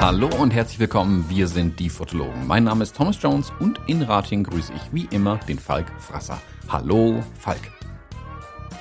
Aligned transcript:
Hallo 0.00 0.30
und 0.38 0.52
herzlich 0.52 0.78
willkommen, 0.78 1.26
wir 1.28 1.48
sind 1.48 1.78
die 1.80 1.90
Fotologen. 1.90 2.46
Mein 2.46 2.64
Name 2.64 2.82
ist 2.82 2.96
Thomas 2.96 3.20
Jones 3.20 3.52
und 3.60 3.78
in 3.86 4.02
Ratingen 4.02 4.44
grüße 4.44 4.72
ich 4.72 4.92
wie 4.92 5.06
immer 5.14 5.36
den 5.48 5.58
Falk 5.58 5.86
Frasser. 6.00 6.40
Hallo 6.68 7.22
Falk. 7.38 7.60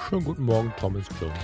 Schönen 0.07 0.23
guten 0.23 0.43
Morgen, 0.43 0.71
Thomas 0.79 1.05
Jones. 1.19 1.37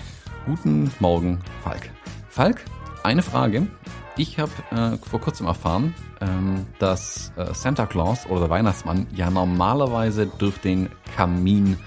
Guten 0.46 0.92
Morgen, 1.00 1.40
Falk. 1.64 1.90
Falk, 2.30 2.64
eine 3.04 3.22
Frage. 3.22 3.68
Ich 4.16 4.38
habe 4.38 4.52
äh, 4.70 4.98
vor 4.98 5.20
kurzem 5.20 5.48
erfahren, 5.48 5.96
ähm, 6.22 6.68
dass 6.78 7.32
äh, 7.36 7.52
Santa 7.54 7.88
Claus 7.88 8.28
oder 8.28 8.42
der 8.42 8.50
Weihnachtsmann 8.52 9.08
ja 9.16 9.32
normalerweise 9.32 10.28
durch 10.28 10.58
den 10.60 10.90
Kamin 11.16 11.78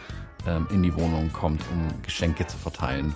ähm, 0.45 0.67
in 0.73 0.83
die 0.83 0.93
Wohnung 0.97 1.33
kommt, 1.33 1.63
um 1.73 2.03
Geschenke 2.03 2.45
zu 2.45 2.57
verteilen. 2.57 3.15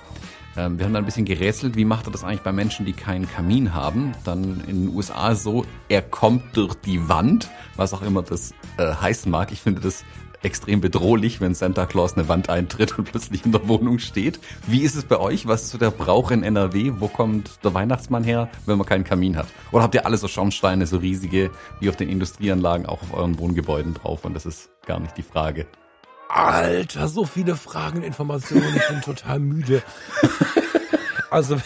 Ähm, 0.56 0.78
wir 0.78 0.86
haben 0.86 0.92
da 0.92 1.00
ein 1.00 1.04
bisschen 1.04 1.24
gerätselt, 1.24 1.76
wie 1.76 1.84
macht 1.84 2.06
er 2.06 2.12
das 2.12 2.22
eigentlich 2.22 2.42
bei 2.42 2.52
Menschen, 2.52 2.86
die 2.86 2.92
keinen 2.92 3.28
Kamin 3.28 3.74
haben? 3.74 4.12
Dann 4.24 4.62
in 4.68 4.86
den 4.86 4.94
USA 4.94 5.34
so, 5.34 5.64
er 5.88 6.02
kommt 6.02 6.56
durch 6.56 6.74
die 6.74 7.08
Wand, 7.08 7.50
was 7.74 7.92
auch 7.92 8.02
immer 8.02 8.22
das 8.22 8.52
äh, 8.76 8.94
heißen 8.94 9.30
mag. 9.30 9.50
Ich 9.50 9.60
finde 9.60 9.80
das 9.80 10.04
extrem 10.42 10.80
bedrohlich, 10.80 11.40
wenn 11.40 11.54
Santa 11.54 11.86
Claus 11.86 12.14
eine 12.16 12.28
Wand 12.28 12.48
eintritt 12.48 12.98
und 12.98 13.10
plötzlich 13.10 13.44
in 13.44 13.52
der 13.52 13.68
Wohnung 13.68 13.98
steht. 13.98 14.40
Wie 14.66 14.82
ist 14.82 14.96
es 14.96 15.04
bei 15.04 15.18
euch? 15.18 15.46
Was 15.46 15.62
ist 15.62 15.70
so 15.70 15.78
der 15.78 15.90
Brauch 15.90 16.30
in 16.30 16.42
NRW? 16.42 16.92
Wo 16.96 17.08
kommt 17.08 17.64
der 17.64 17.74
Weihnachtsmann 17.74 18.24
her, 18.24 18.48
wenn 18.66 18.78
man 18.78 18.86
keinen 18.86 19.04
Kamin 19.04 19.36
hat? 19.36 19.46
Oder 19.72 19.82
habt 19.82 19.94
ihr 19.94 20.06
alle 20.06 20.16
so 20.16 20.28
Schornsteine, 20.28 20.86
so 20.86 20.98
riesige, 20.98 21.50
wie 21.80 21.88
auf 21.88 21.96
den 21.96 22.08
Industrieanlagen, 22.08 22.86
auch 22.86 23.02
auf 23.02 23.12
euren 23.12 23.38
Wohngebäuden 23.38 23.94
drauf? 23.94 24.24
Und 24.24 24.34
das 24.34 24.46
ist 24.46 24.70
gar 24.86 25.00
nicht 25.00 25.16
die 25.16 25.22
Frage. 25.22 25.66
Alter, 26.28 27.08
so 27.08 27.24
viele 27.24 27.56
Fragen, 27.56 28.02
Informationen, 28.02 28.76
ich 28.76 28.88
bin 28.88 29.00
total 29.04 29.40
müde. 29.40 29.82
Also, 31.28 31.56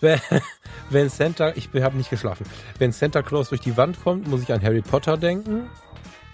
wenn, 0.00 0.20
wenn 0.90 1.08
Santa, 1.08 1.52
ich 1.54 1.70
habe 1.74 1.96
nicht 1.96 2.10
geschlafen, 2.10 2.44
wenn 2.78 2.92
Santa 2.92 3.22
Claus 3.22 3.48
durch 3.48 3.62
die 3.62 3.76
Wand 3.76 4.02
kommt, 4.02 4.28
muss 4.28 4.42
ich 4.42 4.52
an 4.52 4.62
Harry 4.62 4.82
Potter 4.82 5.16
denken. 5.16 5.70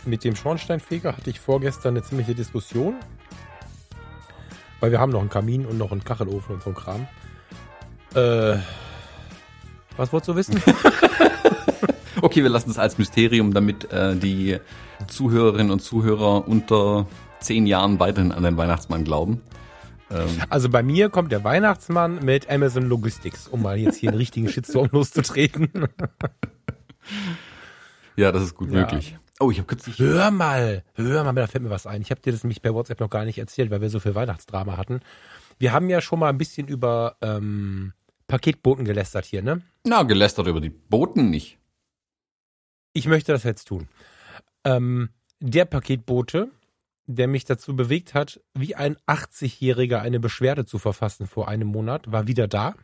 Mit 0.04 0.24
dem 0.24 0.36
Schornsteinfeger 0.36 1.16
hatte 1.16 1.30
ich 1.30 1.41
vorgestern 1.41 1.96
eine 1.96 2.02
ziemliche 2.02 2.34
Diskussion. 2.34 2.96
Weil 4.80 4.91
wir 4.91 5.00
haben 5.00 5.10
noch 5.10 5.20
einen 5.20 5.30
Kamin 5.30 5.66
und 5.66 5.77
noch 5.77 5.92
einen 5.92 6.04
Kachelofen 6.04 6.54
und 6.54 6.62
so 6.62 6.70
ein 6.70 6.77
Kram. 6.77 7.08
Äh, 8.14 8.58
was 9.96 10.12
wolltest 10.12 10.28
du 10.28 10.36
wissen? 10.36 10.62
okay, 12.22 12.42
wir 12.42 12.50
lassen 12.50 12.70
es 12.70 12.78
als 12.78 12.98
Mysterium, 12.98 13.52
damit 13.52 13.91
äh, 13.92 14.14
die 14.16 14.58
Zuhörerinnen 15.08 15.72
und 15.72 15.80
Zuhörer 15.80 16.46
unter 16.46 17.06
zehn 17.41 17.66
Jahren 17.66 17.98
weiterhin 17.98 18.32
an 18.32 18.44
den 18.44 18.56
Weihnachtsmann 18.56 19.04
glauben. 19.04 19.42
Ähm. 20.10 20.28
Also 20.48 20.69
bei 20.69 20.82
mir 20.82 21.10
kommt 21.10 21.32
der 21.32 21.44
Weihnachtsmann 21.44 22.24
mit 22.24 22.48
Amazon 22.48 22.84
Logistics, 22.84 23.48
um 23.48 23.62
mal 23.62 23.76
jetzt 23.76 23.96
hier 23.96 24.10
einen 24.10 24.19
richtigen 24.19 24.48
Shitstorm 24.48 24.88
loszutreten. 24.92 25.70
ja, 28.16 28.32
das 28.32 28.44
ist 28.44 28.54
gut 28.54 28.70
ja. 28.70 28.80
möglich. 28.80 29.16
Oh, 29.41 29.50
ich 29.50 29.58
habe 29.58 29.69
kürzlich. 29.69 29.98
Hör 29.98 30.31
mal, 30.31 30.84
hör 30.94 31.25
mal, 31.25 31.33
da 31.34 31.47
fällt 31.47 31.62
mir 31.62 31.70
was 31.70 31.86
ein. 31.86 32.03
Ich 32.03 32.11
habe 32.11 32.20
dir 32.20 32.33
das 32.33 32.42
nämlich 32.42 32.61
per 32.61 32.75
WhatsApp 32.75 33.00
noch 33.00 33.11
gar 33.11 33.25
nicht 33.25 33.39
erzählt, 33.39 33.70
weil 33.70 33.81
wir 33.81 33.91
so 33.91 34.00
viel 34.00 34.14
Weihnachtsdrama 34.14 34.77
hatten. 34.77 35.00
Wir 35.58 35.72
haben 35.72 35.89
ja 35.89 36.00
schon 36.00 36.19
mal 36.19 36.28
ein 36.28 36.39
bisschen 36.39 36.67
über 36.67 37.17
ähm, 37.20 37.92
Paketboten 38.27 38.84
gelästert 38.84 39.27
hier, 39.27 39.42
ne? 39.42 39.62
Na, 39.84 40.03
gelästert 40.03 40.48
über 40.48 40.61
die 40.61 40.70
Boten 40.70 41.31
nicht. 41.31 41.59
Ich 42.92 43.06
möchte 43.06 43.33
das 43.33 43.44
jetzt 43.44 43.66
tun. 43.66 43.89
Ähm, 44.64 45.11
der 45.41 45.66
Paketbote, 45.66 46.50
der 47.06 47.28
mich 47.28 47.44
dazu 47.44 47.77
bewegt 47.77 48.14
hat, 48.14 48.41
wie 48.55 48.75
ein 48.75 48.97
80-Jähriger 49.06 50.00
eine 50.00 50.19
Beschwerde 50.19 50.66
zu 50.66 50.78
verfassen 50.78 51.28
vor 51.28 51.49
einem 51.49 51.69
Monat, 51.69 52.10
war 52.10 52.26
wieder 52.26 52.49
da, 52.49 52.75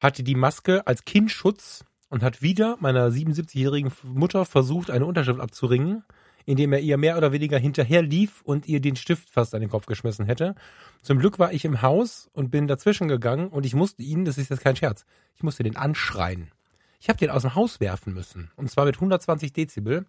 hatte 0.00 0.24
die 0.24 0.34
Maske 0.34 0.86
als 0.86 1.04
Kindschutz 1.04 1.84
und 2.14 2.22
hat 2.22 2.42
wieder 2.42 2.76
meiner 2.78 3.08
77-jährigen 3.08 3.90
Mutter 4.04 4.44
versucht, 4.44 4.88
eine 4.88 5.04
Unterschrift 5.04 5.40
abzuringen, 5.40 6.04
indem 6.46 6.72
er 6.72 6.78
ihr 6.78 6.96
mehr 6.96 7.18
oder 7.18 7.32
weniger 7.32 7.58
hinterher 7.58 8.02
lief 8.02 8.40
und 8.42 8.68
ihr 8.68 8.80
den 8.80 8.94
Stift 8.94 9.28
fast 9.30 9.52
an 9.52 9.60
den 9.60 9.68
Kopf 9.68 9.86
geschmissen 9.86 10.24
hätte. 10.24 10.54
Zum 11.02 11.18
Glück 11.18 11.40
war 11.40 11.52
ich 11.52 11.64
im 11.64 11.82
Haus 11.82 12.30
und 12.32 12.52
bin 12.52 12.68
dazwischen 12.68 13.08
gegangen 13.08 13.48
und 13.48 13.66
ich 13.66 13.74
musste 13.74 14.04
ihn, 14.04 14.24
das 14.24 14.38
ist 14.38 14.50
jetzt 14.50 14.62
kein 14.62 14.76
Scherz, 14.76 15.04
ich 15.34 15.42
musste 15.42 15.64
den 15.64 15.74
anschreien. 15.74 16.52
Ich 17.00 17.08
habe 17.08 17.18
den 17.18 17.30
aus 17.30 17.42
dem 17.42 17.56
Haus 17.56 17.80
werfen 17.80 18.14
müssen. 18.14 18.48
Und 18.54 18.70
zwar 18.70 18.84
mit 18.84 18.94
120 18.94 19.52
Dezibel. 19.52 20.06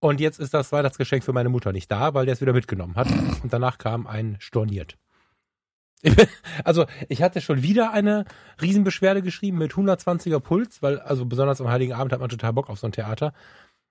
Und 0.00 0.18
jetzt 0.18 0.40
ist 0.40 0.52
das 0.52 0.72
Weihnachtsgeschenk 0.72 1.22
für 1.22 1.32
meine 1.32 1.48
Mutter 1.48 1.70
nicht 1.70 1.92
da, 1.92 2.12
weil 2.12 2.26
der 2.26 2.32
es 2.32 2.40
wieder 2.40 2.54
mitgenommen 2.54 2.96
hat. 2.96 3.06
Und 3.44 3.52
danach 3.52 3.78
kam 3.78 4.08
ein 4.08 4.36
Storniert. 4.40 4.98
also 6.64 6.86
ich 7.08 7.22
hatte 7.22 7.40
schon 7.40 7.62
wieder 7.62 7.92
eine 7.92 8.24
Riesenbeschwerde 8.60 9.22
geschrieben 9.22 9.58
mit 9.58 9.72
120er 9.72 10.40
Puls, 10.40 10.82
weil 10.82 10.98
also 11.00 11.26
besonders 11.26 11.60
am 11.60 11.68
Heiligen 11.68 11.92
Abend 11.92 12.12
hat 12.12 12.20
man 12.20 12.28
total 12.28 12.52
Bock 12.52 12.70
auf 12.70 12.78
so 12.78 12.86
ein 12.86 12.92
Theater. 12.92 13.32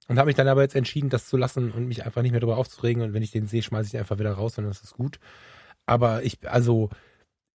Und 0.07 0.17
habe 0.17 0.27
mich 0.27 0.35
dann 0.35 0.47
aber 0.47 0.63
jetzt 0.63 0.75
entschieden, 0.75 1.09
das 1.09 1.27
zu 1.27 1.37
lassen 1.37 1.71
und 1.71 1.87
mich 1.87 2.03
einfach 2.03 2.23
nicht 2.23 2.31
mehr 2.31 2.39
darüber 2.39 2.57
aufzuregen. 2.57 3.03
Und 3.03 3.13
wenn 3.13 3.21
ich 3.21 3.29
den 3.29 3.45
sehe, 3.45 3.61
schmeiße 3.61 3.85
ich 3.85 3.91
den 3.91 3.99
einfach 3.99 4.17
wieder 4.17 4.31
raus 4.31 4.57
und 4.57 4.65
das 4.65 4.81
ist 4.81 4.93
gut. 4.93 5.19
Aber 5.85 6.23
ich, 6.23 6.39
also, 6.49 6.89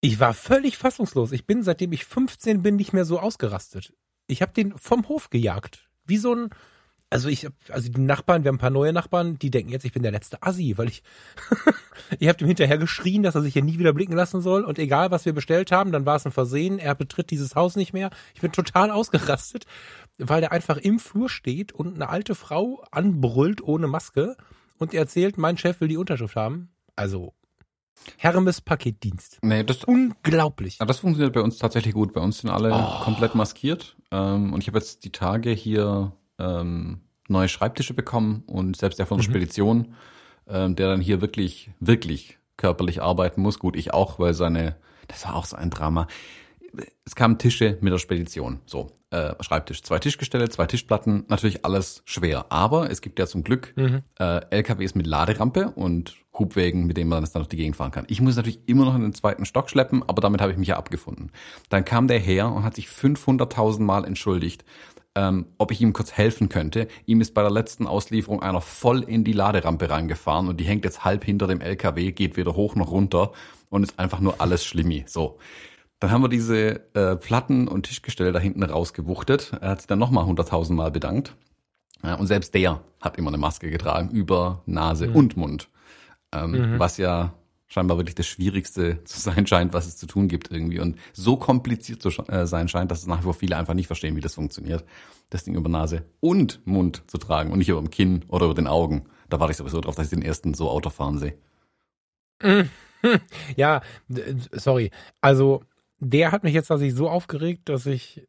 ich 0.01 0.21
war 0.21 0.35
völlig 0.35 0.79
fassungslos. 0.79 1.33
Ich 1.33 1.47
bin, 1.47 1.65
seitdem 1.65 1.93
ich 1.93 2.05
15 2.05 2.63
bin, 2.63 2.77
nicht 2.77 2.93
mehr 2.93 3.05
so 3.05 3.19
ausgerastet. 3.19 3.93
Ich 4.29 4.41
habe 4.41 4.53
den 4.53 4.79
vom 4.79 5.09
Hof 5.09 5.31
gejagt. 5.31 5.89
Wie 6.05 6.17
so 6.17 6.33
ein, 6.33 6.51
also 7.11 7.29
ich, 7.29 7.47
also 7.69 7.91
die 7.91 8.01
Nachbarn, 8.01 8.45
wir 8.45 8.49
haben 8.49 8.57
ein 8.57 8.61
paar 8.61 8.71
neue 8.71 8.93
Nachbarn, 8.93 9.39
die 9.39 9.51
denken 9.51 9.71
jetzt, 9.71 9.85
ich 9.85 9.93
bin 9.93 10.03
der 10.03 10.13
letzte 10.13 10.43
Assi, 10.43 10.77
weil 10.77 10.89
ich, 10.89 11.03
ich 12.19 12.29
habe 12.29 12.39
dem 12.39 12.49
hinterher 12.49 12.79
geschrien, 12.79 13.23
dass 13.23 13.35
er 13.35 13.43
sich 13.43 13.53
hier 13.53 13.63
nie 13.63 13.79
wieder 13.79 13.93
blicken 13.93 14.15
lassen 14.15 14.41
soll 14.41 14.65
und 14.65 14.79
egal, 14.79 15.11
was 15.11 15.25
wir 15.25 15.33
bestellt 15.33 15.71
haben, 15.71 15.93
dann 15.93 16.07
war 16.07 16.17
es 16.17 16.27
ein 16.27 16.33
Versehen, 16.33 16.79
er 16.79 16.95
betritt 16.95 17.31
dieses 17.31 17.55
Haus 17.55 17.77
nicht 17.77 17.93
mehr. 17.93 18.11
Ich 18.35 18.41
bin 18.41 18.53
total 18.53 18.91
ausgerastet, 18.91 19.65
weil 20.19 20.41
der 20.41 20.53
einfach 20.53 20.77
im 20.77 20.99
Flur 20.99 21.29
steht 21.29 21.73
und 21.73 21.95
eine 21.95 22.09
alte 22.09 22.35
Frau 22.35 22.85
anbrüllt 22.91 23.63
ohne 23.63 23.87
Maske 23.87 24.37
und 24.79 24.93
er 24.93 25.01
erzählt, 25.01 25.39
mein 25.39 25.57
Chef 25.57 25.81
will 25.81 25.89
die 25.89 25.97
Unterschrift 25.97 26.37
haben. 26.37 26.71
Also 26.97 27.33
Hermes 28.19 28.61
Paketdienst. 28.61 29.39
Nee, 29.43 29.65
das 29.65 29.85
unglaublich. 29.85 30.79
Ja, 30.81 30.87
das 30.87 30.99
funktioniert 30.99 31.35
bei 31.35 31.41
uns 31.41 31.59
tatsächlich 31.59 31.95
gut. 31.95 32.13
Bei 32.13 32.21
uns 32.21 32.39
sind 32.39 32.51
alle 32.51 32.73
oh. 32.73 33.05
komplett 33.05 33.35
maskiert. 33.35 33.97
Ähm, 34.11 34.53
und 34.53 34.61
ich 34.61 34.67
habe 34.67 34.79
jetzt 34.79 35.05
die 35.05 35.13
Tage 35.13 35.51
hier 35.51 36.13
ähm, 36.39 37.01
neue 37.29 37.49
Schreibtische 37.49 37.95
bekommen 37.95 38.43
und 38.47 38.77
selbst 38.77 38.99
der 38.99 39.07
von 39.07 39.19
der 39.19 39.27
mhm. 39.27 39.33
Spedition, 39.33 39.95
ähm, 40.49 40.77
der 40.77 40.89
dann 40.89 41.01
hier 41.01 41.21
wirklich, 41.21 41.71
wirklich 41.81 42.39
körperlich 42.57 43.03
arbeiten 43.03 43.41
muss. 43.41 43.59
Gut, 43.59 43.77
ich 43.77 43.93
auch, 43.93 44.19
weil 44.19 44.35
seine, 44.35 44.77
das 45.09 45.25
war 45.25 45.35
auch 45.35 45.45
so 45.45 45.57
ein 45.57 45.71
Drama. 45.71 46.07
Es 47.05 47.15
kamen 47.15 47.39
Tische 47.39 47.79
mit 47.81 47.93
der 47.93 47.99
Spedition. 47.99 48.61
So, 48.67 48.91
äh, 49.11 49.35
Schreibtisch, 49.41 49.83
zwei 49.83 50.01
Tischgestelle, 50.01 50.49
zwei 50.49 50.67
Tischplatten, 50.67 51.25
natürlich 51.29 51.65
alles 51.65 52.03
schwer. 52.05 52.47
Aber 52.49 52.91
es 52.91 53.01
gibt 53.01 53.19
ja 53.21 53.27
zum 53.27 53.45
Glück 53.45 53.73
mhm. 53.77 54.03
äh, 54.19 54.41
LKWs 54.51 54.97
mit 54.97 55.07
Laderampe 55.07 55.71
und 55.71 56.17
Hubwägen, 56.37 56.87
mit 56.87 56.97
denen 56.97 57.11
man 57.11 57.23
dann 57.23 57.33
durch 57.33 57.49
die 57.49 57.57
Gegend 57.57 57.77
fahren 57.77 57.93
kann. 57.93 58.07
Ich 58.09 58.21
muss 58.21 58.35
natürlich 58.35 58.59
immer 58.67 58.85
noch 58.85 58.97
in 58.97 59.03
den 59.03 59.15
zweiten 59.15 59.45
Stock 59.45 59.71
schleppen, 59.71 60.03
aber 60.09 60.21
damit 60.21 60.41
habe 60.41 60.51
ich 60.51 60.59
mich 60.59 60.69
ja 60.69 60.77
abgefunden. 60.77 61.31
Dann 61.69 61.85
kam 61.85 62.09
der 62.09 62.19
her 62.19 62.51
und 62.51 62.65
hat 62.65 62.75
sich 62.75 62.89
500.000 62.89 63.83
Mal 63.83 64.05
entschuldigt, 64.05 64.65
ähm, 65.17 65.47
ob 65.59 65.71
ich 65.71 65.81
ihm 65.81 65.93
kurz 65.93 66.13
helfen 66.13 66.49
könnte. 66.49 66.89
Ihm 67.07 67.21
ist 67.21 67.35
bei 67.35 67.43
der 67.43 67.51
letzten 67.51 67.87
Auslieferung 67.87 68.43
einer 68.43 68.61
voll 68.61 69.03
in 69.03 69.25
die 69.25 69.33
Laderampe 69.33 69.89
reingefahren 69.89 70.49
und 70.49 70.59
die 70.59 70.65
hängt 70.65 70.85
jetzt 70.85 71.05
halb 71.05 71.25
hinter 71.25 71.47
dem 71.47 71.61
LKW, 71.61 72.13
geht 72.13 72.37
weder 72.37 72.57
hoch 72.57 72.75
noch 72.75 72.91
runter 72.91 73.33
und 73.71 73.83
ist 73.83 73.99
einfach 73.99 74.21
nur 74.21 74.41
alles 74.41 74.65
schlimmi. 74.65 75.05
So. 75.07 75.39
Dann 76.01 76.11
haben 76.11 76.23
wir 76.23 76.29
diese 76.29 76.95
äh, 76.95 77.17
Platten 77.17 77.69
und 77.69 77.85
Tischgestelle 77.85 78.33
da 78.33 78.39
hinten 78.39 78.63
rausgewuchtet. 78.63 79.53
Er 79.61 79.71
hat 79.71 79.81
sich 79.81 79.87
dann 79.87 79.99
nochmal 79.99 80.25
100.000 80.25 80.73
Mal 80.73 80.91
bedankt. 80.91 81.35
Ja, 82.03 82.17
und 82.17 82.27
selbst 82.27 82.55
der 82.55 82.83
hat 83.01 83.17
immer 83.17 83.29
eine 83.29 83.39
Maske 83.39 83.71
getragen 83.71 84.11
über 84.11 84.63
Nase 84.67 85.07
mhm. 85.07 85.17
und 85.17 85.37
Mund. 85.37 85.69
Ähm, 86.33 86.51
mhm. 86.51 86.79
Was 86.79 86.99
ja 86.99 87.33
scheinbar 87.75 87.99
wirklich 87.99 88.15
das 88.15 88.27
Schwierigste 88.27 89.01
zu 89.05 89.21
sein 89.21 89.47
scheint, 89.47 89.73
was 89.75 89.87
es 89.87 89.97
zu 89.97 90.07
tun 90.07 90.29
gibt 90.29 90.51
irgendwie. 90.51 90.81
Und 90.81 90.97
so 91.13 91.37
kompliziert 91.37 92.01
zu 92.01 92.09
äh, 92.29 92.47
sein 92.47 92.69
scheint, 92.69 92.91
dass 92.91 93.01
es 93.01 93.07
nach 93.07 93.19
wie 93.19 93.25
vor 93.25 93.35
viele 93.35 93.57
einfach 93.57 93.75
nicht 93.75 93.89
verstehen, 93.89 94.17
wie 94.17 94.21
das 94.21 94.35
funktioniert, 94.35 94.85
das 95.31 95.45
Ding 95.45 95.55
über 95.55 95.69
Nase 95.69 96.05
und 96.21 96.65
Mund 96.67 97.03
zu 97.09 97.19
tragen 97.19 97.53
und 97.53 97.59
nicht 97.59 97.69
über 97.69 97.81
dem 97.81 97.91
Kinn 97.91 98.25
oder 98.29 98.47
über 98.47 98.55
den 98.55 98.69
Augen. 98.69 99.07
Da 99.29 99.41
warte 99.41 99.51
ich 99.51 99.57
sowieso 99.57 99.81
drauf, 99.81 99.97
dass 99.97 100.07
ich 100.07 100.11
den 100.11 100.23
ersten 100.23 100.55
so 100.55 100.71
Auto 100.71 100.91
fahren 100.91 101.19
sehe. 101.19 101.37
Ja, 103.55 103.83
sorry. 104.53 104.91
Also, 105.21 105.63
der 105.99 106.33
hat 106.33 106.43
mich 106.43 106.55
jetzt 106.55 106.69
tatsächlich 106.69 106.97
so 106.97 107.11
aufgeregt, 107.11 107.69
dass 107.69 107.85
ich 107.85 108.27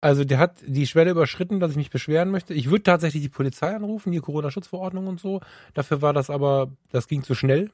also 0.00 0.24
der 0.24 0.38
hat 0.38 0.58
die 0.64 0.86
Schwelle 0.86 1.10
überschritten, 1.10 1.58
dass 1.58 1.72
ich 1.72 1.76
mich 1.76 1.90
beschweren 1.90 2.30
möchte. 2.30 2.54
Ich 2.54 2.70
würde 2.70 2.84
tatsächlich 2.84 3.22
die 3.22 3.28
Polizei 3.28 3.74
anrufen, 3.74 4.12
die 4.12 4.20
Corona-Schutzverordnung 4.20 5.08
und 5.08 5.18
so. 5.18 5.40
Dafür 5.74 6.00
war 6.02 6.12
das 6.12 6.30
aber, 6.30 6.70
das 6.92 7.08
ging 7.08 7.24
zu 7.24 7.34
schnell. 7.34 7.72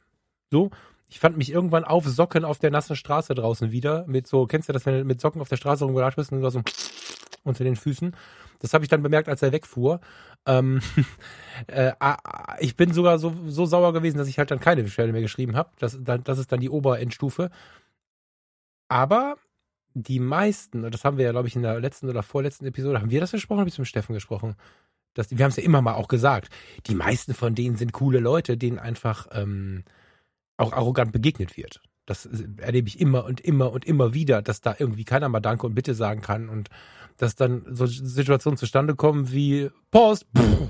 So. 0.54 0.70
Ich 1.08 1.18
fand 1.18 1.36
mich 1.36 1.50
irgendwann 1.50 1.82
auf 1.82 2.06
Socken 2.06 2.44
auf 2.44 2.60
der 2.60 2.70
nassen 2.70 2.94
Straße 2.94 3.34
draußen 3.34 3.72
wieder. 3.72 4.04
Mit 4.06 4.28
so, 4.28 4.46
kennst 4.46 4.68
du 4.68 4.72
das, 4.72 4.86
wenn 4.86 4.98
du 4.98 5.04
mit 5.04 5.20
Socken 5.20 5.40
auf 5.40 5.48
der 5.48 5.56
Straße 5.56 5.84
rumgelatscht 5.84 6.16
bist 6.16 6.30
und 6.30 6.40
du 6.40 6.48
so 6.48 6.62
unter 7.42 7.64
den 7.64 7.74
Füßen. 7.74 8.14
Das 8.60 8.72
habe 8.72 8.84
ich 8.84 8.88
dann 8.88 9.02
bemerkt, 9.02 9.28
als 9.28 9.42
er 9.42 9.50
wegfuhr. 9.50 10.00
Ähm, 10.46 10.80
äh, 11.66 11.92
ich 12.60 12.76
bin 12.76 12.92
sogar 12.92 13.18
so, 13.18 13.34
so 13.48 13.66
sauer 13.66 13.92
gewesen, 13.92 14.16
dass 14.16 14.28
ich 14.28 14.38
halt 14.38 14.52
dann 14.52 14.60
keine 14.60 14.84
Beschwerde 14.84 15.12
mehr 15.12 15.22
geschrieben 15.22 15.56
habe. 15.56 15.70
Das, 15.80 15.98
das 16.00 16.38
ist 16.38 16.52
dann 16.52 16.60
die 16.60 16.70
Oberendstufe. 16.70 17.50
Aber 18.88 19.34
die 19.94 20.20
meisten, 20.20 20.84
und 20.84 20.94
das 20.94 21.04
haben 21.04 21.18
wir 21.18 21.24
ja, 21.24 21.32
glaube 21.32 21.48
ich, 21.48 21.56
in 21.56 21.62
der 21.62 21.80
letzten 21.80 22.08
oder 22.08 22.22
vorletzten 22.22 22.66
Episode, 22.66 23.00
haben 23.00 23.10
wir 23.10 23.20
das 23.20 23.32
gesprochen, 23.32 23.58
habe 23.58 23.68
ich 23.68 23.78
mit 23.78 23.88
Steffen 23.88 24.14
gesprochen? 24.14 24.54
Das, 25.14 25.30
wir 25.30 25.44
haben 25.44 25.50
es 25.50 25.56
ja 25.56 25.64
immer 25.64 25.82
mal 25.82 25.94
auch 25.94 26.08
gesagt. 26.08 26.48
Die 26.86 26.94
meisten 26.94 27.34
von 27.34 27.56
denen 27.56 27.76
sind 27.76 27.92
coole 27.92 28.20
Leute, 28.20 28.56
denen 28.56 28.78
einfach 28.78 29.26
ähm, 29.32 29.82
auch 30.56 30.72
arrogant 30.72 31.12
begegnet 31.12 31.56
wird. 31.56 31.80
Das 32.06 32.28
erlebe 32.58 32.88
ich 32.88 33.00
immer 33.00 33.24
und 33.24 33.40
immer 33.40 33.72
und 33.72 33.84
immer 33.86 34.12
wieder, 34.12 34.42
dass 34.42 34.60
da 34.60 34.74
irgendwie 34.78 35.04
keiner 35.04 35.28
mal 35.28 35.40
Danke 35.40 35.66
und 35.66 35.74
Bitte 35.74 35.94
sagen 35.94 36.20
kann 36.20 36.48
und 36.48 36.68
dass 37.16 37.36
dann 37.36 37.64
so 37.70 37.86
Situationen 37.86 38.56
zustande 38.56 38.94
kommen 38.94 39.32
wie 39.32 39.70
Post 39.90 40.26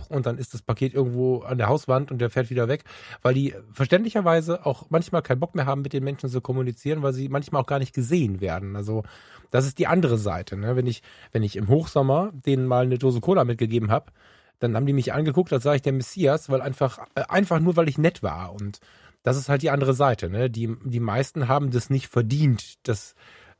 und 0.09 0.27
dann 0.27 0.39
ist 0.39 0.55
das 0.55 0.63
Paket 0.63 0.95
irgendwo 0.95 1.41
an 1.41 1.59
der 1.59 1.69
Hauswand 1.69 2.11
und 2.11 2.19
der 2.19 2.31
fährt 2.31 2.51
wieder 2.51 2.69
weg, 2.69 2.85
weil 3.23 3.35
die 3.35 3.55
verständlicherweise 3.73 4.65
auch 4.65 4.87
manchmal 4.91 5.23
keinen 5.23 5.41
Bock 5.41 5.55
mehr 5.55 5.67
haben, 5.67 5.83
mit 5.83 5.93
den 5.93 6.05
Menschen 6.05 6.29
zu 6.29 6.41
kommunizieren, 6.41 7.03
weil 7.03 7.15
sie 7.15 7.29
manchmal 7.29 7.63
auch 7.63 7.67
gar 7.67 7.79
nicht 7.79 7.95
gesehen 7.95 8.41
werden. 8.41 8.77
Also 8.77 9.03
das 9.51 9.67
ist 9.67 9.79
die 9.79 9.87
andere 9.87 10.19
Seite. 10.19 10.57
Ne? 10.57 10.77
Wenn 10.77 10.87
ich, 10.87 11.03
wenn 11.33 11.43
ich 11.43 11.57
im 11.57 11.69
Hochsommer 11.69 12.31
denen 12.33 12.67
mal 12.67 12.85
eine 12.85 12.99
Dose 12.99 13.21
Cola 13.21 13.45
mitgegeben 13.45 13.91
habe, 13.91 14.13
dann 14.61 14.77
haben 14.77 14.87
die 14.87 14.93
mich 14.93 15.13
angeguckt, 15.13 15.53
als 15.53 15.65
sei 15.65 15.77
ich 15.77 15.83
der 15.83 15.93
Messias, 15.93 16.49
weil 16.49 16.61
einfach, 16.61 16.99
äh, 17.15 17.23
einfach 17.29 17.61
nur, 17.61 17.77
weil 17.77 17.89
ich 17.89 17.99
nett 17.99 18.23
war. 18.23 18.53
Und 18.53 18.81
das 19.25 19.37
ist 19.37 19.49
halt 19.49 19.62
die 19.62 19.71
andere 19.71 19.94
Seite. 19.94 20.31
Ne? 20.31 20.49
Die, 20.49 20.76
die 20.85 21.00
meisten 21.00 21.49
haben 21.49 21.73
das 21.73 21.91
nicht 21.91 22.06
verdient, 22.06 22.87
dass 22.87 23.17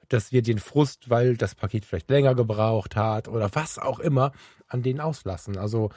dass 0.09 0.33
wir 0.33 0.43
den 0.43 0.59
Frust, 0.59 1.11
weil 1.11 1.37
das 1.37 1.55
Paket 1.55 1.85
vielleicht 1.85 2.11
länger 2.11 2.35
gebraucht 2.35 2.95
hat 2.95 3.27
oder 3.27 3.51
was 3.55 3.79
auch 3.79 3.99
immer, 3.99 4.33
an 4.69 4.83
denen 4.83 5.01
auslassen. 5.01 5.57
Also 5.57 5.91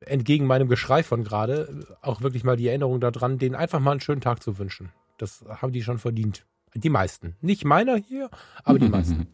entgegen 0.00 0.46
meinem 0.46 0.68
Geschrei 0.68 1.02
von 1.02 1.22
gerade 1.22 1.84
auch 2.00 2.22
wirklich 2.22 2.44
mal 2.44 2.56
die 2.56 2.68
Erinnerung 2.68 3.00
daran, 3.00 3.38
denen 3.38 3.54
einfach 3.54 3.78
mal 3.80 3.92
einen 3.92 4.00
schönen 4.00 4.20
Tag 4.20 4.42
zu 4.42 4.58
wünschen. 4.58 4.90
Das 5.18 5.44
haben 5.48 5.72
die 5.72 5.82
schon 5.82 5.98
verdient. 5.98 6.44
Die 6.74 6.90
meisten. 6.90 7.36
Nicht 7.40 7.64
meiner 7.64 7.96
hier, 7.96 8.30
aber 8.64 8.78
die 8.78 8.88
meisten. 8.88 9.28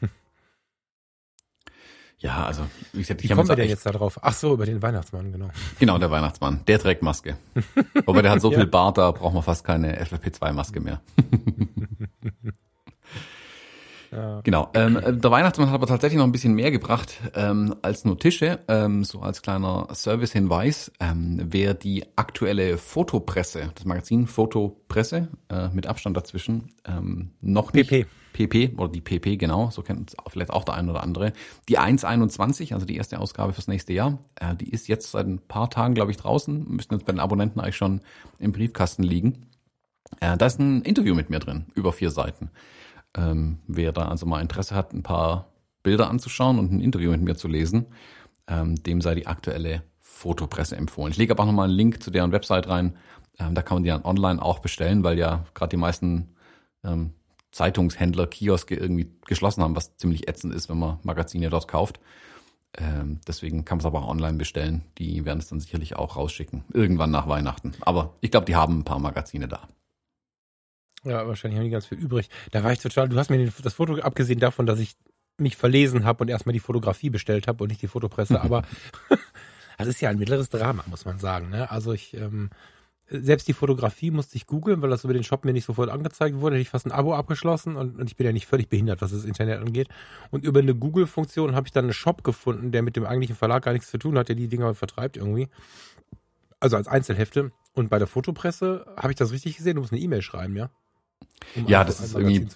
Ja, 2.18 2.46
also 2.46 2.62
wie 2.92 3.00
gesagt, 3.00 3.22
ich 3.22 3.30
Wie 3.30 3.34
kommen 3.34 3.48
wir 3.48 3.56
denn 3.56 3.68
jetzt 3.68 3.84
da 3.84 3.90
drauf? 3.90 4.18
Ach 4.22 4.32
so, 4.32 4.54
über 4.54 4.64
den 4.64 4.80
Weihnachtsmann, 4.80 5.32
genau. 5.32 5.50
Genau, 5.78 5.98
der 5.98 6.10
Weihnachtsmann. 6.10 6.60
Der 6.66 6.78
trägt 6.78 7.02
Maske. 7.02 7.36
Aber 8.06 8.22
der 8.22 8.30
hat 8.30 8.40
so 8.40 8.50
ja. 8.52 8.58
viel 8.58 8.66
Bart, 8.66 8.96
da 8.96 9.10
braucht 9.10 9.34
man 9.34 9.42
fast 9.42 9.64
keine 9.64 10.02
FFP2-Maske 10.02 10.80
mehr. 10.80 11.00
Ja. 14.12 14.40
Genau. 14.44 14.70
Ähm, 14.72 14.96
äh, 14.96 15.12
der 15.12 15.30
Weihnachtsmann 15.30 15.68
hat 15.68 15.74
aber 15.74 15.86
tatsächlich 15.86 16.18
noch 16.18 16.24
ein 16.24 16.32
bisschen 16.32 16.54
mehr 16.54 16.70
gebracht 16.70 17.20
ähm, 17.34 17.74
als 17.82 18.04
nur 18.04 18.18
Tische. 18.18 18.60
Ähm, 18.68 19.04
so 19.04 19.20
als 19.20 19.42
kleiner 19.42 19.88
Service-Hinweis. 19.92 20.92
Ähm, 21.00 21.40
wer 21.44 21.74
die 21.74 22.04
aktuelle 22.16 22.78
Fotopresse, 22.78 23.72
das 23.74 23.84
Magazin 23.84 24.26
Fotopresse 24.26 25.28
äh, 25.50 25.68
mit 25.68 25.86
Abstand 25.86 26.16
dazwischen, 26.16 26.70
ähm, 26.86 27.32
noch 27.40 27.72
nicht. 27.72 27.90
PP. 28.36 28.74
Oder 28.76 28.90
die 28.90 29.00
PP, 29.00 29.36
genau, 29.36 29.70
so 29.70 29.82
kennt 29.82 30.10
es 30.10 30.16
vielleicht 30.28 30.50
auch 30.50 30.64
der 30.64 30.74
ein 30.74 30.90
oder 30.90 31.02
andere. 31.02 31.32
Die 31.68 31.78
1.21, 31.78 32.74
also 32.74 32.84
die 32.84 32.96
erste 32.96 33.18
Ausgabe 33.18 33.54
fürs 33.54 33.66
nächste 33.66 33.94
Jahr, 33.94 34.18
äh, 34.36 34.54
die 34.54 34.70
ist 34.70 34.88
jetzt 34.88 35.10
seit 35.10 35.26
ein 35.26 35.38
paar 35.38 35.70
Tagen, 35.70 35.94
glaube 35.94 36.10
ich, 36.10 36.18
draußen. 36.18 36.68
Müssten 36.68 36.94
jetzt 36.94 37.06
bei 37.06 37.12
den 37.12 37.20
Abonnenten 37.20 37.60
eigentlich 37.60 37.76
schon 37.76 38.02
im 38.38 38.52
Briefkasten 38.52 39.02
liegen. 39.02 39.46
Äh, 40.20 40.36
da 40.36 40.46
ist 40.46 40.60
ein 40.60 40.82
Interview 40.82 41.14
mit 41.14 41.30
mir 41.30 41.38
drin, 41.38 41.66
über 41.74 41.92
vier 41.92 42.10
Seiten. 42.10 42.50
Ähm, 43.14 43.58
wer 43.66 43.92
da 43.92 44.08
also 44.08 44.26
mal 44.26 44.42
Interesse 44.42 44.74
hat, 44.74 44.92
ein 44.92 45.02
paar 45.02 45.48
Bilder 45.82 46.10
anzuschauen 46.10 46.58
und 46.58 46.72
ein 46.72 46.80
Interview 46.80 47.10
mit 47.10 47.22
mir 47.22 47.36
zu 47.36 47.48
lesen, 47.48 47.86
ähm, 48.48 48.76
dem 48.82 49.00
sei 49.00 49.14
die 49.14 49.26
aktuelle 49.26 49.82
Fotopresse 50.00 50.76
empfohlen. 50.76 51.12
Ich 51.12 51.18
lege 51.18 51.32
aber 51.32 51.44
auch 51.44 51.46
nochmal 51.46 51.68
einen 51.68 51.76
Link 51.76 52.02
zu 52.02 52.10
deren 52.10 52.32
Website 52.32 52.68
rein. 52.68 52.96
Ähm, 53.38 53.54
da 53.54 53.62
kann 53.62 53.76
man 53.76 53.82
die 53.84 53.90
dann 53.90 54.04
online 54.04 54.42
auch 54.42 54.58
bestellen, 54.58 55.04
weil 55.04 55.18
ja 55.18 55.44
gerade 55.54 55.70
die 55.70 55.76
meisten 55.76 56.34
ähm, 56.84 57.12
Zeitungshändler, 57.52 58.26
Kioske 58.26 58.74
irgendwie 58.74 59.10
geschlossen 59.26 59.62
haben, 59.62 59.76
was 59.76 59.96
ziemlich 59.96 60.28
ätzend 60.28 60.54
ist, 60.54 60.68
wenn 60.68 60.78
man 60.78 60.98
Magazine 61.02 61.48
dort 61.48 61.68
kauft. 61.68 62.00
Ähm, 62.76 63.20
deswegen 63.26 63.64
kann 63.64 63.78
man 63.78 63.80
es 63.80 63.86
aber 63.86 64.02
auch 64.02 64.08
online 64.08 64.36
bestellen. 64.36 64.82
Die 64.98 65.24
werden 65.24 65.38
es 65.38 65.48
dann 65.48 65.60
sicherlich 65.60 65.96
auch 65.96 66.16
rausschicken. 66.16 66.64
Irgendwann 66.72 67.10
nach 67.10 67.28
Weihnachten. 67.28 67.74
Aber 67.80 68.14
ich 68.20 68.30
glaube, 68.30 68.46
die 68.46 68.56
haben 68.56 68.80
ein 68.80 68.84
paar 68.84 68.98
Magazine 68.98 69.48
da. 69.48 69.68
Ja, 71.04 71.26
wahrscheinlich 71.26 71.58
haben 71.58 71.64
die 71.64 71.70
ganz 71.70 71.86
viel 71.86 71.98
übrig. 71.98 72.28
Da 72.50 72.64
war 72.64 72.72
ich 72.72 72.80
total, 72.80 73.08
du 73.08 73.16
hast 73.16 73.30
mir 73.30 73.50
das 73.62 73.74
Foto, 73.74 73.94
abgesehen 74.00 74.40
davon, 74.40 74.66
dass 74.66 74.80
ich 74.80 74.96
mich 75.38 75.56
verlesen 75.56 76.04
habe 76.04 76.24
und 76.24 76.28
erstmal 76.28 76.52
die 76.52 76.60
Fotografie 76.60 77.10
bestellt 77.10 77.46
habe 77.46 77.62
und 77.62 77.68
nicht 77.68 77.82
die 77.82 77.88
Fotopresse, 77.88 78.40
aber 78.42 78.62
das 79.78 79.86
ist 79.86 80.00
ja 80.00 80.10
ein 80.10 80.18
mittleres 80.18 80.50
Drama, 80.50 80.84
muss 80.86 81.04
man 81.04 81.18
sagen. 81.18 81.50
Ne? 81.50 81.70
Also 81.70 81.92
ich, 81.92 82.14
ähm, 82.14 82.50
selbst 83.08 83.46
die 83.46 83.52
Fotografie 83.52 84.10
musste 84.10 84.36
ich 84.36 84.46
googeln, 84.46 84.82
weil 84.82 84.90
das 84.90 85.04
über 85.04 85.12
den 85.12 85.22
Shop 85.22 85.44
mir 85.44 85.52
nicht 85.52 85.64
sofort 85.64 85.90
angezeigt 85.90 86.40
wurde. 86.40 86.56
Hätte 86.56 86.62
ich 86.62 86.70
fast 86.70 86.86
ein 86.86 86.92
Abo 86.92 87.14
abgeschlossen 87.14 87.76
und, 87.76 87.98
und 87.98 88.10
ich 88.10 88.16
bin 88.16 88.26
ja 88.26 88.32
nicht 88.32 88.46
völlig 88.46 88.68
behindert, 88.68 89.00
was 89.00 89.12
das 89.12 89.24
Internet 89.24 89.60
angeht. 89.60 89.88
Und 90.30 90.44
über 90.44 90.60
eine 90.60 90.74
Google-Funktion 90.74 91.54
habe 91.54 91.66
ich 91.66 91.72
dann 91.72 91.84
einen 91.84 91.92
Shop 91.92 92.24
gefunden, 92.24 92.72
der 92.72 92.82
mit 92.82 92.96
dem 92.96 93.06
eigentlichen 93.06 93.36
Verlag 93.36 93.64
gar 93.64 93.72
nichts 93.72 93.90
zu 93.90 93.98
tun 93.98 94.18
hat, 94.18 94.28
der 94.28 94.36
die 94.36 94.48
Dinger 94.48 94.74
vertreibt 94.74 95.16
irgendwie. 95.16 95.48
Also 96.58 96.76
als 96.76 96.88
Einzelhefte. 96.88 97.52
Und 97.74 97.90
bei 97.90 97.98
der 97.98 98.08
Fotopresse 98.08 98.86
habe 98.96 99.12
ich 99.12 99.16
das 99.16 99.32
richtig 99.32 99.56
gesehen, 99.56 99.76
du 99.76 99.82
musst 99.82 99.92
eine 99.92 100.02
E-Mail 100.02 100.22
schreiben, 100.22 100.56
ja? 100.56 100.70
Um 101.54 101.66
ja, 101.68 101.84
das 101.84 102.00
ist 102.00 102.14
irgendwie 102.14 102.48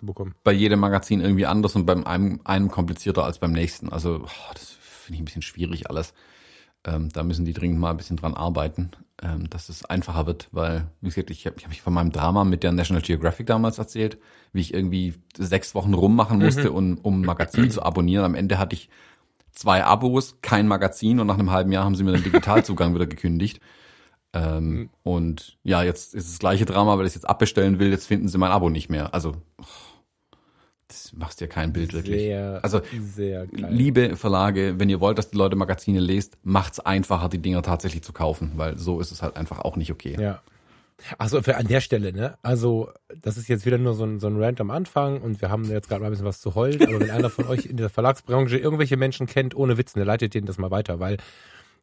bei 0.43 0.53
jedem 0.53 0.81
Magazin 0.81 1.21
irgendwie 1.21 1.47
anders 1.47 1.77
und 1.77 1.87
beim 1.87 2.05
einem, 2.05 2.41
einem 2.45 2.71
komplizierter 2.71 3.25
als 3.25 3.39
beim 3.39 3.53
nächsten. 3.53 3.91
Also 3.91 4.23
oh, 4.25 4.53
das 4.55 4.71
finde 4.71 5.17
ich 5.17 5.23
ein 5.23 5.25
bisschen 5.27 5.43
schwierig 5.43 5.89
alles. 5.89 6.15
Ähm, 6.87 7.11
da 7.13 7.23
müssen 7.23 7.45
die 7.45 7.53
dringend 7.53 7.79
mal 7.79 7.91
ein 7.91 7.97
bisschen 7.97 8.17
dran 8.17 8.35
arbeiten, 8.35 8.91
ähm, 9.23 9.51
dass 9.51 9.69
es 9.69 9.85
einfacher 9.85 10.27
wird, 10.27 10.49
weil, 10.51 10.87
wie 11.01 11.09
gesagt, 11.09 11.31
ich 11.31 11.47
habe 11.47 11.57
ich 11.59 11.65
hab 11.65 11.71
mich 11.71 11.83
von 11.83 11.93
meinem 11.93 12.11
Drama 12.11 12.45
mit 12.45 12.63
der 12.63 12.73
National 12.73 13.03
Geographic 13.03 13.47
damals 13.47 13.79
erzählt, 13.79 14.19
wie 14.53 14.61
ich 14.61 14.73
irgendwie 14.73 15.15
sechs 15.37 15.75
Wochen 15.75 15.93
rummachen 15.93 16.39
mhm. 16.39 16.45
musste, 16.45 16.71
mhm. 16.71 16.77
um, 16.77 16.99
um 16.99 17.21
ein 17.21 17.27
Magazin 17.27 17.71
zu 17.71 17.83
abonnieren. 17.83 18.25
Am 18.25 18.35
Ende 18.35 18.59
hatte 18.59 18.75
ich 18.75 18.89
zwei 19.53 19.85
Abos, 19.85 20.39
kein 20.41 20.69
Magazin 20.69 21.21
und 21.21 21.27
nach 21.27 21.39
einem 21.39 21.51
halben 21.51 21.73
Jahr 21.73 21.85
haben 21.85 21.95
sie 21.95 22.05
mir 22.05 22.13
den 22.13 22.25
Digitalzugang 22.25 22.95
wieder 22.95 23.07
gekündigt. 23.07 23.61
Ähm, 24.33 24.71
mhm. 24.71 24.91
Und 25.03 25.59
ja, 25.63 25.83
jetzt 25.83 26.15
ist 26.15 26.31
das 26.31 26.39
gleiche 26.39 26.65
Drama, 26.65 26.97
weil 26.97 27.05
ich 27.05 27.11
es 27.11 27.17
jetzt 27.17 27.29
abbestellen 27.29 27.79
will, 27.79 27.91
jetzt 27.91 28.07
finden 28.07 28.29
sie 28.29 28.39
mein 28.39 28.53
Abo 28.53 28.71
nicht 28.71 28.89
mehr. 28.89 29.13
Also, 29.13 29.35
oh, 29.59 29.65
das 30.91 31.13
machst 31.13 31.41
dir 31.41 31.49
kein 31.49 31.73
Bild 31.73 31.93
wirklich. 31.93 32.21
Sehr, 32.21 32.61
also, 32.63 32.81
sehr 33.01 33.47
geil. 33.47 33.73
liebe 33.73 34.17
Verlage, 34.17 34.75
wenn 34.79 34.91
ihr 34.91 35.01
wollt, 35.01 35.19
dass 35.19 35.31
die 35.31 35.37
Leute 35.37 35.57
Magazine 35.57 36.01
lest, 36.01 36.37
macht's 36.43 36.81
einfacher, 36.81 37.29
die 37.29 37.39
Dinger 37.39 37.63
tatsächlich 37.63 38.03
zu 38.03 38.13
kaufen, 38.13 38.53
weil 38.57 38.77
so 38.77 39.01
ist 39.01 39.13
es 39.13 39.23
halt 39.23 39.37
einfach 39.37 39.61
auch 39.61 39.77
nicht 39.77 39.93
okay. 39.93 40.17
Ja. 40.21 40.43
Achso, 41.17 41.41
für 41.41 41.57
an 41.57 41.67
der 41.67 41.81
Stelle, 41.81 42.13
ne? 42.13 42.37
Also, 42.43 42.91
das 43.23 43.39
ist 43.39 43.49
jetzt 43.49 43.65
wieder 43.65 43.79
nur 43.79 43.95
so 43.95 44.05
ein, 44.05 44.21
so 44.21 44.27
ein 44.27 44.43
Rant 44.43 44.61
am 44.61 44.71
Anfang 44.71 45.21
und 45.23 45.41
wir 45.41 45.49
haben 45.49 45.65
jetzt 45.71 45.89
gerade 45.89 46.03
mal 46.03 46.09
ein 46.09 46.11
bisschen 46.11 46.27
was 46.27 46.41
zu 46.41 46.55
heulen, 46.55 46.83
aber 46.83 47.01
wenn 47.01 47.11
einer 47.11 47.31
von 47.31 47.47
euch 47.47 47.67
in 47.67 47.77
der 47.77 47.89
Verlagsbranche 47.89 48.59
irgendwelche 48.59 48.97
Menschen 48.97 49.27
kennt, 49.27 49.55
ohne 49.55 49.79
Witz, 49.79 49.97
ne, 49.97 50.05
leitet 50.05 50.35
denen 50.35 50.47
das 50.47 50.59
mal 50.59 50.71
weiter, 50.71 51.01
weil 51.01 51.17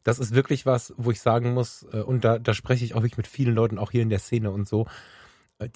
das 0.04 0.18
ist 0.18 0.34
wirklich 0.34 0.66
was, 0.66 0.94
wo 0.96 1.10
ich 1.10 1.20
sagen 1.20 1.52
muss, 1.52 1.86
äh, 1.92 2.00
und 2.00 2.24
da, 2.24 2.38
da 2.38 2.54
spreche 2.54 2.84
ich 2.84 2.94
auch 2.94 3.02
wirklich 3.02 3.16
mit 3.16 3.26
vielen 3.26 3.54
Leuten, 3.54 3.78
auch 3.78 3.90
hier 3.90 4.02
in 4.02 4.10
der 4.10 4.20
Szene 4.20 4.50
und 4.50 4.68
so, 4.68 4.86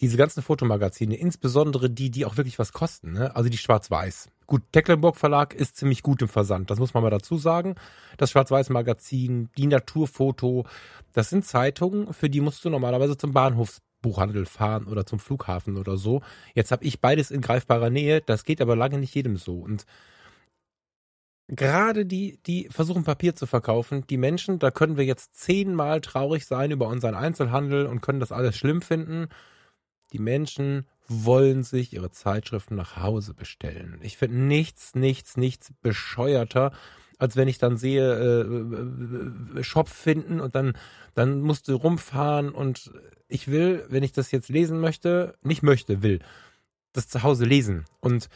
diese 0.00 0.16
ganzen 0.16 0.42
Fotomagazine, 0.42 1.16
insbesondere 1.16 1.90
die, 1.90 2.10
die 2.10 2.24
auch 2.24 2.36
wirklich 2.36 2.58
was 2.58 2.72
kosten, 2.72 3.12
ne? 3.12 3.34
also 3.34 3.50
die 3.50 3.58
Schwarz-Weiß. 3.58 4.28
Gut, 4.46 4.62
Tecklenburg 4.70 5.16
Verlag 5.16 5.54
ist 5.54 5.76
ziemlich 5.76 6.02
gut 6.02 6.22
im 6.22 6.28
Versand, 6.28 6.70
das 6.70 6.78
muss 6.78 6.94
man 6.94 7.02
mal 7.02 7.10
dazu 7.10 7.36
sagen. 7.36 7.74
Das 8.16 8.30
Schwarz-Weiß-Magazin, 8.30 9.48
die 9.56 9.66
Naturfoto, 9.66 10.66
das 11.12 11.30
sind 11.30 11.44
Zeitungen, 11.44 12.12
für 12.12 12.30
die 12.30 12.40
musst 12.40 12.64
du 12.64 12.70
normalerweise 12.70 13.16
zum 13.16 13.32
Bahnhofsbuchhandel 13.32 14.46
fahren 14.46 14.86
oder 14.86 15.04
zum 15.04 15.18
Flughafen 15.18 15.76
oder 15.76 15.96
so. 15.96 16.22
Jetzt 16.54 16.70
habe 16.70 16.84
ich 16.84 17.00
beides 17.00 17.32
in 17.32 17.40
greifbarer 17.40 17.90
Nähe, 17.90 18.20
das 18.20 18.44
geht 18.44 18.60
aber 18.60 18.76
lange 18.76 18.98
nicht 18.98 19.14
jedem 19.14 19.36
so. 19.36 19.58
Und 19.58 19.84
gerade 21.48 22.06
die, 22.06 22.38
die 22.46 22.68
versuchen 22.70 23.02
Papier 23.02 23.34
zu 23.34 23.46
verkaufen, 23.46 24.06
die 24.08 24.16
Menschen, 24.16 24.60
da 24.60 24.70
können 24.70 24.96
wir 24.96 25.04
jetzt 25.04 25.34
zehnmal 25.34 26.00
traurig 26.00 26.46
sein 26.46 26.70
über 26.70 26.86
unseren 26.86 27.16
Einzelhandel 27.16 27.86
und 27.86 28.00
können 28.00 28.20
das 28.20 28.30
alles 28.30 28.56
schlimm 28.56 28.80
finden. 28.80 29.28
Die 30.12 30.18
Menschen 30.18 30.86
wollen 31.08 31.62
sich 31.62 31.92
ihre 31.92 32.10
Zeitschriften 32.10 32.76
nach 32.76 32.96
Hause 32.96 33.34
bestellen. 33.34 33.98
Ich 34.02 34.16
finde 34.16 34.36
nichts, 34.38 34.94
nichts, 34.94 35.36
nichts 35.36 35.72
bescheuerter, 35.82 36.72
als 37.18 37.36
wenn 37.36 37.48
ich 37.48 37.58
dann 37.58 37.76
sehe, 37.76 38.14
äh, 38.14 39.58
äh, 39.58 39.62
Shop 39.62 39.88
finden 39.88 40.40
und 40.40 40.54
dann, 40.54 40.72
dann 41.14 41.40
musst 41.40 41.68
du 41.68 41.74
rumfahren 41.76 42.50
und 42.50 42.92
ich 43.28 43.48
will, 43.48 43.86
wenn 43.88 44.02
ich 44.02 44.12
das 44.12 44.30
jetzt 44.32 44.48
lesen 44.48 44.80
möchte, 44.80 45.34
nicht 45.42 45.62
möchte, 45.62 46.02
will, 46.02 46.20
das 46.92 47.08
zu 47.08 47.22
Hause 47.22 47.44
lesen. 47.44 47.84
Und 48.00 48.28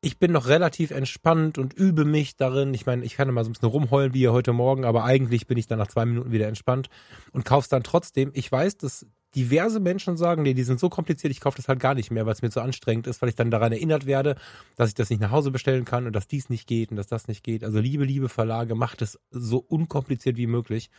ich 0.00 0.18
bin 0.18 0.32
noch 0.32 0.46
relativ 0.46 0.90
entspannt 0.90 1.58
und 1.58 1.72
übe 1.72 2.04
mich 2.04 2.36
darin. 2.36 2.74
Ich 2.74 2.86
meine, 2.86 3.04
ich 3.04 3.16
kann 3.16 3.28
immer 3.28 3.42
so 3.42 3.50
ein 3.50 3.54
bisschen 3.54 3.68
rumheulen 3.68 4.14
wie 4.14 4.20
hier 4.20 4.32
heute 4.32 4.52
Morgen, 4.52 4.84
aber 4.84 5.04
eigentlich 5.04 5.46
bin 5.46 5.58
ich 5.58 5.66
dann 5.66 5.78
nach 5.78 5.88
zwei 5.88 6.04
Minuten 6.04 6.30
wieder 6.30 6.46
entspannt 6.46 6.88
und 7.32 7.44
kauf's 7.44 7.68
dann 7.68 7.82
trotzdem. 7.82 8.30
Ich 8.34 8.50
weiß, 8.52 8.76
dass 8.76 9.06
diverse 9.34 9.80
Menschen 9.80 10.16
sagen, 10.16 10.42
nee, 10.42 10.54
die 10.54 10.62
sind 10.62 10.80
so 10.80 10.88
kompliziert, 10.88 11.30
ich 11.30 11.40
kaufe 11.40 11.56
das 11.56 11.68
halt 11.68 11.80
gar 11.80 11.94
nicht 11.94 12.10
mehr, 12.10 12.24
weil 12.26 12.32
es 12.32 12.42
mir 12.42 12.50
zu 12.50 12.60
anstrengend 12.60 13.06
ist, 13.06 13.20
weil 13.20 13.28
ich 13.28 13.34
dann 13.34 13.50
daran 13.50 13.72
erinnert 13.72 14.06
werde, 14.06 14.36
dass 14.76 14.88
ich 14.88 14.94
das 14.94 15.10
nicht 15.10 15.20
nach 15.20 15.30
Hause 15.30 15.50
bestellen 15.50 15.84
kann 15.84 16.06
und 16.06 16.14
dass 16.14 16.28
dies 16.28 16.48
nicht 16.48 16.66
geht 16.66 16.90
und 16.90 16.96
dass 16.96 17.06
das 17.06 17.28
nicht 17.28 17.44
geht. 17.44 17.64
Also 17.64 17.78
liebe, 17.78 18.04
liebe 18.04 18.28
Verlage, 18.28 18.74
macht 18.74 19.02
es 19.02 19.18
so 19.30 19.58
unkompliziert 19.58 20.36
wie 20.36 20.46
möglich. 20.46 20.90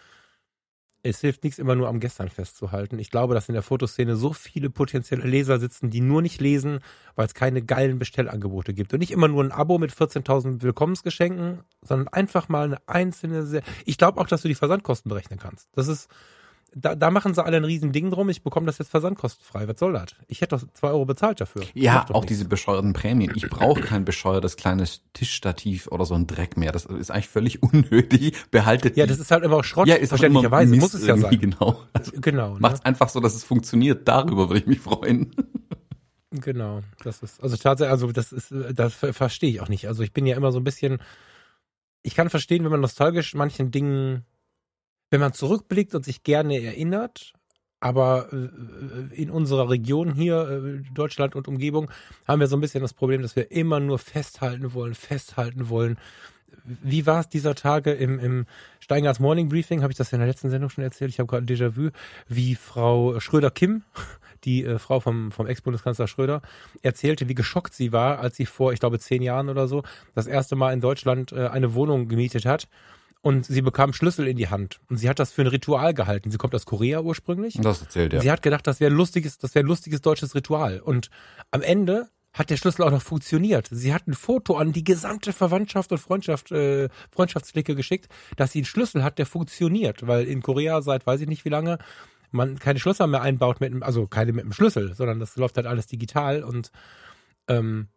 Es 1.03 1.21
hilft 1.21 1.43
nichts, 1.43 1.57
immer 1.57 1.75
nur 1.75 1.87
am 1.87 1.99
Gestern 1.99 2.27
festzuhalten. 2.27 2.99
Ich 2.99 3.11
glaube, 3.11 3.33
dass 3.33 3.47
in 3.47 3.53
der 3.53 3.63
Fotoszene 3.63 4.15
so 4.15 4.33
viele 4.33 4.69
potenzielle 4.69 5.25
Leser 5.25 5.59
sitzen, 5.59 5.89
die 5.89 6.01
nur 6.01 6.21
nicht 6.21 6.41
lesen, 6.41 6.79
weil 7.15 7.27
es 7.27 7.33
keine 7.33 7.61
geilen 7.61 7.97
Bestellangebote 7.97 8.73
gibt. 8.73 8.93
Und 8.93 8.99
nicht 8.99 9.11
immer 9.11 9.27
nur 9.27 9.43
ein 9.43 9.51
Abo 9.51 9.77
mit 9.77 9.91
14.000 9.91 10.63
Willkommensgeschenken, 10.63 11.59
sondern 11.81 12.07
einfach 12.09 12.49
mal 12.49 12.65
eine 12.65 12.81
einzelne. 12.87 13.61
Ich 13.85 13.97
glaube 13.97 14.19
auch, 14.19 14.27
dass 14.27 14.41
du 14.41 14.47
die 14.47 14.55
Versandkosten 14.55 15.07
berechnen 15.07 15.39
kannst. 15.39 15.69
Das 15.73 15.87
ist 15.87 16.09
da, 16.79 16.95
da 16.95 17.11
machen 17.11 17.33
sie 17.33 17.43
alle 17.43 17.57
ein 17.57 17.63
riesen 17.63 17.91
Ding 17.91 18.11
drum, 18.11 18.29
ich 18.29 18.43
bekomme 18.43 18.65
das 18.67 18.77
jetzt 18.77 18.89
versandkostenfrei. 18.89 19.67
Was 19.67 19.79
soll 19.79 19.93
das? 19.93 20.15
Ich 20.27 20.41
hätte 20.41 20.55
doch 20.57 20.63
zwei 20.73 20.89
Euro 20.89 21.05
bezahlt 21.05 21.41
dafür. 21.41 21.63
Ja, 21.73 22.05
auch 22.09 22.21
nichts. 22.21 22.27
diese 22.27 22.45
bescheuerten 22.45 22.93
Prämien. 22.93 23.31
Ich 23.35 23.49
brauche 23.49 23.81
kein 23.81 24.05
bescheuertes 24.05 24.55
kleines 24.55 25.01
Tischstativ 25.13 25.87
oder 25.87 26.05
so 26.05 26.13
ein 26.13 26.27
Dreck 26.27 26.57
mehr. 26.57 26.71
Das 26.71 26.85
ist 26.85 27.11
eigentlich 27.11 27.29
völlig 27.29 27.63
unnötig. 27.73 28.35
Behaltet 28.51 28.97
Ja, 28.97 29.05
das 29.05 29.19
ist 29.19 29.31
halt 29.31 29.43
immer 29.43 29.57
auch 29.57 29.63
Schrott. 29.63 29.87
Ja, 29.87 29.95
ist 29.95 30.09
verständlicherweise 30.09 30.75
muss 30.75 30.93
es 30.93 31.05
ja 31.05 31.17
sein. 31.17 31.39
Genau. 31.39 31.81
Genau. 32.13 32.53
Ne? 32.53 32.59
Macht's 32.59 32.85
einfach 32.85 33.09
so, 33.09 33.19
dass 33.19 33.35
es 33.35 33.43
funktioniert. 33.43 34.07
Darüber 34.07 34.49
würde 34.49 34.59
ich 34.59 34.67
mich 34.67 34.79
freuen. 34.79 35.31
Genau, 36.31 36.81
das 37.03 37.23
ist 37.23 37.41
also 37.41 37.55
tatsächlich, 37.55 37.91
also 37.91 38.11
das 38.11 38.33
ist, 38.33 38.53
das 38.73 38.93
verstehe 38.93 39.49
ich 39.49 39.61
auch 39.61 39.69
nicht. 39.69 39.87
Also 39.87 40.03
ich 40.03 40.11
bin 40.11 40.25
ja 40.25 40.35
immer 40.35 40.51
so 40.51 40.59
ein 40.59 40.63
bisschen, 40.65 40.99
ich 42.03 42.15
kann 42.15 42.29
verstehen, 42.29 42.65
wenn 42.65 42.71
man 42.71 42.81
nostalgisch 42.81 43.33
manchen 43.33 43.71
Dingen 43.71 44.25
wenn 45.09 45.19
man 45.19 45.33
zurückblickt 45.33 45.95
und 45.95 46.05
sich 46.05 46.23
gerne 46.23 46.61
erinnert, 46.61 47.33
aber 47.79 48.29
äh, 48.33 49.15
in 49.15 49.29
unserer 49.29 49.69
Region 49.69 50.13
hier, 50.13 50.49
äh, 50.49 50.93
Deutschland 50.93 51.35
und 51.35 51.47
Umgebung, 51.47 51.91
haben 52.27 52.39
wir 52.39 52.47
so 52.47 52.57
ein 52.57 52.61
bisschen 52.61 52.81
das 52.81 52.93
Problem, 52.93 53.21
dass 53.21 53.35
wir 53.35 53.51
immer 53.51 53.79
nur 53.79 53.99
festhalten 53.99 54.73
wollen, 54.73 54.95
festhalten 54.95 55.69
wollen. 55.69 55.97
Wie 56.63 57.05
war 57.05 57.19
es 57.19 57.29
dieser 57.29 57.55
Tage 57.55 57.91
im, 57.91 58.19
im 58.19 58.45
Steingarts 58.79 59.19
Morning 59.19 59.47
Briefing? 59.47 59.81
Habe 59.83 59.91
ich 59.91 59.97
das 59.97 60.11
in 60.11 60.19
der 60.19 60.27
letzten 60.27 60.49
Sendung 60.49 60.69
schon 60.69 60.83
erzählt? 60.83 61.11
Ich 61.11 61.19
habe 61.19 61.27
gerade 61.27 61.43
ein 61.43 61.47
Déjà-vu, 61.47 61.91
wie 62.27 62.55
Frau 62.55 63.19
Schröder-Kim, 63.19 63.83
die 64.43 64.63
äh, 64.63 64.79
Frau 64.79 64.99
vom, 64.99 65.31
vom 65.31 65.45
Ex-Bundeskanzler 65.45 66.07
Schröder, 66.07 66.41
erzählte, 66.81 67.29
wie 67.29 67.35
geschockt 67.35 67.73
sie 67.73 67.91
war, 67.91 68.19
als 68.19 68.37
sie 68.37 68.45
vor, 68.45 68.73
ich 68.73 68.79
glaube, 68.79 68.97
zehn 68.99 69.21
Jahren 69.21 69.49
oder 69.49 69.67
so, 69.67 69.83
das 70.15 70.25
erste 70.25 70.55
Mal 70.55 70.73
in 70.73 70.81
Deutschland 70.81 71.31
äh, 71.31 71.47
eine 71.47 71.75
Wohnung 71.75 72.07
gemietet 72.07 72.45
hat 72.45 72.67
und 73.21 73.45
sie 73.45 73.61
bekam 73.61 73.93
Schlüssel 73.93 74.27
in 74.27 74.37
die 74.37 74.49
Hand 74.49 74.79
und 74.89 74.97
sie 74.97 75.09
hat 75.09 75.19
das 75.19 75.31
für 75.31 75.41
ein 75.41 75.47
Ritual 75.47 75.93
gehalten. 75.93 76.31
Sie 76.31 76.37
kommt 76.37 76.55
aus 76.55 76.65
Korea 76.65 77.01
ursprünglich. 77.01 77.57
Das 77.61 77.81
erzählt 77.81 78.13
ja. 78.13 78.21
Sie 78.21 78.31
hat 78.31 78.41
gedacht, 78.41 78.67
das 78.67 78.79
wäre 78.79 78.91
ein 78.91 78.97
lustiges, 78.97 79.37
das 79.37 79.55
wäre 79.55 79.65
ein 79.65 79.67
lustiges 79.67 80.01
deutsches 80.01 80.35
Ritual 80.35 80.79
und 80.79 81.09
am 81.51 81.61
Ende 81.61 82.09
hat 82.33 82.49
der 82.49 82.57
Schlüssel 82.57 82.83
auch 82.83 82.91
noch 82.91 83.01
funktioniert. 83.01 83.67
Sie 83.71 83.93
hat 83.93 84.07
ein 84.07 84.13
Foto 84.13 84.57
an 84.57 84.71
die 84.71 84.83
gesamte 84.83 85.33
Verwandtschaft 85.33 85.91
und 85.91 85.97
Freundschaft, 85.97 86.51
äh, 86.51 86.89
Freundschaftsklicke 87.11 87.75
geschickt, 87.75 88.09
dass 88.35 88.51
sie 88.51 88.59
einen 88.59 88.65
Schlüssel 88.65 89.03
hat, 89.03 89.17
der 89.17 89.25
funktioniert, 89.25 90.05
weil 90.05 90.25
in 90.25 90.41
Korea 90.41 90.81
seit 90.81 91.07
weiß 91.07 91.21
ich 91.21 91.27
nicht 91.27 91.45
wie 91.45 91.49
lange 91.49 91.79
man 92.31 92.59
keine 92.59 92.79
Schlösser 92.79 93.07
mehr 93.07 93.21
einbaut 93.21 93.61
mit, 93.61 93.81
also 93.83 94.05
keine 94.07 94.33
mit 94.33 94.43
dem 94.43 94.53
Schlüssel, 94.53 94.93
sondern 94.93 95.19
das 95.19 95.35
läuft 95.37 95.57
halt 95.57 95.65
alles 95.65 95.87
digital 95.87 96.43
und 96.43 96.71
ähm, 97.47 97.87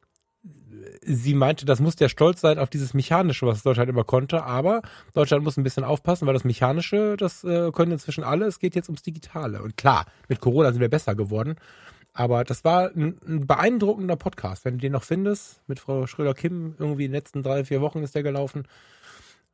sie 1.02 1.34
meinte, 1.34 1.66
das 1.66 1.80
muss 1.80 1.96
der 1.96 2.08
Stolz 2.08 2.40
sein 2.40 2.58
auf 2.58 2.70
dieses 2.70 2.94
Mechanische, 2.94 3.46
was 3.46 3.62
Deutschland 3.62 3.90
immer 3.90 4.04
konnte, 4.04 4.44
aber 4.44 4.82
Deutschland 5.12 5.44
muss 5.44 5.56
ein 5.56 5.62
bisschen 5.62 5.84
aufpassen, 5.84 6.26
weil 6.26 6.34
das 6.34 6.44
Mechanische, 6.44 7.16
das 7.16 7.44
äh, 7.44 7.70
können 7.72 7.92
inzwischen 7.92 8.24
alle, 8.24 8.46
es 8.46 8.58
geht 8.58 8.74
jetzt 8.74 8.88
ums 8.88 9.02
Digitale. 9.02 9.62
Und 9.62 9.76
klar, 9.76 10.06
mit 10.28 10.40
Corona 10.40 10.72
sind 10.72 10.80
wir 10.80 10.88
besser 10.88 11.14
geworden, 11.14 11.56
aber 12.12 12.44
das 12.44 12.64
war 12.64 12.90
ein, 12.94 13.18
ein 13.26 13.46
beeindruckender 13.46 14.16
Podcast, 14.16 14.64
wenn 14.64 14.74
du 14.74 14.80
den 14.80 14.92
noch 14.92 15.04
findest, 15.04 15.60
mit 15.66 15.80
Frau 15.80 16.06
Schröder-Kim, 16.06 16.76
irgendwie 16.78 17.04
in 17.04 17.10
den 17.10 17.16
letzten 17.16 17.42
drei, 17.42 17.64
vier 17.64 17.80
Wochen 17.80 18.02
ist 18.02 18.14
der 18.14 18.22
gelaufen, 18.22 18.64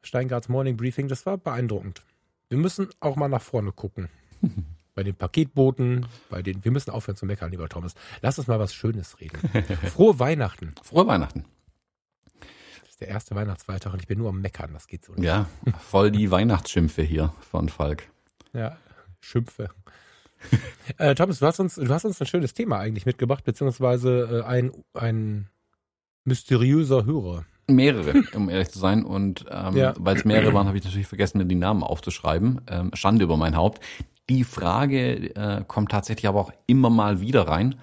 Steingarts 0.03 0.49
Morning 0.49 0.77
Briefing, 0.77 1.09
das 1.09 1.27
war 1.27 1.37
beeindruckend. 1.37 2.03
Wir 2.49 2.59
müssen 2.59 2.89
auch 3.01 3.17
mal 3.17 3.29
nach 3.29 3.43
vorne 3.43 3.73
gucken. 3.73 4.09
bei 4.97 5.05
den 5.05 5.15
Paketboten, 5.15 6.07
bei 6.31 6.43
den, 6.43 6.65
wir 6.65 6.73
müssen 6.73 6.91
aufhören 6.91 7.17
zu 7.17 7.27
meckern, 7.27 7.51
lieber 7.51 7.69
Thomas. 7.69 7.95
Lass 8.23 8.39
uns 8.39 8.49
mal 8.49 8.59
was 8.59 8.75
Schönes 8.75 9.21
reden. 9.21 9.39
Frohe 9.93 10.19
Weihnachten. 10.19 10.75
Frohe 10.83 11.07
Weihnachten. 11.07 11.45
Das 12.81 12.91
ist 12.91 13.01
der 13.03 13.09
erste 13.09 13.35
Weihnachtsfeiertag 13.35 13.93
und 13.93 14.01
ich 14.01 14.09
bin 14.09 14.19
nur 14.19 14.31
am 14.31 14.41
Meckern, 14.41 14.73
das 14.73 14.89
geht 14.89 15.05
so 15.05 15.13
nicht. 15.13 15.25
Ja, 15.25 15.49
voll 15.79 16.11
die 16.11 16.31
Weihnachtsschimpfe 16.31 17.03
hier 17.03 17.35
von 17.41 17.69
Falk. 17.69 18.09
Ja, 18.55 18.79
Schimpfe. 19.21 19.69
äh, 20.97 21.15
Thomas, 21.15 21.41
du 21.41 21.47
hast 21.47 21.61
uns, 21.61 21.75
du 21.75 21.89
hast 21.89 22.07
uns 22.07 22.19
ein 22.21 22.27
schönes 22.27 22.55
Thema 22.55 22.79
eigentlich 22.79 23.05
mitgebracht, 23.05 23.45
beziehungsweise 23.45 24.45
äh, 24.45 24.49
ein, 24.49 24.73
ein 24.95 25.51
mysteriöser 26.25 27.05
Hörer. 27.05 27.45
Mehrere, 27.69 28.23
um 28.35 28.49
ehrlich 28.49 28.71
zu 28.71 28.79
sein. 28.79 29.05
Und 29.05 29.45
ähm, 29.51 29.77
ja. 29.77 29.95
weil 29.99 30.17
es 30.17 30.25
mehrere 30.25 30.55
waren, 30.55 30.67
habe 30.67 30.79
ich 30.79 30.85
natürlich 30.85 31.07
vergessen, 31.07 31.49
die 31.49 31.55
Namen 31.55 31.83
aufzuschreiben. 31.83 32.61
Ähm, 32.69 32.91
Schande 32.95 33.25
über 33.25 33.37
mein 33.37 33.57
Haupt. 33.57 33.81
Die 34.29 34.45
Frage 34.45 35.35
äh, 35.35 35.65
kommt 35.67 35.91
tatsächlich 35.91 36.29
aber 36.29 36.41
auch 36.41 36.53
immer 36.67 36.91
mal 36.91 37.21
wieder 37.21 37.49
rein. 37.49 37.77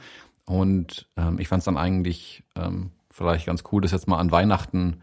Und 0.46 1.08
ähm, 1.18 1.40
ich 1.40 1.48
fand 1.48 1.60
es 1.60 1.66
dann 1.66 1.78
eigentlich 1.78 2.44
ähm, 2.56 2.92
vielleicht 3.12 3.46
ganz 3.46 3.64
cool, 3.72 3.82
das 3.82 3.92
jetzt 3.92 4.08
mal 4.08 4.18
an 4.18 4.32
Weihnachten 4.32 4.98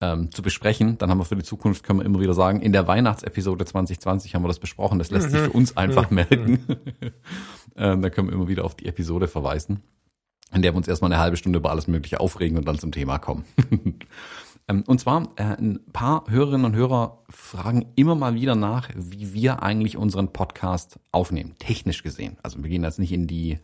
ähm, 0.00 0.30
zu 0.30 0.42
besprechen. 0.42 0.96
Dann 0.98 1.10
haben 1.10 1.18
wir 1.18 1.24
für 1.24 1.36
die 1.36 1.42
Zukunft, 1.42 1.84
können 1.84 1.98
wir 1.98 2.06
immer 2.06 2.20
wieder 2.20 2.34
sagen, 2.34 2.60
in 2.60 2.72
der 2.72 2.86
Weihnachtsepisode 2.86 3.64
2020 3.64 4.34
haben 4.34 4.42
wir 4.42 4.48
das 4.48 4.58
besprochen. 4.58 4.98
Das 4.98 5.10
lässt 5.10 5.30
sich 5.30 5.40
für 5.40 5.50
uns 5.50 5.76
einfach 5.76 6.10
mhm. 6.10 6.14
merken. 6.14 6.66
ähm, 7.76 8.02
da 8.02 8.10
können 8.10 8.28
wir 8.28 8.34
immer 8.34 8.48
wieder 8.48 8.64
auf 8.64 8.74
die 8.74 8.86
Episode 8.86 9.28
verweisen, 9.28 9.82
in 10.52 10.62
der 10.62 10.72
wir 10.72 10.78
uns 10.78 10.88
erstmal 10.88 11.12
eine 11.12 11.20
halbe 11.20 11.36
Stunde 11.36 11.58
über 11.58 11.70
alles 11.70 11.86
Mögliche 11.86 12.20
aufregen 12.20 12.58
und 12.58 12.66
dann 12.66 12.78
zum 12.78 12.92
Thema 12.92 13.18
kommen. 13.18 13.44
Ähm, 14.68 14.84
und 14.86 15.00
zwar, 15.00 15.24
äh, 15.34 15.42
ein 15.42 15.80
paar 15.92 16.24
Hörerinnen 16.28 16.64
und 16.64 16.76
Hörer 16.76 17.18
fragen 17.28 17.86
immer 17.96 18.14
mal 18.14 18.34
wieder 18.34 18.54
nach, 18.54 18.88
wie 18.94 19.34
wir 19.34 19.64
eigentlich 19.64 19.96
unseren 19.96 20.32
Podcast 20.32 21.00
aufnehmen, 21.10 21.56
technisch 21.58 22.04
gesehen. 22.04 22.36
Also 22.44 22.62
wir 22.62 22.70
gehen 22.70 22.84
jetzt 22.84 23.00
nicht 23.00 23.10
in 23.10 23.26
die 23.26 23.58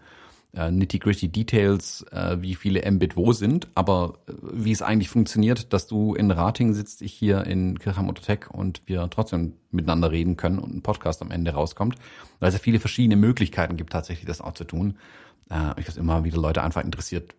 äh, 0.56 0.70
nitty-gritty 0.70 1.28
Details, 1.28 2.04
äh, 2.10 2.38
wie 2.40 2.54
viele 2.54 2.90
Mbit 2.90 3.16
wo 3.16 3.32
sind, 3.32 3.68
aber 3.74 4.18
äh, 4.26 4.32
wie 4.52 4.72
es 4.72 4.82
eigentlich 4.82 5.10
funktioniert, 5.10 5.72
dass 5.72 5.86
du 5.86 6.14
in 6.14 6.30
Rating 6.30 6.72
sitzt, 6.72 7.02
ich 7.02 7.12
hier 7.12 7.44
in 7.44 7.78
Kirchheim 7.78 8.08
unter 8.08 8.22
Tech 8.22 8.50
und 8.50 8.82
wir 8.86 9.08
trotzdem 9.10 9.54
miteinander 9.70 10.10
reden 10.10 10.36
können 10.36 10.58
und 10.58 10.74
ein 10.74 10.82
Podcast 10.82 11.20
am 11.22 11.30
Ende 11.30 11.52
rauskommt, 11.52 11.96
weil 12.40 12.48
es 12.48 12.54
ja 12.54 12.60
viele 12.60 12.80
verschiedene 12.80 13.16
Möglichkeiten 13.16 13.76
gibt, 13.76 13.92
tatsächlich 13.92 14.26
das 14.26 14.40
auch 14.40 14.54
zu 14.54 14.64
tun. 14.64 14.96
Äh, 15.50 15.78
ich 15.78 15.86
weiß 15.86 15.98
immer 15.98 16.24
wieder 16.24 16.38
Leute 16.38 16.62
einfach 16.62 16.82
interessiert, 16.82 17.34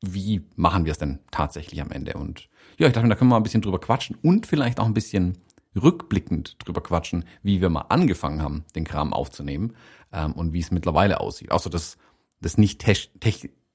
wie 0.00 0.42
machen 0.54 0.84
wir 0.84 0.92
es 0.92 0.98
denn 0.98 1.20
tatsächlich 1.30 1.80
am 1.80 1.90
Ende 1.90 2.14
und 2.14 2.48
ja, 2.78 2.86
ich 2.86 2.92
dachte, 2.92 3.08
da 3.08 3.16
können 3.16 3.30
wir 3.30 3.34
mal 3.34 3.40
ein 3.40 3.42
bisschen 3.42 3.62
drüber 3.62 3.80
quatschen 3.80 4.16
und 4.22 4.46
vielleicht 4.46 4.78
auch 4.78 4.86
ein 4.86 4.94
bisschen 4.94 5.38
rückblickend 5.74 6.56
drüber 6.64 6.82
quatschen, 6.82 7.24
wie 7.42 7.60
wir 7.60 7.70
mal 7.70 7.86
angefangen 7.88 8.42
haben, 8.42 8.64
den 8.74 8.84
Kram 8.84 9.12
aufzunehmen 9.12 9.74
ähm, 10.12 10.32
und 10.32 10.52
wie 10.52 10.60
es 10.60 10.70
mittlerweile 10.70 11.20
aussieht. 11.20 11.50
Außer 11.50 11.70
das, 11.70 11.98
das 12.40 12.58
nicht 12.58 12.84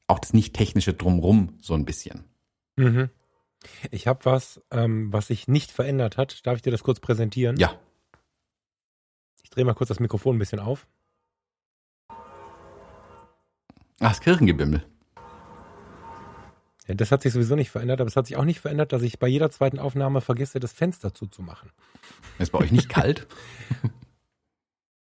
auch 0.08 0.20
das 0.20 0.34
nicht 0.34 0.54
technische 0.54 0.94
drumrum 0.94 1.58
so 1.62 1.74
ein 1.74 1.86
bisschen. 1.86 2.26
Mhm. 2.76 3.10
Ich 3.92 4.08
habe 4.08 4.26
was, 4.26 4.62
ähm, 4.72 5.12
was 5.14 5.28
sich 5.28 5.48
nicht 5.48 5.72
verändert 5.72 6.18
hat. 6.18 6.46
Darf 6.46 6.58
ich 6.58 6.62
dir 6.62 6.72
das 6.72 6.84
kurz 6.84 7.00
präsentieren? 7.00 7.58
Ja. 7.58 7.80
Ich 9.42 9.50
drehe 9.50 9.64
mal 9.64 9.74
kurz 9.74 9.88
das 9.88 10.00
Mikrofon 10.00 10.36
ein 10.36 10.40
bisschen 10.40 10.60
auf. 10.60 10.88
Ach, 14.00 14.10
das 14.10 14.20
Kirchengebimmel. 14.20 14.84
Ja, 16.88 16.96
das 16.96 17.12
hat 17.12 17.22
sich 17.22 17.32
sowieso 17.32 17.56
nicht 17.56 17.70
verändert, 17.70 18.02
aber 18.02 18.10
es 18.10 18.18
hat 18.18 18.28
sich 18.28 18.36
auch 18.36 18.44
nicht 18.44 18.60
verändert, 18.60 18.92
dass 18.92 19.02
ich 19.02 19.20
bei 19.20 19.28
jeder 19.28 19.50
zweiten 19.50 19.80
Aufnahme 19.80 20.20
vergesse, 20.20 20.60
das 20.60 20.74
Fenster 20.74 21.14
zuzumachen. 21.14 21.72
Ist 22.40 22.52
bei 22.52 22.60
euch 22.60 22.72
nicht 22.72 22.90
kalt? 22.90 23.28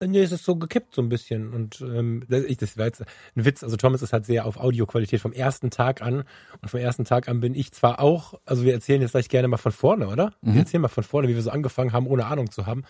nee, 0.06 0.22
es 0.22 0.32
ist 0.32 0.44
so 0.44 0.56
gekippt 0.56 0.94
so 0.94 1.02
ein 1.02 1.08
bisschen. 1.08 1.52
Und 1.52 1.80
ähm, 1.80 2.24
das, 2.28 2.44
ich, 2.44 2.56
das 2.56 2.76
war 2.78 2.86
jetzt 2.86 3.02
ein 3.02 3.44
Witz. 3.44 3.62
Also 3.62 3.76
Thomas 3.76 4.02
ist 4.02 4.12
halt 4.12 4.26
sehr 4.26 4.46
auf 4.46 4.56
Audioqualität 4.56 5.20
vom 5.20 5.32
ersten 5.32 5.70
Tag 5.70 6.02
an. 6.02 6.24
Und 6.60 6.68
vom 6.68 6.80
ersten 6.80 7.04
Tag 7.04 7.28
an 7.28 7.40
bin 7.40 7.54
ich 7.54 7.72
zwar 7.72 8.00
auch, 8.00 8.34
also 8.44 8.64
wir 8.64 8.72
erzählen 8.72 9.00
jetzt 9.00 9.12
vielleicht 9.12 9.30
gerne 9.30 9.48
mal 9.48 9.56
von 9.56 9.72
vorne, 9.72 10.08
oder? 10.08 10.32
Mhm. 10.42 10.54
Wir 10.54 10.60
erzählen 10.60 10.82
mal 10.82 10.88
von 10.88 11.04
vorne, 11.04 11.28
wie 11.28 11.34
wir 11.34 11.42
so 11.42 11.50
angefangen 11.50 11.92
haben, 11.92 12.06
ohne 12.06 12.26
Ahnung 12.26 12.50
zu 12.50 12.66
haben. 12.66 12.84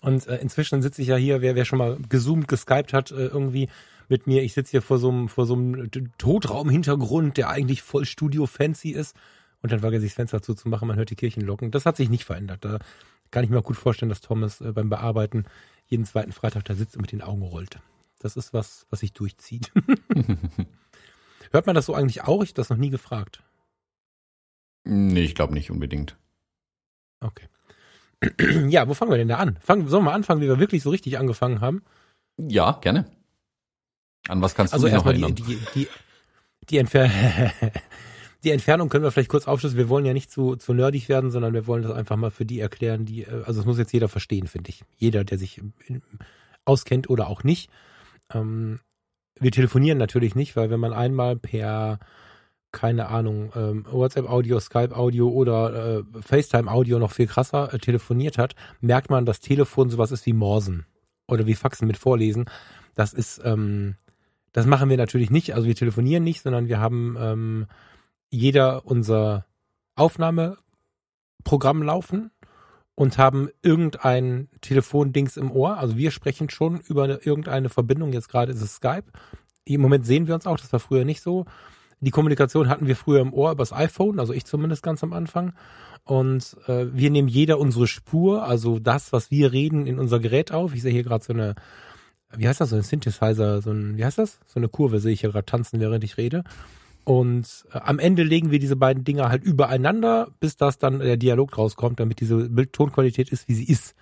Und 0.00 0.26
äh, 0.26 0.36
inzwischen 0.36 0.82
sitze 0.82 1.02
ich 1.02 1.08
ja 1.08 1.16
hier, 1.16 1.40
wer, 1.40 1.54
wer 1.54 1.64
schon 1.64 1.78
mal 1.78 1.98
gezoomt, 2.08 2.48
geskypt 2.48 2.92
hat, 2.92 3.10
äh, 3.10 3.26
irgendwie 3.26 3.68
mit 4.08 4.26
mir. 4.26 4.42
Ich 4.42 4.54
sitze 4.54 4.72
hier 4.72 4.82
vor 4.82 4.98
so 4.98 5.10
einem, 5.10 5.28
vor 5.28 5.46
so 5.46 5.54
einem 5.54 5.90
Totraumhintergrund, 6.18 7.36
der 7.36 7.48
eigentlich 7.48 7.82
voll 7.82 8.04
Studio-fancy 8.04 8.90
ist. 8.90 9.16
Und 9.62 9.72
dann 9.72 9.80
vergesse 9.80 10.04
ich 10.04 10.12
das 10.12 10.16
Fenster 10.16 10.42
zuzumachen, 10.42 10.88
man 10.88 10.96
hört 10.96 11.10
die 11.10 11.16
Kirchenlocken. 11.16 11.70
Das 11.70 11.86
hat 11.86 11.96
sich 11.96 12.08
nicht 12.08 12.24
verändert. 12.24 12.64
Da 12.64 12.78
kann 13.30 13.44
ich 13.44 13.50
mir 13.50 13.58
auch 13.58 13.64
gut 13.64 13.76
vorstellen, 13.76 14.08
dass 14.08 14.20
Thomas 14.20 14.60
äh, 14.60 14.72
beim 14.72 14.88
Bearbeiten 14.88 15.44
jeden 15.90 16.06
zweiten 16.06 16.32
Freitag 16.32 16.64
da 16.64 16.74
sitzt 16.74 16.96
und 16.96 17.02
mit 17.02 17.12
den 17.12 17.20
Augen 17.20 17.42
rollt. 17.42 17.78
Das 18.20 18.36
ist 18.36 18.54
was, 18.54 18.86
was 18.90 19.00
sich 19.00 19.12
durchzieht. 19.12 19.72
Hört 21.50 21.66
man 21.66 21.74
das 21.74 21.86
so 21.86 21.94
eigentlich 21.94 22.22
auch? 22.22 22.42
Ich 22.42 22.50
habe 22.50 22.56
das 22.56 22.70
noch 22.70 22.76
nie 22.76 22.90
gefragt. 22.90 23.42
Nee, 24.84 25.24
ich 25.24 25.34
glaube 25.34 25.52
nicht 25.52 25.70
unbedingt. 25.70 26.16
Okay. 27.20 27.48
ja, 28.68 28.88
wo 28.88 28.94
fangen 28.94 29.10
wir 29.10 29.18
denn 29.18 29.28
da 29.28 29.36
an? 29.36 29.58
Fangen, 29.60 29.88
sollen 29.88 30.04
wir 30.04 30.10
mal 30.10 30.14
anfangen, 30.14 30.40
wie 30.40 30.48
wir 30.48 30.58
wirklich 30.58 30.82
so 30.82 30.90
richtig 30.90 31.18
angefangen 31.18 31.60
haben? 31.60 31.82
Ja, 32.36 32.78
gerne. 32.80 33.10
An 34.28 34.40
was 34.42 34.54
kannst 34.54 34.72
du 34.72 34.76
also 34.76 34.86
dich 34.86 34.94
noch 34.94 35.06
erinnern? 35.06 35.34
die, 35.34 35.42
die, 35.42 35.58
die, 35.74 35.88
die, 36.68 36.78
Entfer 36.78 37.10
die 38.44 38.50
Entfernung 38.50 38.88
können 38.88 39.04
wir 39.04 39.10
vielleicht 39.10 39.28
kurz 39.28 39.46
aufschlüsseln. 39.46 39.78
Wir 39.78 39.88
wollen 39.88 40.06
ja 40.06 40.12
nicht 40.12 40.30
zu, 40.30 40.56
zu 40.56 40.72
nerdig 40.72 41.08
werden, 41.08 41.30
sondern 41.30 41.52
wir 41.52 41.66
wollen 41.66 41.82
das 41.82 41.92
einfach 41.92 42.16
mal 42.16 42.30
für 42.30 42.44
die 42.44 42.60
erklären, 42.60 43.04
die, 43.04 43.22
äh, 43.22 43.42
also 43.44 43.60
das 43.60 43.66
muss 43.66 43.78
jetzt 43.78 43.92
jeder 43.92 44.08
verstehen, 44.08 44.46
finde 44.46 44.70
ich. 44.70 44.82
Jeder, 44.96 45.24
der 45.24 45.38
sich 45.38 45.60
in- 45.86 46.02
auskennt 46.64 47.08
oder 47.10 47.28
auch 47.28 47.42
nicht. 47.44 47.70
Ähm, 48.32 48.80
wir 49.38 49.50
telefonieren 49.50 49.98
natürlich 49.98 50.34
nicht, 50.34 50.56
weil 50.56 50.70
wenn 50.70 50.80
man 50.80 50.92
einmal 50.92 51.36
per, 51.36 51.98
keine 52.72 53.08
Ahnung, 53.08 53.52
ähm, 53.56 53.86
WhatsApp-Audio, 53.90 54.60
Skype-Audio 54.60 55.28
oder 55.28 55.98
äh, 55.98 56.22
FaceTime-Audio 56.22 56.98
noch 56.98 57.12
viel 57.12 57.26
krasser 57.26 57.72
äh, 57.72 57.78
telefoniert 57.78 58.38
hat, 58.38 58.54
merkt 58.80 59.10
man, 59.10 59.24
dass 59.26 59.40
Telefon 59.40 59.90
sowas 59.90 60.12
ist 60.12 60.26
wie 60.26 60.32
Morsen 60.34 60.86
oder 61.26 61.46
wie 61.46 61.54
Faxen 61.54 61.86
mit 61.86 61.96
Vorlesen. 61.96 62.44
Das 62.94 63.12
ist, 63.12 63.40
ähm, 63.44 63.96
das 64.52 64.66
machen 64.66 64.90
wir 64.90 64.96
natürlich 64.96 65.30
nicht. 65.30 65.54
Also 65.54 65.66
wir 65.66 65.74
telefonieren 65.74 66.24
nicht, 66.24 66.42
sondern 66.42 66.68
wir 66.68 66.78
haben 66.78 67.16
ähm, 67.18 67.66
jeder 68.30 68.86
unser 68.86 69.46
Aufnahmeprogramm 69.96 71.82
laufen 71.82 72.30
und 72.94 73.18
haben 73.18 73.48
irgendein 73.62 74.48
Telefondings 74.60 75.36
im 75.36 75.50
Ohr. 75.50 75.78
Also 75.78 75.96
wir 75.96 76.10
sprechen 76.10 76.50
schon 76.50 76.80
über 76.80 77.04
eine, 77.04 77.16
irgendeine 77.16 77.68
Verbindung. 77.68 78.12
Jetzt 78.12 78.28
gerade 78.28 78.52
ist 78.52 78.62
es 78.62 78.76
Skype. 78.76 79.04
Im 79.64 79.80
Moment 79.80 80.06
sehen 80.06 80.26
wir 80.26 80.34
uns 80.34 80.46
auch. 80.46 80.58
Das 80.58 80.72
war 80.72 80.80
früher 80.80 81.04
nicht 81.04 81.20
so. 81.20 81.44
Die 82.00 82.10
Kommunikation 82.10 82.68
hatten 82.68 82.86
wir 82.86 82.96
früher 82.96 83.20
im 83.20 83.34
Ohr 83.34 83.52
übers 83.52 83.74
iPhone, 83.74 84.20
also 84.20 84.32
ich 84.32 84.46
zumindest 84.46 84.82
ganz 84.82 85.04
am 85.04 85.12
Anfang. 85.12 85.52
Und 86.04 86.56
äh, 86.66 86.86
wir 86.92 87.10
nehmen 87.10 87.28
jeder 87.28 87.58
unsere 87.58 87.86
Spur, 87.86 88.44
also 88.44 88.78
das, 88.78 89.12
was 89.12 89.30
wir 89.30 89.52
reden, 89.52 89.86
in 89.86 89.98
unser 89.98 90.18
Gerät 90.18 90.50
auf. 90.50 90.74
Ich 90.74 90.80
sehe 90.80 90.92
hier 90.92 91.02
gerade 91.04 91.22
so 91.22 91.34
eine, 91.34 91.54
wie 92.34 92.48
heißt 92.48 92.60
das, 92.60 92.70
so 92.70 92.76
ein 92.76 92.82
Synthesizer, 92.82 93.60
so 93.60 93.70
ein, 93.70 93.98
wie 93.98 94.04
heißt 94.04 94.16
das? 94.16 94.40
So 94.46 94.58
eine 94.58 94.68
Kurve 94.68 94.98
sehe 94.98 95.12
ich 95.12 95.20
hier 95.20 95.30
gerade 95.30 95.44
tanzen, 95.44 95.78
während 95.78 96.02
ich 96.02 96.16
rede. 96.16 96.42
Und 97.04 97.66
äh, 97.72 97.78
am 97.78 97.98
Ende 97.98 98.22
legen 98.22 98.50
wir 98.50 98.58
diese 98.58 98.76
beiden 98.76 99.04
Dinger 99.04 99.28
halt 99.28 99.42
übereinander, 99.42 100.28
bis 100.40 100.56
das 100.56 100.78
dann 100.78 101.00
der 101.00 101.16
Dialog 101.16 101.56
rauskommt, 101.56 102.00
damit 102.00 102.20
diese 102.20 102.48
Bild-Tonqualität 102.48 103.30
ist, 103.30 103.48
wie 103.48 103.54
sie 103.54 103.64
ist. 103.64 103.94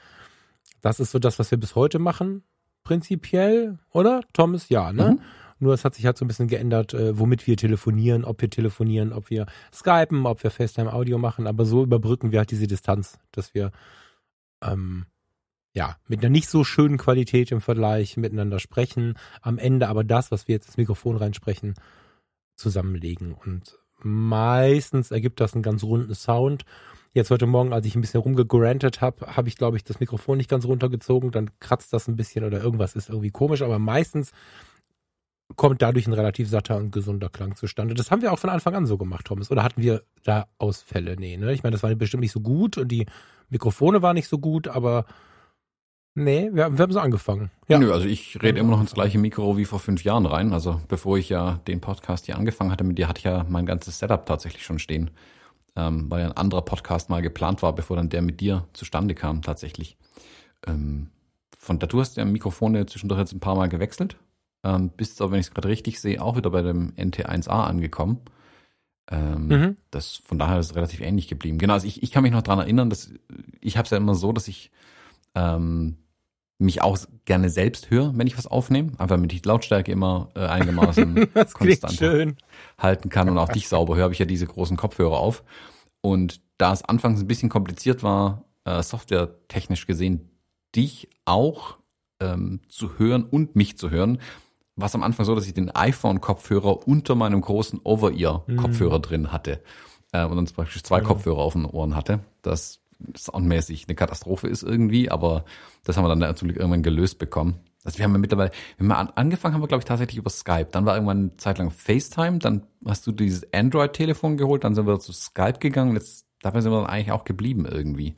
Das 0.81 1.01
ist 1.01 1.11
so 1.11 1.19
das, 1.19 1.39
was 1.39 1.51
wir 1.51 1.59
bis 1.59 1.75
heute 1.75 1.99
machen, 1.99 2.43
prinzipiell, 2.85 3.79
oder? 3.91 4.23
Thomas, 4.33 4.69
ja, 4.69 4.93
ne? 4.93 5.13
Mhm. 5.13 5.21
Nur 5.61 5.75
es 5.75 5.85
hat 5.85 5.95
sich 5.95 6.07
halt 6.07 6.17
so 6.17 6.25
ein 6.25 6.29
bisschen 6.29 6.47
geändert, 6.47 6.95
äh, 6.95 7.19
womit 7.19 7.47
wir 7.47 7.57
telefonieren, 7.57 8.25
ob 8.25 8.41
wir 8.41 8.51
telefonieren, 8.51 9.13
ob 9.13 9.29
wir 9.29 9.47
skypen, 9.75 10.25
ob 10.25 10.43
wir 10.43 10.51
FaceTime-Audio 10.51 11.19
machen, 11.19 11.47
aber 11.49 11.65
so 11.65 11.83
überbrücken 11.83 12.31
wir 12.31 12.39
halt 12.39 12.51
diese 12.53 12.69
Distanz, 12.69 13.19
dass 13.33 13.55
wir 13.55 13.73
ähm, 14.63 15.07
ja 15.75 15.97
mit 16.07 16.21
einer 16.21 16.31
nicht 16.31 16.49
so 16.49 16.63
schönen 16.63 16.97
Qualität 16.97 17.51
im 17.51 17.61
Vergleich 17.61 18.17
miteinander 18.17 18.61
sprechen, 18.61 19.15
am 19.43 19.59
Ende 19.59 19.89
aber 19.89 20.05
das, 20.05 20.31
was 20.31 20.47
wir 20.47 20.55
jetzt 20.55 20.69
ins 20.69 20.77
Mikrofon 20.77 21.17
reinsprechen, 21.17 21.75
zusammenlegen. 22.59 23.33
Und 23.33 23.79
meistens 24.03 25.11
ergibt 25.11 25.41
das 25.41 25.55
einen 25.55 25.63
ganz 25.63 25.83
runden 25.83 26.15
Sound. 26.15 26.65
Jetzt 27.15 27.31
heute 27.31 27.47
Morgen, 27.47 27.73
als 27.73 27.87
ich 27.87 27.95
ein 27.95 28.01
bisschen 28.01 28.21
rumgegrantet 28.21 29.01
habe, 29.01 29.37
habe 29.37 29.49
ich, 29.49 29.57
glaube 29.57 29.77
ich, 29.77 29.85
das 29.85 29.99
Mikrofon 30.01 30.37
nicht 30.37 30.51
ganz 30.51 30.67
runtergezogen, 30.67 31.31
dann 31.31 31.51
kratzt 31.59 31.93
das 31.93 32.07
ein 32.07 32.17
bisschen 32.17 32.45
oder 32.45 32.63
irgendwas 32.63 32.95
ist 32.95 33.09
irgendwie 33.09 33.31
komisch, 33.31 33.63
aber 33.63 33.79
meistens 33.79 34.33
kommt 35.57 35.81
dadurch 35.81 36.07
ein 36.07 36.13
relativ 36.13 36.49
satter 36.49 36.77
und 36.77 36.93
gesunder 36.93 37.31
Klang 37.31 37.57
zustande. 37.57 37.95
Das 37.95 38.11
haben 38.11 38.21
wir 38.21 38.33
auch 38.33 38.39
von 38.39 38.51
Anfang 38.51 38.75
an 38.75 38.87
so 38.87 38.99
gemacht, 38.99 39.27
Thomas. 39.27 39.51
Oder 39.51 39.63
hatten 39.63 39.81
wir 39.81 40.03
da 40.23 40.47
Ausfälle? 40.59 41.17
Nee, 41.19 41.39
ne? 41.39 41.53
Ich 41.55 41.63
meine, 41.63 41.73
das 41.73 41.83
war 41.83 41.95
bestimmt 41.95 42.21
nicht 42.21 42.33
so 42.33 42.41
gut 42.41 42.77
und 42.77 42.89
die 42.89 43.07
Mikrofone 43.49 44.03
waren 44.03 44.15
nicht 44.15 44.29
so 44.29 44.39
gut, 44.39 44.69
aber 44.69 45.07
nee, 46.19 46.51
wir, 46.53 46.65
haben- 46.65 46.77
wir 46.79 46.83
haben 46.83 46.93
so 46.93 47.01
angefangen. 47.01 47.51
Ja. 47.69 47.79
Nö, 47.79 47.93
also 47.93 48.07
ich 48.07 48.43
rede 48.43 48.59
immer 48.61 48.71
noch 48.73 48.81
ins 48.81 48.95
gleiche 48.95 49.19
Mikro 49.19 49.57
wie 49.57 49.65
vor 49.65 49.79
fünf 49.79 50.05
Jahren 50.05 50.27
rein. 50.27 50.53
Also 50.53 50.81
bevor 50.89 51.17
ich 51.19 51.29
ja 51.29 51.61
den 51.67 51.81
Podcast 51.81 52.27
hier 52.27 52.37
angefangen 52.37 52.71
hatte 52.71 52.85
mit 52.85 52.99
dir, 52.99 53.09
hatte 53.09 53.19
ich 53.19 53.25
ja 53.25 53.45
mein 53.49 53.67
ganzes 53.67 53.99
Setup 53.99 54.25
tatsächlich 54.27 54.65
schon 54.65 54.79
stehen. 54.79 55.11
Ähm, 55.77 56.11
weil 56.11 56.21
ja 56.23 56.27
ein 56.27 56.37
anderer 56.37 56.63
Podcast 56.63 57.09
mal 57.09 57.23
geplant 57.23 57.63
war, 57.63 57.73
bevor 57.75 57.97
dann 57.97 58.09
der 58.09 58.23
mit 58.23 58.41
dir 58.41 58.67
zustande 58.73 59.15
kam 59.15 59.43
tatsächlich. 59.43 59.97
Ähm, 60.67 61.11
von 61.57 61.79
da 61.79 61.87
du 61.87 62.01
hast 62.01 62.17
ja 62.17 62.25
Mikrofone 62.25 62.87
zwischendurch 62.87 63.21
jetzt 63.21 63.33
ein 63.33 63.41
paar 63.41 63.55
Mal 63.57 63.69
gewechselt. 63.69 64.17
Ähm, 64.65 64.91
bist 64.97 65.21
aber, 65.23 65.33
wenn 65.33 65.41
ich 65.41 65.47
es 65.47 65.55
gerade 65.55 65.69
richtig 65.69 66.01
sehe, 66.01 66.21
auch 66.23 66.37
wieder 66.37 66.51
bei 66.51 66.63
dem 66.63 66.93
NT1A 66.97 67.65
angekommen. 67.65 68.19
Ähm, 69.11 69.47
Mhm. 69.49 69.77
das 69.91 70.17
von 70.17 70.39
daher 70.39 70.59
ist 70.59 70.67
es 70.71 70.77
relativ 70.77 71.01
ähnlich 71.01 71.29
geblieben. 71.29 71.59
Genau, 71.59 71.75
also 71.75 71.87
ich, 71.87 72.03
ich 72.03 72.11
kann 72.11 72.23
mich 72.25 72.33
noch 72.33 72.43
dran 72.43 72.59
erinnern, 72.59 72.91
dass 72.91 73.11
ich 73.61 73.77
habe 73.79 73.85
es 73.85 73.91
ja 73.91 73.97
immer 73.97 74.15
so, 74.15 74.33
dass 74.33 74.49
ich 74.49 74.71
ähm, 75.35 75.97
mich 76.59 76.83
auch 76.83 76.99
gerne 77.25 77.51
selbst 77.51 77.91
höre, 77.91 78.13
wenn 78.17 78.27
ich 78.27 78.37
was 78.37 78.47
aufnehme, 78.49 78.91
einfach 78.93 79.17
damit 79.17 79.33
ich 79.33 79.43
die 79.43 79.49
Lautstärke 79.49 79.93
immer 79.93 80.29
äh, 80.35 80.41
einigermaßen 80.41 81.29
konstant 81.55 81.93
schön. 81.95 82.37
halten 82.79 83.09
kann 83.11 83.29
und 83.29 83.39
auch 83.39 83.49
dich 83.49 83.69
sauber 83.69 83.95
höre, 83.97 84.05
habe 84.05 84.13
ich 84.13 84.19
ja 84.19 84.27
diese 84.27 84.47
großen 84.47 84.77
Kopfhörer 84.77 85.19
auf. 85.19 85.45
Und 86.01 86.41
da 86.59 86.73
es 86.73 86.83
anfangs 86.85 87.21
ein 87.21 87.27
bisschen 87.29 87.49
kompliziert 87.49 88.03
war, 88.03 88.45
äh, 88.65 88.83
softwaretechnisch 88.83 89.87
gesehen, 89.87 90.31
dich 90.75 91.09
auch 91.25 91.79
ähm, 92.21 92.61
zu 92.69 92.99
hören 92.99 93.25
und 93.25 93.55
mich 93.55 93.79
zu 93.79 93.91
hören, 93.91 94.19
war 94.75 94.87
es 94.87 94.95
am 94.95 95.03
Anfang 95.03 95.27
so, 95.27 95.35
dass 95.35 95.47
ich 95.47 95.55
den 95.55 95.71
iPhone-Kopfhörer 95.71 96.87
unter 96.87 97.15
meinem 97.15 97.41
großen 97.41 97.81
Over-Ear-Kopfhörer 97.83 98.99
drin 99.01 99.33
hatte. 99.33 99.63
Äh, 100.13 100.25
und 100.25 100.37
dann 100.37 100.47
praktisch 100.47 100.83
zwei 100.83 100.99
Genau. 100.99 101.09
Kopfhörer 101.15 101.39
auf 101.39 101.53
den 101.53 101.67
Ohren 101.67 101.95
hatte. 101.95 102.21
Das 102.43 102.81
soundmäßig 103.17 103.87
eine 103.87 103.95
Katastrophe 103.95 104.49
ist 104.49 104.63
irgendwie, 104.63 105.11
aber 105.11 105.45
das 105.85 105.97
haben 105.97 106.05
wir 106.05 106.09
dann 106.09 106.19
natürlich 106.19 106.57
irgendwann 106.57 106.83
gelöst 106.83 107.19
bekommen. 107.19 107.61
Also 107.85 107.99
wir 107.99 108.05
haben 108.05 108.13
ja 108.13 108.19
mittlerweile, 108.19 108.51
wenn 108.77 108.89
wir 108.89 108.99
an, 108.99 109.11
angefangen 109.15 109.55
haben 109.55 109.63
wir, 109.63 109.69
glaube 109.69 109.83
ich, 109.83 109.87
tatsächlich 109.87 110.19
über 110.19 110.31
Skype. 110.31 110.69
Dann 110.73 110.85
war 110.85 110.95
irgendwann 110.95 111.19
eine 111.19 111.37
Zeit 111.37 111.59
lang 111.59 111.71
FaceTime, 111.71 112.39
dann 112.39 112.67
hast 112.85 113.07
du 113.07 113.13
dieses 113.13 113.53
Android-Telefon 113.53 114.37
geholt, 114.37 114.65
dann 114.65 114.75
sind 114.75 114.87
wir 114.87 114.99
zu 114.99 115.13
Skype 115.13 115.59
gegangen. 115.61 115.95
Jetzt, 115.95 116.27
dabei 116.43 116.61
sind 116.61 116.73
wir 116.73 116.81
dann 116.81 116.91
eigentlich 116.91 117.13
auch 117.13 117.25
geblieben 117.25 117.67
irgendwie. 117.67 118.17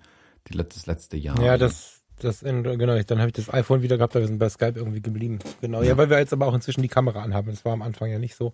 Die 0.48 0.56
letztes, 0.56 0.86
letzte 0.86 1.18
Jahr. 1.18 1.40
Ja, 1.42 1.58
das, 1.58 2.00
das, 2.18 2.40
genau, 2.40 2.74
dann 2.74 3.18
habe 3.18 3.28
ich 3.28 3.34
das 3.34 3.52
iPhone 3.52 3.82
wieder 3.82 3.98
gehabt, 3.98 4.16
aber 4.16 4.22
wir 4.22 4.28
sind 4.28 4.38
bei 4.38 4.48
Skype 4.48 4.72
irgendwie 4.76 5.02
geblieben. 5.02 5.38
Genau, 5.60 5.82
ja, 5.82 5.96
weil 5.96 6.08
wir 6.08 6.18
jetzt 6.18 6.32
aber 6.32 6.46
auch 6.46 6.54
inzwischen 6.54 6.82
die 6.82 6.88
Kamera 6.88 7.22
anhaben. 7.22 7.50
Das 7.50 7.64
war 7.64 7.74
am 7.74 7.82
Anfang 7.82 8.10
ja 8.10 8.18
nicht 8.18 8.34
so. 8.34 8.52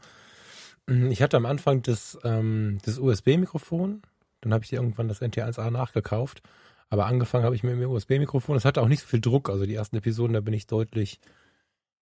Ich 0.89 1.21
hatte 1.21 1.37
am 1.37 1.47
Anfang 1.47 1.83
das, 1.83 2.17
ähm, 2.23 2.79
das 2.85 2.99
USB-Mikrofon, 2.99 4.03
dann 4.47 4.55
habe 4.55 4.65
ich 4.65 4.73
irgendwann 4.73 5.09
das 5.09 5.23
NT1A 5.23 5.71
nachgekauft. 5.71 6.41
Aber 6.89 7.07
angefangen 7.07 7.45
habe 7.45 7.57
ich 7.57 7.65
mit 7.65 7.73
dem 7.73 7.91
USB-Mikrofon. 7.91 8.55
Das 8.55 8.65
hatte 8.65 8.81
auch 8.81 8.87
nicht 8.87 9.01
so 9.01 9.09
viel 9.09 9.21
Druck. 9.21 9.51
Also 9.51 9.67
die 9.67 9.75
ersten 9.75 9.97
Episoden, 9.97 10.35
da 10.35 10.41
bin 10.41 10.55
ich 10.55 10.69
deutlich 10.69 11.19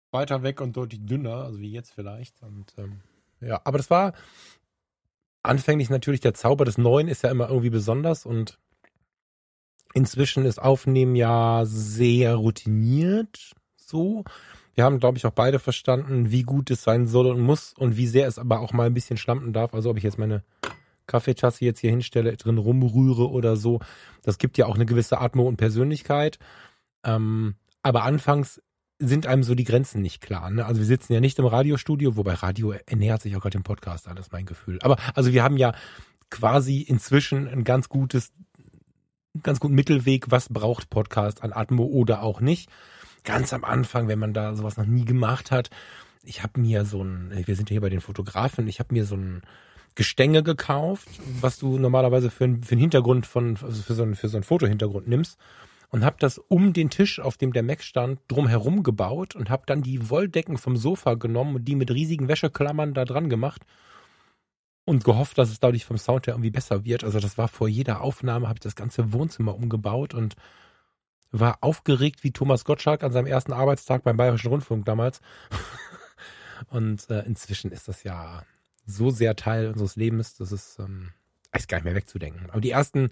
weiter 0.10 0.41
weg 0.41 0.60
und 0.60 0.75
deutlich 0.75 1.06
dünner, 1.06 1.43
also 1.43 1.60
wie 1.60 1.71
jetzt 1.71 1.93
vielleicht. 1.93 2.41
Und 2.41 2.73
ähm, 2.80 3.01
ja, 3.41 3.62
aber 3.63 3.77
das 3.77 3.91
war 3.91 4.13
anfänglich 5.43 5.91
natürlich 5.91 6.19
der 6.19 6.34
Zauber 6.34 6.65
des 6.65 6.80
Neuen 6.80 7.08
ist 7.08 7.23
ja 7.23 7.30
immer 7.30 7.47
irgendwie 7.47 7.69
besonders 7.69 8.25
und 8.25 8.58
inzwischen 9.93 10.45
ist 10.45 10.60
Aufnehmen 10.60 11.15
ja 11.15 11.62
sehr 11.65 12.36
routiniert 12.36 13.54
so. 13.75 14.23
Wir 14.73 14.84
haben, 14.84 14.99
glaube 14.99 15.17
ich, 15.17 15.25
auch 15.27 15.32
beide 15.32 15.60
verstanden, 15.60 16.32
wie 16.32 16.43
gut 16.43 16.71
es 16.71 16.82
sein 16.82 17.06
soll 17.06 17.27
und 17.27 17.39
muss 17.39 17.73
und 17.73 17.97
wie 17.97 18.08
sehr 18.08 18.27
es 18.27 18.39
aber 18.39 18.62
auch 18.62 18.73
mal 18.73 18.88
ein 18.88 18.93
bisschen 18.93 19.17
schlampen 19.17 19.54
darf. 19.54 19.75
Also 19.75 19.91
ob 19.91 19.97
ich 19.97 20.04
jetzt 20.04 20.17
meine 20.17 20.43
Kaffeetasse 21.12 21.65
jetzt 21.65 21.80
hier 21.80 21.89
hinstelle, 21.89 22.36
drin 22.38 22.58
rumrühre 22.58 23.30
oder 23.30 23.56
so. 23.56 23.80
Das 24.24 24.38
gibt 24.38 24.58
ja 24.58 24.65
auch 24.65 24.76
eine 24.76 24.86
gewisse 24.86 25.19
Atmo 25.19 25.47
und 25.47 25.58
Persönlichkeit. 25.58 26.39
Ähm, 27.04 27.56
aber 27.84 28.04
anfangs 28.04 28.62
sind 29.00 29.26
einem 29.26 29.43
so 29.43 29.56
die 29.56 29.63
Grenzen 29.63 30.02
nicht 30.02 30.21
klar. 30.21 30.50
Ne? 30.52 30.65
Also 30.65 30.80
wir 30.80 30.86
sitzen 30.86 31.13
ja 31.13 31.19
nicht 31.19 31.39
im 31.39 31.45
Radiostudio, 31.45 32.15
wobei 32.15 32.36
Radio 32.36 32.74
ernährt 32.86 33.21
sich 33.21 33.36
auch 33.36 33.41
gerade 33.41 33.58
dem 33.58 33.63
Podcast 33.63 34.08
an, 34.08 34.17
ist 34.17 34.32
mein 34.32 34.45
Gefühl. 34.45 34.80
Aber 34.84 34.97
also 35.15 35.34
wir 35.34 35.43
haben 35.43 35.58
ja 35.58 35.74
quasi 36.30 36.82
inzwischen 36.82 37.47
ein 37.47 37.63
ganz 37.63 37.89
gutes, 37.89 38.32
ganz 39.41 39.60
guten 39.60 39.74
Mittelweg, 39.74 40.30
was 40.30 40.50
braucht 40.50 40.89
Podcast 40.89 41.43
an 41.43 41.52
Atmo 41.52 41.84
oder 41.84 42.21
auch 42.21 42.41
nicht. 42.41 42.69
Ganz 43.24 43.54
am 43.54 43.63
Anfang, 43.63 44.08
wenn 44.08 44.19
man 44.19 44.34
da 44.34 44.56
sowas 44.56 44.78
noch 44.78 44.86
nie 44.86 45.06
gemacht 45.06 45.52
hat, 45.52 45.69
ich 46.24 46.43
habe 46.43 46.60
mir 46.60 46.86
so 46.86 47.04
ein, 47.04 47.32
wir 47.45 47.56
sind 47.56 47.69
ja 47.69 47.76
hier 47.76 47.82
bei 47.82 47.89
den 47.89 48.02
Fotografen, 48.02 48.67
ich 48.67 48.80
habe 48.80 48.93
mir 48.93 49.06
so 49.06 49.15
ein 49.15 49.41
Gestänge 49.95 50.43
gekauft, 50.43 51.08
was 51.41 51.58
du 51.58 51.77
normalerweise 51.77 52.30
für, 52.30 52.45
ein, 52.45 52.63
für 52.63 52.73
einen 52.73 52.82
Hintergrund 52.82 53.25
von, 53.25 53.58
also 53.62 53.82
für 53.82 53.93
so 53.93 54.04
einen, 54.04 54.15
für 54.15 54.30
so 54.30 54.38
einen 54.38 54.43
Fotohintergrund 54.43 55.08
nimmst 55.08 55.38
und 55.89 56.06
habe 56.06 56.15
das 56.19 56.38
um 56.38 56.73
den 56.73 56.89
Tisch, 56.89 57.19
auf 57.19 57.38
dem 57.38 57.54
der 57.54 57.63
Mac 57.63 57.84
stand, 57.84 58.19
drumherum 58.30 58.84
gebaut 58.84 59.36
und 59.36 59.49
habe 59.49 59.63
dann 59.65 59.82
die 59.82 60.10
Wolldecken 60.10 60.58
vom 60.58 60.77
Sofa 60.77 61.15
genommen 61.15 61.58
und 61.58 61.65
die 61.65 61.75
mit 61.75 61.91
riesigen 61.91 62.27
Wäscheklammern 62.27 62.93
da 62.93 63.04
dran 63.06 63.30
gemacht 63.30 63.63
und 64.86 65.04
gehofft, 65.04 65.38
dass 65.38 65.49
es 65.49 65.60
dadurch 65.60 65.86
vom 65.86 65.97
Sound 65.97 66.27
her 66.27 66.34
irgendwie 66.34 66.49
besser 66.49 66.86
wird. 66.86 67.04
Also 67.04 67.19
das 67.19 67.38
war 67.38 67.49
vor 67.49 67.67
jeder 67.67 68.01
Aufnahme, 68.01 68.47
habe 68.47 68.58
ich 68.58 68.63
das 68.63 68.75
ganze 68.75 69.12
Wohnzimmer 69.12 69.54
umgebaut 69.54 70.13
und 70.13 70.36
war 71.32 71.58
aufgeregt 71.62 72.23
wie 72.23 72.32
Thomas 72.32 72.65
Gottschalk 72.65 73.04
an 73.04 73.12
seinem 73.12 73.27
ersten 73.27 73.54
Arbeitstag 73.54 74.04
beim 74.04 74.17
Bayerischen 74.17 74.49
Rundfunk 74.49 74.86
damals. 74.86 75.21
und 76.69 77.10
äh, 77.10 77.21
inzwischen 77.23 77.71
ist 77.71 77.88
das 77.88 78.04
ja 78.04 78.43
so 78.85 79.09
sehr 79.09 79.35
Teil 79.35 79.67
unseres 79.67 79.95
Lebens, 79.95 80.35
dass 80.35 80.51
es 80.51 80.77
ähm, 80.79 81.11
ist 81.55 81.67
gar 81.67 81.77
nicht 81.77 81.85
mehr 81.85 81.95
wegzudenken. 81.95 82.49
Aber 82.49 82.61
die 82.61 82.71
ersten 82.71 83.11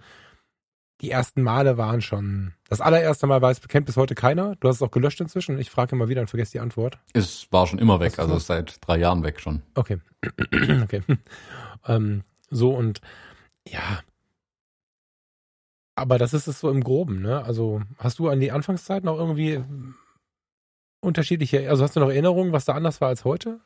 die 1.02 1.12
ersten 1.12 1.44
Male 1.44 1.78
waren 1.78 2.02
schon. 2.02 2.54
Das 2.68 2.82
allererste 2.82 3.26
Mal 3.26 3.42
weiß 3.42 3.62
kennt 3.68 3.86
bis 3.86 3.96
heute 3.96 4.16
keiner. 4.16 4.56
Du 4.58 4.68
hast 4.68 4.78
es 4.78 4.82
auch 4.82 4.92
gelöscht 4.92 5.22
inzwischen. 5.22 5.58
Ich 5.58 5.70
frage 5.70 5.96
immer 5.96 6.10
wieder 6.10 6.22
und 6.22 6.28
vergesse 6.28 6.52
die 6.54 6.60
Antwort. 6.60 7.00
Es 7.14 7.48
war 7.52 7.68
schon 7.68 7.80
immer 7.80 8.02
weg, 8.02 8.20
also 8.20 8.38
seit 8.38 8.86
drei 8.86 8.98
Jahren 8.98 9.24
weg 9.24 9.40
schon. 9.40 9.62
Okay. 9.76 10.00
okay. 10.84 11.02
ähm, 11.88 12.24
so 12.50 12.76
und 12.76 13.00
ja. 13.66 14.02
Aber 15.96 16.18
das 16.18 16.34
ist 16.34 16.48
es 16.48 16.60
so 16.60 16.70
im 16.70 16.84
Groben, 16.84 17.22
ne? 17.22 17.44
Also 17.44 17.82
hast 17.98 18.20
du 18.20 18.28
an 18.28 18.40
die 18.40 18.52
Anfangszeit 18.52 19.04
noch 19.04 19.18
irgendwie 19.18 19.64
unterschiedliche, 21.02 21.70
also 21.70 21.84
hast 21.84 21.96
du 21.96 22.00
noch 22.00 22.10
Erinnerungen, 22.10 22.52
was 22.52 22.66
da 22.66 22.74
anders 22.74 23.02
war 23.02 23.10
als 23.10 23.26
heute? 23.26 23.60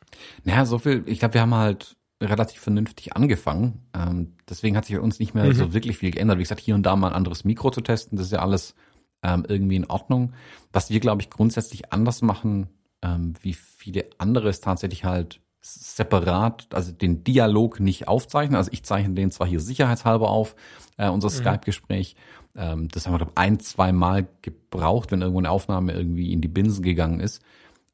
Naja, 0.44 0.66
so 0.66 0.78
viel, 0.80 1.04
ich 1.06 1.20
glaube, 1.20 1.34
wir 1.36 1.42
haben 1.42 1.56
halt 1.56 1.96
relativ 2.22 2.62
vernünftig 2.62 3.16
angefangen. 3.16 3.86
Ähm, 3.94 4.34
deswegen 4.50 4.78
hat 4.78 4.86
sich 4.86 4.96
bei 4.96 5.02
uns 5.02 5.20
nicht 5.20 5.34
mehr 5.34 5.46
mhm. 5.46 5.54
so 5.54 5.74
wirklich 5.74 5.98
viel 5.98 6.12
geändert. 6.12 6.38
Wie 6.38 6.44
gesagt, 6.44 6.62
hier 6.62 6.76
und 6.76 6.84
da 6.84 6.96
mal 6.96 7.08
ein 7.08 7.14
anderes 7.14 7.44
Mikro 7.44 7.72
zu 7.72 7.82
testen, 7.82 8.18
das 8.18 8.28
ist 8.28 8.32
ja 8.32 8.40
alles 8.40 8.76
ähm, 9.24 9.46
irgendwie 9.48 9.76
in 9.76 9.90
Ordnung. 9.90 10.34
Was 10.72 10.90
wir, 10.90 11.00
glaube 11.00 11.22
ich, 11.22 11.30
grundsätzlich 11.30 11.92
anders 11.92 12.22
machen, 12.22 12.68
ähm, 13.02 13.34
wie 13.42 13.54
viele 13.54 14.06
andere, 14.18 14.50
ist 14.50 14.64
tatsächlich 14.64 15.04
halt 15.04 15.42
separat, 15.62 16.68
also 16.74 16.92
den 16.92 17.24
Dialog 17.24 17.80
nicht 17.80 18.08
aufzeichnen. 18.08 18.58
Also 18.58 18.72
ich 18.74 18.84
zeichne 18.84 19.14
den 19.14 19.32
zwar 19.32 19.48
hier 19.48 19.62
sicherheitshalber 19.62 20.30
auf, 20.30 20.56
äh, 20.98 21.10
unser 21.10 21.30
mhm. 21.30 21.34
Skype-Gespräch. 21.34 22.16
Ähm, 22.56 22.88
das 22.90 23.06
haben 23.06 23.14
wir, 23.14 23.18
glaube 23.18 23.34
ein, 23.36 23.60
zwei 23.60 23.92
Mal 23.92 24.28
gebraucht, 24.42 25.12
wenn 25.12 25.22
irgendwo 25.22 25.40
eine 25.40 25.52
Aufnahme 25.52 25.94
irgendwie 25.94 26.32
in 26.32 26.42
die 26.42 26.48
Binsen 26.48 26.84
gegangen 26.84 27.20
ist. 27.20 27.42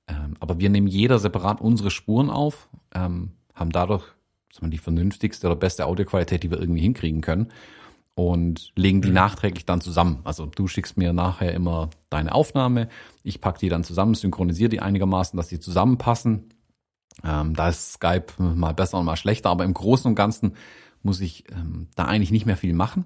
Ähm, 0.08 0.36
aber 0.40 0.60
wir 0.60 0.70
nehmen 0.70 0.88
jeder 0.88 1.20
separat 1.20 1.62
unsere 1.62 1.92
Spuren 1.92 2.30
auf, 2.30 2.70
ähm, 2.94 3.32
haben 3.54 3.72
dadurch 3.72 4.04
die 4.62 4.78
vernünftigste 4.78 5.48
oder 5.48 5.56
beste 5.56 5.86
Audioqualität, 5.86 6.44
die 6.44 6.52
wir 6.52 6.60
irgendwie 6.60 6.82
hinkriegen 6.82 7.22
können 7.22 7.48
und 8.14 8.74
legen 8.76 9.02
die 9.02 9.10
mhm. 9.10 9.14
nachträglich 9.14 9.66
dann 9.66 9.80
zusammen. 9.80 10.20
Also 10.26 10.48
du 10.48 10.68
schickst 10.68 10.98
mir 10.98 11.14
nachher 11.14 11.54
immer 11.54 11.90
deine 12.10 12.34
Aufnahme, 12.34 12.90
ich 13.24 13.40
pack 13.40 13.60
die 13.60 13.70
dann 13.70 13.86
zusammen, 13.86 14.16
synchronisiere 14.16 14.70
die 14.70 14.82
einigermaßen, 14.82 15.38
dass 15.38 15.48
die 15.48 15.62
zusammenpassen. 15.62 16.50
Ähm, 17.24 17.56
da 17.56 17.70
ist 17.70 17.94
Skype 17.94 18.26
mal 18.38 18.74
besser 18.74 19.00
und 19.00 19.06
mal 19.06 19.16
schlechter, 19.16 19.50
aber 19.50 19.64
im 19.64 19.74
Großen 19.74 20.10
und 20.10 20.16
Ganzen 20.16 20.56
muss 21.04 21.22
ich 21.22 21.46
ähm, 21.52 21.88
da 21.96 22.06
eigentlich 22.06 22.32
nicht 22.32 22.46
mehr 22.46 22.58
viel 22.58 22.74
machen 22.74 23.06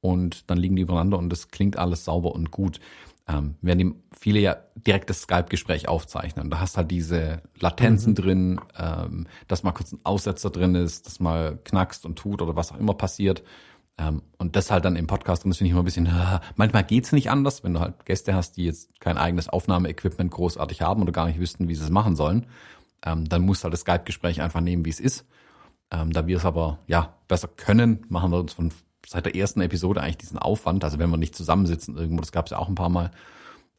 und 0.00 0.50
dann 0.50 0.58
liegen 0.58 0.76
die 0.76 0.82
übereinander 0.82 1.18
und 1.18 1.30
das 1.30 1.48
klingt 1.48 1.76
alles 1.76 2.04
sauber 2.04 2.34
und 2.34 2.50
gut 2.50 2.80
ähm, 3.28 3.56
werden 3.60 4.02
viele 4.18 4.40
ja 4.40 4.56
direkt 4.74 5.10
das 5.10 5.22
Skype-Gespräch 5.22 5.86
aufzeichnen. 5.86 6.50
Da 6.50 6.60
hast 6.60 6.76
halt 6.76 6.90
diese 6.90 7.42
Latenzen 7.60 8.12
mhm. 8.12 8.14
drin, 8.14 8.60
ähm, 8.76 9.26
dass 9.48 9.62
mal 9.62 9.72
kurz 9.72 9.92
ein 9.92 10.00
Aussetzer 10.02 10.50
drin 10.50 10.74
ist, 10.74 11.06
dass 11.06 11.20
mal 11.20 11.58
knackst 11.64 12.06
und 12.06 12.18
tut 12.18 12.40
oder 12.40 12.56
was 12.56 12.72
auch 12.72 12.78
immer 12.78 12.94
passiert. 12.94 13.42
Ähm, 13.98 14.22
und 14.38 14.56
das 14.56 14.70
halt 14.70 14.86
dann 14.86 14.96
im 14.96 15.06
Podcast 15.06 15.42
drin, 15.42 15.50
das 15.50 15.58
finde 15.58 15.68
ich 15.68 15.72
immer 15.72 15.82
ein 15.82 15.84
bisschen, 15.84 16.06
äh, 16.06 16.40
manchmal 16.56 16.84
geht's 16.84 17.12
nicht 17.12 17.30
anders, 17.30 17.62
wenn 17.64 17.74
du 17.74 17.80
halt 17.80 18.06
Gäste 18.06 18.34
hast, 18.34 18.56
die 18.56 18.64
jetzt 18.64 18.98
kein 18.98 19.18
eigenes 19.18 19.48
Aufnahmeequipment 19.48 20.30
großartig 20.30 20.80
haben 20.80 21.02
oder 21.02 21.12
gar 21.12 21.26
nicht 21.26 21.38
wüssten, 21.38 21.68
wie 21.68 21.74
sie 21.74 21.84
es 21.84 21.90
machen 21.90 22.16
sollen. 22.16 22.46
Ähm, 23.04 23.28
dann 23.28 23.42
musst 23.42 23.62
du 23.62 23.64
halt 23.64 23.74
das 23.74 23.82
Skype-Gespräch 23.82 24.40
einfach 24.40 24.62
nehmen, 24.62 24.86
wie 24.86 24.90
es 24.90 25.00
ist. 25.00 25.26
Ähm, 25.90 26.12
da 26.12 26.26
wir 26.26 26.38
es 26.38 26.44
aber 26.44 26.78
ja 26.86 27.14
besser 27.28 27.48
können, 27.48 28.06
machen 28.08 28.30
wir 28.30 28.38
uns 28.38 28.54
von 28.54 28.72
seit 29.08 29.24
der 29.24 29.34
ersten 29.34 29.62
Episode 29.62 30.02
eigentlich 30.02 30.18
diesen 30.18 30.38
Aufwand, 30.38 30.84
also 30.84 30.98
wenn 30.98 31.08
wir 31.08 31.16
nicht 31.16 31.34
zusammensitzen 31.34 31.96
irgendwo, 31.96 32.20
das 32.20 32.32
gab 32.32 32.46
es 32.46 32.50
ja 32.50 32.58
auch 32.58 32.68
ein 32.68 32.74
paar 32.74 32.90
Mal, 32.90 33.10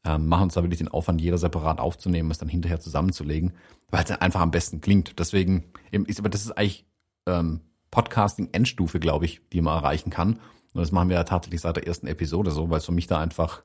ähm, 0.04 0.28
machen 0.28 0.44
uns 0.44 0.56
da 0.56 0.64
wirklich 0.64 0.80
den 0.80 0.88
Aufwand, 0.88 1.22
jeder 1.22 1.38
separat 1.38 1.80
aufzunehmen, 1.80 2.32
es 2.32 2.40
dann 2.40 2.50
hinterher 2.50 2.80
zusammenzulegen, 2.80 3.54
weil 3.90 4.02
es 4.02 4.08
dann 4.08 4.22
einfach 4.22 4.42
am 4.42 4.52
besten 4.52 4.82
klingt. 4.82 5.20
Deswegen 5.20 5.66
ist, 5.92 6.20
aber 6.20 6.30
das 6.30 6.42
ist 6.42 6.52
eigentlich 6.52 6.86
ähm, 7.28 7.62
Podcasting-Endstufe, 7.92 9.00
glaube 9.00 9.26
ich, 9.26 9.42
die 9.54 9.62
man 9.62 9.78
erreichen 9.78 10.10
kann. 10.10 10.40
Und 10.74 10.82
das 10.82 10.92
machen 10.92 11.10
wir 11.10 11.18
ja 11.18 11.24
tatsächlich 11.24 11.62
seit 11.62 11.76
der 11.76 11.86
ersten 11.86 12.08
Episode 12.08 12.52
so, 12.52 12.70
weil 12.70 12.80
es 12.80 12.86
für 12.86 12.92
mich 12.92 13.08
da 13.08 13.20
einfach 13.20 13.62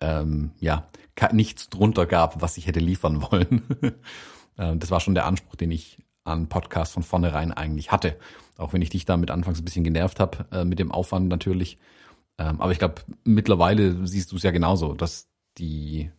ähm, 0.00 0.52
ja 0.60 0.88
nichts 1.32 1.68
drunter 1.68 2.06
gab, 2.06 2.40
was 2.40 2.56
ich 2.56 2.66
hätte 2.66 2.80
liefern 2.80 3.22
wollen. 3.30 3.62
ähm, 4.58 4.78
das 4.78 4.90
war 4.90 5.00
schon 5.00 5.14
der 5.14 5.26
Anspruch, 5.26 5.56
den 5.56 5.70
ich 5.70 5.98
an 6.24 6.48
Podcast 6.48 6.92
von 6.92 7.02
vornherein 7.02 7.52
eigentlich 7.52 7.90
hatte. 7.90 8.16
Auch 8.56 8.72
wenn 8.72 8.82
ich 8.82 8.90
dich 8.90 9.04
damit 9.04 9.30
anfangs 9.30 9.60
ein 9.60 9.64
bisschen 9.64 9.84
genervt 9.84 10.20
habe, 10.20 10.46
äh, 10.52 10.64
mit 10.64 10.78
dem 10.78 10.92
Aufwand 10.92 11.28
natürlich. 11.28 11.78
Ähm, 12.38 12.60
aber 12.60 12.72
ich 12.72 12.78
glaube, 12.78 12.96
mittlerweile 13.24 14.06
siehst 14.06 14.32
du 14.32 14.36
es 14.36 14.42
ja 14.42 14.50
genauso, 14.50 14.94
dass 14.94 15.28
die, 15.58 16.10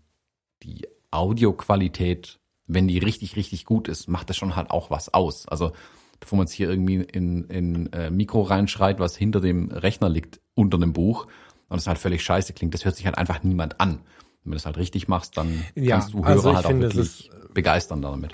die 0.64 0.88
Audioqualität, 1.12 2.40
wenn 2.68 2.88
die 2.88 2.98
richtig, 2.98 3.36
richtig 3.36 3.66
gut 3.66 3.88
ist, 3.88 4.08
macht 4.08 4.30
das 4.30 4.38
schon 4.38 4.56
halt 4.56 4.72
auch 4.72 4.90
was 4.90 5.14
aus. 5.14 5.48
Also 5.48 5.72
bevor 6.20 6.38
man 6.38 6.46
es 6.46 6.54
hier 6.54 6.70
irgendwie 6.70 6.96
in, 6.96 7.46
in 7.46 7.92
äh, 7.94 8.10
Mikro 8.10 8.42
reinschreit, 8.42 9.00
was 9.00 9.16
hinter 9.16 9.42
dem 9.42 9.70
Rechner 9.72 10.10
liegt, 10.10 10.40
unter 10.56 10.78
einem 10.78 10.94
Buch, 10.94 11.28
und 11.70 11.80
es 11.80 11.88
halt 11.88 11.98
völlig 11.98 12.24
scheiße 12.24 12.54
klingt, 12.54 12.74
das 12.74 12.86
hört 12.86 12.96
sich 12.96 13.06
halt 13.06 13.18
einfach 13.18 13.42
niemand 13.44 13.80
an. 13.80 14.00
Wenn 14.44 14.52
du 14.52 14.56
das 14.56 14.66
halt 14.66 14.78
richtig 14.78 15.08
machst, 15.08 15.38
dann 15.38 15.66
ja, 15.76 15.98
kannst 15.98 16.14
du 16.14 16.20
Hörer 16.20 16.30
also 16.30 16.56
halt 16.56 16.66
auch 16.66 16.80
wirklich 16.80 17.32
begeistern 17.54 18.02
damit. 18.02 18.34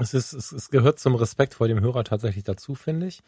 Es, 0.00 0.14
ist, 0.14 0.32
es, 0.32 0.52
es 0.52 0.70
gehört 0.70 0.98
zum 0.98 1.14
Respekt 1.14 1.54
vor 1.54 1.68
dem 1.68 1.80
Hörer 1.80 2.04
tatsächlich 2.04 2.44
dazu, 2.44 2.74
finde 2.74 3.06
ich. 3.06 3.22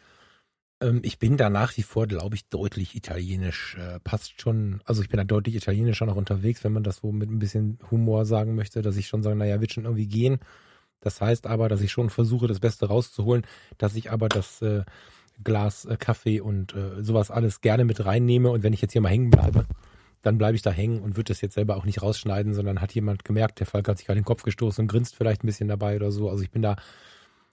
Ähm, 0.81 1.01
ich 1.03 1.19
bin 1.19 1.37
da 1.37 1.49
nach 1.49 1.75
wie 1.77 1.83
vor, 1.83 2.07
glaube 2.07 2.35
ich, 2.35 2.47
deutlich 2.49 2.95
italienisch. 2.95 3.77
Äh, 3.79 3.99
passt 3.99 4.41
schon. 4.41 4.81
Also 4.85 5.01
ich 5.01 5.09
bin 5.09 5.17
da 5.17 5.23
deutlich 5.23 5.55
italienischer 5.55 6.05
noch 6.05 6.15
unterwegs, 6.15 6.63
wenn 6.63 6.73
man 6.73 6.83
das 6.83 6.97
so 6.97 7.11
mit 7.11 7.29
ein 7.29 7.39
bisschen 7.39 7.79
Humor 7.91 8.25
sagen 8.25 8.55
möchte, 8.55 8.81
dass 8.81 8.97
ich 8.97 9.07
schon 9.07 9.23
sage, 9.23 9.35
naja, 9.35 9.61
wird 9.61 9.73
schon 9.73 9.85
irgendwie 9.85 10.07
gehen. 10.07 10.39
Das 10.99 11.21
heißt 11.21 11.47
aber, 11.47 11.69
dass 11.69 11.81
ich 11.81 11.91
schon 11.91 12.09
versuche, 12.09 12.47
das 12.47 12.59
Beste 12.59 12.87
rauszuholen, 12.87 13.45
dass 13.77 13.95
ich 13.95 14.11
aber 14.11 14.29
das 14.29 14.61
äh, 14.61 14.83
Glas 15.43 15.85
äh, 15.85 15.97
Kaffee 15.97 16.39
und 16.39 16.75
äh, 16.75 17.03
sowas 17.03 17.31
alles 17.31 17.61
gerne 17.61 17.85
mit 17.85 18.05
reinnehme. 18.05 18.49
Und 18.49 18.63
wenn 18.63 18.73
ich 18.73 18.81
jetzt 18.81 18.93
hier 18.93 19.01
mal 19.01 19.09
hängen 19.09 19.29
bleibe, 19.29 19.65
dann 20.23 20.37
bleibe 20.37 20.55
ich 20.55 20.61
da 20.61 20.71
hängen 20.71 21.01
und 21.01 21.15
würde 21.15 21.31
das 21.31 21.41
jetzt 21.41 21.53
selber 21.53 21.77
auch 21.77 21.85
nicht 21.85 22.01
rausschneiden, 22.01 22.53
sondern 22.53 22.81
hat 22.81 22.93
jemand 22.93 23.23
gemerkt, 23.23 23.59
der 23.59 23.67
Falk 23.67 23.87
hat 23.87 23.97
sich 23.97 24.07
gerade 24.07 24.19
den 24.19 24.25
Kopf 24.25 24.41
gestoßen 24.43 24.83
und 24.83 24.87
grinst 24.87 25.15
vielleicht 25.15 25.43
ein 25.43 25.47
bisschen 25.47 25.67
dabei 25.67 25.95
oder 25.97 26.11
so. 26.11 26.29
Also 26.29 26.43
ich 26.43 26.49
bin 26.49 26.61
da 26.61 26.77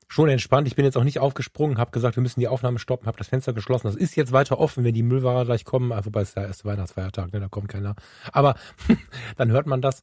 schon 0.06 0.28
entspannt. 0.28 0.66
Ich 0.66 0.76
bin 0.76 0.84
jetzt 0.84 0.96
auch 0.96 1.04
nicht 1.04 1.18
aufgesprungen, 1.18 1.78
habe 1.78 1.90
gesagt, 1.90 2.16
wir 2.16 2.22
müssen 2.22 2.40
die 2.40 2.48
Aufnahme 2.48 2.78
stoppen, 2.78 3.06
habe 3.06 3.18
das 3.18 3.28
Fenster 3.28 3.52
geschlossen. 3.52 3.86
Das 3.86 3.96
ist 3.96 4.16
jetzt 4.16 4.32
weiter 4.32 4.58
offen, 4.58 4.84
wenn 4.84 4.94
die 4.94 5.02
Müllware 5.02 5.44
gleich 5.44 5.64
kommen. 5.64 5.92
Ah, 5.92 6.04
wobei 6.04 6.22
es 6.22 6.34
der 6.34 6.46
erste 6.46 6.64
Weihnachtsfeiertag, 6.64 7.32
ne, 7.32 7.40
da 7.40 7.48
kommt 7.48 7.68
keiner. 7.68 7.94
Aber 8.32 8.54
dann 9.36 9.50
hört 9.50 9.66
man 9.66 9.82
das. 9.82 10.02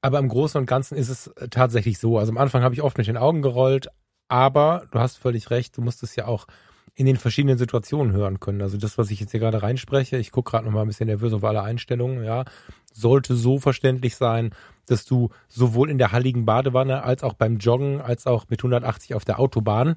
Aber 0.00 0.18
im 0.18 0.28
Großen 0.28 0.58
und 0.58 0.66
Ganzen 0.66 0.96
ist 0.96 1.08
es 1.08 1.32
tatsächlich 1.50 1.98
so. 1.98 2.18
Also 2.18 2.32
am 2.32 2.38
Anfang 2.38 2.62
habe 2.62 2.74
ich 2.74 2.82
oft 2.82 2.98
mit 2.98 3.06
den 3.06 3.16
Augen 3.16 3.40
gerollt, 3.40 3.88
aber 4.28 4.86
du 4.90 4.98
hast 4.98 5.16
völlig 5.16 5.50
recht, 5.50 5.76
du 5.76 5.82
musst 5.82 6.02
es 6.02 6.16
ja 6.16 6.26
auch 6.26 6.46
in 6.94 7.06
den 7.06 7.16
verschiedenen 7.16 7.58
Situationen 7.58 8.12
hören 8.12 8.38
können. 8.38 8.60
Also 8.60 8.76
das, 8.76 8.98
was 8.98 9.10
ich 9.10 9.20
jetzt 9.20 9.30
hier 9.30 9.40
gerade 9.40 9.62
reinspreche, 9.62 10.18
ich 10.18 10.30
gucke 10.30 10.50
gerade 10.50 10.66
noch 10.66 10.72
mal 10.72 10.82
ein 10.82 10.88
bisschen 10.88 11.06
nervös 11.06 11.32
auf 11.32 11.44
alle 11.44 11.62
Einstellungen, 11.62 12.22
ja, 12.22 12.44
sollte 12.92 13.34
so 13.34 13.58
verständlich 13.58 14.16
sein, 14.16 14.54
dass 14.86 15.06
du 15.06 15.30
sowohl 15.48 15.90
in 15.90 15.98
der 15.98 16.12
halligen 16.12 16.44
Badewanne 16.44 17.02
als 17.02 17.22
auch 17.22 17.34
beim 17.34 17.58
Joggen, 17.58 18.00
als 18.00 18.26
auch 18.26 18.46
mit 18.50 18.60
180 18.60 19.14
auf 19.14 19.24
der 19.24 19.38
Autobahn, 19.38 19.96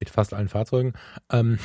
mit 0.00 0.08
fast 0.08 0.32
allen 0.32 0.48
Fahrzeugen, 0.48 0.94
ähm, 1.30 1.58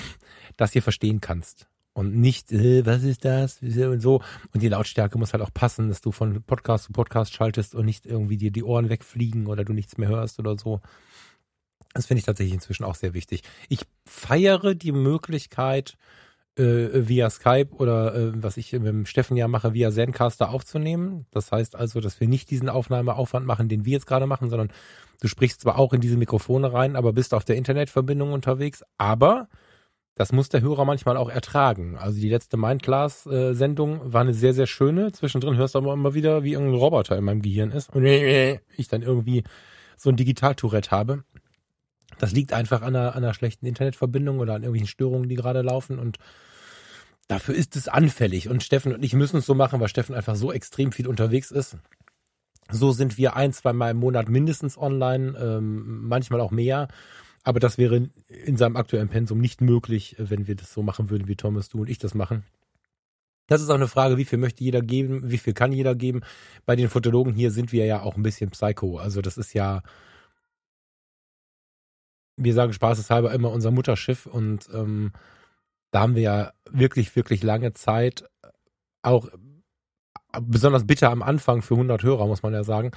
das 0.57 0.73
hier 0.73 0.81
verstehen 0.81 1.21
kannst. 1.21 1.67
Und 1.93 2.15
nicht, 2.15 2.51
äh, 2.51 2.85
was 2.85 3.03
ist 3.03 3.23
das? 3.23 3.61
Und 3.61 4.01
so. 4.01 4.21
Und 4.51 4.63
die 4.63 4.67
Lautstärke 4.69 5.19
muss 5.19 5.33
halt 5.33 5.43
auch 5.43 5.53
passen, 5.53 5.89
dass 5.89 6.01
du 6.01 6.11
von 6.11 6.41
Podcast 6.41 6.85
zu 6.85 6.91
Podcast 6.91 7.33
schaltest 7.33 7.75
und 7.75 7.85
nicht 7.85 8.07
irgendwie 8.07 8.37
dir 8.37 8.51
die 8.51 8.63
Ohren 8.63 8.89
wegfliegen 8.89 9.45
oder 9.45 9.63
du 9.63 9.73
nichts 9.73 9.97
mehr 9.99 10.09
hörst 10.09 10.39
oder 10.39 10.57
so. 10.57 10.81
Das 11.93 12.07
finde 12.07 12.19
ich 12.19 12.25
tatsächlich 12.25 12.53
inzwischen 12.53 12.83
auch 12.83 12.95
sehr 12.95 13.13
wichtig. 13.13 13.43
Ich 13.69 13.81
feiere 14.05 14.73
die 14.75 14.91
Möglichkeit, 14.91 15.95
äh, 16.55 17.07
via 17.07 17.29
Skype 17.29 17.69
oder 17.71 18.13
äh, 18.13 18.31
was 18.35 18.57
ich 18.57 18.73
mit 18.73 18.85
dem 18.85 19.05
Steffen 19.05 19.37
ja 19.37 19.47
mache, 19.47 19.73
via 19.73 19.91
Zencaster 19.91 20.51
aufzunehmen. 20.51 21.25
Das 21.31 21.51
heißt 21.51 21.75
also, 21.75 21.99
dass 21.99 22.19
wir 22.19 22.27
nicht 22.27 22.51
diesen 22.51 22.69
Aufnahmeaufwand 22.69 23.45
machen, 23.45 23.69
den 23.69 23.85
wir 23.85 23.93
jetzt 23.93 24.05
gerade 24.05 24.27
machen, 24.27 24.49
sondern 24.49 24.71
du 25.21 25.27
sprichst 25.27 25.61
zwar 25.61 25.79
auch 25.79 25.93
in 25.93 26.01
diese 26.01 26.17
Mikrofone 26.17 26.71
rein, 26.71 26.95
aber 26.95 27.13
bist 27.13 27.33
auf 27.33 27.43
der 27.43 27.55
Internetverbindung 27.55 28.33
unterwegs. 28.33 28.83
Aber 28.97 29.47
das 30.15 30.31
muss 30.31 30.49
der 30.49 30.61
Hörer 30.61 30.85
manchmal 30.85 31.17
auch 31.17 31.29
ertragen. 31.29 31.97
Also 31.97 32.19
die 32.19 32.29
letzte 32.29 32.57
Mindclass-Sendung 32.57 34.13
war 34.13 34.21
eine 34.21 34.35
sehr, 34.35 34.53
sehr 34.53 34.67
schöne. 34.67 35.11
Zwischendrin 35.11 35.57
hörst 35.57 35.73
du 35.73 35.79
aber 35.79 35.93
immer 35.93 36.13
wieder, 36.13 36.43
wie 36.43 36.53
irgendein 36.53 36.77
Roboter 36.77 37.17
in 37.17 37.23
meinem 37.23 37.41
Gehirn 37.41 37.71
ist 37.71 37.91
und 37.91 38.05
ich 38.77 38.87
dann 38.89 39.01
irgendwie 39.01 39.43
so 39.97 40.11
ein 40.11 40.17
Digital-Tourette 40.17 40.91
habe. 40.91 41.23
Das 42.19 42.31
liegt 42.31 42.53
einfach 42.53 42.81
an 42.81 42.95
einer, 42.95 43.15
an 43.15 43.23
einer 43.23 43.33
schlechten 43.33 43.65
Internetverbindung 43.65 44.39
oder 44.39 44.55
an 44.55 44.63
irgendwelchen 44.63 44.87
Störungen, 44.87 45.29
die 45.29 45.35
gerade 45.35 45.61
laufen 45.61 45.99
und 45.99 46.17
dafür 47.27 47.55
ist 47.55 47.75
es 47.75 47.87
anfällig. 47.87 48.49
Und 48.49 48.63
Steffen 48.63 48.93
und 48.93 49.03
ich 49.03 49.13
müssen 49.13 49.37
es 49.37 49.45
so 49.45 49.55
machen, 49.55 49.79
weil 49.79 49.87
Steffen 49.87 50.15
einfach 50.15 50.35
so 50.35 50.51
extrem 50.51 50.91
viel 50.91 51.07
unterwegs 51.07 51.51
ist. 51.51 51.77
So 52.71 52.91
sind 52.91 53.17
wir 53.17 53.35
ein, 53.35 53.53
zwei 53.53 53.73
Mal 53.73 53.91
im 53.91 53.97
Monat 53.97 54.29
mindestens 54.29 54.77
online, 54.77 55.37
ähm, 55.37 56.07
manchmal 56.07 56.41
auch 56.41 56.51
mehr. 56.51 56.87
Aber 57.43 57.59
das 57.59 57.77
wäre 57.77 58.09
in 58.27 58.57
seinem 58.57 58.77
aktuellen 58.77 59.09
Pensum 59.09 59.39
nicht 59.39 59.59
möglich, 59.59 60.15
wenn 60.17 60.47
wir 60.47 60.55
das 60.55 60.73
so 60.73 60.81
machen 60.81 61.09
würden, 61.09 61.27
wie 61.27 61.35
Thomas, 61.35 61.67
du 61.67 61.81
und 61.81 61.89
ich 61.89 61.99
das 61.99 62.13
machen. 62.13 62.43
Das 63.47 63.61
ist 63.61 63.69
auch 63.69 63.75
eine 63.75 63.89
Frage, 63.89 64.17
wie 64.17 64.23
viel 64.23 64.39
möchte 64.39 64.63
jeder 64.63 64.81
geben, 64.81 65.29
wie 65.29 65.37
viel 65.37 65.53
kann 65.53 65.73
jeder 65.73 65.95
geben. 65.95 66.21
Bei 66.65 66.77
den 66.77 66.89
Fotologen 66.89 67.33
hier 67.33 67.51
sind 67.51 67.73
wir 67.73 67.85
ja 67.85 68.01
auch 68.01 68.15
ein 68.15 68.23
bisschen 68.23 68.51
psycho. 68.51 68.97
Also 68.97 69.21
das 69.21 69.37
ist 69.37 69.53
ja, 69.53 69.83
wir 72.37 72.53
sagen 72.53 72.73
spaßeshalber 72.73 73.31
immer 73.33 73.51
unser 73.51 73.71
Mutterschiff 73.71 74.25
und 74.25 74.69
ähm, 74.73 75.11
da 75.91 76.01
haben 76.01 76.15
wir 76.15 76.23
ja 76.23 76.53
wirklich, 76.71 77.15
wirklich 77.15 77.43
lange 77.43 77.73
Zeit 77.73 78.25
auch 79.03 79.27
besonders 80.41 80.87
bitter 80.87 81.11
am 81.11 81.21
Anfang 81.21 81.61
für 81.61 81.75
100 81.75 82.01
Hörer, 82.03 82.25
muss 82.25 82.41
man 82.43 82.53
ja 82.53 82.63
sagen, 82.63 82.91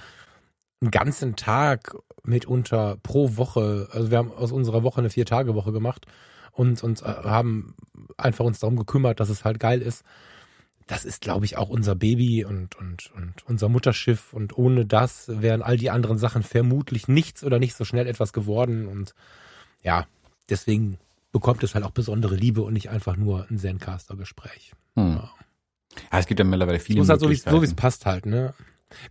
einen 0.80 0.90
ganzen 0.90 1.36
Tag 1.36 1.96
mitunter 2.22 2.96
pro 3.02 3.36
Woche, 3.36 3.88
also 3.92 4.10
wir 4.10 4.18
haben 4.18 4.32
aus 4.32 4.52
unserer 4.52 4.82
Woche 4.82 5.00
eine 5.00 5.10
Vier-Tage-Woche 5.10 5.72
gemacht 5.72 6.06
und, 6.52 6.82
und 6.82 7.02
äh, 7.02 7.04
haben 7.04 7.74
einfach 8.16 8.44
uns 8.44 8.60
darum 8.60 8.76
gekümmert, 8.76 9.20
dass 9.20 9.28
es 9.28 9.44
halt 9.44 9.60
geil 9.60 9.82
ist. 9.82 10.04
Das 10.86 11.04
ist, 11.04 11.20
glaube 11.20 11.44
ich, 11.44 11.56
auch 11.56 11.68
unser 11.68 11.96
Baby 11.96 12.44
und, 12.44 12.76
und, 12.76 13.10
und 13.16 13.44
unser 13.46 13.68
Mutterschiff. 13.68 14.32
Und 14.32 14.56
ohne 14.56 14.86
das 14.86 15.24
wären 15.28 15.62
all 15.62 15.76
die 15.76 15.90
anderen 15.90 16.16
Sachen 16.16 16.44
vermutlich 16.44 17.08
nichts 17.08 17.42
oder 17.42 17.58
nicht 17.58 17.74
so 17.74 17.84
schnell 17.84 18.06
etwas 18.06 18.32
geworden. 18.32 18.86
Und 18.86 19.14
ja, 19.82 20.06
deswegen 20.48 20.98
bekommt 21.32 21.64
es 21.64 21.74
halt 21.74 21.84
auch 21.84 21.90
besondere 21.90 22.36
Liebe 22.36 22.62
und 22.62 22.72
nicht 22.72 22.88
einfach 22.88 23.16
nur 23.16 23.46
ein 23.50 23.58
Zencaster-Gespräch. 23.58 24.72
Hm. 24.94 25.16
Ja. 25.16 25.30
ja. 26.12 26.18
es 26.18 26.26
gibt 26.26 26.38
ja 26.38 26.44
mittlerweile 26.44 26.78
viele. 26.78 27.02
Es 27.02 27.08
halt 27.08 27.20
so, 27.20 27.30
wie 27.30 27.34
so 27.34 27.62
es 27.62 27.74
passt 27.74 28.06
halt, 28.06 28.24
ne? 28.24 28.54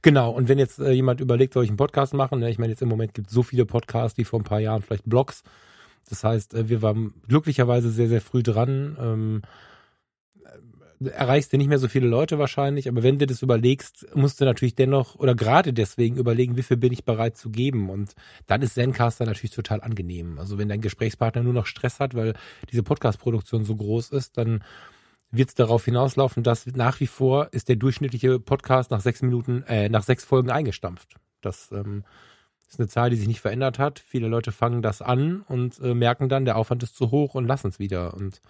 Genau, 0.02 0.32
und 0.32 0.48
wenn 0.48 0.58
jetzt 0.58 0.80
äh, 0.80 0.92
jemand 0.92 1.20
überlegt, 1.20 1.54
soll 1.54 1.66
ich 1.66 1.70
einen 1.70 1.78
Podcast 1.78 2.14
machen, 2.14 2.40
ne? 2.40 2.50
ich 2.50 2.58
meine, 2.58 2.72
jetzt 2.72 2.82
im 2.82 2.88
Moment 2.88 3.14
gibt 3.14 3.28
es 3.28 3.34
so 3.34 3.44
viele 3.44 3.66
Podcasts, 3.66 4.18
wie 4.18 4.24
vor 4.24 4.40
ein 4.40 4.46
paar 4.46 4.62
Jahren 4.62 4.82
vielleicht 4.82 5.04
Blogs. 5.04 5.44
Das 6.10 6.24
heißt, 6.24 6.54
äh, 6.54 6.70
wir 6.70 6.82
waren 6.82 7.14
glücklicherweise 7.28 7.92
sehr, 7.92 8.08
sehr 8.08 8.22
früh 8.22 8.44
dran. 8.44 8.96
Ähm, 9.00 9.42
äh, 9.44 9.48
erreichst 11.04 11.52
du 11.52 11.58
nicht 11.58 11.68
mehr 11.68 11.80
so 11.80 11.88
viele 11.88 12.08
Leute 12.08 12.40
wahrscheinlich, 12.40 12.88
aber 12.88 13.04
wenn 13.04 13.20
du 13.20 13.26
das 13.28 13.42
überlegst, 13.42 14.08
musst 14.16 14.40
du 14.40 14.46
natürlich 14.46 14.76
dennoch 14.76 15.16
oder 15.16 15.36
gerade 15.36 15.74
deswegen 15.74 16.18
überlegen, 16.18 16.58
wie 16.58 16.64
viel 16.64 16.78
bin 16.78 16.94
ich 16.94 17.06
bereit 17.06 17.38
zu 17.38 17.50
geben. 17.50 17.90
Und 17.90 18.14
dann 18.48 18.62
ist 18.62 18.76
Zencaster 18.76 19.26
natürlich 19.26 19.52
total 19.52 19.82
angenehm. 19.82 20.40
Also 20.40 20.58
wenn 20.58 20.70
dein 20.70 20.82
Gesprächspartner 20.82 21.44
nur 21.44 21.54
noch 21.54 21.66
Stress 21.66 22.00
hat, 22.00 22.16
weil 22.16 22.34
diese 22.72 22.84
Podcast-Produktion 22.84 23.66
so 23.66 23.76
groß 23.76 24.12
ist, 24.12 24.38
dann 24.38 24.64
wird 25.32 25.50
es 25.50 25.56
darauf 25.56 25.86
hinauslaufen, 25.86 26.44
dass 26.44 26.66
nach 26.68 27.00
wie 27.00 27.08
vor 27.08 27.50
ist 27.52 27.70
der 27.70 27.76
durchschnittliche 27.76 28.40
Podcast 28.40 28.92
nach 28.92 29.02
sechs 29.02 29.22
Minuten, 29.22 29.64
äh, 29.64 29.90
nach 29.90 30.04
sechs 30.04 30.24
Folgen 30.24 30.50
eingestampft. 30.50 31.16
Das 31.42 31.72
ähm, 31.72 32.04
ist 32.68 32.80
eine 32.80 32.88
Zahl, 32.88 33.10
die 33.10 33.18
sich 33.18 33.28
nicht 33.28 33.42
verändert 33.42 33.80
hat. 33.80 34.00
Viele 34.00 34.28
Leute 34.28 34.52
fangen 34.52 34.82
das 34.82 35.02
an 35.02 35.42
und 35.42 35.80
äh, 35.80 35.94
merken 35.94 36.30
dann, 36.30 36.46
der 36.46 36.58
Aufwand 36.58 36.84
ist 36.84 36.96
zu 36.96 37.12
hoch 37.12 37.36
und 37.36 37.46
lassen 37.46 37.68
es 37.68 37.80
wieder. 37.80 38.14
Und 38.14 38.42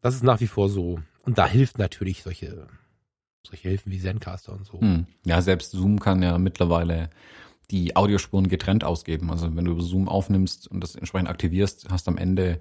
das 0.00 0.14
ist 0.14 0.22
nach 0.22 0.40
wie 0.40 0.46
vor 0.46 0.68
so. 0.68 1.00
Und 1.28 1.36
da 1.36 1.46
hilft 1.46 1.76
natürlich 1.76 2.22
solche, 2.22 2.68
solche 3.46 3.68
Hilfen 3.68 3.92
wie 3.92 4.00
Zencaster 4.00 4.54
und 4.54 4.64
so. 4.64 4.80
Hm. 4.80 5.04
Ja, 5.26 5.42
selbst 5.42 5.72
Zoom 5.72 6.00
kann 6.00 6.22
ja 6.22 6.38
mittlerweile 6.38 7.10
die 7.70 7.96
Audiospuren 7.96 8.48
getrennt 8.48 8.82
ausgeben. 8.82 9.30
Also 9.30 9.54
wenn 9.54 9.66
du 9.66 9.72
über 9.72 9.82
Zoom 9.82 10.08
aufnimmst 10.08 10.68
und 10.68 10.80
das 10.82 10.94
entsprechend 10.94 11.28
aktivierst, 11.28 11.90
hast 11.90 12.06
du 12.06 12.12
am 12.12 12.16
Ende 12.16 12.60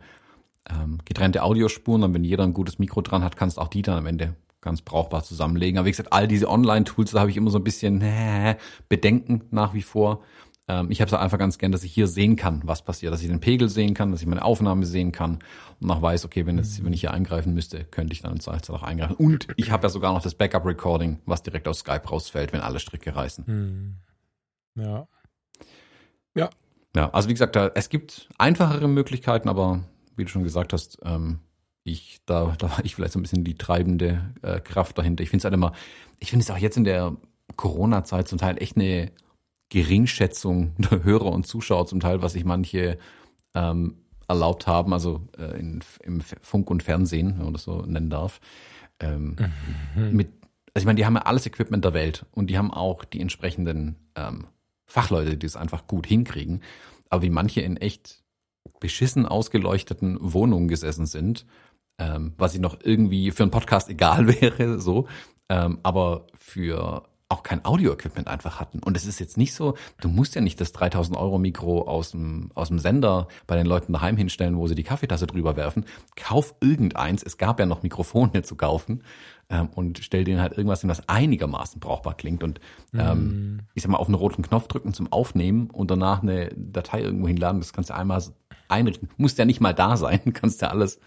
ähm, 0.70 0.98
getrennte 1.06 1.44
Audiospuren 1.44 2.04
und 2.04 2.14
wenn 2.14 2.26
jeder 2.26 2.44
ein 2.44 2.52
gutes 2.52 2.78
Mikro 2.78 3.00
dran 3.00 3.24
hat, 3.24 3.38
kannst 3.38 3.58
auch 3.58 3.70
die 3.70 3.84
dann 3.84 4.00
am 4.00 4.06
Ende 4.06 4.36
ganz 4.60 4.82
brauchbar 4.82 5.24
zusammenlegen. 5.24 5.78
Aber 5.78 5.86
wie 5.86 5.92
gesagt, 5.92 6.12
all 6.12 6.28
diese 6.28 6.50
Online-Tools, 6.50 7.12
da 7.12 7.22
habe 7.22 7.30
ich 7.30 7.38
immer 7.38 7.52
so 7.52 7.60
ein 7.60 7.64
bisschen 7.64 8.02
äh, 8.02 8.58
Bedenken 8.90 9.44
nach 9.50 9.76
wie 9.76 9.82
vor. 9.82 10.24
Ähm, 10.68 10.92
ich 10.92 11.02
habe 11.02 11.08
es 11.08 11.14
einfach 11.14 11.38
ganz 11.38 11.58
gern, 11.58 11.72
dass 11.72 11.84
ich 11.84 11.94
hier 11.94 12.08
sehen 12.08 12.36
kann, 12.36 12.62
was 12.66 12.82
passiert, 12.82 13.14
dass 13.14 13.22
ich 13.22 13.28
den 13.28 13.40
Pegel 13.40 13.70
sehen 13.70 13.94
kann, 13.94 14.12
dass 14.12 14.22
ich 14.22 14.28
meine 14.28 14.44
Aufnahme 14.44 14.86
sehen 14.86 15.12
kann 15.12 15.40
und 15.80 15.90
auch 15.90 16.02
weiß, 16.02 16.26
okay, 16.26 16.46
wenn 16.46 16.58
jetzt, 16.58 16.84
wenn 16.84 16.94
ich 16.94 17.02
hier 17.02 17.12
eingreifen 17.12 17.54
müsste, 17.54 17.86
könnte 17.86 18.14
ich 18.14 18.22
dann 18.22 18.34
im 18.34 18.40
Zweifelsfall 18.40 18.76
auch 18.76 18.84
eingreifen. 18.84 19.16
Und 19.16 19.48
ich 19.56 19.72
habe 19.72 19.84
ja 19.84 19.90
sogar 19.90 20.14
noch 20.14 20.22
das 20.22 20.36
Backup-Recording, 20.36 21.20
was 21.26 21.44
direkt 21.44 21.68
aus 21.68 21.80
Skype 21.80 22.08
rausfällt, 22.10 22.52
wenn 22.54 22.62
alle 22.62 22.80
Stricke 22.80 23.16
reißen. 23.16 23.46
Hm. 23.46 23.96
Ja. 24.76 25.08
Ja. 26.36 26.50
Ja, 26.96 27.10
also 27.12 27.30
wie 27.30 27.34
gesagt, 27.34 27.56
da, 27.56 27.72
es 27.76 27.90
gibt 27.90 28.28
einfachere 28.38 28.88
Möglichkeiten, 28.88 29.50
aber 29.50 29.84
wie 30.16 30.26
du 30.26 30.30
schon 30.30 30.44
gesagt 30.44 30.74
hast, 30.74 30.98
ähm, 31.04 31.40
ich, 31.84 32.22
da, 32.26 32.56
da 32.58 32.72
war 32.72 32.84
ich 32.84 32.96
vielleicht 32.96 33.14
so 33.14 33.20
ein 33.20 33.22
bisschen 33.22 33.44
die 33.44 33.56
treibende 33.56 34.34
äh, 34.42 34.60
Kraft 34.60 34.98
dahinter. 34.98 35.24
Ich 35.24 35.30
finde 35.30 35.42
es 35.42 35.44
halt 35.46 35.54
immer, 35.54 35.74
ich 36.20 36.32
finde 36.32 36.44
es 36.44 36.52
auch 36.52 36.58
jetzt 36.58 36.76
in 36.76 36.84
der 36.84 37.16
Corona-Zeit 37.56 38.28
zum 38.28 38.40
Teil 38.40 38.62
echt 38.62 38.76
eine 38.76 39.12
Geringschätzung 39.70 40.76
der 40.78 41.04
Hörer 41.04 41.32
und 41.32 41.48
Zuschauer 41.48 41.88
zum 41.88 42.00
Teil, 42.00 42.22
was 42.22 42.34
sich 42.34 42.46
manche 42.46 42.98
ähm, 43.54 43.98
erlaubt 44.28 44.68
haben, 44.68 44.94
also 44.94 45.22
äh, 45.38 45.60
in, 45.60 45.82
im 46.04 46.22
Funk 46.22 46.70
und 46.70 46.84
Fernsehen, 46.84 47.38
wenn 47.38 47.46
man 47.46 47.54
das 47.54 47.64
so 47.64 47.82
nennen 47.82 48.10
darf. 48.10 48.40
Ähm, 49.00 49.38
mhm. 49.96 50.12
mit, 50.12 50.30
also 50.74 50.84
ich 50.84 50.86
meine, 50.86 50.98
die 50.98 51.06
haben 51.06 51.16
ja 51.16 51.22
alles 51.22 51.46
Equipment 51.46 51.86
der 51.86 51.94
Welt 51.94 52.26
und 52.32 52.50
die 52.50 52.58
haben 52.58 52.72
auch 52.72 53.06
die 53.06 53.22
entsprechenden 53.22 53.96
ähm, 54.16 54.48
Fachleute, 54.86 55.38
die 55.38 55.46
es 55.46 55.56
einfach 55.56 55.88
gut 55.88 56.08
hinkriegen. 56.08 56.62
Aber 57.10 57.22
wie 57.22 57.30
manche 57.30 57.62
in 57.62 57.78
echt 57.78 58.24
beschissen 58.80 59.26
ausgeleuchteten 59.26 60.18
Wohnungen 60.20 60.68
gesessen 60.68 61.06
sind, 61.06 61.46
ähm, 62.00 62.34
was 62.38 62.54
ich 62.54 62.62
noch 62.62 62.78
irgendwie 62.84 63.32
für 63.32 63.44
einen 63.44 63.52
Podcast 63.52 63.90
egal 63.90 64.28
wäre, 64.28 64.80
so, 64.80 65.08
ähm, 65.50 65.80
aber 65.84 66.28
für 66.38 67.08
auch 67.30 67.44
kein 67.44 67.66
Audio-Equipment 67.66 68.28
einfach 68.28 68.60
hatten. 68.60 68.80
Und 68.80 68.96
es 68.96 69.06
ist 69.06 69.20
jetzt 69.20 69.38
nicht 69.38 69.54
so, 69.54 69.76
du 70.00 70.08
musst 70.08 70.36
ja 70.36 70.42
nicht 70.42 70.62
das 70.62 70.72
3000 70.72 71.18
Euro 71.18 71.38
Mikro 71.38 71.82
aus 71.82 72.12
dem, 72.12 72.52
aus 72.56 72.70
dem 72.70 72.80
Sender 72.80 73.28
bei 73.48 73.58
den 73.58 73.66
Leuten 73.66 73.92
daheim 73.92 74.16
hinstellen, 74.16 74.58
wo 74.58 74.68
sie 74.68 74.76
die 74.76 74.84
Kaffeetasse 74.84 75.28
drüber 75.28 75.58
werfen. 75.58 75.86
Kauf 76.16 76.56
irgendeins. 76.62 77.24
Es 77.24 77.38
gab 77.38 77.60
ja 77.60 77.66
noch 77.66 77.84
Mikrofone 77.84 78.42
zu 78.44 78.56
kaufen. 78.56 79.04
Ähm, 79.50 79.70
und 79.76 80.00
stell 80.00 80.24
denen 80.24 80.42
halt 80.42 80.54
irgendwas 80.54 80.82
hin, 80.82 80.90
was 80.90 81.08
einigermaßen 81.08 81.80
brauchbar 81.80 82.16
klingt. 82.16 82.44
Und 82.44 82.62
ähm, 82.94 83.56
mm. 83.56 83.60
ich 83.74 83.84
sag 83.84 83.92
mal, 83.92 83.98
auf 83.98 84.08
einen 84.08 84.16
roten 84.16 84.42
Knopf 84.42 84.68
drücken 84.68 84.94
zum 84.94 85.12
Aufnehmen 85.12 85.70
und 85.70 85.92
danach 85.92 86.22
eine 86.22 86.50
Datei 86.56 87.02
irgendwo 87.02 87.28
hinladen. 87.28 87.60
Das 87.60 87.74
kannst 87.74 87.90
du 87.90 87.96
einmal 87.96 88.22
einrichten. 88.70 89.10
Muss 89.18 89.38
ja 89.38 89.46
nicht 89.46 89.62
mal 89.62 89.74
da 89.74 89.98
sein. 89.98 90.20
Kannst 90.34 90.62
ja 90.62 90.70
alles 90.70 91.00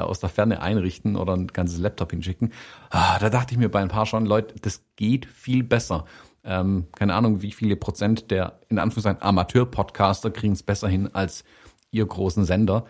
aus 0.00 0.20
der 0.20 0.28
Ferne 0.28 0.60
einrichten 0.60 1.16
oder 1.16 1.34
ein 1.34 1.48
ganzes 1.48 1.78
Laptop 1.78 2.10
hinschicken. 2.10 2.52
Ah, 2.90 3.18
da 3.18 3.30
dachte 3.30 3.52
ich 3.52 3.58
mir 3.58 3.68
bei 3.68 3.80
ein 3.80 3.88
paar 3.88 4.06
schon, 4.06 4.26
Leute, 4.26 4.54
das 4.60 4.82
geht 4.96 5.26
viel 5.26 5.62
besser. 5.62 6.04
Ähm, 6.44 6.86
keine 6.92 7.14
Ahnung, 7.14 7.42
wie 7.42 7.52
viele 7.52 7.76
Prozent 7.76 8.30
der 8.30 8.60
in 8.68 8.78
Anführungszeichen 8.78 9.22
Amateur-Podcaster 9.22 10.30
kriegen 10.30 10.52
es 10.52 10.62
besser 10.62 10.88
hin 10.88 11.10
als 11.12 11.44
ihr 11.90 12.06
großen 12.06 12.44
Sender. 12.44 12.86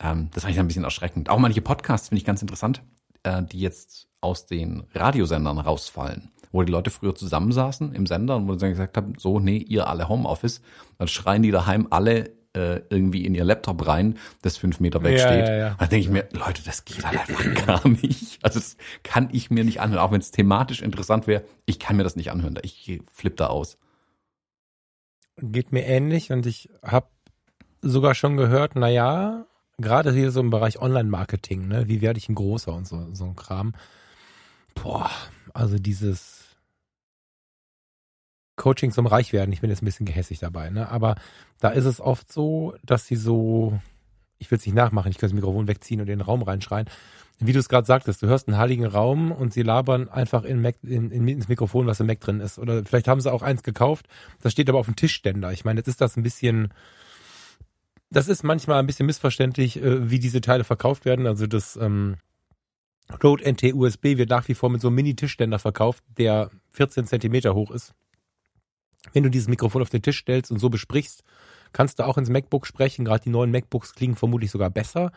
Ähm, 0.00 0.28
das 0.34 0.42
fand 0.42 0.54
ich 0.54 0.60
ein 0.60 0.66
bisschen 0.66 0.84
erschreckend. 0.84 1.30
Auch 1.30 1.38
manche 1.38 1.62
Podcasts 1.62 2.08
finde 2.08 2.20
ich 2.20 2.26
ganz 2.26 2.42
interessant, 2.42 2.82
äh, 3.22 3.42
die 3.42 3.60
jetzt 3.60 4.08
aus 4.20 4.46
den 4.46 4.84
Radiosendern 4.94 5.58
rausfallen 5.58 6.30
wo 6.52 6.62
die 6.62 6.72
Leute 6.72 6.90
früher 6.90 7.14
zusammensaßen 7.14 7.94
im 7.94 8.06
Sender 8.06 8.36
und 8.36 8.48
wo 8.48 8.54
sie 8.54 8.60
dann 8.60 8.70
gesagt 8.70 8.96
haben, 8.96 9.14
so, 9.18 9.38
nee, 9.38 9.58
ihr 9.58 9.88
alle 9.88 10.08
Homeoffice, 10.08 10.60
dann 10.98 11.08
schreien 11.08 11.42
die 11.42 11.50
daheim 11.50 11.86
alle 11.90 12.32
äh, 12.54 12.80
irgendwie 12.90 13.24
in 13.24 13.34
ihr 13.34 13.44
Laptop 13.44 13.86
rein, 13.86 14.18
das 14.42 14.56
fünf 14.56 14.80
Meter 14.80 15.02
weg 15.02 15.18
ja, 15.18 15.26
steht. 15.26 15.48
Ja, 15.48 15.56
ja. 15.56 15.76
Da 15.78 15.86
denke 15.86 16.04
ich 16.04 16.10
mir, 16.10 16.28
Leute, 16.32 16.62
das 16.64 16.84
geht 16.84 17.04
halt 17.04 17.20
einfach 17.20 17.66
gar 17.66 17.88
nicht. 17.88 18.38
Also 18.42 18.58
das 18.58 18.76
kann 19.02 19.28
ich 19.32 19.50
mir 19.50 19.64
nicht 19.64 19.80
anhören. 19.80 20.00
Auch 20.00 20.12
wenn 20.12 20.20
es 20.20 20.30
thematisch 20.30 20.82
interessant 20.82 21.26
wäre, 21.26 21.44
ich 21.66 21.78
kann 21.78 21.96
mir 21.96 22.04
das 22.04 22.16
nicht 22.16 22.30
anhören. 22.30 22.58
Ich 22.62 23.00
flippe 23.12 23.36
da 23.36 23.46
aus. 23.46 23.78
Geht 25.36 25.72
mir 25.72 25.86
ähnlich 25.86 26.32
und 26.32 26.44
ich 26.46 26.68
habe 26.82 27.06
sogar 27.82 28.14
schon 28.14 28.36
gehört, 28.36 28.72
na 28.74 28.88
ja, 28.88 29.46
gerade 29.78 30.12
hier 30.12 30.30
so 30.30 30.40
im 30.40 30.50
Bereich 30.50 30.80
Online-Marketing, 30.80 31.68
ne, 31.68 31.88
wie 31.88 32.00
werde 32.00 32.18
ich 32.18 32.28
ein 32.28 32.34
großer 32.34 32.72
und 32.72 32.86
so, 32.86 33.06
so 33.12 33.24
ein 33.24 33.36
Kram. 33.36 33.74
Boah, 34.74 35.10
also 35.54 35.78
dieses 35.78 36.39
Coaching 38.60 38.92
zum 38.92 39.06
Reichwerden. 39.06 39.52
Ich 39.52 39.62
bin 39.62 39.70
jetzt 39.70 39.82
ein 39.82 39.86
bisschen 39.86 40.06
gehässig 40.06 40.38
dabei, 40.38 40.68
ne? 40.68 40.90
Aber 40.90 41.16
da 41.60 41.70
ist 41.70 41.86
es 41.86 42.00
oft 42.00 42.30
so, 42.30 42.74
dass 42.84 43.06
sie 43.06 43.16
so, 43.16 43.80
ich 44.38 44.50
will 44.50 44.58
es 44.58 44.66
nicht 44.66 44.74
nachmachen, 44.74 45.10
ich 45.10 45.16
kann 45.16 45.28
das 45.28 45.34
Mikrofon 45.34 45.66
wegziehen 45.66 46.00
und 46.00 46.08
in 46.08 46.18
den 46.18 46.20
Raum 46.20 46.42
reinschreien. 46.42 46.86
Wie 47.38 47.54
du 47.54 47.58
es 47.58 47.70
gerade 47.70 47.86
sagtest, 47.86 48.22
du 48.22 48.26
hörst 48.26 48.48
einen 48.48 48.58
heiligen 48.58 48.84
Raum 48.84 49.32
und 49.32 49.54
sie 49.54 49.62
labern 49.62 50.10
einfach 50.10 50.44
in 50.44 50.60
Mac, 50.60 50.76
in, 50.82 51.10
in, 51.10 51.26
ins 51.26 51.48
Mikrofon, 51.48 51.86
was 51.86 51.98
im 52.00 52.06
Mac 52.06 52.20
drin 52.20 52.40
ist. 52.40 52.58
Oder 52.58 52.84
vielleicht 52.84 53.08
haben 53.08 53.22
sie 53.22 53.32
auch 53.32 53.40
eins 53.40 53.62
gekauft, 53.62 54.06
das 54.42 54.52
steht 54.52 54.68
aber 54.68 54.78
auf 54.78 54.86
dem 54.86 54.96
Tischständer. 54.96 55.50
Ich 55.52 55.64
meine, 55.64 55.80
jetzt 55.80 55.88
ist 55.88 56.02
das 56.02 56.18
ein 56.18 56.22
bisschen, 56.22 56.74
das 58.10 58.28
ist 58.28 58.42
manchmal 58.42 58.78
ein 58.78 58.86
bisschen 58.86 59.06
missverständlich, 59.06 59.82
äh, 59.82 60.10
wie 60.10 60.18
diese 60.18 60.42
Teile 60.42 60.64
verkauft 60.64 61.06
werden. 61.06 61.26
Also 61.26 61.46
das 61.46 61.76
ähm, 61.76 62.16
Rode 63.24 63.50
NT 63.50 63.72
USB 63.72 64.18
wird 64.18 64.28
nach 64.28 64.46
wie 64.48 64.54
vor 64.54 64.68
mit 64.68 64.82
so 64.82 64.88
einem 64.88 64.96
Mini-Tischständer 64.96 65.58
verkauft, 65.58 66.04
der 66.18 66.50
14 66.72 67.06
Zentimeter 67.06 67.54
hoch 67.54 67.70
ist. 67.70 67.94
Wenn 69.12 69.22
du 69.22 69.30
dieses 69.30 69.48
Mikrofon 69.48 69.82
auf 69.82 69.90
den 69.90 70.02
Tisch 70.02 70.18
stellst 70.18 70.50
und 70.50 70.58
so 70.58 70.70
besprichst, 70.70 71.24
kannst 71.72 71.98
du 71.98 72.06
auch 72.06 72.18
ins 72.18 72.30
MacBook 72.30 72.66
sprechen. 72.66 73.04
Gerade 73.04 73.24
die 73.24 73.30
neuen 73.30 73.50
MacBooks 73.50 73.94
klingen 73.94 74.16
vermutlich 74.16 74.50
sogar 74.50 74.70
besser. 74.70 75.12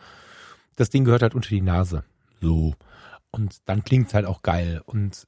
Das 0.76 0.90
Ding 0.90 1.04
gehört 1.04 1.22
halt 1.22 1.34
unter 1.34 1.48
die 1.48 1.60
Nase. 1.60 2.04
So. 2.40 2.74
Und 3.30 3.58
dann 3.66 3.84
klingt 3.84 4.08
es 4.08 4.14
halt 4.14 4.26
auch 4.26 4.42
geil. 4.42 4.80
Und 4.86 5.26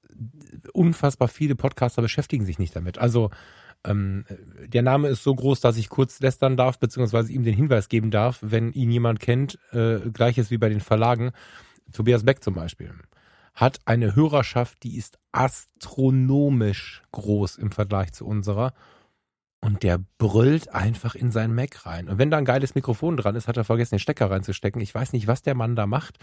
unfassbar 0.73 1.29
viele 1.29 1.57
Podcaster 1.57 2.03
beschäftigen 2.03 2.47
sich 2.47 2.59
nicht 2.59 2.75
damit. 2.75 2.99
Also 2.99 3.31
ähm, 3.85 4.25
der 4.65 4.83
Name 4.83 5.09
ist 5.09 5.23
so 5.23 5.35
groß, 5.35 5.61
dass 5.61 5.77
ich 5.77 5.89
kurz 5.89 6.21
lästern 6.21 6.57
darf, 6.57 6.79
beziehungsweise 6.79 7.33
ihm 7.33 7.45
den 7.45 7.55
Hinweis 7.55 7.89
geben 7.89 8.11
darf, 8.11 8.39
wenn 8.43 8.73
ihn 8.73 8.91
jemand 8.91 9.21
kennt, 9.21 9.59
äh, 9.73 9.99
gleiches 10.13 10.51
wie 10.51 10.59
bei 10.59 10.69
den 10.69 10.81
Verlagen. 10.81 11.33
Tobias 11.93 12.25
Beck 12.25 12.43
zum 12.43 12.55
Beispiel 12.55 12.93
hat 13.57 13.81
eine 13.87 14.15
Hörerschaft, 14.15 14.85
die 14.85 14.97
ist 14.97 15.19
astronomisch 15.33 17.03
groß 17.13 17.57
im 17.57 17.73
Vergleich 17.73 18.13
zu 18.13 18.25
unserer. 18.27 18.73
und 19.63 19.83
der 19.83 19.99
brüllt 20.19 20.69
einfach 20.75 21.15
in 21.17 21.33
sein 21.33 21.53
Mac 21.55 21.87
rein. 21.87 22.09
Und 22.09 22.19
wenn 22.19 22.31
da 22.31 22.37
ein 22.37 22.45
geiles 22.45 22.75
Mikrofon 22.77 23.17
dran 23.17 23.35
ist, 23.35 23.49
hat 23.49 23.57
er 23.57 23.65
vergessen, 23.65 23.97
den 23.97 24.01
Stecker 24.01 24.31
reinzustecken. 24.31 24.81
Ich 24.81 24.95
weiß 24.95 25.13
nicht, 25.13 25.27
was 25.27 25.43
der 25.43 25.57
Mann 25.57 25.75
da 25.75 25.87
macht, 25.87 26.19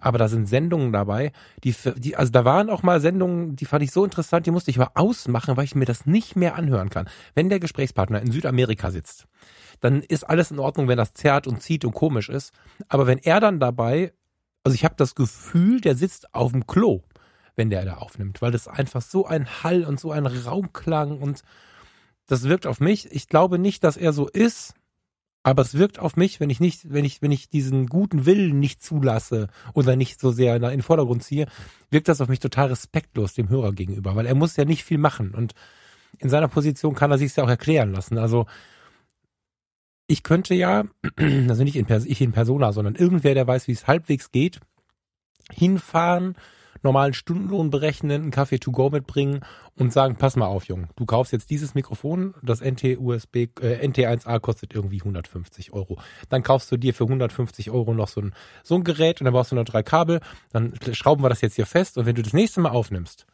aber 0.00 0.18
da 0.18 0.26
sind 0.26 0.48
Sendungen 0.48 0.92
dabei, 0.92 1.30
die, 1.62 1.74
die 1.96 2.16
also 2.16 2.32
da 2.32 2.44
waren 2.44 2.70
auch 2.70 2.82
mal 2.82 3.00
Sendungen, 3.00 3.54
die 3.54 3.66
fand 3.66 3.84
ich 3.84 3.92
so 3.92 4.04
interessant, 4.04 4.46
die 4.46 4.50
musste 4.50 4.70
ich 4.70 4.80
aber 4.80 4.92
ausmachen, 4.96 5.56
weil 5.56 5.64
ich 5.64 5.76
mir 5.76 5.84
das 5.84 6.06
nicht 6.06 6.34
mehr 6.34 6.56
anhören 6.56 6.90
kann. 6.90 7.08
Wenn 7.34 7.50
der 7.50 7.60
Gesprächspartner 7.60 8.20
in 8.20 8.32
Südamerika 8.32 8.90
sitzt, 8.90 9.26
dann 9.80 10.02
ist 10.02 10.24
alles 10.24 10.50
in 10.50 10.58
Ordnung, 10.58 10.88
wenn 10.88 10.98
das 10.98 11.12
zerrt 11.12 11.46
und 11.46 11.62
zieht 11.62 11.84
und 11.84 11.92
komisch 11.92 12.30
ist. 12.30 12.52
Aber 12.88 13.06
wenn 13.06 13.18
er 13.18 13.38
dann 13.38 13.60
dabei, 13.60 14.12
also 14.64 14.74
ich 14.74 14.84
habe 14.84 14.94
das 14.96 15.14
Gefühl, 15.14 15.80
der 15.80 15.96
sitzt 15.96 16.34
auf 16.34 16.52
dem 16.52 16.66
Klo, 16.66 17.02
wenn 17.56 17.70
der 17.70 17.84
da 17.84 17.94
aufnimmt, 17.94 18.42
weil 18.42 18.52
das 18.52 18.68
einfach 18.68 19.02
so 19.02 19.26
ein 19.26 19.62
Hall 19.62 19.84
und 19.84 19.98
so 20.00 20.10
ein 20.12 20.26
Raumklang 20.26 21.18
und 21.18 21.42
das 22.26 22.44
wirkt 22.44 22.66
auf 22.66 22.80
mich. 22.80 23.10
Ich 23.12 23.28
glaube 23.28 23.58
nicht, 23.58 23.84
dass 23.84 23.96
er 23.96 24.12
so 24.12 24.28
ist, 24.28 24.74
aber 25.42 25.62
es 25.62 25.74
wirkt 25.74 25.98
auf 25.98 26.16
mich, 26.16 26.38
wenn 26.38 26.50
ich 26.50 26.60
nicht, 26.60 26.92
wenn 26.92 27.04
ich, 27.04 27.20
wenn 27.20 27.32
ich 27.32 27.48
diesen 27.48 27.88
guten 27.88 28.26
Willen 28.26 28.60
nicht 28.60 28.82
zulasse 28.82 29.48
oder 29.74 29.96
nicht 29.96 30.20
so 30.20 30.30
sehr 30.30 30.54
in 30.54 30.62
den 30.62 30.82
Vordergrund 30.82 31.24
ziehe, 31.24 31.46
wirkt 31.90 32.08
das 32.08 32.20
auf 32.20 32.28
mich 32.28 32.38
total 32.38 32.68
respektlos 32.68 33.34
dem 33.34 33.48
Hörer 33.48 33.72
gegenüber, 33.72 34.14
weil 34.14 34.26
er 34.26 34.36
muss 34.36 34.56
ja 34.56 34.64
nicht 34.64 34.84
viel 34.84 34.98
machen 34.98 35.34
und 35.34 35.54
in 36.18 36.28
seiner 36.28 36.48
Position 36.48 36.94
kann 36.94 37.10
er 37.10 37.18
sich 37.18 37.34
ja 37.34 37.42
auch 37.42 37.48
erklären 37.48 37.92
lassen. 37.92 38.18
Also 38.18 38.46
ich 40.06 40.22
könnte 40.22 40.54
ja, 40.54 40.84
also 41.48 41.64
nicht 41.64 41.76
in, 41.76 41.86
ich 41.88 42.20
in 42.20 42.32
Persona, 42.32 42.72
sondern 42.72 42.94
irgendwer, 42.94 43.34
der 43.34 43.46
weiß, 43.46 43.68
wie 43.68 43.72
es 43.72 43.86
halbwegs 43.86 44.30
geht, 44.30 44.60
hinfahren, 45.50 46.36
normalen 46.82 47.14
Stundenlohn 47.14 47.70
berechnen, 47.70 48.22
einen 48.22 48.30
Kaffee 48.30 48.58
to 48.58 48.72
go 48.72 48.90
mitbringen 48.90 49.40
und 49.76 49.92
sagen, 49.92 50.16
pass 50.16 50.36
mal 50.36 50.46
auf, 50.46 50.64
Junge, 50.64 50.88
du 50.96 51.06
kaufst 51.06 51.32
jetzt 51.32 51.50
dieses 51.50 51.74
Mikrofon, 51.74 52.34
das 52.42 52.60
NT-USB, 52.60 53.36
äh, 53.60 53.86
NT1A 53.86 54.40
kostet 54.40 54.74
irgendwie 54.74 55.00
150 55.00 55.72
Euro. 55.72 55.98
Dann 56.28 56.42
kaufst 56.42 56.70
du 56.72 56.76
dir 56.76 56.94
für 56.94 57.04
150 57.04 57.70
Euro 57.70 57.94
noch 57.94 58.08
so 58.08 58.20
ein, 58.20 58.34
so 58.62 58.74
ein 58.74 58.84
Gerät 58.84 59.20
und 59.20 59.26
dann 59.26 59.34
brauchst 59.34 59.52
du 59.52 59.56
noch 59.56 59.64
drei 59.64 59.82
Kabel, 59.82 60.20
dann 60.50 60.74
schrauben 60.92 61.22
wir 61.22 61.28
das 61.28 61.40
jetzt 61.40 61.54
hier 61.54 61.66
fest 61.66 61.98
und 61.98 62.06
wenn 62.06 62.16
du 62.16 62.22
das 62.22 62.32
nächste 62.32 62.60
Mal 62.60 62.70
aufnimmst, 62.70 63.26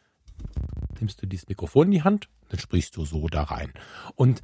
nimmst 0.99 1.21
du 1.21 1.27
dieses 1.27 1.47
Mikrofon 1.47 1.87
in 1.87 1.91
die 1.91 2.03
Hand, 2.03 2.29
dann 2.49 2.59
sprichst 2.59 2.95
du 2.97 3.05
so 3.05 3.27
da 3.27 3.43
rein. 3.43 3.73
Und 4.15 4.41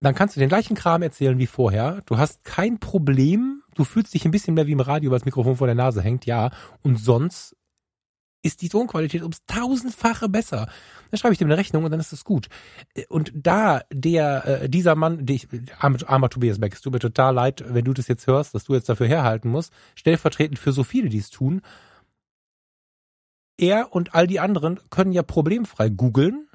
dann 0.00 0.14
kannst 0.14 0.34
du 0.34 0.40
den 0.40 0.48
gleichen 0.48 0.76
Kram 0.76 1.02
erzählen 1.02 1.38
wie 1.38 1.46
vorher. 1.46 2.02
Du 2.06 2.18
hast 2.18 2.42
kein 2.44 2.78
Problem. 2.78 3.62
Du 3.74 3.84
fühlst 3.84 4.14
dich 4.14 4.24
ein 4.24 4.30
bisschen 4.30 4.54
mehr 4.54 4.66
wie 4.66 4.72
im 4.72 4.80
Radio, 4.80 5.10
weil 5.10 5.18
das 5.18 5.26
Mikrofon 5.26 5.56
vor 5.56 5.66
der 5.66 5.76
Nase 5.76 6.02
hängt, 6.02 6.26
ja. 6.26 6.50
Und 6.82 6.96
sonst 6.96 7.54
ist 8.42 8.62
die 8.62 8.70
Tonqualität 8.70 9.20
ums 9.22 9.44
tausendfache 9.46 10.28
besser. 10.28 10.68
Dann 11.10 11.18
schreibe 11.18 11.34
ich 11.34 11.38
dem 11.38 11.48
eine 11.48 11.58
Rechnung 11.58 11.84
und 11.84 11.90
dann 11.90 12.00
ist 12.00 12.12
es 12.12 12.24
gut. 12.24 12.48
Und 13.08 13.32
da 13.34 13.82
der, 13.92 14.62
äh, 14.62 14.68
dieser 14.70 14.94
Mann, 14.94 15.26
die 15.26 15.34
ich, 15.34 15.48
armer, 15.78 15.98
armer 16.06 16.30
Tobias 16.30 16.58
Beck, 16.58 16.72
es 16.72 16.80
tut 16.80 16.94
mir 16.94 17.00
total 17.00 17.34
leid, 17.34 17.62
wenn 17.66 17.84
du 17.84 17.92
das 17.92 18.08
jetzt 18.08 18.26
hörst, 18.26 18.54
dass 18.54 18.64
du 18.64 18.74
jetzt 18.74 18.88
dafür 18.88 19.06
herhalten 19.06 19.50
musst, 19.50 19.72
stellvertretend 19.94 20.58
für 20.58 20.72
so 20.72 20.84
viele, 20.84 21.10
die 21.10 21.18
es 21.18 21.30
tun. 21.30 21.60
Er 23.58 23.94
und 23.94 24.14
all 24.14 24.26
die 24.26 24.40
anderen 24.40 24.80
können 24.88 25.12
ja 25.12 25.22
problemfrei 25.22 25.90
googeln, 25.90 26.48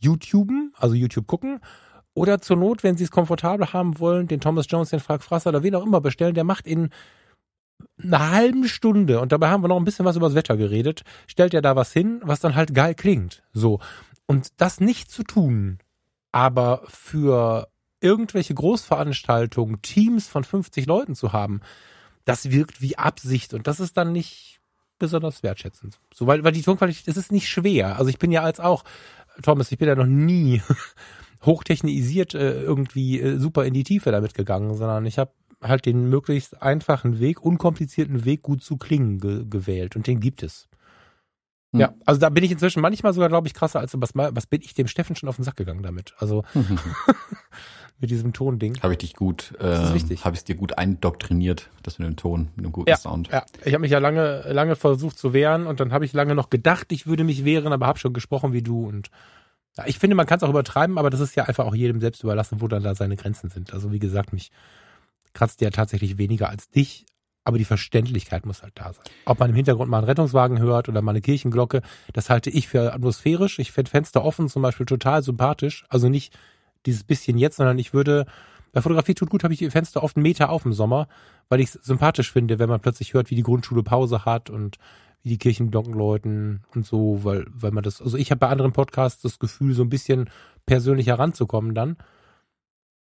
YouTuben, 0.00 0.72
also 0.76 0.94
YouTube 0.94 1.26
gucken, 1.26 1.60
oder 2.14 2.40
zur 2.40 2.56
Not, 2.56 2.82
wenn 2.82 2.96
sie 2.96 3.04
es 3.04 3.10
komfortabel 3.10 3.72
haben 3.72 3.98
wollen, 3.98 4.28
den 4.28 4.40
Thomas 4.40 4.66
Jones, 4.68 4.90
den 4.90 5.00
Frank 5.00 5.22
Frasser 5.22 5.50
oder 5.50 5.62
wen 5.62 5.74
auch 5.74 5.84
immer 5.84 6.00
bestellen, 6.00 6.34
der 6.34 6.44
macht 6.44 6.66
in 6.66 6.90
einer 8.02 8.30
halben 8.30 8.68
Stunde, 8.68 9.20
und 9.20 9.32
dabei 9.32 9.48
haben 9.48 9.62
wir 9.62 9.68
noch 9.68 9.76
ein 9.76 9.84
bisschen 9.84 10.04
was 10.04 10.16
über 10.16 10.26
das 10.26 10.34
Wetter 10.34 10.56
geredet, 10.56 11.02
stellt 11.26 11.54
er 11.54 11.62
da 11.62 11.76
was 11.76 11.92
hin, 11.92 12.20
was 12.24 12.40
dann 12.40 12.54
halt 12.54 12.74
geil 12.74 12.94
klingt. 12.94 13.42
So. 13.52 13.80
Und 14.26 14.48
das 14.56 14.80
nicht 14.80 15.10
zu 15.10 15.22
tun, 15.22 15.78
aber 16.32 16.82
für 16.86 17.68
irgendwelche 18.00 18.54
Großveranstaltungen 18.54 19.82
Teams 19.82 20.28
von 20.28 20.44
50 20.44 20.86
Leuten 20.86 21.14
zu 21.14 21.32
haben, 21.32 21.60
das 22.24 22.50
wirkt 22.50 22.80
wie 22.80 22.96
Absicht 22.96 23.54
und 23.54 23.66
das 23.66 23.80
ist 23.80 23.96
dann 23.96 24.12
nicht 24.12 24.60
besonders 24.98 25.42
wertschätzend. 25.42 25.98
So, 26.12 26.26
weil, 26.26 26.44
weil 26.44 26.52
die 26.52 26.62
Tonqualität, 26.62 27.08
das 27.08 27.16
ist 27.16 27.32
nicht 27.32 27.48
schwer. 27.48 27.98
Also 27.98 28.08
ich 28.08 28.18
bin 28.18 28.32
ja 28.32 28.42
als 28.42 28.60
auch, 28.60 28.84
Thomas, 29.42 29.72
ich 29.72 29.78
bin 29.78 29.88
ja 29.88 29.96
noch 29.96 30.06
nie 30.06 30.62
hochtechnisiert 31.44 32.34
äh, 32.34 32.62
irgendwie 32.62 33.20
äh, 33.20 33.38
super 33.38 33.64
in 33.64 33.74
die 33.74 33.84
Tiefe 33.84 34.10
damit 34.10 34.34
gegangen, 34.34 34.74
sondern 34.74 35.06
ich 35.06 35.18
habe 35.18 35.32
halt 35.62 35.86
den 35.86 36.08
möglichst 36.08 36.62
einfachen 36.62 37.20
Weg, 37.20 37.42
unkomplizierten 37.42 38.24
Weg, 38.24 38.42
gut 38.42 38.62
zu 38.62 38.76
klingen 38.76 39.18
ge 39.18 39.44
gewählt. 39.48 39.96
Und 39.96 40.06
den 40.06 40.20
gibt 40.20 40.42
es. 40.42 40.68
Hm. 41.72 41.80
Ja, 41.80 41.94
also 42.04 42.20
da 42.20 42.28
bin 42.28 42.44
ich 42.44 42.52
inzwischen 42.52 42.80
manchmal 42.80 43.12
sogar, 43.12 43.28
glaube 43.28 43.48
ich, 43.48 43.54
krasser 43.54 43.80
als 43.80 43.92
was, 44.00 44.10
was 44.14 44.46
bin 44.46 44.60
ich 44.62 44.74
dem 44.74 44.86
Steffen 44.86 45.16
schon 45.16 45.28
auf 45.28 45.36
den 45.36 45.44
Sack 45.44 45.56
gegangen 45.56 45.82
damit. 45.82 46.14
Also 46.18 46.44
mit 47.98 48.10
diesem 48.10 48.32
Tonding. 48.32 48.80
Habe 48.82 48.94
ich 48.94 48.98
dich 48.98 49.14
gut, 49.14 49.54
äh, 49.58 49.76
habe 49.76 49.96
ich 49.96 50.22
es 50.22 50.44
dir 50.44 50.56
gut 50.56 50.78
eindoktriniert, 50.78 51.70
das 51.82 51.98
mit 51.98 52.06
dem 52.06 52.16
Ton, 52.16 52.50
mit 52.56 52.64
einem 52.64 52.72
guten 52.72 52.90
ja, 52.90 52.96
Sound. 52.96 53.28
Ja, 53.28 53.44
ich 53.64 53.72
habe 53.72 53.80
mich 53.80 53.90
ja 53.90 53.98
lange, 53.98 54.44
lange 54.52 54.76
versucht 54.76 55.18
zu 55.18 55.32
wehren 55.32 55.66
und 55.66 55.80
dann 55.80 55.92
habe 55.92 56.04
ich 56.04 56.12
lange 56.12 56.34
noch 56.34 56.50
gedacht, 56.50 56.92
ich 56.92 57.06
würde 57.06 57.24
mich 57.24 57.44
wehren, 57.44 57.72
aber 57.72 57.86
habe 57.86 57.98
schon 57.98 58.12
gesprochen 58.12 58.52
wie 58.52 58.62
du 58.62 58.86
und 58.86 59.10
ja, 59.76 59.86
ich 59.86 59.98
finde, 59.98 60.16
man 60.16 60.26
kann 60.26 60.38
es 60.38 60.42
auch 60.42 60.50
übertreiben, 60.50 60.98
aber 60.98 61.10
das 61.10 61.20
ist 61.20 61.34
ja 61.34 61.44
einfach 61.44 61.66
auch 61.66 61.74
jedem 61.74 62.00
selbst 62.00 62.22
überlassen, 62.22 62.60
wo 62.60 62.68
dann 62.68 62.82
da 62.82 62.94
seine 62.94 63.16
Grenzen 63.16 63.50
sind. 63.50 63.72
Also 63.72 63.92
wie 63.92 63.98
gesagt, 63.98 64.32
mich 64.32 64.50
kratzt 65.32 65.60
ja 65.60 65.70
tatsächlich 65.70 66.16
weniger 66.16 66.48
als 66.48 66.70
dich, 66.70 67.06
aber 67.44 67.58
die 67.58 67.64
Verständlichkeit 67.64 68.46
muss 68.46 68.62
halt 68.62 68.72
da 68.76 68.92
sein. 68.92 69.04
Ob 69.26 69.40
man 69.40 69.50
im 69.50 69.56
Hintergrund 69.56 69.90
mal 69.90 69.98
einen 69.98 70.06
Rettungswagen 70.06 70.58
hört 70.60 70.88
oder 70.88 71.02
mal 71.02 71.10
eine 71.10 71.20
Kirchenglocke, 71.20 71.82
das 72.12 72.30
halte 72.30 72.50
ich 72.50 72.68
für 72.68 72.94
atmosphärisch. 72.94 73.58
Ich 73.58 73.72
finde 73.72 73.90
Fenster 73.90 74.24
offen 74.24 74.48
zum 74.48 74.62
Beispiel 74.62 74.86
total 74.86 75.22
sympathisch. 75.22 75.84
Also 75.88 76.08
nicht 76.08 76.38
dieses 76.86 77.04
bisschen 77.04 77.36
jetzt, 77.36 77.56
sondern 77.56 77.78
ich 77.78 77.92
würde, 77.92 78.26
bei 78.72 78.80
Fotografie 78.80 79.14
tut 79.14 79.30
gut, 79.30 79.44
habe 79.44 79.52
ich 79.52 79.58
die 79.58 79.70
Fenster 79.70 80.02
oft 80.02 80.16
einen 80.16 80.22
Meter 80.22 80.50
auf 80.50 80.64
im 80.64 80.72
Sommer, 80.72 81.08
weil 81.48 81.60
ich 81.60 81.74
es 81.74 81.84
sympathisch 81.84 82.32
finde, 82.32 82.58
wenn 82.58 82.68
man 82.68 82.80
plötzlich 82.80 83.12
hört, 83.12 83.30
wie 83.30 83.36
die 83.36 83.42
Grundschule 83.42 83.82
Pause 83.82 84.24
hat 84.24 84.50
und 84.50 84.78
wie 85.24 85.30
die 85.30 85.38
Kirchenglocken 85.38 85.94
läuten 85.94 86.64
und 86.74 86.86
so, 86.86 87.24
weil, 87.24 87.46
weil 87.48 87.70
man 87.72 87.82
das, 87.82 88.00
also 88.00 88.16
ich 88.16 88.30
habe 88.30 88.40
bei 88.40 88.48
anderen 88.48 88.72
Podcasts 88.72 89.22
das 89.22 89.38
Gefühl, 89.38 89.72
so 89.74 89.82
ein 89.82 89.88
bisschen 89.88 90.30
persönlicher 90.66 91.18
ranzukommen 91.18 91.74
dann. 91.74 91.96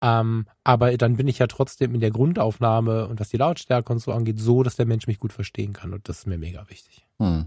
Ähm, 0.02 0.46
aber 0.64 0.96
dann 0.96 1.16
bin 1.16 1.28
ich 1.28 1.38
ja 1.38 1.46
trotzdem 1.46 1.94
in 1.94 2.00
der 2.00 2.10
Grundaufnahme 2.10 3.06
und 3.06 3.20
was 3.20 3.30
die 3.30 3.36
Lautstärke 3.36 3.92
und 3.92 4.00
so 4.00 4.12
angeht, 4.12 4.38
so, 4.38 4.62
dass 4.62 4.76
der 4.76 4.86
Mensch 4.86 5.06
mich 5.06 5.18
gut 5.18 5.32
verstehen 5.32 5.72
kann. 5.72 5.92
Und 5.94 6.08
das 6.08 6.20
ist 6.20 6.26
mir 6.26 6.38
mega 6.38 6.68
wichtig. 6.68 7.06
Hm. 7.18 7.46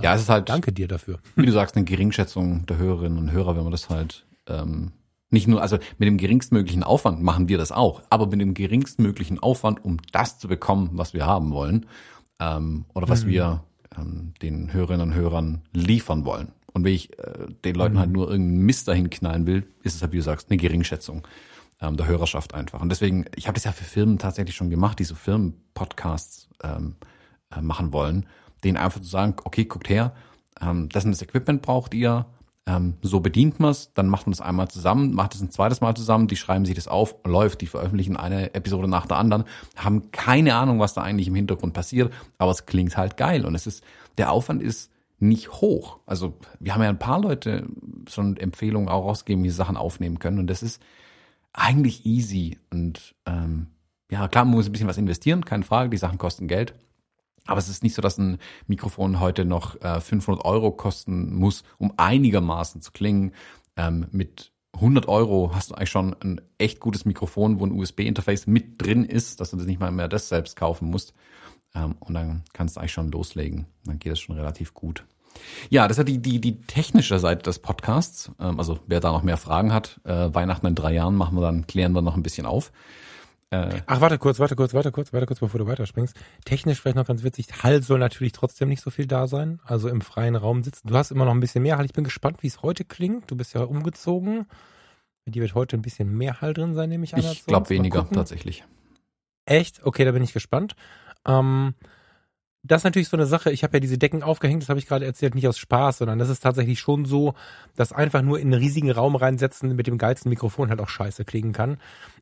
Ja, 0.00 0.14
es 0.14 0.22
ist 0.22 0.28
halt. 0.28 0.48
Danke 0.48 0.72
dir 0.72 0.86
dafür. 0.86 1.18
Wie 1.34 1.46
du 1.46 1.52
sagst, 1.52 1.76
eine 1.76 1.84
Geringschätzung 1.84 2.66
der 2.66 2.76
Hörerinnen 2.76 3.18
und 3.18 3.32
Hörer, 3.32 3.56
wenn 3.56 3.64
man 3.64 3.72
das 3.72 3.90
halt 3.90 4.26
ähm, 4.46 4.92
nicht 5.30 5.48
nur, 5.48 5.60
also 5.60 5.78
mit 5.98 6.06
dem 6.06 6.16
geringstmöglichen 6.16 6.82
Aufwand 6.82 7.22
machen 7.22 7.48
wir 7.48 7.58
das 7.58 7.72
auch, 7.72 8.02
aber 8.08 8.26
mit 8.26 8.40
dem 8.40 8.54
geringstmöglichen 8.54 9.40
Aufwand, 9.40 9.84
um 9.84 9.98
das 10.12 10.38
zu 10.38 10.48
bekommen, 10.48 10.90
was 10.92 11.12
wir 11.12 11.26
haben 11.26 11.50
wollen, 11.50 11.86
ähm, 12.40 12.84
oder 12.94 13.08
was 13.08 13.24
mhm. 13.24 13.30
wir 13.30 13.64
ähm, 13.98 14.34
den 14.42 14.72
Hörerinnen 14.72 15.08
und 15.08 15.14
Hörern 15.14 15.62
liefern 15.72 16.24
wollen. 16.24 16.52
Und 16.72 16.84
wenn 16.84 16.92
ich 16.92 17.18
äh, 17.18 17.46
den 17.64 17.74
Leuten 17.74 17.98
halt 17.98 18.10
nur 18.10 18.30
irgendeinen 18.30 18.64
Mist 18.66 18.88
dahin 18.88 19.10
knallen 19.10 19.46
will, 19.46 19.66
ist 19.82 19.94
es 19.94 20.02
halt, 20.02 20.12
wie 20.12 20.18
du 20.18 20.22
sagst, 20.22 20.50
eine 20.50 20.58
Geringschätzung 20.58 21.26
ähm, 21.80 21.96
der 21.96 22.06
Hörerschaft 22.06 22.54
einfach. 22.54 22.80
Und 22.80 22.90
deswegen, 22.90 23.24
ich 23.36 23.46
habe 23.46 23.54
das 23.54 23.64
ja 23.64 23.72
für 23.72 23.84
Firmen 23.84 24.18
tatsächlich 24.18 24.56
schon 24.56 24.70
gemacht, 24.70 24.98
die 24.98 25.04
so 25.04 25.14
Firmenpodcasts 25.14 26.48
ähm, 26.62 26.96
äh, 27.54 27.60
machen 27.60 27.92
wollen, 27.92 28.26
denen 28.64 28.76
einfach 28.76 29.00
zu 29.00 29.08
sagen, 29.08 29.36
okay, 29.44 29.64
guckt 29.64 29.88
her, 29.88 30.14
ähm, 30.60 30.88
das 30.90 31.04
und 31.04 31.12
das 31.12 31.22
Equipment 31.22 31.62
braucht 31.62 31.94
ihr, 31.94 32.26
ähm, 32.68 32.94
so 33.00 33.20
bedient 33.20 33.58
man 33.60 33.70
es, 33.70 33.94
dann 33.94 34.08
macht 34.08 34.26
man 34.26 34.32
es 34.32 34.42
einmal 34.42 34.68
zusammen, 34.68 35.14
macht 35.14 35.34
es 35.34 35.40
ein 35.40 35.50
zweites 35.50 35.80
Mal 35.80 35.96
zusammen, 35.96 36.28
die 36.28 36.36
schreiben 36.36 36.66
sich 36.66 36.74
das 36.74 36.86
auf, 36.86 37.16
läuft, 37.24 37.62
die 37.62 37.66
veröffentlichen 37.66 38.16
eine 38.16 38.54
Episode 38.54 38.88
nach 38.88 39.06
der 39.06 39.16
anderen, 39.16 39.44
haben 39.74 40.10
keine 40.12 40.54
Ahnung, 40.54 40.78
was 40.78 40.92
da 40.92 41.00
eigentlich 41.00 41.28
im 41.28 41.34
Hintergrund 41.34 41.72
passiert, 41.72 42.12
aber 42.36 42.50
es 42.50 42.66
klingt 42.66 42.96
halt 42.96 43.16
geil 43.16 43.46
und 43.46 43.54
es 43.54 43.66
ist, 43.66 43.82
der 44.18 44.30
Aufwand 44.30 44.62
ist 44.62 44.92
nicht 45.18 45.50
hoch. 45.50 46.00
Also 46.04 46.34
wir 46.60 46.74
haben 46.74 46.82
ja 46.82 46.90
ein 46.90 46.98
paar 46.98 47.20
Leute 47.20 47.66
schon 48.08 48.36
Empfehlungen 48.36 48.88
auch 48.88 49.04
rausgegeben, 49.04 49.42
wie 49.44 49.50
sie 49.50 49.56
Sachen 49.56 49.78
aufnehmen 49.78 50.18
können 50.18 50.38
und 50.38 50.48
das 50.48 50.62
ist 50.62 50.82
eigentlich 51.54 52.04
easy 52.04 52.58
und 52.70 53.14
ähm, 53.24 53.68
ja, 54.10 54.28
klar, 54.28 54.44
man 54.44 54.54
muss 54.54 54.66
ein 54.66 54.72
bisschen 54.72 54.88
was 54.88 54.98
investieren, 54.98 55.44
keine 55.44 55.64
Frage, 55.64 55.90
die 55.90 55.96
Sachen 55.96 56.18
kosten 56.18 56.48
Geld. 56.48 56.74
Aber 57.48 57.58
es 57.58 57.68
ist 57.68 57.82
nicht 57.82 57.94
so, 57.94 58.02
dass 58.02 58.18
ein 58.18 58.38
Mikrofon 58.66 59.20
heute 59.20 59.46
noch 59.46 59.80
äh, 59.80 60.00
500 60.00 60.44
Euro 60.44 60.70
kosten 60.70 61.34
muss, 61.34 61.64
um 61.78 61.94
einigermaßen 61.96 62.82
zu 62.82 62.92
klingen. 62.92 63.32
Ähm, 63.74 64.06
mit 64.10 64.52
100 64.74 65.08
Euro 65.08 65.52
hast 65.54 65.70
du 65.70 65.74
eigentlich 65.74 65.88
schon 65.88 66.14
ein 66.22 66.42
echt 66.58 66.78
gutes 66.78 67.06
Mikrofon, 67.06 67.58
wo 67.58 67.64
ein 67.64 67.72
USB-Interface 67.72 68.46
mit 68.46 68.80
drin 68.82 69.02
ist, 69.02 69.40
dass 69.40 69.50
du 69.50 69.56
das 69.56 69.64
nicht 69.64 69.80
mal 69.80 69.90
mehr 69.90 70.08
das 70.08 70.28
selbst 70.28 70.56
kaufen 70.56 70.90
musst. 70.90 71.14
Ähm, 71.74 71.96
und 72.00 72.12
dann 72.12 72.42
kannst 72.52 72.76
du 72.76 72.80
eigentlich 72.80 72.92
schon 72.92 73.10
loslegen. 73.10 73.66
Dann 73.86 73.98
geht 73.98 74.12
es 74.12 74.20
schon 74.20 74.36
relativ 74.36 74.74
gut. 74.74 75.06
Ja, 75.70 75.88
das 75.88 75.96
ja 75.96 76.04
die, 76.04 76.18
die, 76.18 76.42
die 76.42 76.60
technische 76.60 77.18
Seite 77.18 77.44
des 77.44 77.60
Podcasts. 77.60 78.30
Ähm, 78.38 78.58
also 78.58 78.78
wer 78.86 79.00
da 79.00 79.10
noch 79.10 79.22
mehr 79.22 79.38
Fragen 79.38 79.72
hat, 79.72 80.00
äh, 80.04 80.34
Weihnachten 80.34 80.66
in 80.66 80.74
drei 80.74 80.92
Jahren 80.92 81.14
machen 81.14 81.34
wir 81.34 81.42
dann, 81.42 81.66
klären 81.66 81.92
wir 81.92 82.02
noch 82.02 82.14
ein 82.14 82.22
bisschen 82.22 82.44
auf. 82.44 82.72
Äh, 83.50 83.80
Ach, 83.86 84.00
warte 84.00 84.18
kurz, 84.18 84.38
warte 84.38 84.56
kurz, 84.56 84.74
warte 84.74 84.92
kurz, 84.92 85.12
warte 85.12 85.26
kurz, 85.26 85.40
bevor 85.40 85.58
du 85.58 85.66
weiterspringst. 85.66 86.14
Technisch 86.44 86.80
vielleicht 86.80 86.96
noch 86.96 87.06
ganz 87.06 87.22
witzig. 87.22 87.46
Hall 87.62 87.82
soll 87.82 87.98
natürlich 87.98 88.32
trotzdem 88.32 88.68
nicht 88.68 88.82
so 88.82 88.90
viel 88.90 89.06
da 89.06 89.26
sein. 89.26 89.60
Also 89.64 89.88
im 89.88 90.02
freien 90.02 90.36
Raum 90.36 90.62
sitzen. 90.62 90.88
Du 90.88 90.94
hast 90.94 91.10
immer 91.10 91.24
noch 91.24 91.32
ein 91.32 91.40
bisschen 91.40 91.62
mehr 91.62 91.78
Hall. 91.78 91.86
Ich 91.86 91.94
bin 91.94 92.04
gespannt, 92.04 92.42
wie 92.42 92.48
es 92.48 92.62
heute 92.62 92.84
klingt. 92.84 93.30
Du 93.30 93.36
bist 93.36 93.54
ja 93.54 93.62
umgezogen. 93.62 94.46
Die 95.24 95.40
wird 95.40 95.54
heute 95.54 95.76
ein 95.76 95.82
bisschen 95.82 96.16
mehr 96.16 96.40
Hall 96.40 96.54
drin 96.54 96.74
sein, 96.74 96.88
nehme 96.88 97.04
ich 97.04 97.14
an. 97.14 97.20
Ich 97.20 97.44
glaube 97.44 97.68
weniger, 97.70 98.08
tatsächlich. 98.10 98.64
Echt? 99.46 99.84
Okay, 99.84 100.04
da 100.04 100.12
bin 100.12 100.22
ich 100.22 100.32
gespannt. 100.32 100.74
Ähm, 101.26 101.74
das 102.68 102.80
ist 102.80 102.84
natürlich 102.84 103.08
so 103.08 103.16
eine 103.16 103.26
Sache. 103.26 103.50
Ich 103.50 103.64
habe 103.64 103.76
ja 103.76 103.80
diese 103.80 103.98
Decken 103.98 104.22
aufgehängt, 104.22 104.62
das 104.62 104.68
habe 104.68 104.78
ich 104.78 104.86
gerade 104.86 105.04
erzählt, 105.04 105.34
nicht 105.34 105.48
aus 105.48 105.58
Spaß, 105.58 105.98
sondern 105.98 106.18
das 106.18 106.28
ist 106.28 106.40
tatsächlich 106.40 106.78
schon 106.78 107.04
so, 107.04 107.34
dass 107.76 107.92
einfach 107.92 108.22
nur 108.22 108.38
in 108.38 108.52
einen 108.52 108.62
riesigen 108.62 108.90
Raum 108.90 109.16
reinsetzen 109.16 109.74
mit 109.74 109.86
dem 109.86 109.98
geilsten 109.98 110.28
Mikrofon 110.28 110.70
halt 110.70 110.80
auch 110.80 110.88
scheiße 110.88 111.24
klingen 111.24 111.52
kann. 111.52 111.78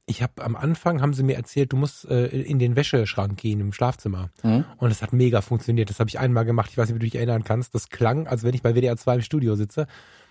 Ich 0.07 0.23
habe 0.23 0.45
am 0.45 0.55
Anfang 0.57 1.03
haben 1.03 1.15
sie 1.15 1.25
mir 1.25 1.37
erzählt, 1.37 1.73
du 1.73 1.77
musst 1.77 2.09
äh, 2.09 2.27
in 2.27 2.59
den 2.59 2.77
Wäscheschrank 2.77 3.37
gehen 3.37 3.61
im 3.61 3.73
Schlafzimmer. 3.73 4.31
Mhm. 4.43 4.65
Und 4.79 4.91
es 4.91 5.03
hat 5.03 5.13
mega 5.13 5.41
funktioniert. 5.41 5.91
Das 5.91 5.99
habe 5.99 6.09
ich 6.09 6.19
einmal 6.19 6.45
gemacht. 6.45 6.71
Ich 6.71 6.79
weiß 6.79 6.89
nicht, 6.89 6.95
ob 6.95 7.01
du 7.01 7.07
dich 7.07 7.17
erinnern 7.17 7.43
kannst. 7.43 7.75
Das 7.75 7.89
klang, 7.89 8.29
als 8.29 8.45
wenn 8.45 8.55
ich 8.55 8.63
bei 8.63 8.75
WDR 8.75 8.97
2 8.97 9.17
im 9.17 9.23
Studio 9.23 9.57
sitze. 9.57 9.87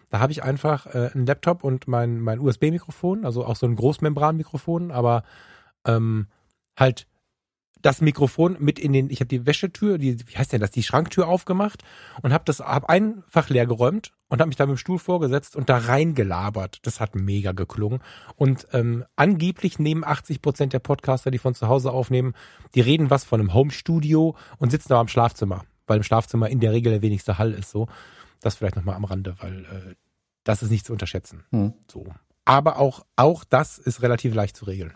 Da 0.10 0.20
habe 0.20 0.32
ich 0.32 0.44
einfach 0.44 0.86
äh, 0.86 1.12
einen 1.14 1.26
Laptop 1.26 1.64
und 1.64 1.88
mein, 1.88 2.20
mein 2.20 2.40
USB-Mikrofon, 2.40 3.26
also 3.26 3.46
auch 3.46 3.56
so 3.56 3.66
ein 3.66 3.76
Großmembran-Mikrofon, 3.76 4.92
aber 4.92 5.24
ähm, 5.86 6.28
halt 6.78 7.08
das 7.86 8.02
Mikrofon 8.02 8.58
mit 8.60 8.80
in 8.80 8.94
den, 8.94 9.12
ich 9.12 9.20
habe 9.20 9.28
die 9.28 9.46
Wäschetür, 9.46 10.00
die, 10.00 10.18
wie 10.28 10.38
heißt 10.38 10.52
denn 10.52 10.60
das, 10.60 10.72
die 10.72 10.82
Schranktür 10.82 11.28
aufgemacht 11.28 11.84
und 12.24 12.34
habe 12.34 12.44
das, 12.44 12.60
habe 12.60 12.90
einfach 12.90 13.50
leer 13.50 13.68
geräumt 13.68 14.12
und 14.28 14.40
habe 14.40 14.48
mich 14.48 14.56
da 14.56 14.66
mit 14.66 14.76
dem 14.76 14.80
Stuhl 14.80 14.98
vorgesetzt 14.98 15.56
und 15.56 15.70
da 15.70 15.78
reingelabert. 15.78 16.80
Das 16.82 17.00
hat 17.00 17.14
mega 17.14 17.52
geklungen. 17.52 18.00
Und 18.36 18.66
ähm, 18.74 19.06
angeblich 19.16 19.78
nehmen 19.78 20.04
80 20.04 20.42
Prozent 20.42 20.74
der 20.74 20.80
Podcaster, 20.80 21.30
die 21.30 21.38
von 21.38 21.54
zu 21.54 21.68
Hause 21.68 21.92
aufnehmen, 21.92 22.34
die 22.74 22.82
reden 22.82 23.12
was 23.12 23.24
von 23.24 23.40
einem 23.40 23.54
Home-Studio 23.54 24.36
und 24.58 24.72
sitzen 24.72 24.92
aber 24.94 25.02
im 25.02 25.08
Schlafzimmer, 25.08 25.64
weil 25.86 25.98
im 25.98 26.04
Schlafzimmer 26.04 26.50
in 26.50 26.60
der 26.60 26.72
Regel 26.72 26.92
der 26.92 27.04
wenigste 27.04 27.38
Hall 27.38 27.54
ist 27.54 27.70
so. 27.70 27.88
Das 28.42 28.56
vielleicht 28.56 28.78
nochmal 28.78 28.96
am 28.96 29.06
Rande, 29.06 29.36
weil 29.42 29.60
äh, 29.66 29.96
das 30.44 30.64
ist 30.64 30.72
nicht 30.72 30.88
zu 30.88 30.92
unterschätzen. 30.92 31.44
Hm. 31.52 31.74
So. 31.92 32.08
Aber 32.46 32.80
auch, 32.80 33.06
auch 33.16 33.44
das 33.44 33.78
ist 33.78 34.02
relativ 34.02 34.34
leicht 34.34 34.58
zu 34.58 34.66
regeln. 34.66 34.96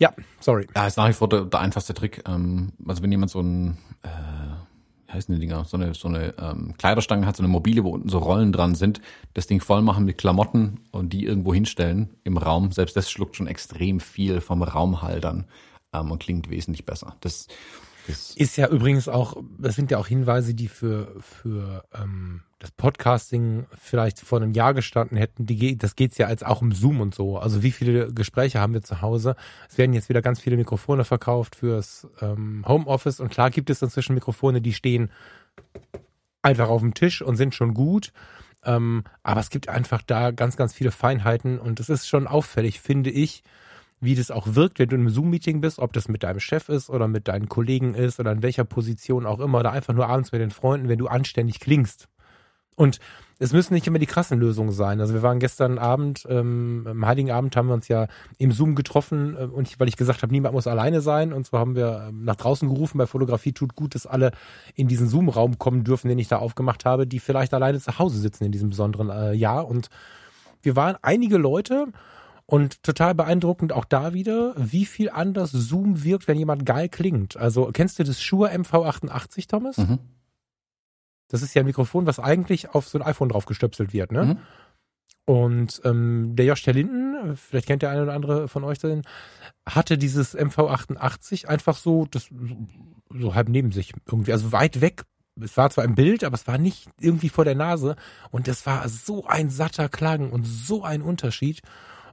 Ja, 0.00 0.14
sorry. 0.40 0.66
Ja, 0.74 0.86
ist 0.86 0.96
nach 0.96 1.08
wie 1.08 1.12
vor 1.12 1.28
der, 1.28 1.42
der 1.42 1.60
einfachste 1.60 1.92
Trick. 1.94 2.24
Ähm, 2.26 2.72
also 2.86 3.02
wenn 3.02 3.12
jemand 3.12 3.30
so 3.30 3.40
ein, 3.40 3.76
äh, 4.02 4.08
wie 5.06 5.12
heißen 5.12 5.34
die 5.34 5.40
Dinger, 5.40 5.64
so 5.66 5.76
eine, 5.76 5.92
so 5.92 6.08
eine 6.08 6.34
ähm, 6.38 6.74
Kleiderstange 6.78 7.26
hat, 7.26 7.36
so 7.36 7.42
eine 7.42 7.52
mobile, 7.52 7.84
wo 7.84 7.90
unten 7.90 8.08
so 8.08 8.18
Rollen 8.18 8.50
dran 8.50 8.74
sind, 8.74 9.02
das 9.34 9.46
Ding 9.46 9.60
voll 9.60 9.82
machen 9.82 10.06
mit 10.06 10.16
Klamotten 10.16 10.80
und 10.90 11.12
die 11.12 11.26
irgendwo 11.26 11.52
hinstellen 11.52 12.16
im 12.24 12.38
Raum. 12.38 12.72
Selbst 12.72 12.96
das 12.96 13.10
schluckt 13.10 13.36
schon 13.36 13.46
extrem 13.46 14.00
viel 14.00 14.40
vom 14.40 14.62
Raumhall 14.62 15.20
dann 15.20 15.44
ähm, 15.92 16.10
und 16.10 16.22
klingt 16.22 16.48
wesentlich 16.48 16.86
besser. 16.86 17.16
Das, 17.20 17.46
das 18.06 18.34
ist 18.36 18.56
ja 18.56 18.68
übrigens 18.68 19.08
auch, 19.08 19.36
das 19.58 19.74
sind 19.76 19.90
ja 19.90 19.98
auch 19.98 20.06
Hinweise, 20.06 20.54
die 20.54 20.68
für, 20.68 21.14
für 21.20 21.84
ähm, 21.94 22.42
das 22.58 22.70
Podcasting 22.72 23.66
vielleicht 23.80 24.20
vor 24.20 24.40
einem 24.40 24.52
Jahr 24.52 24.74
gestanden 24.74 25.16
hätten, 25.16 25.46
die, 25.46 25.78
das 25.78 25.96
geht's 25.96 26.18
ja 26.18 26.26
als 26.26 26.42
auch 26.42 26.62
im 26.62 26.72
Zoom 26.72 27.00
und 27.00 27.14
so. 27.14 27.38
Also 27.38 27.62
wie 27.62 27.70
viele 27.70 28.12
Gespräche 28.12 28.60
haben 28.60 28.74
wir 28.74 28.82
zu 28.82 29.00
Hause? 29.00 29.34
Es 29.68 29.78
werden 29.78 29.94
jetzt 29.94 30.08
wieder 30.08 30.22
ganz 30.22 30.40
viele 30.40 30.56
Mikrofone 30.56 31.04
verkauft 31.04 31.56
fürs 31.56 32.06
ähm, 32.20 32.64
Homeoffice 32.66 33.20
und 33.20 33.30
klar 33.30 33.50
gibt 33.50 33.70
es 33.70 33.82
inzwischen 33.82 34.14
Mikrofone, 34.14 34.60
die 34.60 34.74
stehen 34.74 35.10
einfach 36.42 36.68
auf 36.68 36.80
dem 36.80 36.94
Tisch 36.94 37.22
und 37.22 37.36
sind 37.36 37.54
schon 37.54 37.74
gut. 37.74 38.12
Ähm, 38.62 39.04
aber 39.22 39.40
es 39.40 39.48
gibt 39.48 39.68
einfach 39.68 40.02
da 40.02 40.30
ganz, 40.30 40.56
ganz 40.56 40.74
viele 40.74 40.90
Feinheiten 40.90 41.58
und 41.58 41.80
es 41.80 41.88
ist 41.88 42.08
schon 42.08 42.26
auffällig, 42.26 42.80
finde 42.80 43.10
ich, 43.10 43.42
wie 44.00 44.14
das 44.14 44.30
auch 44.30 44.54
wirkt, 44.54 44.78
wenn 44.78 44.88
du 44.88 44.96
einem 44.96 45.10
Zoom-Meeting 45.10 45.60
bist, 45.60 45.78
ob 45.78 45.92
das 45.92 46.08
mit 46.08 46.22
deinem 46.22 46.40
Chef 46.40 46.68
ist 46.68 46.88
oder 46.88 47.06
mit 47.06 47.28
deinen 47.28 47.48
Kollegen 47.48 47.94
ist 47.94 48.18
oder 48.18 48.32
in 48.32 48.42
welcher 48.42 48.64
Position 48.64 49.26
auch 49.26 49.40
immer, 49.40 49.60
oder 49.60 49.72
einfach 49.72 49.92
nur 49.92 50.08
abends 50.08 50.32
mit 50.32 50.40
den 50.40 50.50
Freunden, 50.50 50.88
wenn 50.88 50.98
du 50.98 51.08
anständig 51.08 51.60
klingst. 51.60 52.08
Und 52.76 52.98
es 53.38 53.52
müssen 53.52 53.74
nicht 53.74 53.86
immer 53.86 53.98
die 53.98 54.06
krassen 54.06 54.38
Lösungen 54.38 54.72
sein. 54.72 55.00
Also 55.00 55.12
wir 55.12 55.22
waren 55.22 55.38
gestern 55.38 55.78
Abend, 55.78 56.26
ähm, 56.30 56.86
am 56.88 57.06
Heiligen 57.06 57.30
Abend 57.30 57.54
haben 57.56 57.68
wir 57.68 57.74
uns 57.74 57.88
ja 57.88 58.06
im 58.38 58.52
Zoom 58.52 58.74
getroffen 58.74 59.36
äh, 59.36 59.44
und 59.44 59.68
ich, 59.68 59.78
weil 59.78 59.88
ich 59.88 59.96
gesagt 59.96 60.22
habe, 60.22 60.32
niemand 60.32 60.54
muss 60.54 60.66
alleine 60.66 61.02
sein. 61.02 61.34
Und 61.34 61.46
zwar 61.46 61.60
haben 61.60 61.74
wir 61.74 62.06
ähm, 62.08 62.24
nach 62.24 62.36
draußen 62.36 62.68
gerufen, 62.68 62.96
bei 62.96 63.06
Fotografie 63.06 63.52
tut 63.52 63.74
gut, 63.74 63.94
dass 63.94 64.06
alle 64.06 64.32
in 64.74 64.88
diesen 64.88 65.08
Zoom-Raum 65.08 65.58
kommen 65.58 65.84
dürfen, 65.84 66.08
den 66.08 66.18
ich 66.18 66.28
da 66.28 66.38
aufgemacht 66.38 66.86
habe, 66.86 67.06
die 67.06 67.18
vielleicht 67.18 67.52
alleine 67.52 67.80
zu 67.80 67.98
Hause 67.98 68.18
sitzen 68.18 68.44
in 68.44 68.52
diesem 68.52 68.70
besonderen 68.70 69.10
äh, 69.10 69.32
Jahr. 69.32 69.68
Und 69.68 69.88
wir 70.62 70.76
waren 70.76 70.96
einige 71.02 71.36
Leute 71.36 71.86
und 72.50 72.82
total 72.82 73.14
beeindruckend 73.14 73.72
auch 73.72 73.84
da 73.84 74.12
wieder, 74.12 74.54
wie 74.56 74.84
viel 74.84 75.08
anders 75.08 75.52
Zoom 75.52 76.02
wirkt, 76.02 76.26
wenn 76.26 76.36
jemand 76.36 76.66
geil 76.66 76.88
klingt. 76.88 77.36
Also 77.36 77.70
kennst 77.72 78.00
du 78.00 78.02
das 78.02 78.20
Shure 78.20 78.50
MV88, 78.50 79.46
Thomas? 79.48 79.76
Mhm. 79.78 80.00
Das 81.28 81.42
ist 81.42 81.54
ja 81.54 81.62
ein 81.62 81.66
Mikrofon, 81.66 82.06
was 82.06 82.18
eigentlich 82.18 82.70
auf 82.74 82.88
so 82.88 82.98
ein 82.98 83.06
iPhone 83.06 83.28
drauf 83.28 83.46
gestöpselt 83.46 83.92
wird, 83.92 84.10
ne? 84.10 84.24
Mhm. 84.24 84.38
Und 85.26 85.80
ähm, 85.84 86.34
der 86.34 86.46
Josh 86.46 86.64
der 86.64 86.74
Linden, 86.74 87.36
vielleicht 87.36 87.68
kennt 87.68 87.82
der 87.82 87.90
eine 87.90 88.02
oder 88.02 88.14
andere 88.14 88.48
von 88.48 88.64
euch 88.64 88.80
den, 88.80 89.02
hatte 89.64 89.96
dieses 89.96 90.36
MV88 90.36 91.46
einfach 91.46 91.76
so, 91.76 92.08
das 92.10 92.30
so 93.10 93.34
halb 93.36 93.48
neben 93.48 93.70
sich 93.70 93.92
irgendwie, 94.06 94.32
also 94.32 94.50
weit 94.50 94.80
weg. 94.80 95.04
Es 95.40 95.56
war 95.56 95.70
zwar 95.70 95.84
im 95.84 95.94
Bild, 95.94 96.24
aber 96.24 96.34
es 96.34 96.48
war 96.48 96.58
nicht 96.58 96.88
irgendwie 96.98 97.28
vor 97.28 97.44
der 97.44 97.54
Nase. 97.54 97.94
Und 98.32 98.48
das 98.48 98.66
war 98.66 98.88
so 98.88 99.24
ein 99.26 99.50
satter 99.50 99.88
Klang 99.88 100.32
und 100.32 100.42
so 100.42 100.82
ein 100.82 101.00
Unterschied. 101.00 101.60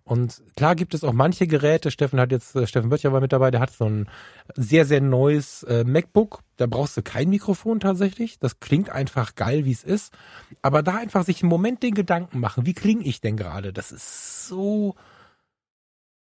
Und 0.08 0.42
klar 0.56 0.76
gibt 0.76 0.94
es 0.94 1.04
auch 1.04 1.12
manche 1.12 1.48
Geräte. 1.48 1.92
Steffen 1.92 2.18
hat 2.22 2.32
jetzt, 2.32 2.56
äh, 2.56 2.66
Steffen 2.66 2.90
Böttcher 2.90 3.12
war 3.12 3.20
mit 3.20 3.34
dabei, 3.34 3.52
der 3.52 3.60
hat 3.60 3.72
so 3.72 3.90
ein 3.90 4.08
sehr, 4.56 4.86
sehr 4.86 5.02
neues 5.02 5.64
äh, 5.64 5.84
MacBook. 5.84 6.44
Da 6.56 6.66
brauchst 6.66 6.96
du 6.96 7.02
kein 7.02 7.30
Mikrofon 7.30 7.82
tatsächlich. 7.82 8.40
Das 8.40 8.62
klingt 8.62 8.90
einfach 8.90 9.36
geil, 9.36 9.66
wie 9.66 9.74
es 9.74 9.84
ist. 9.84 10.14
Aber 10.62 10.82
da 10.82 10.96
einfach 10.96 11.26
sich 11.26 11.44
im 11.44 11.50
Moment 11.50 11.84
den 11.84 11.94
Gedanken 11.94 12.40
machen, 12.40 12.66
wie 12.66 12.74
klinge 12.74 13.04
ich 13.04 13.20
denn 13.20 13.36
gerade? 13.36 13.74
Das 13.74 13.92
ist 13.92 14.48
so, 14.48 14.96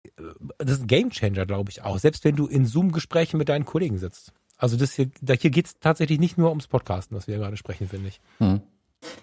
äh, 0.04 0.22
das 0.56 0.78
ist 0.78 0.84
ein 0.84 0.86
Gamechanger, 0.86 1.44
glaube 1.44 1.70
ich 1.70 1.82
auch. 1.82 1.98
Selbst 1.98 2.24
wenn 2.24 2.36
du 2.36 2.46
in 2.46 2.64
Zoom-Gesprächen 2.64 3.36
mit 3.36 3.50
deinen 3.50 3.66
Kollegen 3.66 3.98
sitzt. 3.98 4.32
Also 4.56 4.78
das 4.78 4.94
hier, 4.94 5.10
da 5.20 5.34
hier 5.34 5.50
geht 5.50 5.66
es 5.66 5.78
tatsächlich 5.78 6.18
nicht 6.18 6.38
nur 6.38 6.48
ums 6.48 6.68
Podcasten, 6.68 7.14
was 7.14 7.26
wir 7.26 7.36
gerade 7.36 7.58
sprechen, 7.58 7.86
finde 7.86 8.08
ich. 8.08 8.20
Hm. 8.38 8.62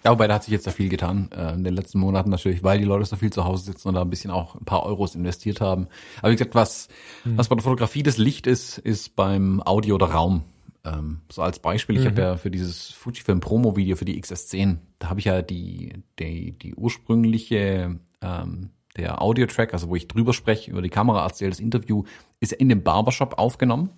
Ja, 0.04 0.10
wobei 0.10 0.26
da 0.26 0.34
hat 0.34 0.44
sich 0.44 0.52
jetzt 0.52 0.66
da 0.66 0.72
viel 0.72 0.88
getan 0.88 1.30
äh, 1.32 1.54
in 1.54 1.64
den 1.64 1.74
letzten 1.74 1.98
Monaten 2.00 2.30
natürlich, 2.30 2.64
weil 2.64 2.78
die 2.78 2.84
Leute 2.84 3.04
so 3.04 3.16
viel 3.16 3.32
zu 3.32 3.44
Hause 3.44 3.64
sitzen 3.64 3.88
und 3.88 3.94
da 3.94 4.02
ein 4.02 4.10
bisschen 4.10 4.30
auch 4.30 4.56
ein 4.56 4.64
paar 4.64 4.84
Euros 4.84 5.14
investiert 5.14 5.60
haben. 5.60 5.86
Aber 6.18 6.32
wie 6.32 6.36
gesagt, 6.36 6.54
was, 6.54 6.88
mhm. 7.24 7.38
was 7.38 7.48
bei 7.48 7.54
der 7.54 7.62
Fotografie 7.62 8.02
das 8.02 8.18
Licht 8.18 8.46
ist, 8.46 8.78
ist 8.78 9.14
beim 9.14 9.62
Audio 9.62 9.98
der 9.98 10.08
Raum. 10.08 10.42
Ähm, 10.84 11.20
so 11.30 11.42
als 11.42 11.60
Beispiel, 11.60 11.96
ich 11.96 12.04
mhm. 12.04 12.08
habe 12.08 12.20
ja 12.20 12.36
für 12.36 12.50
dieses 12.50 12.90
Fujifilm 12.90 13.38
Promo-Video 13.38 13.94
für 13.94 14.04
die 14.04 14.20
XS10, 14.20 14.78
da 14.98 15.10
habe 15.10 15.20
ich 15.20 15.26
ja 15.26 15.40
die, 15.40 15.92
die, 16.18 16.58
die 16.58 16.74
ursprüngliche 16.74 18.00
ähm, 18.20 18.70
der 18.96 19.22
Audio-Track, 19.22 19.72
also 19.72 19.88
wo 19.88 19.96
ich 19.96 20.08
drüber 20.08 20.32
spreche, 20.32 20.70
über 20.70 20.82
die 20.82 20.90
Kamera 20.90 21.24
erzähle, 21.24 21.50
das 21.50 21.60
Interview, 21.60 22.04
ist 22.40 22.52
in 22.52 22.68
dem 22.68 22.82
Barbershop 22.82 23.38
aufgenommen. 23.38 23.90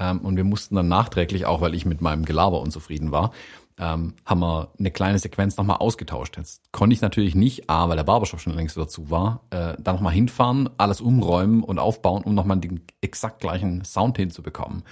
Ähm, 0.00 0.20
und 0.20 0.36
wir 0.36 0.44
mussten 0.44 0.74
dann 0.74 0.88
nachträglich, 0.88 1.46
auch 1.46 1.60
weil 1.60 1.74
ich 1.74 1.86
mit 1.86 2.00
meinem 2.00 2.24
Gelaber 2.24 2.60
unzufrieden 2.60 3.12
war, 3.12 3.32
ähm, 3.78 4.14
haben 4.24 4.40
wir 4.40 4.72
eine 4.78 4.90
kleine 4.90 5.18
Sequenz 5.18 5.56
nochmal 5.56 5.78
ausgetauscht. 5.78 6.36
Jetzt 6.36 6.62
konnte 6.72 6.94
ich 6.94 7.00
natürlich 7.00 7.34
nicht, 7.34 7.70
A, 7.70 7.88
weil 7.88 7.96
der 7.96 8.04
Barbershop 8.04 8.40
schon 8.40 8.54
längst 8.54 8.76
dazu 8.76 9.10
war, 9.10 9.44
äh, 9.50 9.74
da 9.78 9.92
nochmal 9.92 10.12
hinfahren, 10.12 10.68
alles 10.78 11.00
umräumen 11.00 11.62
und 11.62 11.78
aufbauen, 11.78 12.22
um 12.24 12.34
nochmal 12.34 12.58
den 12.58 12.80
exakt 13.00 13.40
gleichen 13.40 13.84
Sound 13.84 14.16
hinzubekommen. 14.16 14.82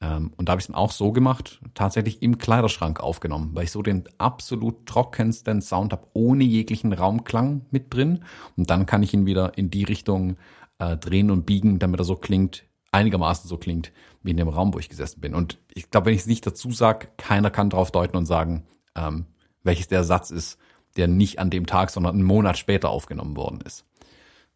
Ähm, 0.00 0.32
und 0.36 0.48
da 0.48 0.52
habe 0.52 0.60
ich 0.60 0.64
es 0.64 0.66
dann 0.68 0.76
auch 0.76 0.92
so 0.92 1.12
gemacht, 1.12 1.60
tatsächlich 1.74 2.22
im 2.22 2.38
Kleiderschrank 2.38 3.00
aufgenommen, 3.00 3.50
weil 3.54 3.64
ich 3.64 3.70
so 3.70 3.82
den 3.82 4.04
absolut 4.18 4.86
trockensten 4.86 5.60
Sound 5.60 5.92
habe, 5.92 6.06
ohne 6.14 6.44
jeglichen 6.44 6.92
Raumklang 6.92 7.66
mit 7.70 7.92
drin. 7.92 8.24
Und 8.56 8.70
dann 8.70 8.86
kann 8.86 9.02
ich 9.02 9.12
ihn 9.12 9.26
wieder 9.26 9.58
in 9.58 9.70
die 9.70 9.84
Richtung 9.84 10.36
äh, 10.78 10.96
drehen 10.96 11.30
und 11.30 11.44
biegen, 11.44 11.78
damit 11.78 12.00
er 12.00 12.04
so 12.04 12.16
klingt, 12.16 12.64
einigermaßen 12.92 13.48
so 13.48 13.56
klingt 13.56 13.92
wie 14.22 14.30
in 14.30 14.36
dem 14.36 14.48
Raum, 14.48 14.74
wo 14.74 14.78
ich 14.78 14.88
gesessen 14.88 15.20
bin. 15.20 15.34
Und 15.34 15.58
ich 15.72 15.90
glaube, 15.90 16.06
wenn 16.06 16.14
ich 16.14 16.20
es 16.20 16.26
nicht 16.26 16.46
dazu 16.46 16.72
sage, 16.72 17.08
keiner 17.16 17.50
kann 17.50 17.70
drauf 17.70 17.90
deuten 17.90 18.16
und 18.16 18.26
sagen, 18.26 18.66
ähm, 18.94 19.26
welches 19.62 19.88
der 19.88 20.04
Satz 20.04 20.30
ist, 20.30 20.58
der 20.96 21.08
nicht 21.08 21.38
an 21.38 21.50
dem 21.50 21.66
Tag, 21.66 21.90
sondern 21.90 22.14
einen 22.14 22.24
Monat 22.24 22.58
später 22.58 22.90
aufgenommen 22.90 23.36
worden 23.36 23.60
ist. 23.62 23.84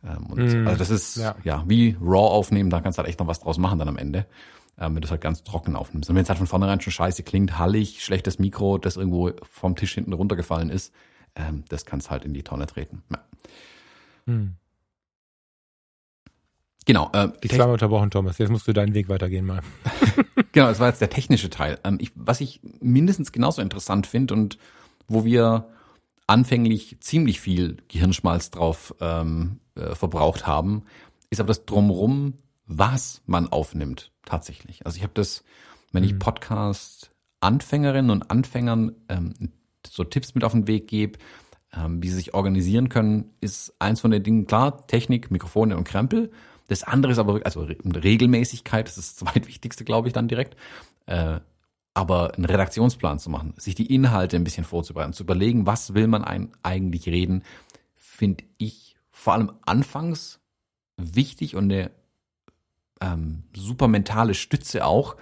Ähm, 0.05 0.27
und 0.27 0.39
mm, 0.41 0.67
also 0.67 0.79
das 0.79 0.91
ist 0.91 1.17
ja. 1.17 1.35
ja. 1.45 1.65
wie 1.67 1.97
RAW 2.01 2.31
aufnehmen, 2.31 2.71
da 2.71 2.81
kannst 2.81 2.99
du 2.99 3.01
halt 3.01 3.09
echt 3.09 3.21
noch 3.21 3.27
was 3.27 3.41
draus 3.41 3.59
machen 3.59 3.79
dann 3.79 3.89
am 3.89 3.97
Ende, 3.97 4.27
ähm, 4.79 4.95
wenn 4.95 5.01
du 5.01 5.07
es 5.07 5.11
halt 5.11 5.21
ganz 5.21 5.45
trocken 5.45 5.77
aufnimmst. 5.77 6.11
Und 6.11 6.17
wenn 6.17 6.23
es 6.23 6.29
halt 6.29 6.39
von 6.39 6.47
vornherein 6.47 6.81
schon 6.81 6.93
scheiße 6.93 7.23
klingt, 7.23 7.59
hallig, 7.59 8.05
schlechtes 8.05 8.39
Mikro, 8.39 8.79
das 8.79 8.97
irgendwo 8.97 9.33
vom 9.43 9.77
Tisch 9.77 9.95
hinten 9.95 10.12
runtergefallen 10.12 10.71
ist, 10.71 10.93
ähm, 11.37 11.65
das 11.69 11.87
kannst 11.87 12.11
halt 12.11 12.25
in 12.25 12.35
die 12.35 12.43
Tonne 12.43 12.67
treten. 12.67 13.03
Ja. 13.11 14.33
Mm. 14.33 14.57
Genau. 16.85 17.11
Äh, 17.12 17.28
die 17.43 17.49
zweimal 17.49 17.72
unterbrochen, 17.72 18.11
Thomas. 18.11 18.39
Jetzt 18.39 18.51
musst 18.51 18.68
du 18.68 18.72
deinen 18.72 18.95
Weg 18.95 19.09
weitergehen 19.09 19.47
mal. 19.47 19.61
genau, 20.53 20.66
das 20.66 20.80
war 20.80 20.89
jetzt 20.89 21.01
der 21.01 21.11
technische 21.11 21.51
Teil. 21.51 21.78
Ähm, 21.85 21.99
ich, 22.01 22.12
was 22.14 22.41
ich 22.41 22.61
mindestens 22.80 23.32
genauso 23.32 23.62
interessant 23.62 24.07
finde 24.07 24.35
und 24.35 24.59
wo 25.09 25.24
wir 25.24 25.68
anfänglich 26.26 26.97
ziemlich 27.01 27.41
viel 27.41 27.78
Gehirnschmalz 27.89 28.51
drauf 28.51 28.95
ähm, 29.01 29.61
äh, 29.74 29.95
verbraucht 29.95 30.47
haben, 30.47 30.85
ist 31.30 31.41
aber 31.41 31.49
das 31.49 31.66
Drumrum, 31.66 32.35
was 32.66 33.22
man 33.26 33.49
aufnimmt 33.49 34.11
tatsächlich. 34.24 34.87
Also 34.87 34.97
ich 34.97 35.03
habe 35.03 35.12
das, 35.14 35.45
wenn 35.93 36.03
mhm. 36.03 36.11
ich 36.11 36.18
Podcast 36.18 37.11
Anfängerinnen 37.41 38.11
und 38.11 38.30
Anfängern 38.30 38.93
ähm, 39.09 39.35
so 39.87 40.05
Tipps 40.05 40.35
mit 40.35 40.45
auf 40.45 40.53
den 40.53 40.66
Weg 40.66 40.89
gebe, 40.89 41.18
ähm, 41.76 42.03
wie 42.03 42.09
sie 42.09 42.16
sich 42.16 42.35
organisieren 42.35 42.89
können, 42.89 43.30
ist 43.41 43.74
eins 43.78 44.01
von 44.01 44.11
den 44.11 44.22
Dingen, 44.22 44.47
klar, 44.47 44.87
Technik, 44.87 45.30
Mikrofone 45.30 45.76
und 45.76 45.85
Krempel. 45.85 46.30
Das 46.69 46.83
andere 46.83 47.12
ist 47.12 47.19
aber, 47.19 47.41
also 47.45 47.67
Regelmäßigkeit, 47.85 48.87
das 48.87 48.99
ist 48.99 49.21
das 49.21 49.29
zweitwichtigste, 49.33 49.85
glaube 49.85 50.09
ich, 50.09 50.15
dann 50.15 50.29
direkt. 50.29 50.57
Äh, 51.07 51.41
aber 51.95 52.35
einen 52.35 52.45
Redaktionsplan 52.45 53.21
zu 53.21 53.31
machen, 53.31 53.55
sich 53.57 53.77
die 53.77 53.95
Inhalte 53.95 54.37
ein 54.37 54.45
bisschen 54.45 54.65
vorzubereiten, 54.65 55.12
zu 55.12 55.23
überlegen, 55.23 55.65
was 55.67 55.95
will 55.95 56.09
man 56.09 56.25
eigentlich 56.62 57.07
reden, 57.07 57.45
finde 57.95 58.45
ich 58.59 58.97
vor 59.12 59.35
allem 59.35 59.53
anfangs 59.65 60.41
wichtig 60.97 61.55
und 61.55 61.71
eine 61.71 61.93
ähm, 63.01 63.45
super 63.55 63.87
mentale 63.87 64.35
Stütze 64.35 64.85
auch, 64.85 65.15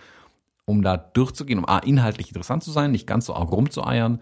um 0.64 0.82
da 0.82 0.96
durchzugehen, 0.96 1.58
um 1.58 1.68
A, 1.68 1.78
inhaltlich 1.78 2.28
interessant 2.28 2.62
zu 2.62 2.70
sein, 2.70 2.90
nicht 2.90 3.06
ganz 3.06 3.26
so 3.26 3.34
arg 3.34 3.52
rumzueiern 3.52 4.20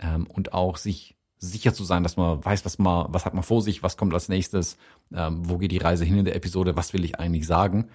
ähm, 0.00 0.26
und 0.26 0.52
auch 0.52 0.78
sich 0.78 1.14
sicher 1.42 1.74
zu 1.74 1.82
sein, 1.82 2.04
dass 2.04 2.16
man 2.16 2.42
weiß, 2.44 2.64
was 2.64 2.78
man, 2.78 3.06
was 3.08 3.26
hat 3.26 3.34
man 3.34 3.42
vor 3.42 3.62
sich, 3.62 3.82
was 3.82 3.96
kommt 3.96 4.14
als 4.14 4.28
nächstes, 4.28 4.76
ähm, 5.12 5.42
wo 5.48 5.58
geht 5.58 5.72
die 5.72 5.78
Reise 5.78 6.04
hin 6.04 6.18
in 6.18 6.24
der 6.24 6.36
Episode, 6.36 6.76
was 6.76 6.92
will 6.92 7.04
ich 7.04 7.18
eigentlich 7.18 7.46
sagen. 7.46 7.88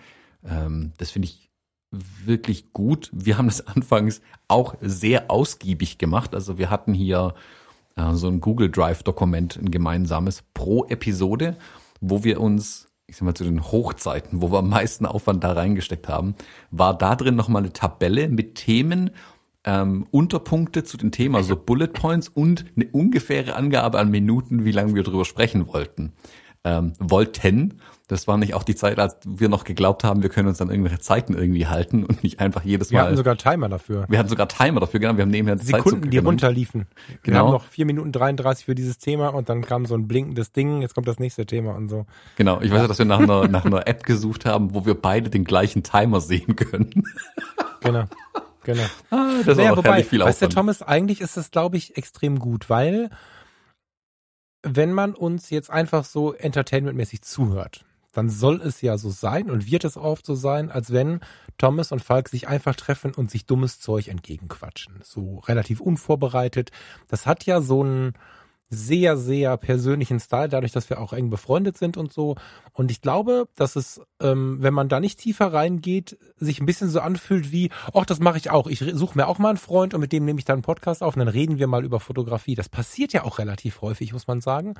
Ähm, 0.45 0.91
das 0.97 1.11
finde 1.11 1.29
ich 1.29 1.49
wirklich 1.89 2.73
gut. 2.73 3.09
Wir 3.13 3.37
haben 3.37 3.47
das 3.47 3.65
anfangs 3.67 4.21
auch 4.49 4.75
sehr 4.81 5.31
ausgiebig 5.31 5.97
gemacht. 5.97 6.35
Also 6.35 6.57
wir 6.57 6.69
hatten 6.69 6.93
hier 6.93 7.35
äh, 7.95 8.13
so 8.13 8.27
ein 8.27 8.41
Google 8.41 8.69
Drive 8.69 9.03
Dokument, 9.03 9.55
ein 9.55 9.71
gemeinsames 9.71 10.43
pro 10.53 10.85
Episode, 10.85 11.55
wo 12.01 12.25
wir 12.25 12.41
uns 12.41 12.87
ich 13.09 13.15
sag 13.15 13.23
mal, 13.23 13.33
zu 13.33 13.45
den 13.45 13.63
Hochzeiten, 13.63 14.41
wo 14.41 14.51
wir 14.51 14.59
am 14.59 14.67
meisten 14.67 15.05
Aufwand 15.05 15.41
da 15.41 15.53
reingesteckt 15.53 16.09
haben, 16.09 16.35
war 16.71 16.97
da 16.97 17.15
drin 17.15 17.37
nochmal 17.37 17.61
eine 17.61 17.71
Tabelle 17.71 18.27
mit 18.27 18.55
Themen, 18.55 19.11
ähm, 19.67 20.07
Unterpunkte 20.11 20.85
zu 20.85 20.95
den 20.95 21.11
Themen, 21.11 21.35
also 21.35 21.57
Bullet 21.57 21.87
Points 21.87 22.29
und 22.29 22.65
eine 22.75 22.87
ungefähre 22.87 23.55
Angabe 23.55 23.99
an 23.99 24.09
Minuten, 24.09 24.63
wie 24.63 24.71
lange 24.71 24.95
wir 24.95 25.03
drüber 25.03 25.25
sprechen 25.25 25.67
wollten. 25.67 26.13
Ähm, 26.63 26.93
wollten. 26.99 27.81
Das 28.07 28.27
war 28.27 28.37
nicht 28.37 28.53
auch 28.53 28.63
die 28.63 28.75
Zeit, 28.75 28.97
als 28.97 29.17
wir 29.25 29.49
noch 29.49 29.65
geglaubt 29.65 30.05
haben, 30.05 30.23
wir 30.23 30.29
können 30.29 30.47
uns 30.47 30.57
dann 30.57 30.69
irgendwelche 30.69 30.99
Zeiten 30.99 31.33
irgendwie 31.33 31.67
halten 31.67 32.05
und 32.05 32.23
nicht 32.23 32.39
einfach 32.39 32.63
jedes 32.63 32.91
Mal. 32.91 32.99
Wir 32.99 33.03
hatten 33.03 33.17
sogar 33.17 33.35
Timer 33.35 33.67
dafür. 33.67 34.05
Wir 34.07 34.17
hatten 34.19 34.29
sogar 34.29 34.47
Timer 34.47 34.79
dafür, 34.79 35.01
genau. 35.01 35.17
Wir 35.17 35.23
haben 35.23 35.31
nebenher 35.31 35.57
Sekunden, 35.57 36.09
die 36.09 36.17
runterliefen. 36.17 36.87
Genau. 37.23 37.35
Wir 37.35 37.39
haben 37.39 37.51
noch 37.51 37.65
vier 37.65 37.85
Minuten 37.85 38.13
33 38.13 38.65
für 38.65 38.75
dieses 38.75 38.97
Thema 38.99 39.29
und 39.29 39.49
dann 39.49 39.63
kam 39.63 39.85
so 39.85 39.95
ein 39.95 40.07
blinkendes 40.07 40.53
Ding, 40.53 40.81
jetzt 40.81 40.95
kommt 40.95 41.09
das 41.09 41.19
nächste 41.19 41.45
Thema 41.45 41.75
und 41.75 41.89
so. 41.89 42.05
Genau. 42.37 42.61
Ich 42.61 42.71
weiß 42.71 42.83
ja, 42.83 42.87
dass 42.87 42.99
wir 42.99 43.05
nach 43.05 43.19
einer, 43.19 43.49
nach 43.49 43.65
einer 43.65 43.85
App 43.85 44.03
gesucht 44.03 44.45
haben, 44.45 44.73
wo 44.73 44.85
wir 44.85 44.93
beide 44.93 45.29
den 45.29 45.43
gleichen 45.43 45.83
Timer 45.83 46.21
sehen 46.21 46.55
können. 46.55 47.03
Genau. 47.81 48.05
Genau. 48.67 48.83
Ah, 49.11 49.43
das 49.45 49.55
naja, 49.55 49.71
ist 49.71 49.77
auch 49.77 49.77
wobei, 49.77 50.03
viel 50.03 50.19
Weißt 50.19 50.41
du, 50.41 50.49
Thomas, 50.49 50.81
eigentlich 50.81 51.21
ist 51.21 51.37
das, 51.37 51.51
glaube 51.51 51.77
ich, 51.77 51.95
extrem 51.95 52.37
gut, 52.37 52.69
weil 52.69 53.09
wenn 54.61 54.91
man 54.91 55.15
uns 55.15 55.49
jetzt 55.49 55.69
einfach 55.69 56.03
so 56.03 56.33
entertainmentmäßig 56.33 57.21
zuhört, 57.21 57.85
dann 58.11 58.29
soll 58.29 58.61
es 58.61 58.81
ja 58.81 58.97
so 58.97 59.09
sein 59.09 59.49
und 59.49 59.71
wird 59.71 59.85
es 59.85 59.95
oft 59.95 60.25
so 60.25 60.35
sein, 60.35 60.69
als 60.69 60.91
wenn 60.91 61.21
Thomas 61.57 61.93
und 61.93 62.01
Falk 62.01 62.27
sich 62.27 62.49
einfach 62.49 62.75
treffen 62.75 63.13
und 63.13 63.31
sich 63.31 63.45
dummes 63.45 63.79
Zeug 63.79 64.09
entgegenquatschen. 64.09 64.99
So 65.01 65.37
relativ 65.47 65.79
unvorbereitet. 65.79 66.71
Das 67.07 67.25
hat 67.25 67.45
ja 67.45 67.61
so 67.61 67.83
einen 67.83 68.15
sehr, 68.69 69.17
sehr 69.17 69.55
persönlichen 69.57 70.19
Style, 70.19 70.49
dadurch, 70.49 70.73
dass 70.73 70.89
wir 70.89 70.99
auch 70.99 71.13
eng 71.13 71.29
befreundet 71.29 71.77
sind 71.77 71.95
und 71.95 72.11
so. 72.11 72.35
Und 72.73 72.91
ich 72.91 73.01
glaube, 73.01 73.47
dass 73.55 73.75
es, 73.75 74.01
ähm, 74.21 74.57
wenn 74.61 74.73
man 74.73 74.89
da 74.89 74.99
nicht 74.99 75.19
tiefer 75.19 75.53
reingeht, 75.53 76.17
sich 76.35 76.59
ein 76.59 76.65
bisschen 76.65 76.89
so 76.89 76.99
anfühlt 76.99 77.51
wie, 77.51 77.69
ach, 77.93 78.05
das 78.05 78.19
mache 78.19 78.37
ich 78.37 78.49
auch. 78.49 78.67
Ich 78.67 78.79
suche 78.79 79.17
mir 79.17 79.27
auch 79.27 79.39
mal 79.39 79.49
einen 79.49 79.57
Freund 79.57 79.93
und 79.93 80.01
mit 80.01 80.11
dem 80.11 80.25
nehme 80.25 80.39
ich 80.39 80.45
dann 80.45 80.55
einen 80.55 80.63
Podcast 80.63 81.01
auf 81.01 81.15
und 81.15 81.19
dann 81.19 81.27
reden 81.27 81.59
wir 81.59 81.67
mal 81.67 81.85
über 81.85 81.99
Fotografie. 81.99 82.55
Das 82.55 82.69
passiert 82.69 83.13
ja 83.13 83.23
auch 83.23 83.39
relativ 83.39 83.81
häufig, 83.81 84.11
muss 84.11 84.27
man 84.27 84.41
sagen. 84.41 84.75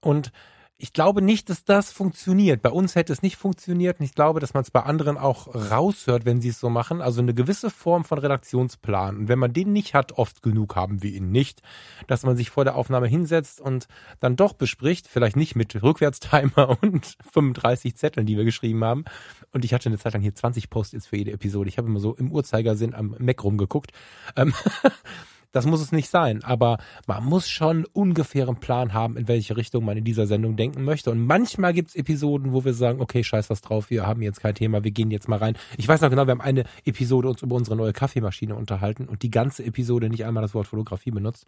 Und 0.00 0.32
ich 0.78 0.92
glaube 0.92 1.22
nicht, 1.22 1.48
dass 1.48 1.64
das 1.64 1.90
funktioniert. 1.90 2.60
Bei 2.60 2.70
uns 2.70 2.94
hätte 2.96 3.12
es 3.12 3.22
nicht 3.22 3.36
funktioniert 3.36 3.98
und 3.98 4.04
ich 4.04 4.14
glaube, 4.14 4.40
dass 4.40 4.52
man 4.52 4.62
es 4.62 4.70
bei 4.70 4.82
anderen 4.82 5.16
auch 5.16 5.54
raushört, 5.54 6.26
wenn 6.26 6.42
sie 6.42 6.50
es 6.50 6.60
so 6.60 6.68
machen. 6.68 7.00
Also 7.00 7.22
eine 7.22 7.32
gewisse 7.32 7.70
Form 7.70 8.04
von 8.04 8.18
Redaktionsplan. 8.18 9.16
Und 9.16 9.28
wenn 9.28 9.38
man 9.38 9.54
den 9.54 9.72
nicht 9.72 9.94
hat, 9.94 10.12
oft 10.12 10.42
genug 10.42 10.76
haben 10.76 11.02
wir 11.02 11.10
ihn 11.10 11.30
nicht, 11.30 11.62
dass 12.08 12.24
man 12.24 12.36
sich 12.36 12.50
vor 12.50 12.64
der 12.64 12.74
Aufnahme 12.74 13.06
hinsetzt 13.06 13.58
und 13.58 13.88
dann 14.20 14.36
doch 14.36 14.52
bespricht, 14.52 15.08
vielleicht 15.08 15.36
nicht 15.36 15.56
mit 15.56 15.82
Rückwärtstimer 15.82 16.76
und 16.82 17.16
35 17.32 17.96
Zetteln, 17.96 18.26
die 18.26 18.36
wir 18.36 18.44
geschrieben 18.44 18.84
haben. 18.84 19.06
Und 19.52 19.64
ich 19.64 19.72
hatte 19.72 19.88
eine 19.88 19.98
Zeit 19.98 20.12
lang 20.12 20.20
hier 20.20 20.34
20 20.34 20.68
Post-its 20.68 21.06
für 21.06 21.16
jede 21.16 21.32
Episode. 21.32 21.70
Ich 21.70 21.78
habe 21.78 21.88
immer 21.88 22.00
so 22.00 22.14
im 22.14 22.30
Uhrzeigersinn 22.30 22.92
am 22.92 23.16
Mac 23.18 23.42
rumgeguckt. 23.42 23.92
Ähm, 24.36 24.52
Das 25.52 25.66
muss 25.66 25.80
es 25.80 25.92
nicht 25.92 26.10
sein, 26.10 26.44
aber 26.44 26.78
man 27.06 27.24
muss 27.24 27.48
schon 27.48 27.86
ungefähren 27.92 28.56
Plan 28.56 28.92
haben, 28.92 29.16
in 29.16 29.28
welche 29.28 29.56
Richtung 29.56 29.84
man 29.84 29.96
in 29.96 30.04
dieser 30.04 30.26
Sendung 30.26 30.56
denken 30.56 30.84
möchte. 30.84 31.10
Und 31.10 31.24
manchmal 31.24 31.72
gibt 31.72 31.90
es 31.90 31.94
Episoden, 31.94 32.52
wo 32.52 32.64
wir 32.64 32.74
sagen, 32.74 33.00
okay, 33.00 33.24
scheiß 33.24 33.48
was 33.50 33.62
drauf, 33.62 33.90
wir 33.90 34.06
haben 34.06 34.22
jetzt 34.22 34.40
kein 34.40 34.54
Thema, 34.54 34.84
wir 34.84 34.90
gehen 34.90 35.10
jetzt 35.10 35.28
mal 35.28 35.38
rein. 35.38 35.56
Ich 35.76 35.88
weiß 35.88 36.00
noch 36.00 36.10
genau, 36.10 36.26
wir 36.26 36.32
haben 36.32 36.40
eine 36.40 36.64
Episode 36.84 37.28
uns 37.28 37.42
über 37.42 37.56
unsere 37.56 37.76
neue 37.76 37.92
Kaffeemaschine 37.92 38.54
unterhalten 38.54 39.06
und 39.06 39.22
die 39.22 39.30
ganze 39.30 39.64
Episode 39.64 40.08
nicht 40.08 40.24
einmal 40.24 40.42
das 40.42 40.54
Wort 40.54 40.66
Fotografie 40.66 41.10
benutzt. 41.10 41.46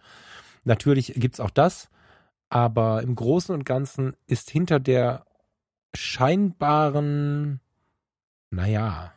Natürlich 0.64 1.14
gibt 1.16 1.34
es 1.34 1.40
auch 1.40 1.50
das, 1.50 1.88
aber 2.48 3.02
im 3.02 3.14
Großen 3.14 3.54
und 3.54 3.64
Ganzen 3.64 4.14
ist 4.26 4.50
hinter 4.50 4.80
der 4.80 5.24
scheinbaren, 5.94 7.60
naja, 8.50 9.12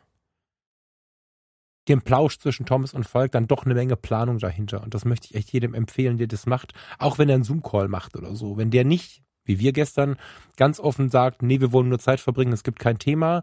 dem 1.88 2.02
Plausch 2.02 2.38
zwischen 2.38 2.66
Thomas 2.66 2.94
und 2.94 3.06
Falk 3.06 3.32
dann 3.32 3.46
doch 3.46 3.64
eine 3.64 3.74
Menge 3.74 3.96
Planung 3.96 4.38
dahinter. 4.38 4.82
Und 4.82 4.94
das 4.94 5.04
möchte 5.04 5.28
ich 5.28 5.34
echt 5.34 5.52
jedem 5.52 5.74
empfehlen, 5.74 6.18
der 6.18 6.28
das 6.28 6.46
macht. 6.46 6.72
Auch 6.98 7.18
wenn 7.18 7.28
er 7.28 7.36
einen 7.36 7.44
Zoom-Call 7.44 7.88
macht 7.88 8.16
oder 8.16 8.34
so. 8.34 8.56
Wenn 8.56 8.70
der 8.70 8.84
nicht, 8.84 9.22
wie 9.44 9.58
wir 9.58 9.72
gestern, 9.72 10.16
ganz 10.56 10.78
offen 10.78 11.10
sagt, 11.10 11.42
nee, 11.42 11.60
wir 11.60 11.72
wollen 11.72 11.88
nur 11.88 11.98
Zeit 11.98 12.20
verbringen, 12.20 12.52
es 12.52 12.62
gibt 12.62 12.78
kein 12.78 12.98
Thema, 12.98 13.42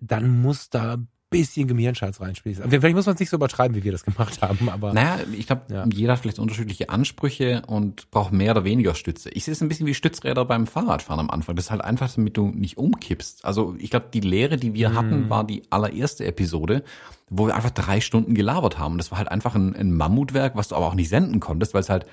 dann 0.00 0.40
muss 0.40 0.70
da 0.70 0.98
bisschen 1.30 1.68
Gehirnscheiß 1.68 2.20
reinspielst. 2.20 2.60
Vielleicht 2.68 2.96
muss 2.96 3.06
man 3.06 3.14
es 3.14 3.20
nicht 3.20 3.30
so 3.30 3.36
übertreiben, 3.36 3.76
wie 3.76 3.84
wir 3.84 3.92
das 3.92 4.04
gemacht 4.04 4.42
haben, 4.42 4.68
aber. 4.68 4.92
Naja, 4.92 5.20
ich 5.32 5.46
glaube, 5.46 5.62
ja. 5.68 5.84
jeder 5.92 6.12
hat 6.12 6.18
vielleicht 6.18 6.40
unterschiedliche 6.40 6.90
Ansprüche 6.90 7.62
und 7.66 8.10
braucht 8.10 8.32
mehr 8.32 8.50
oder 8.50 8.64
weniger 8.64 8.94
Stütze. 8.94 9.30
Ich 9.30 9.44
sehe 9.44 9.52
es 9.52 9.62
ein 9.62 9.68
bisschen 9.68 9.86
wie 9.86 9.94
Stützräder 9.94 10.44
beim 10.44 10.66
Fahrradfahren 10.66 11.20
am 11.20 11.30
Anfang. 11.30 11.54
Das 11.54 11.66
ist 11.66 11.70
halt 11.70 11.82
einfach, 11.82 12.12
damit 12.12 12.36
du 12.36 12.48
nicht 12.48 12.76
umkippst. 12.76 13.44
Also 13.44 13.76
ich 13.78 13.90
glaube, 13.90 14.06
die 14.12 14.20
Lehre, 14.20 14.56
die 14.56 14.74
wir 14.74 14.90
mhm. 14.90 14.96
hatten, 14.96 15.30
war 15.30 15.44
die 15.44 15.62
allererste 15.70 16.24
Episode, 16.24 16.82
wo 17.28 17.46
wir 17.46 17.54
einfach 17.54 17.70
drei 17.70 18.00
Stunden 18.00 18.34
gelabert 18.34 18.78
haben. 18.78 18.98
Das 18.98 19.12
war 19.12 19.18
halt 19.18 19.30
einfach 19.30 19.54
ein, 19.54 19.76
ein 19.76 19.96
Mammutwerk, 19.96 20.56
was 20.56 20.68
du 20.68 20.74
aber 20.74 20.86
auch 20.86 20.94
nicht 20.94 21.08
senden 21.08 21.38
konntest, 21.38 21.74
weil 21.74 21.82
es 21.82 21.88
halt 21.88 22.06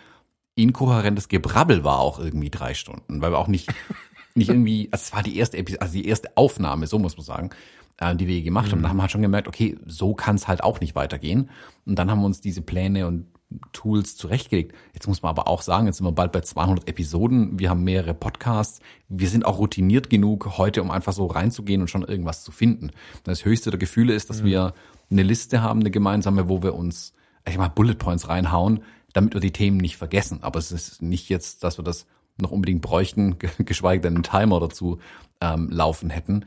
inkohärentes 0.54 1.28
Gebrabbel 1.28 1.84
war 1.84 2.00
auch 2.00 2.20
irgendwie 2.20 2.50
drei 2.50 2.74
Stunden, 2.76 3.22
weil 3.22 3.32
wir 3.32 3.40
auch 3.40 3.48
nicht 3.48 3.70
nicht 4.36 4.50
irgendwie, 4.50 4.88
also 4.92 5.02
es 5.02 5.14
war 5.14 5.24
die 5.24 5.38
erste 5.38 5.58
Episode, 5.58 5.82
also 5.82 5.94
die 5.94 6.08
erste 6.08 6.38
Aufnahme, 6.38 6.86
so 6.86 7.00
muss 7.00 7.18
man 7.18 7.26
sagen 7.26 7.50
äh, 7.98 8.16
die 8.16 8.28
wir 8.28 8.42
gemacht 8.42 8.72
haben. 8.72 8.82
Da 8.82 8.90
haben 8.90 8.98
wir 8.98 9.04
halt 9.04 9.12
schon 9.12 9.22
gemerkt, 9.22 9.48
okay, 9.48 9.78
so 9.86 10.14
kann 10.14 10.36
es 10.36 10.48
halt 10.48 10.64
auch 10.64 10.80
nicht 10.80 10.96
weitergehen. 10.96 11.50
Und 11.86 11.98
dann 11.98 12.10
haben 12.10 12.20
wir 12.20 12.26
uns 12.26 12.42
diese 12.42 12.62
Pläne 12.62 13.08
und 13.08 13.28
Tools 13.72 14.18
zurechtgelegt. 14.18 14.76
Jetzt 14.94 15.08
muss 15.08 15.22
man 15.22 15.30
aber 15.30 15.48
auch 15.48 15.62
sagen, 15.62 15.88
jetzt 15.88 15.98
sind 15.98 16.06
wir 16.06 16.12
bald 16.12 16.34
bei 16.34 16.42
200 16.42 16.88
Episoden. 16.88 17.60
Wir 17.60 17.70
haben 17.70 17.84
mehrere 17.84 18.14
Podcasts. 18.14 18.82
Wir 19.08 19.30
sind 19.30 19.46
auch 19.46 19.58
routiniert 19.58 20.10
genug 20.10 20.58
heute, 20.58 20.82
um 20.82 20.92
einfach 20.92 21.14
so 21.14 21.28
reinzugehen 21.28 21.82
und 21.82 21.88
schon 21.88 22.04
irgendwas 22.04 22.44
zu 22.44 22.52
finden. 22.52 22.92
Das 23.24 23.46
höchste 23.46 23.70
der 23.70 23.80
Gefühle 23.80 24.14
ist, 24.14 24.30
dass 24.30 24.42
mhm. 24.42 24.48
wir 24.48 24.74
eine 25.10 25.24
Liste 25.24 25.62
haben, 25.62 25.80
eine 25.80 25.92
gemeinsame, 25.92 26.50
wo 26.50 26.62
wir 26.62 26.76
uns, 26.76 27.14
ich 27.48 27.58
mal, 27.58 27.70
Bullet 27.70 27.96
Points 27.96 28.28
reinhauen, 28.28 28.84
damit 29.14 29.34
wir 29.34 29.42
die 29.42 29.54
Themen 29.54 29.78
nicht 29.78 29.96
vergessen. 29.96 30.40
Aber 30.42 30.60
es 30.60 30.74
ist 30.74 31.02
nicht 31.02 31.30
jetzt, 31.30 31.64
dass 31.64 31.80
wir 31.80 31.84
das 31.84 32.06
noch 32.40 32.52
unbedingt 32.52 32.82
bräuchten, 32.82 33.38
geschweige 33.60 34.02
denn 34.02 34.16
einen 34.16 34.24
Timer 34.24 34.60
dazu 34.60 35.00
ähm, 35.40 35.70
laufen 35.70 36.10
hätten 36.10 36.46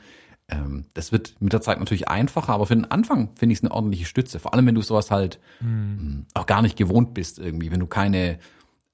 ähm, 0.50 0.86
das 0.94 1.12
wird 1.12 1.36
mit 1.40 1.52
der 1.52 1.60
Zeit 1.60 1.78
natürlich 1.78 2.08
einfacher, 2.08 2.52
aber 2.52 2.66
für 2.66 2.74
den 2.74 2.90
Anfang 2.90 3.30
finde 3.36 3.52
ich 3.52 3.58
es 3.58 3.64
eine 3.64 3.72
ordentliche 3.72 4.04
Stütze. 4.04 4.38
Vor 4.38 4.54
allem, 4.54 4.66
wenn 4.66 4.74
du 4.74 4.82
sowas 4.82 5.10
halt 5.10 5.38
mhm. 5.60 6.26
auch 6.34 6.46
gar 6.46 6.62
nicht 6.62 6.76
gewohnt 6.76 7.14
bist 7.14 7.38
irgendwie, 7.38 7.70
wenn 7.70 7.80
du 7.80 7.86
keine 7.86 8.38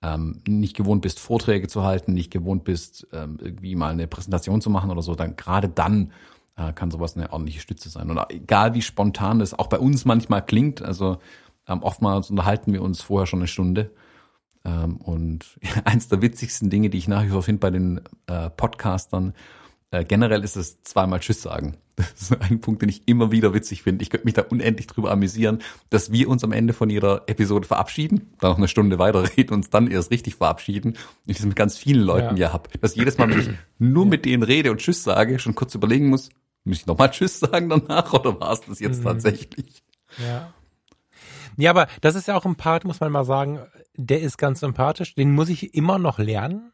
ähm, 0.03 0.43
nicht 0.47 0.77
gewohnt 0.77 1.03
bist, 1.03 1.21
Vorträge 1.21 1.69
zu 1.69 1.83
halten, 1.83 2.13
nicht 2.13 2.31
gewohnt 2.31 2.65
bist, 2.65 3.07
ähm, 3.13 3.39
irgendwie 3.41 3.75
mal 3.75 3.93
eine 3.93 4.07
Präsentation 4.07 4.61
zu 4.61 4.71
machen 4.71 4.91
oder 4.91 5.03
so, 5.03 5.15
dann 5.15 5.37
gerade 5.37 5.69
dann 5.69 6.13
äh, 6.57 6.73
kann 6.73 6.91
sowas 6.91 7.17
eine 7.17 7.33
ordentliche 7.33 7.61
Stütze 7.61 7.89
sein. 7.89 8.11
Und 8.11 8.21
egal 8.31 8.75
wie 8.75 8.83
spontan 8.83 9.39
das 9.39 9.55
auch 9.55 9.69
bei 9.69 9.79
uns 9.79 10.05
manchmal 10.05 10.45
klingt, 10.45 10.83
also 10.83 11.19
ähm, 11.67 11.83
oftmals 11.83 12.31
unterhalten 12.31 12.73
wir 12.73 12.83
uns 12.83 13.03
vorher 13.03 13.27
schon 13.27 13.41
eine 13.41 13.49
Stunde. 13.49 13.91
Ähm, 14.65 14.97
und 14.97 15.59
eins 15.85 16.09
der 16.09 16.23
witzigsten 16.23 16.71
Dinge, 16.71 16.91
die 16.91 16.99
ich 16.99 17.09
nach 17.09 17.25
wie 17.25 17.31
vor 17.31 17.43
finde 17.43 17.61
bei 17.61 17.71
den 17.71 18.01
äh, 18.27 18.51
Podcastern, 18.51 19.35
äh, 19.91 20.05
generell 20.05 20.43
ist 20.45 20.57
es 20.57 20.83
zweimal 20.83 21.21
Tschüss 21.21 21.43
sagen. 21.43 21.77
Das 21.97 22.31
ist 22.31 22.43
ein 22.43 22.61
Punkt, 22.61 22.83
den 22.83 22.91
ich 22.91 23.09
immer 23.09 23.33
wieder 23.33 23.55
witzig 23.55 23.83
finde. 23.83 24.03
Ich 24.03 24.11
könnte 24.11 24.27
mich 24.27 24.35
da 24.35 24.43
unendlich 24.43 24.87
drüber 24.87 25.11
amüsieren, 25.11 25.63
dass 25.89 26.13
wir 26.13 26.29
uns 26.29 26.45
am 26.45 26.53
Ende 26.53 26.75
von 26.75 26.91
jeder 26.91 27.23
Episode 27.27 27.67
verabschieden, 27.67 28.35
dann 28.39 28.51
noch 28.51 28.59
eine 28.59 28.69
Stunde 28.69 28.99
weiterreden 28.99 29.55
und 29.55 29.61
uns 29.61 29.71
dann 29.71 29.91
erst 29.91 30.11
richtig 30.11 30.35
verabschieden. 30.35 30.91
Und 30.91 30.99
ich 31.25 31.39
das 31.39 31.47
mit 31.47 31.57
ganz 31.57 31.79
vielen 31.79 32.03
Leuten 32.03 32.37
ja, 32.37 32.49
ja 32.49 32.53
habe. 32.53 32.69
Dass 32.83 32.97
jedes 32.97 33.17
Mal, 33.17 33.31
wenn 33.31 33.41
ich 33.41 33.49
nur 33.79 34.05
ja. 34.05 34.11
mit 34.11 34.27
denen 34.27 34.43
rede 34.43 34.71
und 34.71 34.79
Tschüss 34.79 35.05
sage, 35.05 35.39
schon 35.39 35.55
kurz 35.55 35.75
überlegen 35.75 36.09
muss, 36.11 36.29
muss 36.65 36.81
ich 36.81 36.87
nochmal 36.87 37.11
Tschüss 37.11 37.41
sagen 37.41 37.71
danach 37.71 38.13
oder 38.13 38.39
war 38.39 38.53
es 38.53 38.61
das 38.61 38.79
jetzt 38.79 39.01
mhm. 39.01 39.05
tatsächlich? 39.05 39.83
Ja. 40.19 40.53
Ja, 41.57 41.71
aber 41.71 41.87
das 42.03 42.15
ist 42.15 42.29
ja 42.29 42.37
auch 42.37 42.45
ein 42.45 42.57
Part, 42.57 42.85
muss 42.85 43.01
man 43.01 43.11
mal 43.11 43.25
sagen, 43.25 43.61
der 43.95 44.21
ist 44.21 44.37
ganz 44.37 44.61
sympathisch. 44.61 45.15
Den 45.15 45.33
muss 45.33 45.49
ich 45.49 45.73
immer 45.73 45.99
noch 45.99 46.19
lernen. 46.19 46.73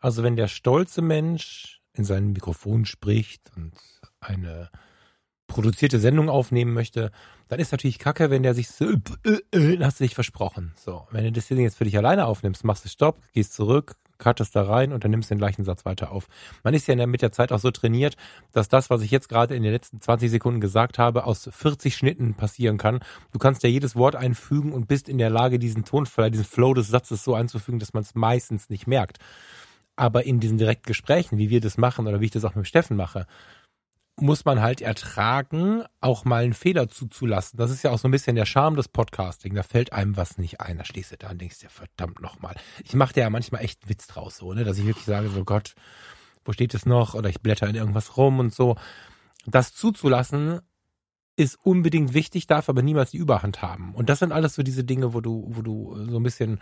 Also 0.00 0.24
wenn 0.24 0.34
der 0.34 0.48
stolze 0.48 1.02
Mensch 1.02 1.77
in 1.98 2.04
sein 2.04 2.32
Mikrofon 2.32 2.84
spricht 2.84 3.50
und 3.56 3.72
eine 4.20 4.70
produzierte 5.48 5.98
Sendung 5.98 6.28
aufnehmen 6.28 6.74
möchte, 6.74 7.10
dann 7.48 7.58
ist 7.58 7.72
natürlich 7.72 7.98
kacke, 7.98 8.30
wenn 8.30 8.42
der 8.42 8.54
sich 8.54 8.68
so, 8.68 8.84
äh, 9.24 9.38
äh, 9.52 9.74
äh 9.74 9.78
hast 9.82 9.98
du 9.98 10.04
dich 10.04 10.14
versprochen. 10.14 10.74
So, 10.76 11.06
wenn 11.10 11.24
du 11.24 11.32
das 11.32 11.48
Ding 11.48 11.60
jetzt 11.60 11.78
für 11.78 11.84
dich 11.84 11.96
alleine 11.96 12.26
aufnimmst, 12.26 12.64
machst 12.64 12.84
du 12.84 12.88
Stopp, 12.88 13.20
gehst 13.32 13.54
zurück, 13.54 13.96
cuttest 14.18 14.54
da 14.54 14.62
rein 14.62 14.92
und 14.92 15.04
dann 15.04 15.10
nimmst 15.10 15.30
du 15.30 15.34
den 15.34 15.38
gleichen 15.38 15.64
Satz 15.64 15.84
weiter 15.84 16.12
auf. 16.12 16.28
Man 16.62 16.74
ist 16.74 16.86
ja 16.86 17.06
mit 17.06 17.22
der 17.22 17.32
Zeit 17.32 17.52
auch 17.52 17.58
so 17.58 17.70
trainiert, 17.70 18.16
dass 18.52 18.68
das, 18.68 18.90
was 18.90 19.02
ich 19.02 19.10
jetzt 19.10 19.28
gerade 19.28 19.54
in 19.54 19.62
den 19.62 19.72
letzten 19.72 20.00
20 20.00 20.30
Sekunden 20.30 20.60
gesagt 20.60 20.98
habe, 20.98 21.24
aus 21.24 21.48
40 21.50 21.96
Schnitten 21.96 22.34
passieren 22.34 22.76
kann. 22.78 23.00
Du 23.32 23.38
kannst 23.38 23.62
ja 23.62 23.68
jedes 23.68 23.96
Wort 23.96 24.16
einfügen 24.16 24.72
und 24.72 24.88
bist 24.88 25.08
in 25.08 25.18
der 25.18 25.30
Lage, 25.30 25.58
diesen 25.58 25.84
Tonfall, 25.84 26.30
diesen 26.30 26.44
Flow 26.44 26.74
des 26.74 26.88
Satzes 26.88 27.24
so 27.24 27.34
einzufügen, 27.34 27.78
dass 27.78 27.94
man 27.94 28.02
es 28.02 28.14
meistens 28.14 28.68
nicht 28.68 28.86
merkt. 28.86 29.18
Aber 29.98 30.24
in 30.24 30.38
diesen 30.38 30.58
direkten 30.58 30.86
Gesprächen, 30.86 31.38
wie 31.38 31.50
wir 31.50 31.60
das 31.60 31.76
machen 31.76 32.06
oder 32.06 32.20
wie 32.20 32.26
ich 32.26 32.30
das 32.30 32.44
auch 32.44 32.54
mit 32.54 32.68
Steffen 32.68 32.96
mache, 32.96 33.26
muss 34.14 34.44
man 34.44 34.62
halt 34.62 34.80
ertragen, 34.80 35.82
auch 36.00 36.24
mal 36.24 36.44
einen 36.44 36.54
Fehler 36.54 36.88
zuzulassen. 36.88 37.56
Das 37.56 37.72
ist 37.72 37.82
ja 37.82 37.90
auch 37.90 37.98
so 37.98 38.06
ein 38.06 38.12
bisschen 38.12 38.36
der 38.36 38.46
Charme 38.46 38.76
des 38.76 38.86
Podcasting. 38.86 39.54
Da 39.54 39.64
fällt 39.64 39.92
einem 39.92 40.16
was 40.16 40.38
nicht 40.38 40.60
ein. 40.60 40.78
Da 40.78 40.84
stehst 40.84 41.10
du 41.10 41.16
da 41.16 41.30
und 41.30 41.40
denkst 41.40 41.58
dir, 41.58 41.68
verdammt 41.68 42.22
nochmal. 42.22 42.54
Ich 42.84 42.94
mache 42.94 43.12
dir 43.12 43.22
ja 43.22 43.30
manchmal 43.30 43.64
echt 43.64 43.82
einen 43.82 43.90
Witz 43.90 44.06
draus, 44.06 44.36
so, 44.36 44.52
ne? 44.52 44.62
dass 44.62 44.78
ich 44.78 44.86
wirklich 44.86 45.04
sage, 45.04 45.30
so 45.30 45.44
Gott, 45.44 45.74
wo 46.44 46.52
steht 46.52 46.74
es 46.74 46.86
noch? 46.86 47.14
Oder 47.14 47.28
ich 47.28 47.40
blätter 47.40 47.68
in 47.68 47.74
irgendwas 47.74 48.16
rum 48.16 48.38
und 48.38 48.54
so. 48.54 48.76
Das 49.46 49.74
zuzulassen 49.74 50.60
ist 51.34 51.58
unbedingt 51.64 52.14
wichtig, 52.14 52.46
darf 52.46 52.68
aber 52.68 52.82
niemals 52.82 53.10
die 53.10 53.18
Überhand 53.18 53.62
haben. 53.62 53.96
Und 53.96 54.08
das 54.08 54.20
sind 54.20 54.30
alles 54.30 54.54
so 54.54 54.62
diese 54.62 54.84
Dinge, 54.84 55.12
wo 55.12 55.20
du, 55.20 55.44
wo 55.48 55.62
du 55.62 56.06
so 56.08 56.20
ein 56.20 56.22
bisschen 56.22 56.60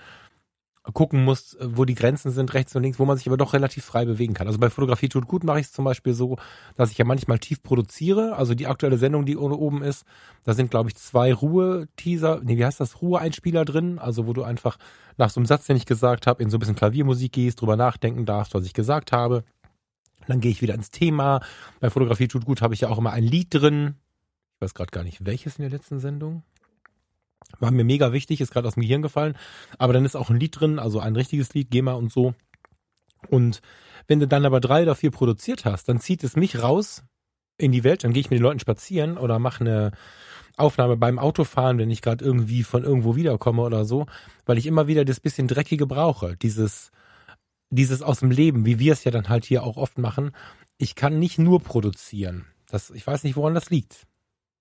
gucken 0.93 1.24
muss, 1.24 1.57
wo 1.61 1.84
die 1.84 1.95
Grenzen 1.95 2.30
sind, 2.30 2.55
rechts 2.55 2.74
und 2.76 2.82
links, 2.82 2.99
wo 2.99 3.05
man 3.05 3.16
sich 3.16 3.26
aber 3.26 3.37
doch 3.37 3.53
relativ 3.53 3.84
frei 3.84 4.05
bewegen 4.05 4.34
kann. 4.34 4.47
Also 4.47 4.59
bei 4.59 4.70
Fotografie 4.70 5.09
tut 5.09 5.26
gut 5.26 5.45
mache 5.45 5.61
ich 5.61 5.66
es 5.66 5.72
zum 5.72 5.84
Beispiel 5.84 6.14
so, 6.14 6.37
dass 6.76 6.91
ich 6.91 6.99
ja 6.99 7.05
manchmal 7.05 7.39
tief 7.39 7.62
produziere. 7.62 8.37
Also 8.37 8.55
die 8.55 8.66
aktuelle 8.66 8.99
Sendung, 8.99 9.26
die 9.26 9.37
oben 9.37 9.82
ist, 9.82 10.05
da 10.45 10.55
sind, 10.55 10.70
glaube 10.70 10.91
ich, 10.91 10.97
zwei 10.97 11.34
Ruhe-Teaser, 11.34 12.41
nee, 12.45 12.57
wie 12.57 12.64
heißt 12.64 12.80
das, 12.80 13.03
Ruhe-Einspieler 13.03 13.64
drin, 13.64 13.99
also 13.99 14.26
wo 14.26 14.32
du 14.32 14.43
einfach 14.43 14.78
nach 15.16 15.30
so 15.30 15.41
einem 15.41 15.47
Satz, 15.47 15.66
den 15.66 15.76
ich 15.76 15.87
gesagt 15.87 16.26
habe, 16.26 16.43
in 16.43 16.51
so 16.51 16.57
ein 16.57 16.61
bisschen 16.61 16.76
Klaviermusik 16.76 17.32
gehst, 17.32 17.61
drüber 17.61 17.76
nachdenken 17.76 18.26
darfst, 18.26 18.55
was 18.55 18.64
ich 18.64 18.74
gesagt 18.74 19.12
habe. 19.12 19.45
Dann 20.28 20.41
gehe 20.41 20.51
ich 20.51 20.62
wieder 20.62 20.74
ins 20.74 20.91
Thema. 20.91 21.41
Bei 21.80 21.91
Fotografie 21.91 22.28
tut 22.28 22.45
gut 22.45 22.62
habe 22.62 22.74
ich 22.74 22.80
ja 22.80 22.89
auch 22.89 22.99
immer 22.99 23.12
ein 23.12 23.24
Lied 23.24 23.49
drin. 23.51 23.95
Ich 24.55 24.61
weiß 24.61 24.74
gerade 24.74 24.91
gar 24.91 25.05
nicht, 25.05 25.24
welches 25.24 25.59
in 25.59 25.62
der 25.62 25.70
letzten 25.70 26.01
Sendung. 26.01 26.43
War 27.59 27.70
mir 27.70 27.84
mega 27.84 28.12
wichtig, 28.12 28.40
ist 28.40 28.53
gerade 28.53 28.68
aus 28.68 28.74
dem 28.74 28.82
Gehirn 28.82 29.03
gefallen. 29.03 29.36
Aber 29.78 29.92
dann 29.92 30.05
ist 30.05 30.16
auch 30.16 30.30
ein 30.30 30.40
Lied 30.40 30.59
drin, 30.59 30.78
also 30.78 31.01
ein 31.01 31.16
richtiges 31.16 31.55
Lied, 31.55 31.70
GEMA 31.70 31.92
und 31.92 32.12
so. 32.12 32.34
Und 33.28 33.61
wenn 34.07 34.20
du 34.20 34.28
dann 34.28 34.44
aber 34.44 34.61
drei 34.61 34.82
oder 34.82 34.94
vier 34.94 35.11
produziert 35.11 35.64
hast, 35.64 35.88
dann 35.88 36.01
zieht 36.01 36.22
es 36.24 36.36
mich 36.36 36.62
raus 36.62 37.05
in 37.59 37.72
die 37.72 37.84
Welt, 37.84 38.05
dann 38.05 38.12
gehe 38.12 38.20
ich 38.20 38.30
mit 38.30 38.38
den 38.38 38.42
Leuten 38.42 38.61
spazieren 38.61 39.16
oder 39.16 39.38
mache 39.38 39.62
eine 39.62 39.92
Aufnahme 40.57 40.97
beim 40.97 41.18
Autofahren, 41.18 41.78
wenn 41.78 41.90
ich 41.90 42.03
gerade 42.03 42.24
irgendwie 42.24 42.62
von 42.62 42.84
irgendwo 42.84 43.16
wiederkomme 43.16 43.62
oder 43.62 43.84
so, 43.84 44.07
weil 44.44 44.59
ich 44.59 44.66
immer 44.66 44.86
wieder 44.86 45.05
das 45.05 45.20
bisschen 45.20 45.49
Dreckige 45.49 45.86
brauche. 45.86 46.36
Dieses, 46.36 46.90
dieses 47.70 48.03
aus 48.03 48.20
dem 48.20 48.30
Leben, 48.30 48.64
wie 48.64 48.78
wir 48.78 48.92
es 48.92 49.05
ja 49.05 49.11
dann 49.11 49.28
halt 49.28 49.44
hier 49.44 49.62
auch 49.62 49.76
oft 49.76 49.99
machen. 49.99 50.32
Ich 50.78 50.94
kann 50.94 51.18
nicht 51.18 51.38
nur 51.38 51.61
produzieren. 51.61 52.47
Das, 52.68 52.90
ich 52.90 53.07
weiß 53.07 53.24
nicht, 53.24 53.36
woran 53.36 53.55
das 53.55 53.70
liegt. 53.70 54.07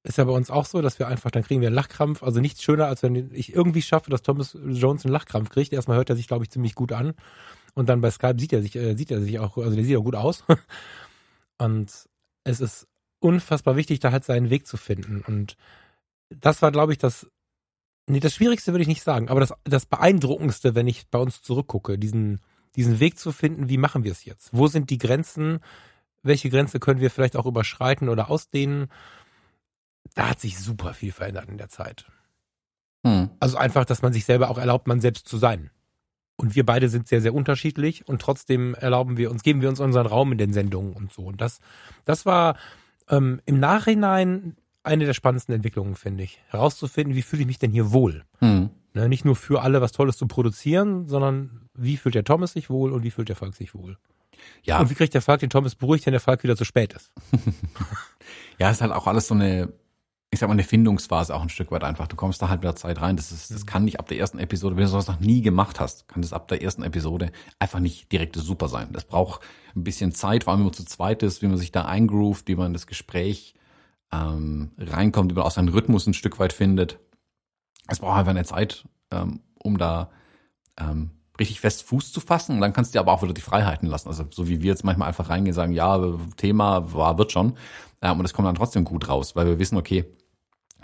Ist 0.06 0.20
ja 0.20 0.24
bei 0.24 0.34
uns 0.34 0.52
auch 0.52 0.66
so, 0.66 0.84
dass 0.84 1.00
wir 1.00 1.08
einfach, 1.08 1.32
dann 1.32 1.44
kriegen 1.44 1.62
wir 1.62 1.68
einen 1.68 1.76
Lachkrampf. 1.76 2.22
Also 2.22 2.40
nichts 2.40 2.62
schöner, 2.62 2.86
als 2.86 3.02
wenn 3.02 3.34
ich 3.34 3.56
irgendwie 3.56 3.82
schaffe, 3.82 4.12
dass 4.12 4.22
Thomas 4.22 4.56
Jones 4.64 5.04
einen 5.04 5.12
Lachkrampf 5.12 5.50
kriegt. 5.50 5.74
Erstmal 5.74 5.98
hört 5.98 6.12
er 6.12 6.16
sich, 6.16 6.28
glaube 6.28 6.44
ich, 6.44 6.52
ziemlich 6.52 6.76
gut 6.76 6.92
an. 6.92 7.16
Und 7.74 7.90
dann 7.90 8.02
bei 8.02 8.12
Skype 8.12 8.40
sieht 8.40 8.54
er 8.54 8.62
sich, 8.62 8.76
äh, 8.76 8.96
sieht 8.96 9.10
er 9.10 9.20
sich 9.20 9.40
auch, 9.40 9.58
also 9.58 9.76
der 9.76 9.84
sieht 9.84 9.98
auch 9.98 10.04
gut 10.04 10.16
aus. 10.16 10.44
Und 11.58 11.92
es 12.44 12.62
ist 12.62 12.88
unfassbar 13.20 13.76
wichtig, 13.76 14.00
da 14.00 14.12
halt 14.12 14.24
seinen 14.24 14.52
Weg 14.52 14.68
zu 14.68 14.78
finden. 14.78 15.24
Und 15.26 15.58
das 16.30 16.62
war, 16.62 16.72
glaube 16.72 16.92
ich, 16.92 17.00
das, 17.00 17.26
nee, 18.06 18.20
das 18.20 18.36
Schwierigste 18.36 18.74
würde 18.74 18.84
ich 18.84 18.88
nicht 18.88 19.02
sagen, 19.02 19.30
aber 19.30 19.40
das, 19.40 19.54
das 19.64 19.88
Beeindruckendste, 19.88 20.76
wenn 20.76 20.88
ich 20.88 21.08
bei 21.08 21.18
uns 21.18 21.42
zurückgucke, 21.42 21.98
diesen, 21.98 22.42
diesen 22.76 23.00
Weg 23.00 23.18
zu 23.18 23.32
finden, 23.32 23.70
wie 23.70 23.80
machen 23.80 24.04
wir 24.04 24.12
es 24.12 24.24
jetzt? 24.24 24.50
Wo 24.52 24.68
sind 24.68 24.92
die 24.92 25.00
Grenzen? 25.00 25.62
Welche 26.22 26.52
Grenze 26.52 26.80
können 26.80 27.00
wir 27.00 27.10
vielleicht 27.10 27.36
auch 27.36 27.48
überschreiten 27.48 28.08
oder 28.08 28.30
ausdehnen? 28.30 28.90
Da 30.16 30.30
hat 30.30 30.40
sich 30.40 30.58
super 30.58 30.94
viel 30.94 31.12
verändert 31.12 31.48
in 31.50 31.58
der 31.58 31.70
Zeit. 31.70 32.06
Hm. 33.06 33.30
Also 33.40 33.58
einfach, 33.58 33.86
dass 33.86 34.02
man 34.02 34.14
sich 34.14 34.26
selber 34.26 34.50
auch 34.50 34.58
erlaubt, 34.58 34.88
man 34.88 35.00
selbst 35.00 35.28
zu 35.28 35.38
sein. 35.38 35.70
Und 36.38 36.56
wir 36.56 36.66
beide 36.66 36.90
sind 36.90 37.08
sehr, 37.08 37.22
sehr 37.22 37.34
unterschiedlich 37.34 38.08
und 38.08 38.22
trotzdem 38.22 38.76
erlauben 38.76 39.16
wir 39.16 39.32
uns, 39.32 39.44
geben 39.44 39.62
wir 39.62 39.70
uns 39.70 39.80
unseren 39.80 40.08
Raum 40.08 40.32
in 40.32 40.38
den 40.38 40.52
Sendungen 40.52 40.94
und 40.94 41.14
so. 41.14 41.24
Und 41.24 41.40
das, 41.40 41.60
das 42.04 42.26
war 42.26 42.58
ähm, 43.10 43.40
im 43.46 43.60
Nachhinein 43.60 44.58
eine 44.84 45.06
der 45.06 45.14
spannendsten 45.14 45.56
Entwicklungen, 45.56 45.96
finde 45.96 46.24
ich. 46.24 46.42
Herauszufinden, 46.48 47.16
wie 47.16 47.22
fühle 47.22 47.42
ich 47.42 47.48
mich 47.48 47.60
denn 47.60 47.72
hier 47.72 47.92
wohl? 47.92 48.24
Hm. 48.40 48.70
Ne, 48.94 49.10
nicht 49.10 49.26
nur 49.26 49.36
für 49.36 49.62
alle 49.62 49.82
was 49.82 49.92
Tolles 49.92 50.18
zu 50.18 50.28
produzieren, 50.28 51.08
sondern 51.08 51.70
wie 51.74 51.98
fühlt 51.98 52.16
der 52.16 52.24
Thomas 52.24 52.54
sich 52.54 52.70
wohl 52.70 52.94
und 52.94 53.04
wie 53.04 53.12
fühlt 53.12 53.30
der 53.30 53.36
Falk 53.36 53.54
sich 53.56 53.74
wohl? 53.76 53.98
Ja. 54.64 54.80
Und 54.80 54.90
wie 54.90 54.96
kriegt 54.96 55.14
der 55.14 55.22
Falk 55.22 55.42
den 55.42 55.50
Thomas 55.50 55.76
beruhigt, 55.76 56.06
wenn 56.06 56.14
der 56.14 56.22
Falk 56.22 56.44
wieder 56.44 56.56
zu 56.56 56.66
spät 56.66 56.94
ist? 56.94 57.12
ja, 58.58 58.70
ist 58.70 58.82
halt 58.82 58.92
auch 58.92 59.08
alles 59.08 59.28
so 59.28 59.36
eine 59.36 59.74
ich 60.36 60.40
sag 60.40 60.48
mal, 60.48 60.54
eine 60.54 60.64
Findungsphase 60.64 61.34
auch 61.34 61.42
ein 61.42 61.50
Stück 61.50 61.72
weit 61.72 61.86
einfach. 61.86 62.08
Du 62.08 62.18
kommst 62.18 62.42
da 62.42 62.50
halt 62.50 62.60
mit 62.60 62.66
der 62.66 62.76
Zeit 62.76 63.00
rein. 63.00 63.16
Das 63.16 63.32
ist, 63.32 63.52
das 63.52 63.62
mhm. 63.62 63.66
kann 63.66 63.86
nicht 63.86 64.02
ab 64.02 64.08
der 64.10 64.20
ersten 64.20 64.38
Episode, 64.38 64.76
wenn 64.76 64.84
du 64.84 64.90
sowas 64.90 65.08
noch 65.08 65.22
nie 65.22 65.42
gemacht 65.42 65.80
hast, 65.80 66.10
kann 66.10 66.22
das 66.22 66.34
ab 66.34 66.50
der 66.50 66.62
ersten 66.62 66.84
Episode 66.84 67.32
einfach 67.58 67.80
nicht 67.80 68.12
direkt 68.12 68.36
super 68.36 68.68
sein. 68.68 68.90
Das 68.92 69.06
braucht 69.06 69.42
ein 69.76 69.86
bisschen 69.86 70.12
Zeit, 70.12 70.44
vor 70.44 70.52
allem 70.52 70.60
wenn 70.60 70.66
man 70.66 70.74
zu 70.74 70.84
zweit 70.84 71.24
ist, 71.24 71.42
wie 71.42 71.48
man 71.48 71.58
sich 71.58 71.72
da 71.72 71.86
eingroovt, 71.86 72.50
wie 72.50 72.56
man 72.56 72.68
in 72.68 72.74
das 72.74 72.86
Gespräch 72.86 73.56
ähm, 74.12 74.72
reinkommt, 74.78 75.32
wie 75.32 75.36
man 75.36 75.46
auch 75.46 75.52
seinen 75.52 75.70
Rhythmus 75.70 76.06
ein 76.06 76.14
Stück 76.14 76.38
weit 76.38 76.52
findet. 76.52 77.00
Es 77.88 78.00
braucht 78.00 78.20
einfach 78.20 78.32
eine 78.32 78.44
Zeit, 78.44 78.86
ähm, 79.12 79.40
um 79.64 79.78
da 79.78 80.10
ähm, 80.78 81.12
richtig 81.40 81.62
fest 81.62 81.84
Fuß 81.84 82.12
zu 82.12 82.20
fassen. 82.20 82.56
Und 82.56 82.62
dann 82.62 82.74
kannst 82.74 82.94
du 82.94 82.98
dir 82.98 83.00
aber 83.00 83.14
auch 83.14 83.24
wieder 83.24 83.34
die 83.34 83.40
Freiheiten 83.40 83.88
lassen. 83.88 84.10
Also 84.10 84.26
so 84.30 84.50
wie 84.50 84.62
wir 84.62 84.68
jetzt 84.72 84.84
manchmal 84.84 85.08
einfach 85.08 85.30
reingehen 85.30 85.54
und 85.54 85.56
sagen, 85.56 85.72
ja, 85.72 85.98
Thema 86.36 86.94
war, 86.94 87.18
wird 87.18 87.32
schon. 87.32 87.58
Ähm, 88.02 88.20
und 88.20 88.26
es 88.26 88.34
kommt 88.34 88.48
dann 88.48 88.56
trotzdem 88.56 88.84
gut 88.84 89.08
raus, 89.08 89.36
weil 89.36 89.48
wir 89.48 89.60
wissen, 89.60 89.78
okay, 89.78 90.06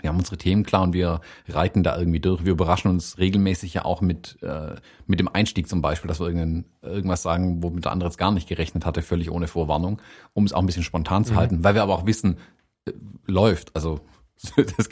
wir 0.02 0.10
haben 0.10 0.18
unsere 0.18 0.36
Themen 0.36 0.64
klar 0.64 0.82
und 0.82 0.92
wir 0.92 1.20
reiten 1.48 1.82
da 1.82 1.96
irgendwie 1.96 2.20
durch. 2.20 2.44
Wir 2.44 2.52
überraschen 2.52 2.90
uns 2.90 3.18
regelmäßig 3.18 3.74
ja 3.74 3.84
auch 3.84 4.00
mit, 4.00 4.38
äh, 4.42 4.74
mit 5.06 5.20
dem 5.20 5.28
Einstieg 5.28 5.68
zum 5.68 5.80
Beispiel, 5.80 6.08
dass 6.08 6.20
wir 6.20 6.26
irgendein, 6.26 6.64
irgendwas 6.82 7.22
sagen, 7.22 7.62
womit 7.62 7.84
der 7.84 7.92
andere 7.92 8.08
jetzt 8.08 8.18
gar 8.18 8.32
nicht 8.32 8.48
gerechnet 8.48 8.84
hatte, 8.84 9.02
völlig 9.02 9.30
ohne 9.30 9.46
Vorwarnung, 9.46 10.02
um 10.34 10.44
es 10.44 10.52
auch 10.52 10.60
ein 10.60 10.66
bisschen 10.66 10.82
spontan 10.82 11.24
zu 11.24 11.32
mhm. 11.32 11.36
halten, 11.36 11.64
weil 11.64 11.74
wir 11.74 11.82
aber 11.82 11.94
auch 11.94 12.06
wissen, 12.06 12.38
äh, 12.84 12.92
läuft. 13.26 13.74
Also 13.74 14.00
das 14.56 14.88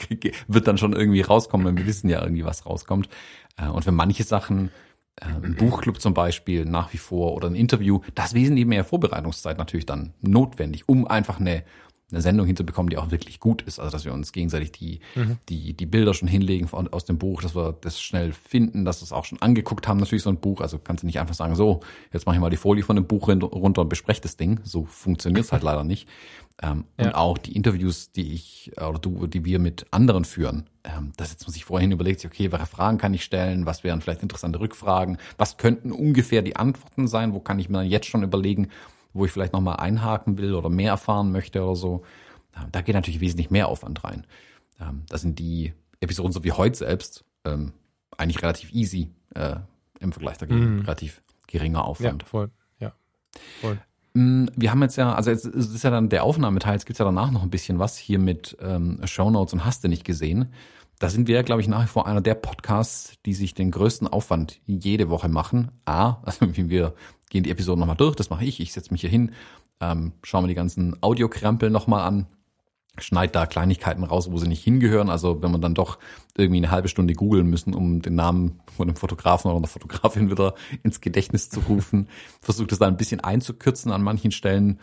wird 0.48 0.68
dann 0.68 0.78
schon 0.78 0.92
irgendwie 0.92 1.22
rauskommen, 1.22 1.66
wenn 1.66 1.76
wir 1.76 1.86
wissen 1.86 2.08
ja 2.08 2.22
irgendwie, 2.22 2.44
was 2.44 2.66
rauskommt. 2.66 3.08
Äh, 3.56 3.68
und 3.68 3.82
für 3.82 3.92
manche 3.92 4.22
Sachen, 4.22 4.70
äh, 5.16 5.26
ein 5.26 5.56
Buchclub 5.56 6.00
zum 6.00 6.14
Beispiel 6.14 6.64
nach 6.64 6.92
wie 6.92 6.98
vor 6.98 7.34
oder 7.34 7.48
ein 7.48 7.54
Interview, 7.54 8.00
das 8.14 8.28
ist 8.28 8.34
wesentlich 8.34 8.66
mehr 8.66 8.84
Vorbereitungszeit 8.84 9.58
natürlich 9.58 9.86
dann 9.86 10.14
notwendig, 10.20 10.88
um 10.88 11.06
einfach 11.06 11.40
eine 11.40 11.64
eine 12.12 12.20
Sendung 12.20 12.46
hinzubekommen, 12.46 12.90
die 12.90 12.98
auch 12.98 13.10
wirklich 13.10 13.40
gut 13.40 13.62
ist. 13.62 13.78
Also 13.78 13.92
dass 13.92 14.04
wir 14.04 14.12
uns 14.12 14.32
gegenseitig 14.32 14.72
die, 14.72 15.00
mhm. 15.14 15.38
die, 15.48 15.74
die 15.74 15.86
Bilder 15.86 16.14
schon 16.14 16.28
hinlegen 16.28 16.68
von, 16.68 16.88
aus 16.88 17.04
dem 17.04 17.18
Buch, 17.18 17.42
dass 17.42 17.54
wir 17.54 17.76
das 17.80 18.00
schnell 18.00 18.32
finden, 18.32 18.84
dass 18.84 19.00
wir 19.00 19.04
es 19.04 19.12
auch 19.12 19.24
schon 19.24 19.40
angeguckt 19.40 19.88
haben, 19.88 19.98
natürlich 19.98 20.22
so 20.22 20.30
ein 20.30 20.38
Buch. 20.38 20.60
Also 20.60 20.78
kannst 20.78 21.02
du 21.02 21.06
nicht 21.06 21.20
einfach 21.20 21.34
sagen, 21.34 21.54
so, 21.54 21.80
jetzt 22.12 22.26
mache 22.26 22.36
ich 22.36 22.40
mal 22.40 22.50
die 22.50 22.56
Folie 22.56 22.84
von 22.84 22.96
dem 22.96 23.06
Buch 23.06 23.28
runter 23.28 23.82
und 23.82 23.88
bespreche 23.88 24.20
das 24.20 24.36
Ding. 24.36 24.60
So 24.64 24.84
funktioniert 24.84 25.44
es 25.44 25.52
halt 25.52 25.62
leider 25.62 25.84
nicht. 25.84 26.08
Ähm, 26.62 26.84
ja. 26.98 27.06
Und 27.06 27.14
auch 27.14 27.38
die 27.38 27.56
Interviews, 27.56 28.12
die 28.12 28.34
ich 28.34 28.72
oder 28.76 28.98
du, 28.98 29.26
die 29.26 29.44
wir 29.44 29.58
mit 29.58 29.86
anderen 29.90 30.24
führen, 30.24 30.68
ähm, 30.84 31.12
das 31.16 31.30
jetzt 31.30 31.46
muss 31.46 31.56
ich 31.56 31.64
vorhin 31.64 31.90
überlegt, 31.90 32.24
okay, 32.24 32.52
welche 32.52 32.66
Fragen 32.66 32.98
kann 32.98 33.14
ich 33.14 33.24
stellen, 33.24 33.64
was 33.64 33.82
wären 33.82 34.00
vielleicht 34.00 34.22
interessante 34.22 34.60
Rückfragen, 34.60 35.16
was 35.38 35.56
könnten 35.56 35.90
ungefähr 35.90 36.42
die 36.42 36.56
Antworten 36.56 37.08
sein, 37.08 37.32
wo 37.32 37.40
kann 37.40 37.58
ich 37.58 37.70
mir 37.70 37.78
dann 37.78 37.86
jetzt 37.86 38.06
schon 38.06 38.22
überlegen, 38.22 38.68
wo 39.12 39.24
ich 39.24 39.32
vielleicht 39.32 39.52
nochmal 39.52 39.76
einhaken 39.76 40.38
will 40.38 40.54
oder 40.54 40.68
mehr 40.68 40.90
erfahren 40.90 41.32
möchte 41.32 41.62
oder 41.62 41.76
so. 41.76 42.02
Da 42.72 42.80
geht 42.82 42.94
natürlich 42.94 43.20
wesentlich 43.20 43.50
mehr 43.50 43.68
Aufwand 43.68 44.02
rein. 44.04 44.26
Ähm, 44.80 45.02
da 45.08 45.18
sind 45.18 45.38
die 45.38 45.72
Episoden 46.00 46.32
so 46.32 46.44
wie 46.44 46.52
heute 46.52 46.76
selbst 46.76 47.24
ähm, 47.44 47.72
eigentlich 48.16 48.42
relativ 48.42 48.72
easy 48.72 49.10
äh, 49.34 49.56
im 50.00 50.12
Vergleich 50.12 50.38
dagegen. 50.38 50.78
Mm. 50.78 50.80
Relativ 50.80 51.22
geringer 51.46 51.84
Aufwand. 51.84 52.22
Ja, 52.22 52.28
voll. 52.28 52.50
Ja, 52.80 52.92
voll. 53.60 53.78
Mm, 54.14 54.46
wir 54.56 54.70
haben 54.70 54.82
jetzt 54.82 54.96
ja, 54.96 55.14
also 55.14 55.30
jetzt 55.30 55.44
ist 55.46 55.84
ja 55.84 55.90
dann 55.90 56.08
der 56.08 56.24
Aufnahmeteil, 56.24 56.74
jetzt 56.74 56.86
gibt's 56.86 56.98
ja 56.98 57.04
danach 57.04 57.30
noch 57.30 57.42
ein 57.42 57.50
bisschen 57.50 57.78
was 57.78 57.96
hier 57.96 58.18
mit 58.18 58.56
ähm, 58.60 59.00
Shownotes 59.04 59.52
und 59.52 59.64
hast 59.64 59.84
du 59.84 59.88
nicht 59.88 60.04
gesehen. 60.04 60.52
Da 60.98 61.08
sind 61.08 61.28
wir, 61.28 61.42
glaube 61.44 61.62
ich, 61.62 61.68
nach 61.68 61.82
wie 61.82 61.88
vor 61.88 62.06
einer 62.06 62.20
der 62.20 62.34
Podcasts, 62.34 63.14
die 63.24 63.32
sich 63.32 63.54
den 63.54 63.70
größten 63.70 64.06
Aufwand 64.06 64.60
jede 64.66 65.08
Woche 65.08 65.28
machen. 65.28 65.70
A, 65.86 66.18
also 66.22 66.46
wie 66.56 66.68
wir 66.68 66.94
gehen 67.30 67.44
die 67.44 67.50
Episoden 67.50 67.80
nochmal 67.80 67.96
durch, 67.96 68.16
das 68.16 68.28
mache 68.28 68.44
ich. 68.44 68.60
Ich 68.60 68.72
setze 68.72 68.92
mich 68.92 69.00
hier 69.00 69.10
hin, 69.10 69.32
ähm, 69.80 70.12
schaue 70.22 70.42
mir 70.42 70.48
die 70.48 70.54
ganzen 70.54 70.96
Audiokrempel 71.00 71.70
nochmal 71.70 72.02
an, 72.06 72.26
schneidet 72.98 73.34
da 73.36 73.46
Kleinigkeiten 73.46 74.04
raus, 74.04 74.30
wo 74.30 74.36
sie 74.36 74.48
nicht 74.48 74.62
hingehören. 74.62 75.08
Also 75.08 75.42
wenn 75.42 75.52
man 75.52 75.62
dann 75.62 75.74
doch 75.74 75.98
irgendwie 76.36 76.58
eine 76.58 76.70
halbe 76.70 76.88
Stunde 76.88 77.14
googeln 77.14 77.46
müssen, 77.46 77.74
um 77.74 78.02
den 78.02 78.16
Namen 78.16 78.60
von 78.76 78.88
einem 78.88 78.96
Fotografen 78.96 79.48
oder 79.48 79.58
einer 79.58 79.68
Fotografin 79.68 80.30
wieder 80.30 80.54
ins 80.82 81.00
Gedächtnis 81.00 81.48
zu 81.48 81.60
rufen, 81.60 82.08
versucht 82.40 82.72
es 82.72 82.78
da 82.78 82.86
ein 82.86 82.96
bisschen 82.96 83.20
einzukürzen 83.20 83.92
an 83.92 84.02
manchen 84.02 84.32
Stellen, 84.32 84.80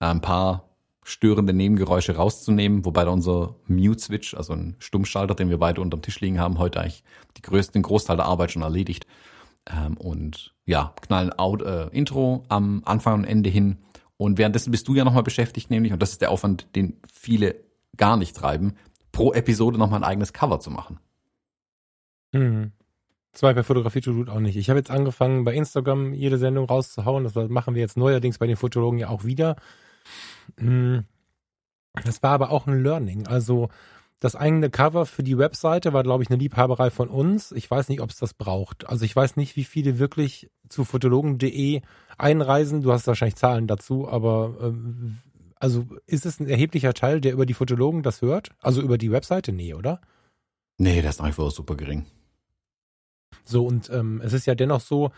ein 0.00 0.20
paar 0.20 0.68
störende 1.04 1.52
Nebengeräusche 1.52 2.16
rauszunehmen, 2.16 2.84
wobei 2.84 3.04
da 3.04 3.10
unser 3.10 3.56
Mute-Switch, 3.66 4.34
also 4.34 4.54
ein 4.54 4.74
Stummschalter, 4.78 5.34
den 5.34 5.50
wir 5.50 5.58
beide 5.58 5.80
unterm 5.82 6.02
Tisch 6.02 6.20
liegen 6.20 6.40
haben, 6.40 6.58
heute 6.58 6.80
eigentlich 6.80 7.04
die 7.36 7.42
größten, 7.42 7.74
den 7.74 7.82
Großteil 7.82 8.16
der 8.16 8.24
Arbeit 8.24 8.52
schon 8.52 8.62
erledigt. 8.62 9.06
Ähm, 9.66 9.96
und 9.96 10.54
ja, 10.64 10.94
knallen 11.00 11.32
Out, 11.32 11.62
äh, 11.62 11.88
Intro 11.88 12.44
am 12.48 12.82
Anfang 12.84 13.14
und 13.14 13.24
Ende 13.24 13.50
hin 13.50 13.78
und 14.16 14.38
währenddessen 14.38 14.70
bist 14.70 14.86
du 14.88 14.94
ja 14.94 15.04
nochmal 15.04 15.22
beschäftigt, 15.22 15.70
nämlich, 15.70 15.92
und 15.92 16.00
das 16.00 16.12
ist 16.12 16.20
der 16.20 16.30
Aufwand, 16.30 16.74
den 16.76 17.00
viele 17.12 17.56
gar 17.96 18.16
nicht 18.16 18.36
treiben, 18.36 18.74
pro 19.12 19.32
Episode 19.32 19.78
nochmal 19.78 20.00
ein 20.00 20.04
eigenes 20.04 20.32
Cover 20.32 20.60
zu 20.60 20.70
machen. 20.70 20.98
Mhm. 22.32 22.72
Zwei 23.32 23.52
bei 23.52 23.64
Fotografie 23.64 24.00
tut 24.00 24.28
auch 24.28 24.38
nicht. 24.38 24.56
Ich 24.56 24.70
habe 24.70 24.78
jetzt 24.78 24.90
angefangen, 24.90 25.44
bei 25.44 25.54
Instagram 25.54 26.14
jede 26.14 26.38
Sendung 26.38 26.66
rauszuhauen. 26.66 27.24
Das 27.24 27.34
machen 27.48 27.74
wir 27.74 27.80
jetzt 27.80 27.96
neuerdings 27.96 28.38
bei 28.38 28.46
den 28.46 28.56
Fotologen 28.56 28.98
ja 28.98 29.08
auch 29.08 29.24
wieder. 29.24 29.56
Mhm. 30.56 31.04
Das 32.04 32.22
war 32.22 32.30
aber 32.30 32.50
auch 32.50 32.66
ein 32.66 32.82
Learning. 32.82 33.26
Also 33.26 33.70
das 34.24 34.36
eigene 34.36 34.70
Cover 34.70 35.04
für 35.04 35.22
die 35.22 35.36
Webseite 35.36 35.92
war, 35.92 36.02
glaube 36.02 36.22
ich, 36.22 36.30
eine 36.30 36.38
Liebhaberei 36.38 36.88
von 36.88 37.08
uns. 37.08 37.52
Ich 37.52 37.70
weiß 37.70 37.90
nicht, 37.90 38.00
ob 38.00 38.08
es 38.08 38.16
das 38.16 38.32
braucht. 38.32 38.88
Also 38.88 39.04
ich 39.04 39.14
weiß 39.14 39.36
nicht, 39.36 39.54
wie 39.54 39.64
viele 39.64 39.98
wirklich 39.98 40.50
zu 40.66 40.86
fotologen.de 40.86 41.82
einreisen. 42.16 42.80
Du 42.80 42.90
hast 42.90 43.06
wahrscheinlich 43.06 43.36
Zahlen 43.36 43.66
dazu, 43.66 44.08
aber 44.08 44.56
ähm, 44.62 45.18
also 45.56 45.84
ist 46.06 46.24
es 46.24 46.40
ein 46.40 46.48
erheblicher 46.48 46.94
Teil, 46.94 47.20
der 47.20 47.34
über 47.34 47.44
die 47.44 47.52
Fotologen 47.52 48.02
das 48.02 48.22
hört? 48.22 48.52
Also 48.62 48.80
über 48.80 48.96
die 48.96 49.12
Webseite? 49.12 49.52
Nee, 49.52 49.74
oder? 49.74 50.00
Nee, 50.78 51.02
das 51.02 51.16
ist 51.16 51.20
einfach 51.20 51.50
super 51.50 51.76
gering. 51.76 52.06
So, 53.44 53.66
und 53.66 53.90
ähm, 53.90 54.22
es 54.24 54.32
ist 54.32 54.46
ja 54.46 54.54
dennoch 54.54 54.80
so, 54.80 55.10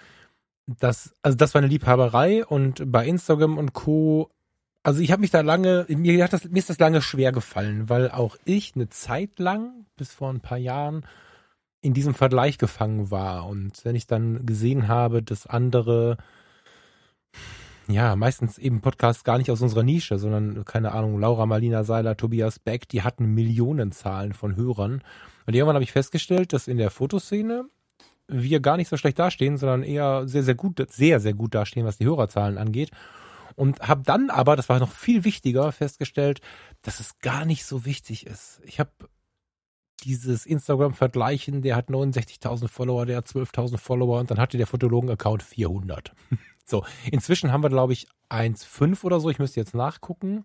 dass, 0.66 1.14
also 1.22 1.36
das 1.36 1.54
war 1.54 1.60
eine 1.60 1.68
Liebhaberei 1.68 2.44
und 2.44 2.90
bei 2.90 3.06
Instagram 3.06 3.56
und 3.56 3.72
Co 3.72 4.32
also 4.86 5.00
ich 5.00 5.10
habe 5.10 5.20
mich 5.20 5.32
da 5.32 5.40
lange, 5.40 5.84
mir, 5.88 6.22
hat 6.22 6.32
das, 6.32 6.44
mir 6.44 6.60
ist 6.60 6.70
das 6.70 6.78
lange 6.78 7.02
schwer 7.02 7.32
gefallen, 7.32 7.88
weil 7.88 8.08
auch 8.08 8.36
ich 8.44 8.76
eine 8.76 8.88
Zeit 8.88 9.40
lang, 9.40 9.84
bis 9.96 10.12
vor 10.12 10.30
ein 10.30 10.38
paar 10.38 10.58
Jahren, 10.58 11.04
in 11.80 11.92
diesem 11.92 12.14
Vergleich 12.14 12.56
gefangen 12.56 13.10
war. 13.10 13.48
Und 13.48 13.84
wenn 13.84 13.96
ich 13.96 14.06
dann 14.06 14.46
gesehen 14.46 14.86
habe, 14.86 15.24
dass 15.24 15.48
andere, 15.48 16.18
ja, 17.88 18.14
meistens 18.14 18.58
eben 18.58 18.80
Podcasts 18.80 19.24
gar 19.24 19.38
nicht 19.38 19.50
aus 19.50 19.60
unserer 19.60 19.82
Nische, 19.82 20.20
sondern, 20.20 20.64
keine 20.64 20.92
Ahnung, 20.92 21.18
Laura 21.18 21.46
Marlina 21.46 21.82
Seiler, 21.82 22.16
Tobias 22.16 22.60
Beck, 22.60 22.88
die 22.88 23.02
hatten 23.02 23.34
Millionenzahlen 23.34 24.34
von 24.34 24.54
Hörern. 24.54 25.02
Und 25.46 25.56
irgendwann 25.56 25.74
habe 25.74 25.84
ich 25.84 25.90
festgestellt, 25.90 26.52
dass 26.52 26.68
in 26.68 26.78
der 26.78 26.92
Fotoszene 26.92 27.64
wir 28.28 28.60
gar 28.60 28.76
nicht 28.76 28.88
so 28.88 28.96
schlecht 28.96 29.18
dastehen, 29.18 29.56
sondern 29.56 29.82
eher 29.82 30.28
sehr, 30.28 30.44
sehr 30.44 30.54
gut, 30.54 30.80
sehr, 30.92 31.18
sehr 31.18 31.34
gut 31.34 31.56
dastehen, 31.56 31.86
was 31.86 31.98
die 31.98 32.06
Hörerzahlen 32.06 32.56
angeht 32.56 32.92
und 33.56 33.80
habe 33.80 34.02
dann 34.04 34.30
aber, 34.30 34.54
das 34.54 34.68
war 34.68 34.78
noch 34.78 34.92
viel 34.92 35.24
wichtiger, 35.24 35.72
festgestellt, 35.72 36.40
dass 36.82 37.00
es 37.00 37.18
gar 37.18 37.44
nicht 37.44 37.64
so 37.64 37.84
wichtig 37.84 38.26
ist. 38.26 38.60
Ich 38.64 38.78
habe 38.78 38.90
dieses 40.04 40.46
Instagram-Vergleichen, 40.46 41.62
der 41.62 41.74
hat 41.74 41.88
69.000 41.88 42.68
Follower, 42.68 43.06
der 43.06 43.16
hat 43.16 43.26
12.000 43.26 43.78
Follower 43.78 44.20
und 44.20 44.30
dann 44.30 44.38
hatte 44.38 44.58
der 44.58 44.66
Fotologen-Account 44.66 45.42
400. 45.42 46.12
so, 46.64 46.84
inzwischen 47.10 47.50
haben 47.50 47.62
wir, 47.62 47.70
glaube 47.70 47.94
ich, 47.94 48.06
1,5 48.30 49.04
oder 49.04 49.20
so. 49.20 49.30
Ich 49.30 49.38
müsste 49.38 49.58
jetzt 49.58 49.74
nachgucken. 49.74 50.44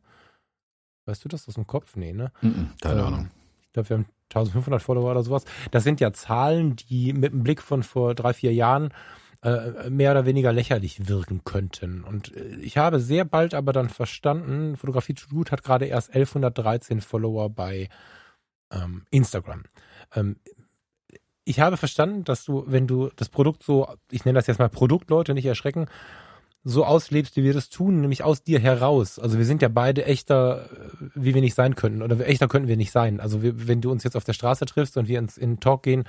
Weißt 1.05 1.23
du 1.23 1.29
das 1.29 1.47
aus 1.47 1.55
dem 1.55 1.67
Kopf? 1.67 1.95
Nee, 1.95 2.13
ne? 2.13 2.31
Mm 2.41 2.71
keine 2.79 3.01
ähm, 3.01 3.07
Ahnung. 3.07 3.29
Ich 3.61 3.73
glaube, 3.73 3.89
wir 3.89 3.97
haben 3.97 4.05
1500 4.29 4.81
Follower 4.81 5.11
oder 5.11 5.23
sowas. 5.23 5.45
Das 5.71 5.83
sind 5.83 5.99
ja 5.99 6.13
Zahlen, 6.13 6.75
die 6.75 7.13
mit 7.13 7.33
dem 7.33 7.43
Blick 7.43 7.61
von 7.61 7.83
vor 7.83 8.15
drei, 8.15 8.33
vier 8.33 8.53
Jahren 8.53 8.93
äh, 9.43 9.89
mehr 9.89 10.11
oder 10.11 10.25
weniger 10.25 10.53
lächerlich 10.53 11.07
wirken 11.07 11.43
könnten. 11.43 12.03
Und 12.03 12.35
äh, 12.35 12.57
ich 12.57 12.77
habe 12.77 12.99
sehr 12.99 13.25
bald 13.25 13.53
aber 13.53 13.73
dann 13.73 13.89
verstanden, 13.89 14.77
Fotografie 14.77 15.15
to 15.15 15.27
Good 15.29 15.51
hat 15.51 15.63
gerade 15.63 15.85
erst 15.85 16.09
1113 16.09 17.01
Follower 17.01 17.49
bei 17.49 17.89
ähm, 18.71 19.03
Instagram. 19.09 19.63
Ähm, 20.15 20.35
ich 21.43 21.59
habe 21.59 21.77
verstanden, 21.77 22.23
dass 22.23 22.45
du, 22.45 22.65
wenn 22.67 22.85
du 22.85 23.09
das 23.15 23.29
Produkt 23.29 23.63
so, 23.63 23.87
ich 24.11 24.25
nenne 24.25 24.37
das 24.37 24.47
jetzt 24.47 24.59
mal 24.59 24.69
Produkt, 24.69 25.09
Leute, 25.09 25.33
nicht 25.33 25.45
erschrecken, 25.45 25.87
so 26.63 26.85
auslebst, 26.85 27.35
wie 27.35 27.43
wir 27.43 27.53
das 27.53 27.69
tun, 27.69 28.01
nämlich 28.01 28.23
aus 28.23 28.43
dir 28.43 28.59
heraus. 28.59 29.17
Also 29.17 29.39
wir 29.39 29.45
sind 29.45 29.63
ja 29.63 29.69
beide 29.69 30.05
echter, 30.05 30.69
äh, 30.71 31.09
wie 31.15 31.33
wir 31.33 31.41
nicht 31.41 31.55
sein 31.55 31.75
könnten. 31.75 32.03
Oder 32.03 32.27
echter 32.27 32.47
könnten 32.47 32.67
wir 32.67 32.77
nicht 32.77 32.91
sein. 32.91 33.19
Also 33.19 33.41
wir, 33.41 33.67
wenn 33.67 33.81
du 33.81 33.91
uns 33.91 34.03
jetzt 34.03 34.15
auf 34.15 34.23
der 34.23 34.33
Straße 34.33 34.65
triffst 34.65 34.97
und 34.97 35.07
wir 35.07 35.17
ins 35.17 35.37
in 35.37 35.59
Talk 35.59 35.81
gehen, 35.83 36.03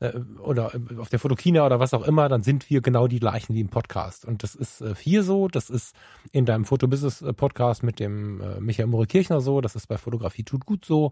äh, 0.00 0.18
oder 0.42 0.72
auf 0.98 1.08
der 1.08 1.18
Fotokina 1.18 1.64
oder 1.64 1.78
was 1.78 1.94
auch 1.94 2.02
immer, 2.02 2.28
dann 2.28 2.42
sind 2.42 2.68
wir 2.70 2.80
genau 2.80 3.06
die 3.06 3.20
gleichen 3.20 3.54
wie 3.54 3.60
im 3.60 3.68
Podcast. 3.68 4.24
Und 4.24 4.42
das 4.42 4.54
ist 4.54 4.80
äh, 4.80 4.94
hier 4.98 5.22
so, 5.22 5.48
das 5.48 5.70
ist 5.70 5.94
in 6.32 6.46
deinem 6.46 6.64
Fotobusiness-Podcast 6.64 7.82
mit 7.82 8.00
dem 8.00 8.40
äh, 8.40 8.60
Michael 8.60 8.88
Mure 8.88 9.06
Kirchner 9.06 9.40
so, 9.40 9.60
das 9.60 9.76
ist 9.76 9.86
bei 9.86 9.98
Fotografie 9.98 10.42
tut 10.42 10.66
gut 10.66 10.84
so, 10.84 11.10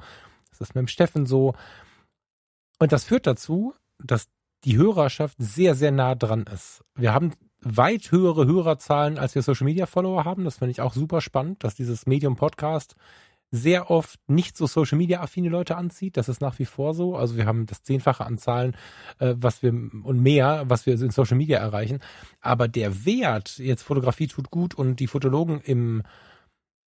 das 0.51 0.62
ist 0.62 0.74
mit 0.74 0.82
dem 0.82 0.89
Steffen 0.89 1.26
so. 1.26 1.55
Und 2.78 2.93
das 2.93 3.05
führt 3.05 3.26
dazu, 3.26 3.74
dass 4.03 4.28
die 4.64 4.76
Hörerschaft 4.76 5.36
sehr, 5.39 5.74
sehr 5.74 5.93
nah 5.93 6.14
dran 6.14 6.45
ist. 6.53 6.82
Wir 6.95 7.12
haben 7.12 7.32
weit 7.61 8.11
höhere 8.11 8.47
Hörerzahlen, 8.47 9.18
als 9.18 9.34
wir 9.34 9.43
Social 9.43 9.64
Media 9.64 9.86
Follower 9.86 10.24
haben. 10.24 10.45
Das 10.45 10.59
finde 10.59 10.70
ich 10.70 10.80
auch 10.80 10.95
super 10.95 11.20
spannend, 11.20 11.64
dass 11.64 11.74
dieses 11.74 12.07
Medium 12.07 12.36
Podcast 12.36 12.95
sehr 13.51 13.90
oft 13.90 14.20
nicht 14.28 14.57
so 14.57 14.66
Social 14.66 14.99
Media 14.99 15.20
affine 15.20 15.49
Leute 15.49 15.76
anzieht. 15.76 16.16
Das 16.16 16.28
ist 16.28 16.40
nach 16.40 16.59
wie 16.59 16.64
vor 16.64 16.94
so. 16.94 17.16
Also 17.16 17.36
wir 17.36 17.46
haben 17.46 17.66
das 17.66 17.82
zehnfache 17.82 18.24
an 18.24 18.38
Zahlen, 18.38 18.76
äh, 19.18 19.34
was 19.36 19.62
wir 19.62 19.70
und 19.70 20.20
mehr, 20.20 20.64
was 20.66 20.86
wir 20.86 20.94
in 20.94 21.11
Social 21.11 21.36
Media 21.36 21.59
erreichen. 21.59 22.01
Aber 22.40 22.68
der 22.68 23.05
Wert, 23.05 23.59
jetzt 23.59 23.82
Fotografie 23.82 24.26
tut 24.26 24.51
gut 24.51 24.74
und 24.74 25.01
die 25.01 25.07
Fotologen 25.07 25.61
im 25.61 26.03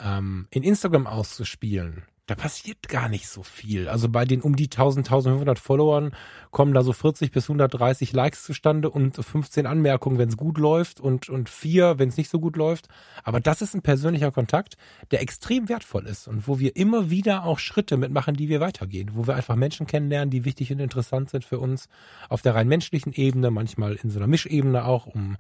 ähm, 0.02 0.48
in 0.52 0.64
Instagram 0.64 1.08
auszuspielen, 1.08 2.04
da 2.30 2.36
passiert 2.36 2.88
gar 2.88 3.10
nicht 3.10 3.28
so 3.28 3.42
viel. 3.42 3.88
Also 3.88 4.08
bei 4.08 4.24
den 4.24 4.42
um 4.42 4.56
die 4.56 4.66
1000, 4.66 5.08
1500 5.08 5.58
Followern 5.58 6.12
kommen 6.52 6.74
da 6.74 6.84
so 6.84 6.94
40 6.94 7.32
bis 7.32 7.46
130 7.46 8.14
Likes 8.14 8.44
zustande 8.44 8.90
und 8.90 9.16
15 9.16 9.66
Anmerkungen, 9.66 10.20
wenn 10.20 10.30
es 10.30 10.38
gut 10.38 10.60
läuft 10.60 11.00
und, 11.00 11.30
und 11.30 11.50
vier, 11.50 11.98
wenn 11.98 12.10
es 12.10 12.18
nicht 12.18 12.30
so 12.30 12.40
gut 12.40 12.56
läuft. 12.56 12.88
Aber 13.24 13.40
das 13.40 13.62
ist 13.62 13.74
ein 13.74 13.82
persönlicher 13.82 14.32
Kontakt, 14.32 14.78
der 15.10 15.22
extrem 15.22 15.70
wertvoll 15.70 16.06
ist 16.06 16.28
und 16.28 16.48
wo 16.48 16.60
wir 16.60 16.76
immer 16.76 17.10
wieder 17.10 17.46
auch 17.46 17.58
Schritte 17.58 17.98
mitmachen, 17.98 18.36
die 18.36 18.48
wir 18.48 18.60
weitergehen, 18.60 19.10
wo 19.14 19.26
wir 19.26 19.36
einfach 19.36 19.56
Menschen 19.56 19.88
kennenlernen, 19.88 20.30
die 20.30 20.46
wichtig 20.46 20.72
und 20.72 20.80
interessant 20.80 21.32
sind 21.32 21.46
für 21.46 21.60
uns 21.60 21.88
auf 22.30 22.44
der 22.44 22.54
rein 22.54 22.68
menschlichen 22.68 23.14
Ebene, 23.14 23.50
manchmal 23.50 23.96
in 23.96 24.12
so 24.12 24.20
einer 24.20 24.28
Mischebene 24.28 24.86
auch, 24.86 25.08
um 25.08 25.38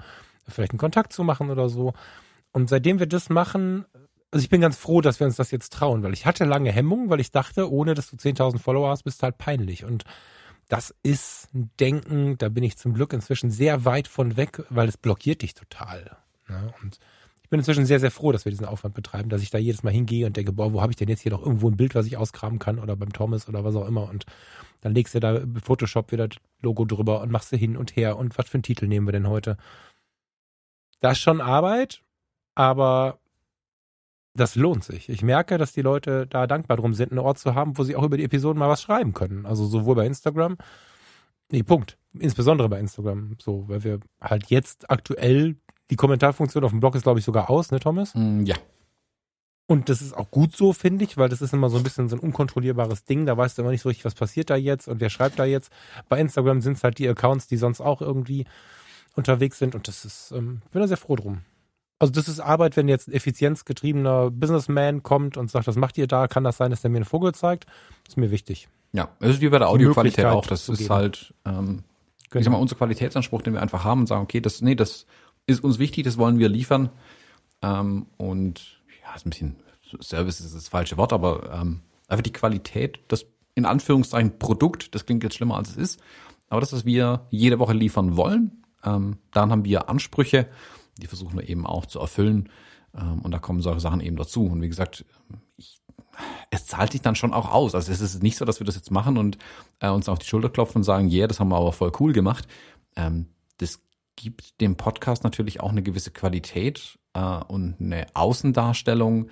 vielleicht 0.47 0.71
einen 0.71 0.79
Kontakt 0.79 1.13
zu 1.13 1.23
machen 1.23 1.51
oder 1.51 1.69
so. 1.69 1.93
Und 2.51 2.67
seitdem 2.67 2.97
wir 2.97 3.05
das 3.05 3.29
machen, 3.29 3.85
also 4.31 4.43
ich 4.43 4.49
bin 4.49 4.61
ganz 4.61 4.77
froh, 4.77 5.01
dass 5.01 5.19
wir 5.19 5.25
uns 5.25 5.37
das 5.37 5.51
jetzt 5.51 5.73
trauen, 5.73 6.03
weil 6.03 6.13
ich 6.13 6.25
hatte 6.25 6.45
lange 6.45 6.71
Hemmungen, 6.71 7.09
weil 7.09 7.19
ich 7.19 7.31
dachte, 7.31 7.71
ohne 7.71 7.95
dass 7.95 8.09
du 8.11 8.15
10.000 8.15 8.59
Follower 8.59 8.89
hast, 8.89 9.03
bist 9.03 9.21
du 9.21 9.23
halt 9.23 9.37
peinlich. 9.37 9.85
Und 9.85 10.03
das 10.67 10.93
ist 11.01 11.53
ein 11.53 11.71
Denken, 11.79 12.37
da 12.37 12.49
bin 12.49 12.63
ich 12.63 12.77
zum 12.77 12.93
Glück 12.93 13.11
inzwischen 13.13 13.49
sehr 13.49 13.85
weit 13.85 14.07
von 14.07 14.37
weg, 14.37 14.63
weil 14.69 14.87
es 14.87 14.97
blockiert 14.97 15.41
dich 15.41 15.55
total. 15.55 16.17
Ne? 16.47 16.71
Und 16.81 16.99
ich 17.41 17.49
bin 17.49 17.59
inzwischen 17.59 17.87
sehr, 17.87 17.99
sehr 17.99 18.11
froh, 18.11 18.31
dass 18.31 18.45
wir 18.45 18.51
diesen 18.51 18.67
Aufwand 18.67 18.93
betreiben, 18.93 19.29
dass 19.29 19.41
ich 19.41 19.49
da 19.49 19.57
jedes 19.57 19.81
Mal 19.81 19.89
hingehe 19.89 20.27
und 20.27 20.37
denke, 20.37 20.53
boah, 20.53 20.71
wo 20.71 20.81
habe 20.83 20.91
ich 20.91 20.97
denn 20.97 21.09
jetzt 21.09 21.21
hier 21.21 21.31
noch 21.31 21.41
irgendwo 21.41 21.67
ein 21.67 21.77
Bild, 21.77 21.95
was 21.95 22.05
ich 22.05 22.15
ausgraben 22.15 22.59
kann 22.59 22.77
oder 22.77 22.95
beim 22.95 23.11
Thomas 23.11 23.49
oder 23.49 23.63
was 23.63 23.75
auch 23.75 23.87
immer. 23.87 24.07
Und 24.07 24.27
dann 24.81 24.93
legst 24.93 25.15
du 25.15 25.19
da 25.19 25.41
Photoshop 25.63 26.11
wieder 26.11 26.27
das 26.27 26.37
Logo 26.61 26.85
drüber 26.85 27.21
und 27.21 27.31
machst 27.31 27.51
du 27.51 27.57
hin 27.57 27.75
und 27.75 27.95
her 27.95 28.17
und 28.17 28.37
was 28.37 28.47
für 28.47 28.55
einen 28.55 28.63
Titel 28.63 28.85
nehmen 28.85 29.07
wir 29.07 29.13
denn 29.13 29.27
heute? 29.27 29.57
Das 31.01 31.13
ist 31.13 31.23
schon 31.23 31.41
Arbeit, 31.41 32.03
aber 32.53 33.19
das 34.39 34.55
lohnt 34.55 34.83
sich. 34.83 35.09
Ich 35.09 35.21
merke, 35.21 35.57
dass 35.57 35.73
die 35.73 35.81
Leute 35.81 36.27
da 36.27 36.47
dankbar 36.47 36.77
drum 36.77 36.93
sind, 36.93 37.11
einen 37.11 37.19
Ort 37.19 37.39
zu 37.39 37.55
haben, 37.55 37.77
wo 37.77 37.83
sie 37.83 37.95
auch 37.95 38.03
über 38.03 38.17
die 38.17 38.23
Episoden 38.23 38.59
mal 38.59 38.69
was 38.69 38.81
schreiben 38.81 39.13
können. 39.13 39.45
Also 39.45 39.65
sowohl 39.65 39.95
bei 39.95 40.05
Instagram, 40.05 40.57
nee, 41.51 41.63
Punkt. 41.63 41.97
Insbesondere 42.17 42.69
bei 42.69 42.79
Instagram, 42.79 43.35
so, 43.39 43.67
weil 43.67 43.83
wir 43.83 43.99
halt 44.19 44.47
jetzt 44.47 44.89
aktuell 44.89 45.57
die 45.91 45.95
Kommentarfunktion 45.95 46.63
auf 46.63 46.71
dem 46.71 46.79
Blog 46.79 46.95
ist, 46.95 47.03
glaube 47.03 47.19
ich, 47.19 47.25
sogar 47.25 47.49
aus, 47.49 47.71
ne, 47.71 47.79
Thomas? 47.79 48.13
Mm, 48.15 48.45
ja. 48.45 48.55
Und 49.67 49.89
das 49.89 50.01
ist 50.01 50.17
auch 50.17 50.31
gut 50.31 50.55
so, 50.55 50.73
finde 50.73 51.05
ich, 51.05 51.17
weil 51.17 51.29
das 51.29 51.43
ist 51.43 51.53
immer 51.53 51.69
so 51.69 51.77
ein 51.77 51.83
bisschen 51.83 52.09
so 52.09 52.15
ein 52.15 52.19
unkontrollierbares 52.19 53.05
Ding. 53.05 53.27
Da 53.27 53.37
weißt 53.37 53.57
du 53.57 53.61
immer 53.61 53.71
nicht 53.71 53.81
so 53.81 53.89
richtig, 53.89 54.05
was 54.05 54.15
passiert 54.15 54.49
da 54.49 54.55
jetzt 54.55 54.87
und 54.87 54.99
wer 54.99 55.11
schreibt 55.11 55.37
da 55.37 55.45
jetzt. 55.45 55.71
Bei 56.09 56.19
Instagram 56.19 56.61
sind 56.61 56.77
es 56.77 56.83
halt 56.83 56.97
die 56.97 57.07
Accounts, 57.07 57.47
die 57.47 57.57
sonst 57.57 57.79
auch 57.79 58.01
irgendwie 58.01 58.45
unterwegs 59.15 59.59
sind 59.59 59.75
und 59.75 59.87
das 59.87 60.05
ist, 60.05 60.31
ähm, 60.31 60.61
bin 60.71 60.81
da 60.81 60.87
sehr 60.87 60.97
froh 60.97 61.15
drum. 61.15 61.41
Also 61.99 62.13
das 62.13 62.29
ist 62.29 62.39
Arbeit, 62.39 62.77
wenn 62.77 62.87
jetzt 62.87 63.09
ein 63.09 63.11
effizienzgetriebener 63.11 64.31
Businessman 64.31 65.03
kommt 65.03 65.35
und 65.35 65.51
sagt, 65.51 65.67
was 65.67 65.75
macht 65.75 65.97
ihr 65.97 66.07
da? 66.07 66.27
Kann 66.27 66.45
das 66.45 66.57
sein, 66.57 66.71
dass 66.71 66.81
der 66.81 66.89
mir 66.89 66.97
einen 66.97 67.05
Vogel 67.05 67.33
zeigt? 67.33 67.65
Das 68.05 68.13
ist 68.13 68.17
mir 68.17 68.31
wichtig. 68.31 68.69
Ja, 68.93 69.09
es 69.19 69.35
ist 69.35 69.41
wie 69.41 69.49
bei 69.49 69.59
der 69.59 69.69
Audioqualität 69.69 70.25
auch. 70.25 70.45
Das 70.45 70.69
ist 70.69 70.77
geben. 70.79 70.89
halt, 70.89 71.33
ähm, 71.45 71.83
genau. 72.29 72.39
ich 72.39 72.43
sag 72.45 72.51
mal, 72.51 72.57
unser 72.57 72.75
Qualitätsanspruch, 72.75 73.41
den 73.41 73.53
wir 73.53 73.61
einfach 73.61 73.83
haben 73.83 74.01
und 74.01 74.07
sagen, 74.07 74.23
okay, 74.23 74.39
das, 74.39 74.61
nee, 74.61 74.75
das 74.75 75.05
ist 75.45 75.63
uns 75.63 75.77
wichtig, 75.77 76.05
das 76.05 76.17
wollen 76.17 76.39
wir 76.39 76.49
liefern. 76.49 76.89
Ähm, 77.61 78.07
und 78.17 78.79
ja, 79.03 79.13
ist 79.15 79.25
ein 79.25 79.29
bisschen 79.29 79.55
Service 80.01 80.39
ist 80.39 80.55
das 80.55 80.67
falsche 80.67 80.97
Wort, 80.97 81.13
aber 81.13 81.51
ähm, 81.53 81.81
einfach 82.07 82.23
die 82.23 82.33
Qualität, 82.33 82.99
das 83.07 83.25
in 83.55 83.65
Anführungszeichen 83.65 84.39
Produkt, 84.39 84.93
das 84.95 85.05
klingt 85.05 85.23
jetzt 85.23 85.35
schlimmer 85.35 85.57
als 85.57 85.71
es 85.71 85.77
ist, 85.77 86.01
aber 86.49 86.61
das, 86.61 86.73
was 86.73 86.85
wir 86.85 87.27
jede 87.29 87.59
Woche 87.59 87.73
liefern 87.73 88.15
wollen, 88.15 88.63
ähm, 88.83 89.17
daran 89.31 89.51
haben 89.51 89.65
wir 89.65 89.89
Ansprüche, 89.89 90.47
die 90.99 91.07
versuchen 91.07 91.37
wir 91.37 91.47
eben 91.47 91.65
auch 91.65 91.85
zu 91.85 91.99
erfüllen 91.99 92.49
ähm, 92.95 93.21
und 93.21 93.31
da 93.31 93.39
kommen 93.39 93.61
solche 93.61 93.79
Sachen 93.79 94.01
eben 94.01 94.15
dazu. 94.15 94.45
Und 94.45 94.61
wie 94.61 94.69
gesagt, 94.69 95.05
ich, 95.57 95.79
es 96.51 96.65
zahlt 96.65 96.91
sich 96.91 97.01
dann 97.01 97.15
schon 97.15 97.33
auch 97.33 97.51
aus. 97.51 97.75
Also 97.75 97.91
es 97.91 98.01
ist 98.01 98.23
nicht 98.23 98.37
so, 98.37 98.45
dass 98.45 98.59
wir 98.59 98.65
das 98.65 98.75
jetzt 98.75 98.91
machen 98.91 99.17
und 99.17 99.37
äh, 99.79 99.89
uns 99.89 100.09
auf 100.09 100.19
die 100.19 100.25
Schulter 100.25 100.49
klopfen 100.49 100.77
und 100.79 100.83
sagen, 100.83 101.09
yeah, 101.09 101.27
das 101.27 101.39
haben 101.39 101.49
wir 101.49 101.57
aber 101.57 101.71
voll 101.71 101.91
cool 101.99 102.13
gemacht. 102.13 102.47
Ähm, 102.95 103.27
das 103.57 103.79
gibt 104.15 104.59
dem 104.59 104.75
Podcast 104.75 105.23
natürlich 105.23 105.61
auch 105.61 105.69
eine 105.69 105.83
gewisse 105.83 106.11
Qualität 106.11 106.99
äh, 107.13 107.19
und 107.19 107.75
eine 107.79 108.07
Außendarstellung, 108.13 109.29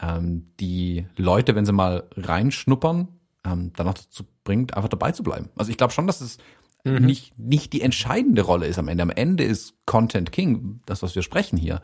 ähm, 0.00 0.52
die 0.58 1.06
Leute, 1.16 1.54
wenn 1.54 1.64
sie 1.64 1.72
mal 1.72 2.08
reinschnuppern, 2.16 3.08
ähm, 3.44 3.72
danach 3.76 3.94
dazu 3.94 4.24
bringt, 4.44 4.76
einfach 4.76 4.88
dabei 4.88 5.12
zu 5.12 5.22
bleiben. 5.22 5.50
Also 5.56 5.70
ich 5.70 5.76
glaube 5.76 5.92
schon, 5.92 6.06
dass 6.06 6.20
es 6.20 6.38
mhm. 6.86 7.06
nicht, 7.06 7.38
nicht 7.38 7.72
die 7.72 7.82
entscheidende 7.82 8.42
Rolle 8.42 8.66
ist 8.66 8.78
am 8.78 8.88
Ende. 8.88 9.02
Am 9.02 9.10
Ende 9.10 9.44
ist 9.44 9.74
Content 9.86 10.32
King, 10.32 10.80
das, 10.86 11.02
was 11.02 11.14
wir 11.14 11.22
sprechen 11.22 11.58
hier. 11.58 11.80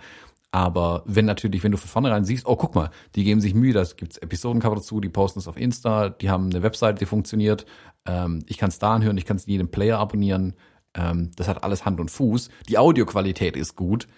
Aber 0.55 1.03
wenn 1.07 1.25
natürlich, 1.25 1.65
wenn 1.65 1.73
du 1.73 1.79
von 1.79 1.89
vornherein 1.89 2.27
siehst, 2.27 2.47
oh, 2.47 2.57
guck 2.57 2.75
mal, 2.75 2.91
die 3.15 3.25
geben 3.25 3.41
sich 3.41 3.55
Mühe, 3.55 3.73
da 3.73 3.85
gibt's 3.97 4.19
Episodencover 4.19 4.77
dazu, 4.77 5.01
die 5.01 5.09
posten 5.09 5.39
es 5.39 5.49
auf 5.49 5.57
Insta, 5.57 6.11
die 6.11 6.29
haben 6.29 6.51
eine 6.51 6.63
Webseite, 6.63 6.99
die 6.99 7.07
funktioniert, 7.07 7.65
ähm, 8.05 8.45
ich 8.47 8.59
kann 8.59 8.69
es 8.69 8.79
da 8.79 8.95
anhören, 8.95 9.17
ich 9.17 9.25
kann 9.25 9.39
es 9.39 9.47
in 9.47 9.53
jedem 9.53 9.71
Player 9.71 9.99
abonnieren, 9.99 10.55
ähm, 10.93 11.31
das 11.37 11.49
hat 11.49 11.65
alles 11.65 11.87
Hand 11.87 12.01
und 12.01 12.11
Fuß, 12.11 12.51
die 12.69 12.77
Audioqualität 12.77 13.57
ist 13.57 13.77
gut, 13.77 14.09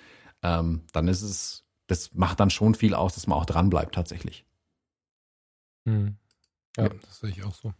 ähm, 0.42 0.82
dann 0.92 1.06
ist 1.06 1.22
es, 1.22 1.64
das 1.86 2.14
macht 2.14 2.40
dann 2.40 2.50
schon 2.50 2.74
viel 2.74 2.94
aus, 2.94 3.14
dass 3.14 3.28
man 3.28 3.38
auch 3.38 3.46
dran 3.46 3.70
bleibt 3.70 3.94
tatsächlich. 3.94 4.44
Hm. 5.86 6.16
Ja, 6.76 6.84
ja, 6.84 6.90
das 7.00 7.20
sehe 7.20 7.30
ich 7.30 7.44
auch 7.44 7.54
so. 7.54 7.72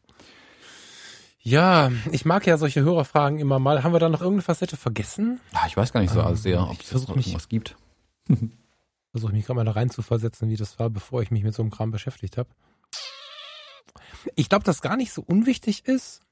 Ja, 1.47 1.93
ich 2.11 2.25
mag 2.25 2.47
ja 2.47 2.57
solche 2.57 2.81
Hörerfragen 2.81 3.39
immer 3.39 3.59
mal. 3.59 3.85
Haben 3.85 3.93
wir 3.93 4.01
da 4.01 4.09
noch 4.09 4.23
irgendeine 4.23 4.43
Facette 4.43 4.79
vergessen? 4.79 5.41
Ja, 5.53 5.67
ich 5.67 5.77
weiß 5.77 5.93
gar 5.93 6.01
nicht 6.01 6.13
so 6.13 6.21
ähm, 6.21 6.35
sehr, 6.37 6.69
ob 6.69 6.81
es 6.81 6.93
noch 6.93 7.17
irgendwas 7.17 7.51
gibt. 7.51 7.77
Versuche 9.11 9.33
mich 9.33 9.45
gerade 9.45 9.59
mal 9.59 9.65
da 9.65 9.73
rein 9.73 9.91
zu 9.91 10.01
versetzen, 10.01 10.49
wie 10.49 10.57
das 10.57 10.79
war, 10.79 10.89
bevor 10.89 11.21
ich 11.21 11.31
mich 11.31 11.45
mit 11.45 11.55
so 11.55 11.63
einem 11.63 11.71
Kram 11.71 11.91
beschäftigt 11.91 12.39
habe. 12.39 12.49
Ich 14.37 14.49
glaube, 14.49 14.65
dass 14.65 14.81
gar 14.81 14.97
nicht 14.97 15.13
so 15.13 15.21
unwichtig 15.21 15.85
ist, 15.85 16.23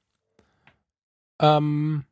ähm, 1.39 2.07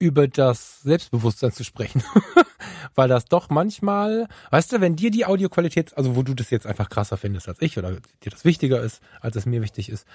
über 0.00 0.26
das 0.26 0.80
Selbstbewusstsein 0.82 1.52
zu 1.52 1.62
sprechen. 1.62 2.02
Weil 2.94 3.08
das 3.08 3.26
doch 3.26 3.50
manchmal, 3.50 4.26
weißt 4.50 4.72
du, 4.72 4.80
wenn 4.80 4.96
dir 4.96 5.10
die 5.10 5.26
Audioqualität, 5.26 5.96
also 5.96 6.16
wo 6.16 6.22
du 6.22 6.34
das 6.34 6.50
jetzt 6.50 6.66
einfach 6.66 6.88
krasser 6.88 7.16
findest 7.16 7.48
als 7.48 7.60
ich 7.60 7.78
oder 7.78 7.92
dir 7.92 8.30
das 8.30 8.44
wichtiger 8.44 8.80
ist, 8.80 9.00
als 9.20 9.36
es 9.36 9.46
mir 9.46 9.62
wichtig 9.62 9.90
ist, 9.90 10.06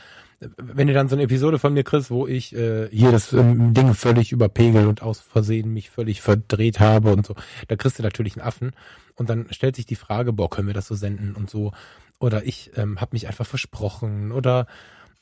wenn 0.57 0.87
du 0.87 0.93
dann 0.93 1.07
so 1.07 1.15
eine 1.15 1.23
Episode 1.23 1.59
von 1.59 1.73
mir 1.73 1.83
kriegst, 1.83 2.11
wo 2.11 2.27
ich 2.27 2.53
äh, 2.53 2.89
hier 2.89 3.11
das 3.11 3.31
ähm, 3.31 3.73
Ding 3.73 3.93
völlig 3.93 4.31
überpegel 4.31 4.87
und 4.87 5.01
aus 5.01 5.21
Versehen 5.21 5.71
mich 5.71 5.89
völlig 5.89 6.21
verdreht 6.21 6.79
habe 6.79 7.13
und 7.13 7.25
so, 7.25 7.35
da 7.67 7.75
kriegst 7.75 7.99
du 7.99 8.03
natürlich 8.03 8.35
einen 8.35 8.45
Affen. 8.45 8.71
Und 9.15 9.29
dann 9.29 9.47
stellt 9.51 9.77
sich 9.77 9.85
die 9.85 9.95
Frage, 9.95 10.33
boah, 10.33 10.49
können 10.49 10.67
wir 10.67 10.73
das 10.73 10.87
so 10.87 10.95
senden 10.95 11.35
und 11.35 11.49
so? 11.49 11.71
Oder 12.19 12.45
ich 12.45 12.71
ähm, 12.75 12.99
habe 12.99 13.11
mich 13.13 13.27
einfach 13.27 13.45
versprochen. 13.45 14.31
Oder 14.31 14.67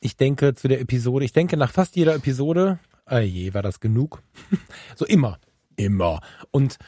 ich 0.00 0.16
denke 0.16 0.54
zu 0.54 0.66
der 0.66 0.80
Episode, 0.80 1.24
ich 1.24 1.32
denke 1.32 1.56
nach 1.56 1.70
fast 1.70 1.94
jeder 1.94 2.14
Episode, 2.14 2.78
ah 3.06 3.20
je, 3.20 3.54
war 3.54 3.62
das 3.62 3.80
genug? 3.80 4.22
so 4.96 5.04
immer, 5.06 5.38
immer. 5.76 6.20
Und 6.50 6.78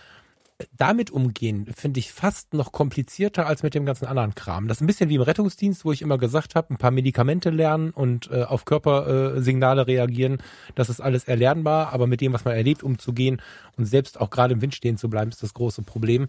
damit 0.73 1.11
umgehen, 1.11 1.67
finde 1.77 2.01
ich 2.01 2.13
fast 2.13 2.55
noch 2.55 2.73
komplizierter 2.73 3.47
als 3.47 3.63
mit 3.63 3.75
dem 3.75 3.85
ganzen 3.85 4.07
anderen 4.07 4.35
Kram. 4.35 4.69
Das 4.69 4.79
ist 4.79 4.81
ein 4.81 4.87
bisschen 4.87 5.11
wie 5.11 5.17
im 5.17 5.23
Rettungsdienst, 5.23 5.85
wo 5.85 5.93
ich 5.93 6.01
immer 6.01 6.17
gesagt 6.17 6.55
habe, 6.55 6.73
ein 6.73 6.79
paar 6.79 6.91
Medikamente 6.91 7.51
lernen 7.51 7.91
und 7.91 8.31
äh, 8.31 8.43
auf 8.43 8.65
Körpersignale 8.65 9.83
äh, 9.83 9.85
reagieren. 9.85 10.39
Das 10.75 10.89
ist 10.89 11.01
alles 11.01 11.25
erlernbar, 11.25 11.93
aber 11.93 12.07
mit 12.07 12.23
dem, 12.23 12.33
was 12.33 12.45
man 12.45 12.55
erlebt, 12.55 12.83
umzugehen 12.83 13.43
und 13.77 13.85
selbst 13.85 14.19
auch 14.19 14.31
gerade 14.31 14.55
im 14.55 14.63
Wind 14.63 14.75
stehen 14.75 14.97
zu 14.97 15.11
bleiben, 15.11 15.31
ist 15.31 15.43
das 15.43 15.53
große 15.53 15.83
Problem. 15.83 16.29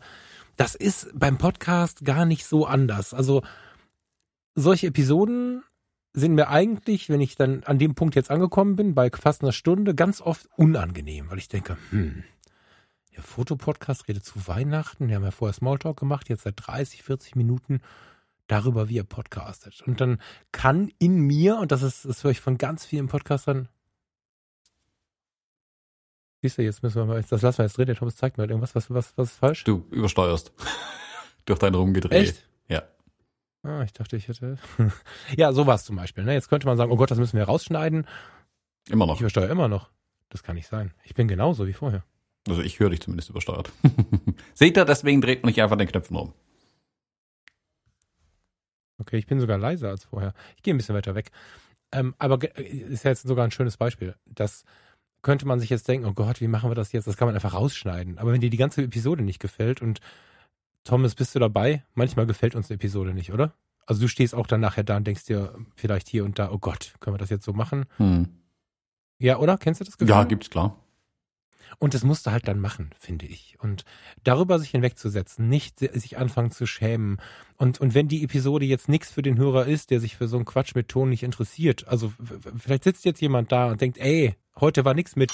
Das 0.58 0.76
ist 0.76 1.10
beim 1.14 1.38
Podcast 1.38 2.04
gar 2.04 2.26
nicht 2.26 2.46
so 2.46 2.66
anders. 2.66 3.14
Also 3.14 3.44
solche 4.56 4.88
Episoden 4.88 5.64
sind 6.18 6.34
mir 6.34 6.48
eigentlich, 6.50 7.10
wenn 7.10 7.22
ich 7.22 7.36
dann 7.36 7.64
an 7.64 7.78
dem 7.78 7.94
Punkt 7.94 8.16
jetzt 8.16 8.32
angekommen 8.32 8.76
bin, 8.76 8.96
bei 8.96 9.12
fast 9.12 9.44
einer 9.44 9.52
Stunde, 9.52 9.94
ganz 9.94 10.20
oft 10.20 10.48
unangenehm, 10.56 11.30
weil 11.30 11.38
ich 11.38 11.48
denke, 11.48 11.78
hm, 11.92 12.24
der 13.16 13.22
Fotopodcast 13.22 14.08
redet 14.08 14.26
zu 14.26 14.48
Weihnachten. 14.48 15.08
Wir 15.08 15.16
haben 15.16 15.24
ja 15.24 15.32
vorher 15.32 15.54
Smalltalk 15.54 16.00
gemacht, 16.00 16.28
jetzt 16.30 16.44
seit 16.44 16.56
30, 16.58 17.04
40 17.04 17.36
Minuten 17.36 17.82
darüber, 18.48 18.90
wie 18.90 18.98
er 18.98 19.04
podcastet. 19.04 19.84
Und 19.86 20.02
dann 20.02 20.20
kann 20.52 20.92
in 20.98 21.20
mir, 21.20 21.58
und 21.60 21.72
das 21.72 21.84
ist, 21.84 22.06
das 22.06 22.24
höre 22.24 22.32
ich 22.32 22.42
von 22.42 22.58
ganz 22.58 22.86
vielen 22.86 23.08
Podcastern, 23.08 23.70
Siehst 26.44 26.60
du, 26.60 26.62
jetzt 26.62 26.84
müssen 26.84 26.98
wir 26.98 27.06
mal, 27.06 27.24
das 27.28 27.42
lassen 27.42 27.58
wir 27.58 27.66
jetzt 27.66 27.78
drin, 27.78 27.88
der 27.88 27.96
Thomas 27.96 28.16
zeigt 28.16 28.38
mir 28.38 28.44
halt 28.44 28.52
irgendwas, 28.52 28.76
was, 28.76 28.92
was, 28.92 29.12
was 29.18 29.32
ist 29.32 29.38
falsch? 29.38 29.64
Du 29.64 29.88
übersteuerst. 29.90 30.54
Durch 31.46 31.58
dein 31.58 31.74
Rumgedreht. 31.74 32.12
Echt? 32.30 32.48
Ja. 32.68 32.84
Ah, 33.68 33.84
ich 33.84 33.92
dachte, 33.92 34.16
ich 34.16 34.30
hätte. 34.30 34.58
ja, 35.36 35.52
sowas 35.52 35.84
zum 35.84 35.98
Beispiel. 35.98 36.24
Ne? 36.24 36.34
Jetzt 36.34 36.48
könnte 36.48 36.66
man 36.68 36.78
sagen, 36.78 36.90
oh 36.90 36.96
Gott, 36.96 37.12
das 37.12 37.18
müssen 37.18 37.38
wir 37.38 37.44
rausschneiden. 37.44 38.08
Immer 38.90 39.06
noch. 39.06 39.16
Ich 39.16 39.22
übersteuere 39.22 39.50
immer 39.50 39.68
noch. 39.68 39.90
Das 40.30 40.42
kann 40.42 40.56
nicht 40.56 40.68
sein. 40.68 40.94
Ich 41.04 41.16
bin 41.16 41.28
genauso 41.28 41.68
wie 41.68 41.74
vorher. 41.74 42.06
Also 42.48 42.62
ich 42.62 42.80
höre 42.80 42.92
dich 42.92 43.02
zumindest 43.02 43.30
übersteuert. 43.30 43.70
Seht 44.54 44.78
ihr, 44.78 44.86
deswegen 44.86 45.20
dreht 45.20 45.44
man 45.44 45.50
nicht 45.50 45.62
einfach 45.62 45.76
den 45.76 45.90
Knöpfen 45.90 46.16
um. 46.16 46.34
Okay, 49.00 49.18
ich 49.18 49.28
bin 49.28 49.42
sogar 49.42 49.58
leiser 49.58 49.90
als 49.90 50.06
vorher. 50.06 50.34
Ich 50.56 50.64
gehe 50.64 50.74
ein 50.74 50.78
bisschen 50.78 50.96
weiter 50.96 51.14
weg. 51.14 51.32
Ähm, 51.92 52.16
aber 52.20 52.42
ist 52.58 53.04
ja 53.04 53.12
jetzt 53.12 53.28
sogar 53.28 53.44
ein 53.44 53.52
schönes 53.52 53.76
Beispiel. 53.76 54.16
Das 54.26 54.64
könnte 55.24 55.46
man 55.46 55.60
sich 55.60 55.70
jetzt 55.70 55.90
denken, 55.90 56.08
oh 56.08 56.14
Gott, 56.14 56.40
wie 56.40 56.48
machen 56.48 56.72
wir 56.72 56.76
das 56.76 56.94
jetzt? 56.94 57.06
Das 57.06 57.18
kann 57.18 57.28
man 57.28 57.36
einfach 57.36 57.54
rausschneiden. 57.54 58.18
Aber 58.18 58.32
wenn 58.32 58.40
dir 58.40 58.50
die 58.50 58.56
ganze 58.56 58.84
Episode 58.84 59.24
nicht 59.24 59.40
gefällt 59.40 59.82
und 59.82 60.00
Thomas, 60.84 61.16
bist 61.16 61.36
du 61.36 61.40
dabei? 61.40 61.84
Manchmal 61.94 62.26
gefällt 62.26 62.56
uns 62.56 62.70
eine 62.70 62.76
Episode 62.76 63.14
nicht, 63.14 63.34
oder? 63.34 63.54
Also 63.86 64.02
du 64.02 64.08
stehst 64.08 64.36
auch 64.36 64.48
dann 64.48 64.62
nachher 64.62 64.84
da 64.84 64.98
und 64.98 65.08
denkst 65.08 65.26
dir 65.26 65.56
vielleicht 65.76 66.10
hier 66.10 66.26
und 66.26 66.40
da, 66.40 66.52
oh 66.52 66.60
Gott, 66.60 66.94
können 67.00 67.16
wir 67.16 67.20
das 67.20 67.30
jetzt 67.30 67.46
so 67.46 67.54
machen? 67.54 67.86
Hm. 67.98 68.28
Ja, 69.20 69.40
oder? 69.40 69.58
Kennst 69.58 69.82
du 69.82 69.86
das 69.86 69.98
Gefühl? 69.98 70.14
Ja, 70.14 70.24
gibt's 70.24 70.50
klar. 70.50 70.76
Und 71.80 71.94
das 71.94 72.04
musst 72.04 72.26
du 72.26 72.32
halt 72.32 72.48
dann 72.48 72.60
machen, 72.60 72.92
finde 73.00 73.26
ich. 73.26 73.58
Und 73.60 73.84
darüber 74.24 74.58
sich 74.60 74.72
hinwegzusetzen, 74.72 75.48
nicht 75.48 75.80
sich 75.80 76.18
anfangen 76.18 76.52
zu 76.52 76.66
schämen. 76.66 77.18
Und, 77.58 77.80
und 77.80 77.94
wenn 77.94 78.08
die 78.08 78.24
Episode 78.24 78.66
jetzt 78.66 78.90
nichts 78.90 79.12
für 79.12 79.22
den 79.22 79.38
Hörer 79.38 79.66
ist, 79.68 79.92
der 79.92 80.00
sich 80.00 80.16
für 80.16 80.28
so 80.28 80.38
einen 80.38 80.46
Quatsch 80.46 80.76
mit 80.76 80.88
Ton 80.88 81.10
nicht 81.10 81.24
interessiert, 81.24 81.88
also 81.88 82.12
vielleicht 82.58 82.84
sitzt 82.84 83.06
jetzt 83.06 83.22
jemand 83.22 83.52
da 83.52 83.70
und 83.70 83.82
denkt, 83.82 83.98
ey, 83.98 84.36
heute 84.60 84.86
war 84.86 84.94
nichts 84.94 85.16
mit 85.16 85.32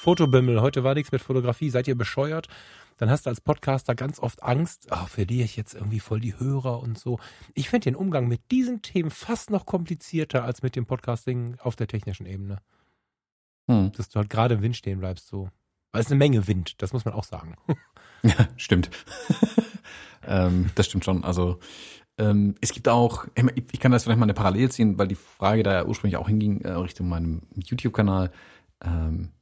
Fotobimmel, 0.00 0.62
heute 0.62 0.82
war 0.82 0.94
nichts 0.94 1.12
mit 1.12 1.20
Fotografie, 1.20 1.68
seid 1.68 1.86
ihr 1.86 1.94
bescheuert? 1.94 2.48
Dann 2.96 3.10
hast 3.10 3.26
du 3.26 3.30
als 3.30 3.42
Podcaster 3.42 3.94
ganz 3.94 4.18
oft 4.18 4.42
Angst, 4.42 4.88
oh, 4.90 5.04
verliere 5.04 5.44
ich 5.44 5.58
jetzt 5.58 5.74
irgendwie 5.74 6.00
voll 6.00 6.20
die 6.20 6.40
Hörer 6.40 6.80
und 6.80 6.98
so. 6.98 7.18
Ich 7.52 7.68
finde 7.68 7.84
den 7.84 7.96
Umgang 7.96 8.26
mit 8.26 8.50
diesen 8.50 8.80
Themen 8.80 9.10
fast 9.10 9.50
noch 9.50 9.66
komplizierter 9.66 10.42
als 10.42 10.62
mit 10.62 10.74
dem 10.74 10.86
Podcasting 10.86 11.58
auf 11.58 11.76
der 11.76 11.86
technischen 11.86 12.24
Ebene. 12.24 12.62
Hm. 13.70 13.92
Dass 13.92 14.08
du 14.08 14.20
halt 14.20 14.30
gerade 14.30 14.54
im 14.54 14.62
Wind 14.62 14.74
stehen 14.74 15.00
bleibst, 15.00 15.28
so. 15.28 15.50
Weil 15.92 16.00
es 16.00 16.06
eine 16.06 16.16
Menge 16.16 16.48
Wind, 16.48 16.80
das 16.80 16.94
muss 16.94 17.04
man 17.04 17.12
auch 17.12 17.24
sagen. 17.24 17.56
Ja, 18.22 18.48
stimmt. 18.56 18.90
ähm, 20.26 20.70
das 20.74 20.84
stimmt 20.86 21.06
schon. 21.06 21.24
Also 21.24 21.58
ähm, 22.18 22.54
es 22.60 22.72
gibt 22.72 22.86
auch, 22.86 23.26
ich 23.72 23.80
kann 23.80 23.92
das 23.92 24.04
vielleicht 24.04 24.18
mal 24.18 24.26
eine 24.26 24.34
Parallele 24.34 24.68
ziehen, 24.68 24.98
weil 24.98 25.08
die 25.08 25.14
Frage 25.14 25.62
da 25.62 25.72
ja 25.72 25.84
ursprünglich 25.86 26.18
auch 26.18 26.28
hinging 26.28 26.60
äh, 26.60 26.72
Richtung 26.72 27.08
meinem 27.08 27.42
YouTube-Kanal, 27.54 28.30
ähm, 28.82 29.32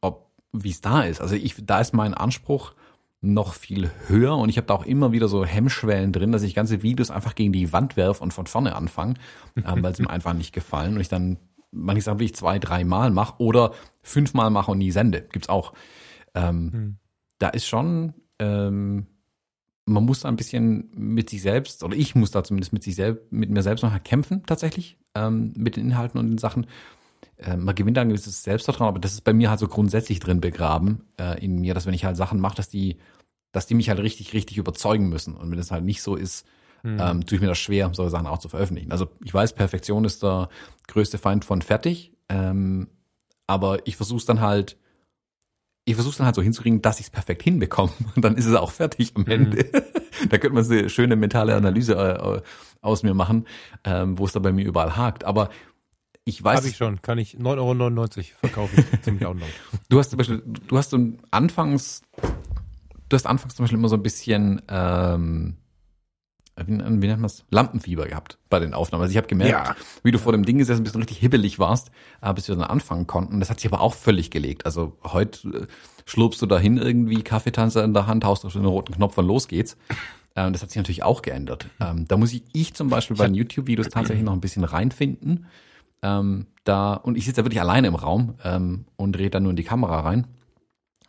ob 0.00 0.30
wie 0.52 0.70
es 0.70 0.80
da 0.80 1.02
ist. 1.02 1.20
Also 1.20 1.34
ich, 1.34 1.56
da 1.66 1.80
ist 1.80 1.94
mein 1.94 2.14
Anspruch 2.14 2.74
noch 3.20 3.54
viel 3.54 3.90
höher 4.06 4.36
und 4.36 4.48
ich 4.48 4.56
habe 4.56 4.66
da 4.66 4.74
auch 4.74 4.84
immer 4.84 5.12
wieder 5.12 5.28
so 5.28 5.44
Hemmschwellen 5.44 6.12
drin, 6.12 6.30
dass 6.30 6.42
ich 6.42 6.54
ganze 6.54 6.82
Videos 6.82 7.10
einfach 7.10 7.34
gegen 7.34 7.52
die 7.52 7.72
Wand 7.72 7.96
werfe 7.96 8.22
und 8.22 8.32
von 8.32 8.46
vorne 8.46 8.76
anfange, 8.76 9.14
ähm, 9.56 9.82
weil 9.82 9.96
sie 9.96 10.02
mir 10.02 10.10
einfach 10.10 10.34
nicht 10.34 10.52
gefallen 10.52 10.94
und 10.94 11.00
ich 11.00 11.08
dann 11.08 11.38
manche 11.72 12.02
Sachen 12.02 12.20
wirklich 12.20 12.36
zwei, 12.36 12.58
dreimal 12.58 13.10
mache 13.10 13.42
oder 13.42 13.72
fünfmal 14.02 14.50
mache 14.50 14.70
und 14.70 14.78
nie 14.78 14.90
sende. 14.90 15.22
Gibt's 15.22 15.48
auch. 15.48 15.72
Ähm, 16.34 16.72
hm. 16.72 16.96
Da 17.38 17.48
ist 17.48 17.66
schon, 17.66 18.14
ähm, 18.38 19.06
man 19.86 20.04
muss 20.04 20.20
da 20.20 20.28
ein 20.28 20.36
bisschen 20.36 20.90
mit 20.94 21.30
sich 21.30 21.42
selbst, 21.42 21.82
oder 21.82 21.96
ich 21.96 22.14
muss 22.14 22.30
da 22.30 22.44
zumindest 22.44 22.72
mit 22.72 22.82
sich 22.82 22.94
selbst, 22.94 23.32
mit 23.32 23.50
mir 23.50 23.62
selbst 23.62 23.82
noch 23.82 24.02
kämpfen, 24.02 24.44
tatsächlich, 24.46 24.98
ähm, 25.14 25.52
mit 25.56 25.76
den 25.76 25.86
Inhalten 25.86 26.20
und 26.20 26.28
den 26.28 26.38
Sachen. 26.38 26.66
Äh, 27.38 27.56
man 27.56 27.74
gewinnt 27.74 27.96
da 27.96 28.02
ein 28.02 28.08
gewisses 28.08 28.42
Selbstvertrauen, 28.42 28.88
aber 28.88 28.98
das 28.98 29.12
ist 29.12 29.22
bei 29.22 29.32
mir 29.32 29.50
halt 29.50 29.60
so 29.60 29.68
grundsätzlich 29.68 30.20
drin 30.20 30.40
begraben 30.40 31.04
äh, 31.18 31.42
in 31.44 31.60
mir, 31.60 31.74
dass 31.74 31.86
wenn 31.86 31.94
ich 31.94 32.04
halt 32.04 32.16
Sachen 32.16 32.40
mache, 32.40 32.56
dass 32.56 32.68
die, 32.68 32.98
dass 33.52 33.66
die 33.66 33.74
mich 33.74 33.88
halt 33.88 34.00
richtig, 34.00 34.32
richtig 34.32 34.58
überzeugen 34.58 35.08
müssen. 35.08 35.34
Und 35.34 35.50
wenn 35.50 35.58
es 35.58 35.70
halt 35.70 35.84
nicht 35.84 36.02
so 36.02 36.16
ist, 36.16 36.46
mhm. 36.82 36.98
ähm, 37.00 37.26
tue 37.26 37.36
ich 37.36 37.42
mir 37.42 37.48
das 37.48 37.58
schwer, 37.58 37.90
solche 37.92 38.10
Sachen 38.10 38.26
auch 38.26 38.38
zu 38.38 38.48
veröffentlichen. 38.48 38.92
Also 38.92 39.08
ich 39.24 39.34
weiß, 39.34 39.54
Perfektion 39.54 40.04
ist 40.04 40.22
der 40.22 40.48
größte 40.86 41.18
Feind 41.18 41.44
von 41.44 41.62
fertig, 41.62 42.12
ähm, 42.28 42.88
aber 43.46 43.86
ich 43.86 43.96
versuche 43.96 44.18
es 44.18 44.24
dann 44.24 44.40
halt, 44.40 44.76
ich 45.84 45.96
versuche 45.96 46.16
dann 46.16 46.26
halt 46.26 46.36
so 46.36 46.42
hinzukriegen, 46.42 46.80
dass 46.80 46.98
ich 46.98 47.06
es 47.06 47.10
perfekt 47.10 47.42
hinbekomme. 47.42 47.92
Und 48.14 48.24
dann 48.24 48.36
ist 48.36 48.46
es 48.46 48.54
auch 48.54 48.70
fertig 48.70 49.12
am 49.16 49.26
Ende. 49.26 49.64
Mhm. 49.64 50.28
da 50.30 50.38
könnte 50.38 50.54
man 50.54 50.64
so 50.64 50.72
eine 50.72 50.88
schöne 50.88 51.16
mentale 51.16 51.54
Analyse 51.54 51.94
äh, 51.94 52.42
aus 52.80 53.02
mir 53.02 53.14
machen, 53.14 53.46
ähm, 53.84 54.18
wo 54.18 54.24
es 54.24 54.32
da 54.32 54.40
bei 54.40 54.52
mir 54.52 54.64
überall 54.64 54.96
hakt. 54.96 55.24
Aber 55.24 55.50
ich 56.24 56.42
weiß. 56.42 56.58
Habe 56.58 56.68
ich 56.68 56.76
schon, 56.76 57.02
kann 57.02 57.18
ich 57.18 57.36
9,99 57.36 57.58
Euro 57.58 58.22
verkaufen, 58.40 58.84
ziemlich 59.02 59.22
Download. 59.22 59.50
Du 59.88 59.98
hast 59.98 60.10
zum 60.10 60.16
Beispiel, 60.16 60.42
du 60.44 60.76
hast 60.76 60.90
so 60.90 60.98
anfangs, 61.30 62.02
du 63.08 63.14
hast 63.14 63.26
anfangs 63.26 63.54
zum 63.54 63.64
Beispiel 63.64 63.78
immer 63.78 63.90
so 63.90 63.96
ein 63.96 64.02
bisschen, 64.02 64.62
ähm, 64.68 65.56
wie, 66.56 66.66
wie 66.66 66.76
nennt 66.78 67.00
man 67.00 67.22
das? 67.22 67.44
Lampenfieber 67.50 68.06
gehabt 68.06 68.38
bei 68.48 68.58
den 68.58 68.72
Aufnahmen. 68.72 69.02
Also 69.02 69.10
ich 69.10 69.18
habe 69.18 69.26
gemerkt, 69.26 69.52
ja. 69.52 69.76
wie 70.02 70.12
du 70.12 70.18
vor 70.18 70.32
dem 70.32 70.44
Ding 70.46 70.56
gesessen 70.56 70.82
bist 70.82 70.94
und 70.94 71.02
richtig 71.02 71.18
hibbelig 71.18 71.58
warst, 71.58 71.90
äh, 72.22 72.32
bis 72.32 72.48
wir 72.48 72.56
dann 72.56 72.64
anfangen 72.64 73.06
konnten. 73.06 73.40
Das 73.40 73.50
hat 73.50 73.60
sich 73.60 73.70
aber 73.70 73.82
auch 73.82 73.92
völlig 73.92 74.30
gelegt. 74.30 74.64
Also 74.64 74.96
heute 75.04 75.48
äh, 75.48 75.66
schlurpst 76.06 76.40
du 76.40 76.46
dahin 76.46 76.78
irgendwie, 76.78 77.22
Kaffeetanzer 77.22 77.84
in 77.84 77.92
der 77.92 78.06
Hand, 78.06 78.24
haust 78.24 78.46
auf 78.46 78.54
den 78.54 78.64
roten 78.64 78.94
Knopf 78.94 79.18
und 79.18 79.26
los 79.26 79.46
geht's. 79.46 79.76
Ähm, 80.36 80.54
das 80.54 80.62
hat 80.62 80.70
sich 80.70 80.78
natürlich 80.78 81.02
auch 81.02 81.20
geändert. 81.20 81.68
Ähm, 81.80 82.08
da 82.08 82.16
muss 82.16 82.32
ich, 82.32 82.44
ich 82.54 82.72
zum 82.72 82.88
Beispiel 82.88 83.16
bei 83.16 83.26
den 83.26 83.34
YouTube-Videos 83.34 83.90
tatsächlich 83.90 84.24
noch 84.24 84.32
ein 84.32 84.40
bisschen 84.40 84.64
reinfinden 84.64 85.46
ähm, 86.04 86.46
da, 86.64 86.94
und 86.94 87.16
ich 87.16 87.24
sitze 87.24 87.40
da 87.40 87.44
wirklich 87.46 87.62
alleine 87.62 87.88
im 87.88 87.94
Raum 87.94 88.34
ähm, 88.44 88.84
und 88.96 89.12
drehe 89.12 89.30
da 89.30 89.40
nur 89.40 89.50
in 89.50 89.56
die 89.56 89.64
Kamera 89.64 90.00
rein. 90.00 90.26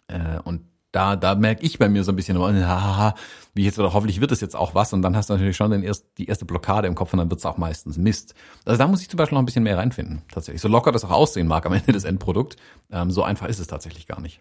Äh, 0.08 0.40
und 0.44 0.62
da, 0.94 1.18
da 1.18 1.36
merke 1.36 1.66
ich 1.66 1.78
bei 1.78 1.90
mir 1.90 2.06
so 2.06 2.14
ein 2.14 2.16
bisschen, 2.16 2.40
haha, 2.40 3.14
wie 3.54 3.66
jetzt 3.66 3.78
oder 3.78 3.94
hoffentlich 3.94 4.22
wird 4.22 4.32
es 4.32 4.40
jetzt 4.40 4.56
auch 4.56 4.74
was 4.74 4.94
und 4.94 5.02
dann 5.02 5.18
hast 5.18 5.30
du 5.30 5.34
natürlich 5.34 5.58
schon 5.58 5.72
den 5.72 5.84
erst, 5.84 6.06
die 6.18 6.28
erste 6.28 6.46
Blockade 6.46 6.88
im 6.88 6.96
Kopf 6.96 7.12
und 7.12 7.20
dann 7.20 7.30
wird 7.30 7.40
es 7.40 7.46
auch 7.46 7.58
meistens 7.58 7.98
Mist. 7.98 8.34
Also 8.64 8.78
da 8.78 8.88
muss 8.88 9.02
ich 9.02 9.10
zum 9.10 9.18
Beispiel 9.18 9.36
noch 9.36 9.42
ein 9.42 9.46
bisschen 9.46 9.64
mehr 9.64 9.78
reinfinden, 9.78 10.22
tatsächlich. 10.32 10.62
So 10.62 10.70
locker 10.70 10.94
das 10.94 11.04
auch 11.04 11.12
aussehen 11.12 11.48
mag 11.48 11.66
am 11.66 11.74
Ende 11.74 11.92
des 11.92 12.06
Endprodukt, 12.06 12.56
ähm, 12.92 13.12
so 13.12 13.24
einfach 13.24 13.48
ist 13.48 13.60
es 13.60 13.68
tatsächlich 13.68 14.08
gar 14.08 14.22
nicht. 14.22 14.40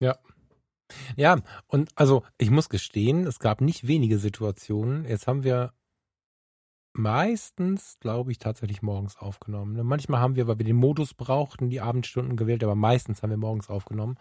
Ja. 0.00 0.16
Ja, 1.16 1.36
und 1.66 1.90
also 1.96 2.22
ich 2.38 2.50
muss 2.50 2.70
gestehen, 2.70 3.26
es 3.26 3.38
gab 3.40 3.60
nicht 3.60 3.86
wenige 3.86 4.18
Situationen. 4.18 5.04
Jetzt 5.04 5.26
haben 5.26 5.44
wir 5.44 5.72
meistens, 6.98 7.98
glaube 8.00 8.32
ich, 8.32 8.38
tatsächlich 8.38 8.82
morgens 8.82 9.16
aufgenommen. 9.16 9.74
Ne? 9.74 9.84
Manchmal 9.84 10.20
haben 10.20 10.36
wir, 10.36 10.46
weil 10.46 10.58
wir 10.58 10.64
den 10.64 10.76
Modus 10.76 11.14
brauchten, 11.14 11.70
die 11.70 11.80
Abendstunden 11.80 12.36
gewählt, 12.36 12.64
aber 12.64 12.74
meistens 12.74 13.22
haben 13.22 13.30
wir 13.30 13.36
morgens 13.36 13.68
aufgenommen. 13.68 14.16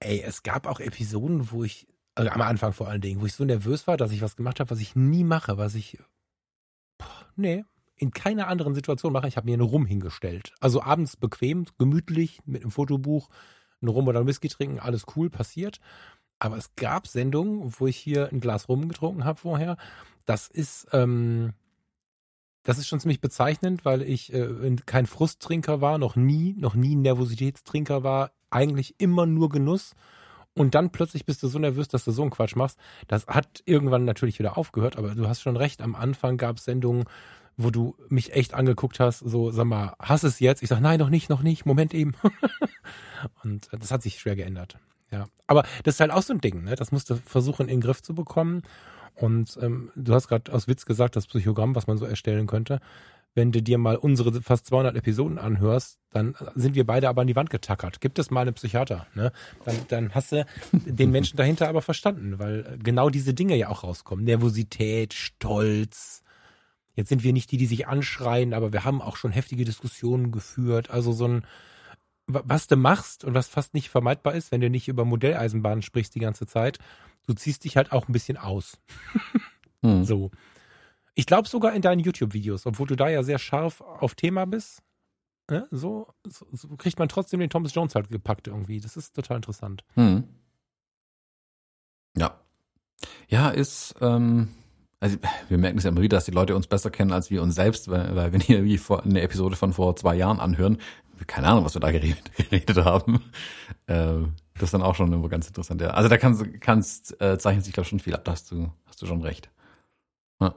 Ey, 0.00 0.22
es 0.22 0.42
gab 0.42 0.66
auch 0.66 0.80
Episoden, 0.80 1.50
wo 1.50 1.62
ich, 1.64 1.86
also 2.14 2.30
am 2.30 2.40
Anfang 2.40 2.72
vor 2.72 2.88
allen 2.88 3.00
Dingen, 3.00 3.20
wo 3.20 3.26
ich 3.26 3.34
so 3.34 3.44
nervös 3.44 3.86
war, 3.86 3.96
dass 3.96 4.12
ich 4.12 4.22
was 4.22 4.36
gemacht 4.36 4.60
habe, 4.60 4.70
was 4.70 4.80
ich 4.80 4.96
nie 4.96 5.24
mache, 5.24 5.58
was 5.58 5.74
ich, 5.74 5.98
boah, 6.96 7.26
nee, 7.36 7.64
in 7.96 8.12
keiner 8.12 8.48
anderen 8.48 8.74
Situation 8.74 9.12
mache. 9.12 9.28
Ich 9.28 9.36
habe 9.36 9.46
mir 9.46 9.54
eine 9.54 9.62
Rum 9.62 9.84
hingestellt. 9.84 10.54
Also 10.60 10.82
abends 10.82 11.16
bequem, 11.16 11.66
gemütlich, 11.76 12.40
mit 12.46 12.62
einem 12.62 12.70
Fotobuch, 12.70 13.28
ein 13.82 13.88
Rum 13.88 14.08
oder 14.08 14.20
ein 14.20 14.26
Whisky 14.26 14.48
trinken, 14.48 14.78
alles 14.80 15.04
cool, 15.14 15.28
passiert. 15.28 15.80
Aber 16.40 16.56
es 16.56 16.74
gab 16.74 17.06
Sendungen, 17.06 17.72
wo 17.78 17.86
ich 17.86 17.96
hier 17.96 18.30
ein 18.32 18.40
Glas 18.40 18.68
Rum 18.68 18.88
getrunken 18.88 19.24
habe 19.24 19.38
vorher 19.38 19.76
das 20.30 20.46
ist, 20.46 20.86
ähm, 20.92 21.54
das 22.62 22.78
ist 22.78 22.86
schon 22.86 23.00
ziemlich 23.00 23.20
bezeichnend, 23.20 23.84
weil 23.84 24.02
ich 24.02 24.32
äh, 24.32 24.76
kein 24.86 25.06
Frusttrinker 25.06 25.80
war, 25.80 25.98
noch 25.98 26.14
nie, 26.14 26.54
noch 26.56 26.74
nie 26.74 26.94
Nervositätstrinker 26.94 28.04
war, 28.04 28.30
eigentlich 28.48 28.94
immer 28.98 29.26
nur 29.26 29.48
Genuss. 29.48 29.94
Und 30.54 30.76
dann 30.76 30.90
plötzlich 30.90 31.26
bist 31.26 31.42
du 31.42 31.48
so 31.48 31.58
nervös, 31.58 31.88
dass 31.88 32.04
du 32.04 32.12
so 32.12 32.22
einen 32.22 32.30
Quatsch 32.30 32.54
machst. 32.54 32.78
Das 33.08 33.26
hat 33.26 33.62
irgendwann 33.66 34.04
natürlich 34.04 34.38
wieder 34.38 34.56
aufgehört, 34.56 34.96
aber 34.96 35.14
du 35.16 35.26
hast 35.28 35.42
schon 35.42 35.56
recht. 35.56 35.82
Am 35.82 35.96
Anfang 35.96 36.36
gab 36.36 36.58
es 36.58 36.64
Sendungen, 36.64 37.04
wo 37.56 37.70
du 37.70 37.96
mich 38.08 38.32
echt 38.32 38.54
angeguckt 38.54 39.00
hast, 39.00 39.18
so, 39.18 39.50
sag 39.50 39.64
mal, 39.64 39.94
hast 39.98 40.22
es 40.22 40.38
jetzt? 40.38 40.62
Ich 40.62 40.68
sag, 40.68 40.80
nein, 40.80 41.00
noch 41.00 41.10
nicht, 41.10 41.28
noch 41.28 41.42
nicht, 41.42 41.66
Moment 41.66 41.92
eben. 41.92 42.14
und 43.42 43.68
das 43.72 43.90
hat 43.90 44.02
sich 44.02 44.20
schwer 44.20 44.36
geändert. 44.36 44.78
Ja. 45.10 45.26
Aber 45.46 45.64
das 45.84 45.94
ist 45.94 46.00
halt 46.00 46.12
auch 46.12 46.22
so 46.22 46.32
ein 46.32 46.40
Ding, 46.40 46.64
ne? 46.64 46.76
Das 46.76 46.92
musst 46.92 47.10
du 47.10 47.16
versuchen, 47.16 47.62
in 47.62 47.76
den 47.76 47.80
Griff 47.80 48.02
zu 48.02 48.14
bekommen. 48.14 48.62
Und 49.14 49.58
ähm, 49.60 49.90
du 49.96 50.14
hast 50.14 50.28
gerade 50.28 50.52
aus 50.52 50.68
Witz 50.68 50.86
gesagt, 50.86 51.16
das 51.16 51.26
Psychogramm, 51.26 51.74
was 51.74 51.86
man 51.86 51.98
so 51.98 52.06
erstellen 52.06 52.46
könnte. 52.46 52.80
Wenn 53.34 53.52
du 53.52 53.62
dir 53.62 53.78
mal 53.78 53.96
unsere 53.96 54.42
fast 54.42 54.66
200 54.66 54.96
Episoden 54.96 55.38
anhörst, 55.38 56.00
dann 56.10 56.34
sind 56.56 56.74
wir 56.74 56.84
beide 56.84 57.08
aber 57.08 57.20
an 57.20 57.28
die 57.28 57.36
Wand 57.36 57.50
getackert. 57.50 58.00
Gibt 58.00 58.18
es 58.18 58.30
mal 58.30 58.40
einen 58.40 58.54
Psychiater, 58.54 59.06
ne? 59.14 59.32
Dann, 59.64 59.76
dann 59.88 60.14
hast 60.14 60.32
du 60.32 60.44
den 60.72 61.10
Menschen 61.10 61.36
dahinter 61.36 61.68
aber 61.68 61.82
verstanden, 61.82 62.38
weil 62.38 62.78
genau 62.82 63.08
diese 63.08 63.34
Dinge 63.34 63.56
ja 63.56 63.68
auch 63.68 63.84
rauskommen. 63.84 64.24
Nervosität, 64.24 65.14
Stolz. 65.14 66.22
Jetzt 66.96 67.08
sind 67.08 67.22
wir 67.22 67.32
nicht 67.32 67.52
die, 67.52 67.56
die 67.56 67.66
sich 67.66 67.86
anschreien, 67.86 68.52
aber 68.52 68.72
wir 68.72 68.84
haben 68.84 69.00
auch 69.00 69.16
schon 69.16 69.30
heftige 69.30 69.64
Diskussionen 69.64 70.32
geführt. 70.32 70.90
Also 70.90 71.12
so 71.12 71.26
ein, 71.28 71.44
was 72.32 72.66
du 72.66 72.76
machst 72.76 73.24
und 73.24 73.34
was 73.34 73.48
fast 73.48 73.74
nicht 73.74 73.90
vermeidbar 73.90 74.34
ist, 74.34 74.52
wenn 74.52 74.60
du 74.60 74.70
nicht 74.70 74.88
über 74.88 75.04
Modelleisenbahnen 75.04 75.82
sprichst 75.82 76.14
die 76.14 76.20
ganze 76.20 76.46
Zeit, 76.46 76.78
du 77.26 77.34
ziehst 77.34 77.64
dich 77.64 77.76
halt 77.76 77.92
auch 77.92 78.08
ein 78.08 78.12
bisschen 78.12 78.36
aus. 78.36 78.78
hm. 79.82 80.04
So. 80.04 80.30
Ich 81.14 81.26
glaube 81.26 81.48
sogar 81.48 81.74
in 81.74 81.82
deinen 81.82 82.00
YouTube-Videos, 82.00 82.66
obwohl 82.66 82.86
du 82.86 82.96
da 82.96 83.08
ja 83.08 83.22
sehr 83.22 83.38
scharf 83.38 83.80
auf 83.80 84.14
Thema 84.14 84.46
bist, 84.46 84.82
ne, 85.50 85.66
so, 85.70 86.08
so, 86.26 86.46
so, 86.52 86.68
kriegt 86.76 86.98
man 86.98 87.08
trotzdem 87.08 87.40
den 87.40 87.50
Thomas 87.50 87.74
Jones 87.74 87.94
halt 87.94 88.08
gepackt 88.08 88.46
irgendwie. 88.48 88.80
Das 88.80 88.96
ist 88.96 89.14
total 89.14 89.36
interessant. 89.36 89.84
Hm. 89.94 90.24
Ja. 92.16 92.40
Ja, 93.28 93.50
ist, 93.50 93.94
ähm, 94.00 94.48
also 95.00 95.16
wir 95.48 95.58
merken 95.58 95.78
es 95.78 95.84
ja 95.84 95.90
immer 95.90 96.02
wieder, 96.02 96.18
dass 96.18 96.26
die 96.26 96.30
Leute 96.30 96.54
uns 96.54 96.66
besser 96.66 96.90
kennen 96.90 97.12
als 97.12 97.30
wir 97.30 97.42
uns 97.42 97.54
selbst, 97.54 97.90
weil, 97.90 98.14
weil 98.14 98.32
wenn 98.32 98.42
ihr 98.42 98.64
wie 98.64 98.78
vor, 98.78 99.02
eine 99.02 99.22
Episode 99.22 99.56
von 99.56 99.72
vor 99.72 99.96
zwei 99.96 100.14
Jahren 100.14 100.38
anhören, 100.38 100.78
keine 101.26 101.48
Ahnung, 101.48 101.64
was 101.64 101.74
wir 101.74 101.80
da 101.80 101.90
geredet, 101.90 102.30
geredet 102.36 102.76
haben. 102.84 103.22
Äh, 103.86 104.20
das 104.54 104.64
ist 104.64 104.74
dann 104.74 104.82
auch 104.82 104.94
schon 104.94 105.12
immer 105.12 105.28
ganz 105.28 105.46
interessant. 105.46 105.80
Ja. 105.80 105.90
Also 105.90 106.08
da 106.08 106.18
kannst, 106.18 106.44
kannst 106.60 107.20
äh, 107.20 107.38
zeichnet 107.38 107.64
sich 107.64 107.72
glaube 107.72 107.88
schon 107.88 107.98
viel 107.98 108.14
ab. 108.14 108.24
Da 108.24 108.32
hast 108.32 108.50
du, 108.50 108.70
hast 108.86 109.00
du 109.00 109.06
schon 109.06 109.22
recht. 109.22 109.50
Ja. 110.38 110.54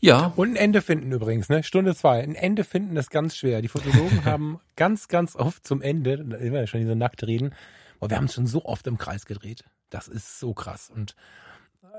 ja. 0.00 0.32
Und 0.34 0.50
ein 0.50 0.56
Ende 0.56 0.82
finden 0.82 1.12
übrigens, 1.12 1.48
ne? 1.48 1.62
Stunde 1.62 1.94
zwei. 1.94 2.20
Ein 2.20 2.34
Ende 2.34 2.64
finden 2.64 2.96
ist 2.96 3.10
ganz 3.10 3.36
schwer. 3.36 3.62
Die 3.62 3.68
Fotologen 3.68 4.24
haben 4.24 4.60
ganz, 4.74 5.06
ganz 5.06 5.36
oft 5.36 5.64
zum 5.66 5.82
Ende, 5.82 6.14
immer 6.14 6.66
schon 6.66 6.80
diese 6.80 6.96
nackt 6.96 7.24
reden, 7.24 7.54
aber 8.00 8.10
wir 8.10 8.16
haben 8.16 8.24
es 8.24 8.34
schon 8.34 8.48
so 8.48 8.64
oft 8.64 8.86
im 8.88 8.98
Kreis 8.98 9.24
gedreht. 9.24 9.64
Das 9.90 10.08
ist 10.08 10.40
so 10.40 10.52
krass. 10.52 10.90
Und 10.94 11.14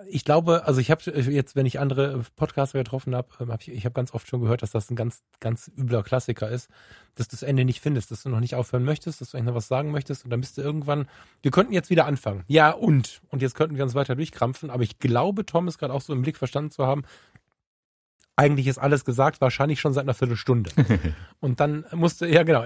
ich 0.07 0.25
glaube, 0.25 0.65
also 0.65 0.81
ich 0.81 0.91
habe 0.91 1.01
jetzt, 1.11 1.55
wenn 1.55 1.65
ich 1.65 1.79
andere 1.79 2.23
Podcaster 2.35 2.79
getroffen 2.79 3.15
habe, 3.15 3.29
ähm, 3.39 3.51
hab 3.51 3.61
ich, 3.61 3.69
ich 3.69 3.85
habe 3.85 3.93
ganz 3.93 4.13
oft 4.13 4.27
schon 4.27 4.41
gehört, 4.41 4.61
dass 4.61 4.71
das 4.71 4.89
ein 4.89 4.95
ganz, 4.95 5.23
ganz 5.39 5.71
übler 5.77 6.03
Klassiker 6.03 6.49
ist, 6.49 6.69
dass 7.15 7.27
du 7.27 7.35
das 7.35 7.43
Ende 7.43 7.65
nicht 7.65 7.81
findest, 7.81 8.11
dass 8.11 8.23
du 8.23 8.29
noch 8.29 8.39
nicht 8.39 8.55
aufhören 8.55 8.83
möchtest, 8.83 9.21
dass 9.21 9.31
du 9.31 9.37
eigentlich 9.37 9.47
noch 9.47 9.55
was 9.55 9.67
sagen 9.67 9.91
möchtest 9.91 10.25
und 10.25 10.31
dann 10.31 10.41
bist 10.41 10.57
du 10.57 10.61
irgendwann, 10.61 11.07
wir 11.41 11.51
könnten 11.51 11.73
jetzt 11.73 11.89
wieder 11.89 12.05
anfangen. 12.05 12.43
Ja, 12.47 12.71
und? 12.71 13.21
Und 13.29 13.41
jetzt 13.41 13.55
könnten 13.55 13.77
wir 13.77 13.83
uns 13.83 13.95
weiter 13.95 14.15
durchkrampfen, 14.15 14.69
aber 14.69 14.83
ich 14.83 14.99
glaube, 14.99 15.45
Tom 15.45 15.67
ist 15.67 15.77
gerade 15.77 15.93
auch 15.93 16.01
so 16.01 16.13
im 16.13 16.21
Blick 16.21 16.37
verstanden 16.37 16.71
zu 16.71 16.85
haben, 16.85 17.03
eigentlich 18.37 18.67
ist 18.67 18.77
alles 18.77 19.05
gesagt, 19.05 19.39
wahrscheinlich 19.39 19.79
schon 19.79 19.93
seit 19.93 20.03
einer 20.03 20.13
Viertelstunde. 20.13 20.71
und 21.39 21.59
dann 21.59 21.85
musst 21.93 22.21
du, 22.21 22.25
ja 22.25 22.43
genau, 22.43 22.63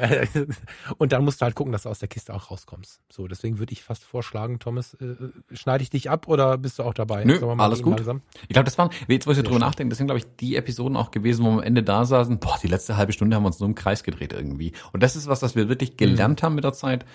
und 0.98 1.12
dann 1.12 1.24
musst 1.24 1.42
du 1.42 1.46
halt 1.46 1.56
gucken, 1.56 1.72
dass 1.72 1.84
du 1.84 1.90
aus 1.90 2.00
der 2.00 2.08
Kiste 2.08 2.34
auch 2.34 2.50
rauskommst. 2.50 3.02
So, 3.10 3.28
deswegen 3.28 3.60
würde 3.60 3.74
ich 3.74 3.84
fast 3.84 4.04
vorschlagen, 4.04 4.60
Thomas, 4.60 4.96
äh, 4.96 5.16
schneide 5.52 5.84
ich 5.84 5.90
dich 5.90 6.10
ab 6.10 6.28
oder 6.28 6.58
bist 6.58 6.80
du 6.80 6.84
auch 6.84 6.94
dabei? 6.94 7.24
Nö, 7.24 7.40
alles 7.58 7.84
gut. 7.84 7.98
Langsam? 7.98 8.22
Ich 8.44 8.50
glaube, 8.50 8.66
das 8.66 8.78
waren, 8.78 8.90
jetzt 9.08 9.28
wo 9.28 9.32
ich 9.32 9.38
drüber 9.44 9.60
nachdenken, 9.60 9.90
das 9.90 9.98
sind, 9.98 10.08
glaube 10.08 10.20
ich, 10.20 10.26
die 10.40 10.56
Episoden 10.56 10.98
auch 10.98 11.12
gewesen, 11.12 11.46
wo 11.46 11.50
wir 11.50 11.58
am 11.58 11.64
Ende 11.64 11.84
da 11.84 12.06
saßen, 12.06 12.40
boah, 12.40 12.58
die 12.62 12.68
letzte 12.68 12.98
halbe 12.98 13.14
Stunde 13.14 13.36
haben 13.36 13.44
wir 13.44 13.48
uns 13.48 13.60
nur 13.60 13.70
im 13.70 13.76
Kreis 13.76 14.04
gedreht 14.04 14.34
irgendwie. 14.34 14.74
Und 14.92 15.04
das 15.04 15.16
ist 15.16 15.28
was, 15.28 15.42
was 15.42 15.56
wir 15.56 15.70
wirklich 15.70 15.98
gelernt 15.98 16.42
mhm. 16.42 16.46
haben 16.46 16.56
mit 16.56 16.64
der 16.64 16.74
Zeit, 16.74 17.06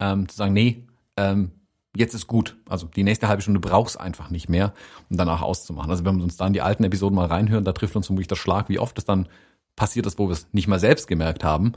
ähm, 0.00 0.28
zu 0.28 0.36
sagen, 0.36 0.52
nee, 0.52 0.86
ähm, 1.16 1.52
jetzt 1.96 2.14
ist 2.14 2.26
gut. 2.26 2.56
Also 2.68 2.86
die 2.86 3.04
nächste 3.04 3.28
halbe 3.28 3.42
Stunde 3.42 3.60
brauchst 3.60 4.00
einfach 4.00 4.30
nicht 4.30 4.48
mehr, 4.48 4.72
um 5.10 5.16
danach 5.16 5.42
auszumachen. 5.42 5.90
Also 5.90 6.04
wenn 6.04 6.16
wir 6.16 6.24
uns 6.24 6.36
dann 6.36 6.52
die 6.52 6.62
alten 6.62 6.84
Episoden 6.84 7.16
mal 7.16 7.26
reinhören, 7.26 7.64
da 7.64 7.72
trifft 7.72 7.96
uns 7.96 8.06
vermutlich 8.06 8.28
der 8.28 8.36
Schlag, 8.36 8.68
wie 8.68 8.78
oft 8.78 8.96
es 8.98 9.04
dann 9.04 9.28
passiert 9.76 10.06
ist, 10.06 10.18
wo 10.18 10.28
wir 10.28 10.32
es 10.32 10.48
nicht 10.52 10.68
mal 10.68 10.78
selbst 10.78 11.06
gemerkt 11.06 11.44
haben. 11.44 11.72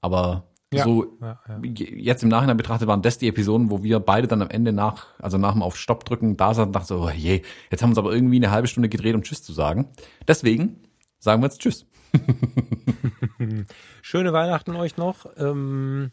Aber 0.00 0.44
ja, 0.72 0.84
so 0.84 1.16
ja, 1.20 1.40
ja. 1.48 1.60
jetzt 1.62 2.22
im 2.22 2.28
Nachhinein 2.28 2.56
betrachtet 2.56 2.88
waren 2.88 3.02
das 3.02 3.18
die 3.18 3.28
Episoden, 3.28 3.70
wo 3.70 3.82
wir 3.82 4.00
beide 4.00 4.26
dann 4.26 4.42
am 4.42 4.50
Ende 4.50 4.72
nach, 4.72 5.06
also 5.18 5.38
nach 5.38 5.52
dem 5.52 5.62
auf 5.62 5.76
Stopp 5.76 6.04
drücken, 6.04 6.36
da 6.36 6.54
saßen 6.54 6.68
und 6.68 6.72
dachten 6.72 6.86
so, 6.86 7.00
oh 7.02 7.10
je, 7.10 7.42
jetzt 7.70 7.82
haben 7.82 7.90
wir 7.90 7.92
uns 7.92 7.98
aber 7.98 8.12
irgendwie 8.12 8.36
eine 8.36 8.50
halbe 8.50 8.68
Stunde 8.68 8.88
gedreht, 8.88 9.14
um 9.14 9.22
Tschüss 9.22 9.42
zu 9.42 9.52
sagen. 9.52 9.88
Deswegen 10.26 10.82
sagen 11.18 11.40
wir 11.42 11.46
jetzt 11.46 11.60
Tschüss. 11.60 11.86
Schöne 14.02 14.32
Weihnachten 14.32 14.74
euch 14.74 14.96
noch. 14.96 15.26
Ähm 15.36 16.10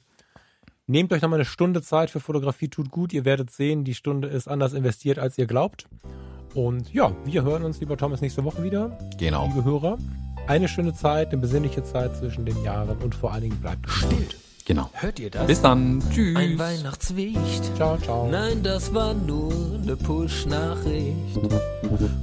Nehmt 0.85 1.13
euch 1.13 1.21
nochmal 1.21 1.37
eine 1.37 1.45
Stunde 1.45 1.81
Zeit 1.81 2.09
für 2.09 2.19
Fotografie, 2.19 2.67
tut 2.67 2.91
gut. 2.91 3.13
Ihr 3.13 3.23
werdet 3.23 3.51
sehen, 3.51 3.85
die 3.85 3.93
Stunde 3.93 4.27
ist 4.27 4.49
anders 4.49 4.73
investiert, 4.73 5.17
als 5.17 5.37
ihr 5.37 5.45
glaubt. 5.45 5.87
Und 6.55 6.93
ja, 6.93 7.15
wir 7.23 7.43
hören 7.43 7.63
uns, 7.63 7.79
lieber 7.79 7.95
Thomas, 7.95 8.19
nächste 8.19 8.43
Woche 8.43 8.63
wieder. 8.63 8.97
Genau. 9.17 9.47
Liebe 9.47 9.63
Hörer, 9.63 9.97
eine 10.45 10.67
schöne 10.67 10.93
Zeit, 10.93 11.29
eine 11.29 11.39
besinnliche 11.39 11.83
Zeit 11.83 12.17
zwischen 12.17 12.45
den 12.45 12.61
Jahren 12.63 12.97
und 12.97 13.15
vor 13.15 13.31
allen 13.31 13.43
Dingen 13.43 13.61
bleibt 13.61 13.89
still. 13.89 14.27
Genau. 14.65 14.89
Hört 14.93 15.19
ihr 15.19 15.29
das? 15.29 15.47
Bis 15.47 15.61
dann. 15.61 16.03
Tschüss. 16.13 16.35
Ein 16.35 16.59
Weihnachtswicht. 16.59 17.75
Ciao, 17.75 17.97
ciao. 17.97 18.29
Nein, 18.29 18.61
das 18.61 18.93
war 18.93 19.13
nur 19.13 19.53
eine 19.81 19.95
Push-Nachricht. 19.95 21.39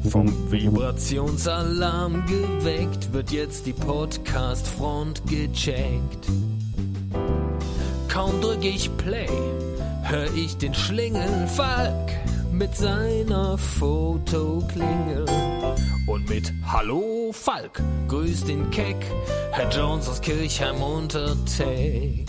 Vom 0.11 0.53
Vibrationsalarm 0.53 2.25
geweckt 2.27 3.13
wird 3.13 3.31
jetzt 3.31 3.67
die 3.67 3.73
Podcast-Front 3.73 5.23
gecheckt. 5.27 6.29
Kaum 8.21 8.37
drück 8.43 8.63
ich 8.63 8.95
Play, 8.99 9.31
hör 10.03 10.27
ich 10.35 10.59
den 10.59 10.75
Schlingenfalk 10.75 12.11
mit 12.53 12.77
seiner 12.77 13.57
Fotoklingel. 13.57 15.25
Und 16.07 16.29
mit 16.29 16.53
Hallo 16.67 17.31
Falk 17.33 17.81
grüßt 18.09 18.47
den 18.47 18.71
Keck 18.71 18.99
Herr 19.53 19.71
Jones 19.71 20.07
aus 20.07 20.21
Kirchheim 20.21 20.83
unter 20.83 21.35
Teck. 21.47 22.27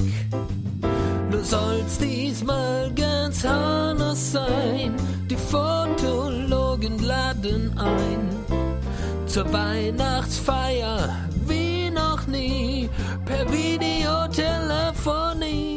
Du 1.30 1.44
sollst 1.44 2.02
diesmal 2.02 2.90
ganz 2.94 3.44
anders 3.44 4.32
sein, 4.32 4.96
die 5.30 5.36
Fotologen 5.36 7.00
laden 7.00 7.78
ein. 7.78 8.30
Zur 9.26 9.52
Weihnachtsfeier 9.52 11.18
wie 11.48 11.92
noch 11.92 12.28
nie 12.28 12.90
per 13.26 13.46
Videotelefonie. 13.52 15.71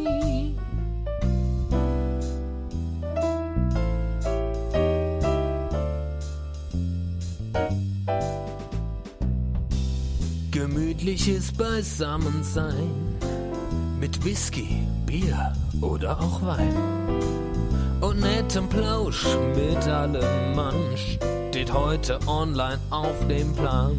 Gemütliches 11.05 11.53
Beisammensein 11.53 12.91
mit 14.01 14.25
Whisky, 14.25 14.87
Bier 15.05 15.53
oder 15.83 16.19
auch 16.19 16.41
Wein. 16.41 16.75
Und 18.01 18.21
nettem 18.21 18.71
Plausch 18.71 19.27
mit 19.55 19.87
allem 19.87 20.55
Mann 20.55 20.97
steht 20.97 21.71
heute 21.71 22.19
online 22.27 22.81
auf 22.89 23.29
dem 23.29 23.55
Plan. 23.55 23.99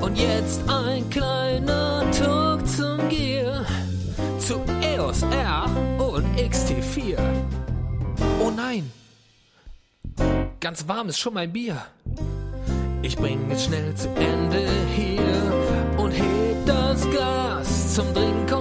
Und 0.00 0.16
jetzt 0.16 0.60
ein 0.68 1.10
kleiner 1.10 2.08
Talk 2.12 2.64
zum 2.68 3.08
Gear, 3.08 3.66
zu 4.38 4.60
EOS 4.80 5.22
R 5.22 5.66
und 5.98 6.26
XT4. 6.38 7.18
Oh 8.40 8.52
nein, 8.56 8.92
ganz 10.60 10.86
warm 10.86 11.08
ist 11.08 11.18
schon 11.18 11.34
mein 11.34 11.52
Bier. 11.52 11.82
Ich 13.02 13.16
bring 13.16 13.50
es 13.50 13.64
schnell 13.64 13.94
zu 13.94 14.08
Ende 14.10 14.68
hier 14.94 15.94
und 15.96 16.10
heb 16.10 16.66
das 16.66 17.08
Glas 17.10 17.94
zum 17.94 18.12
Trinken 18.12 18.59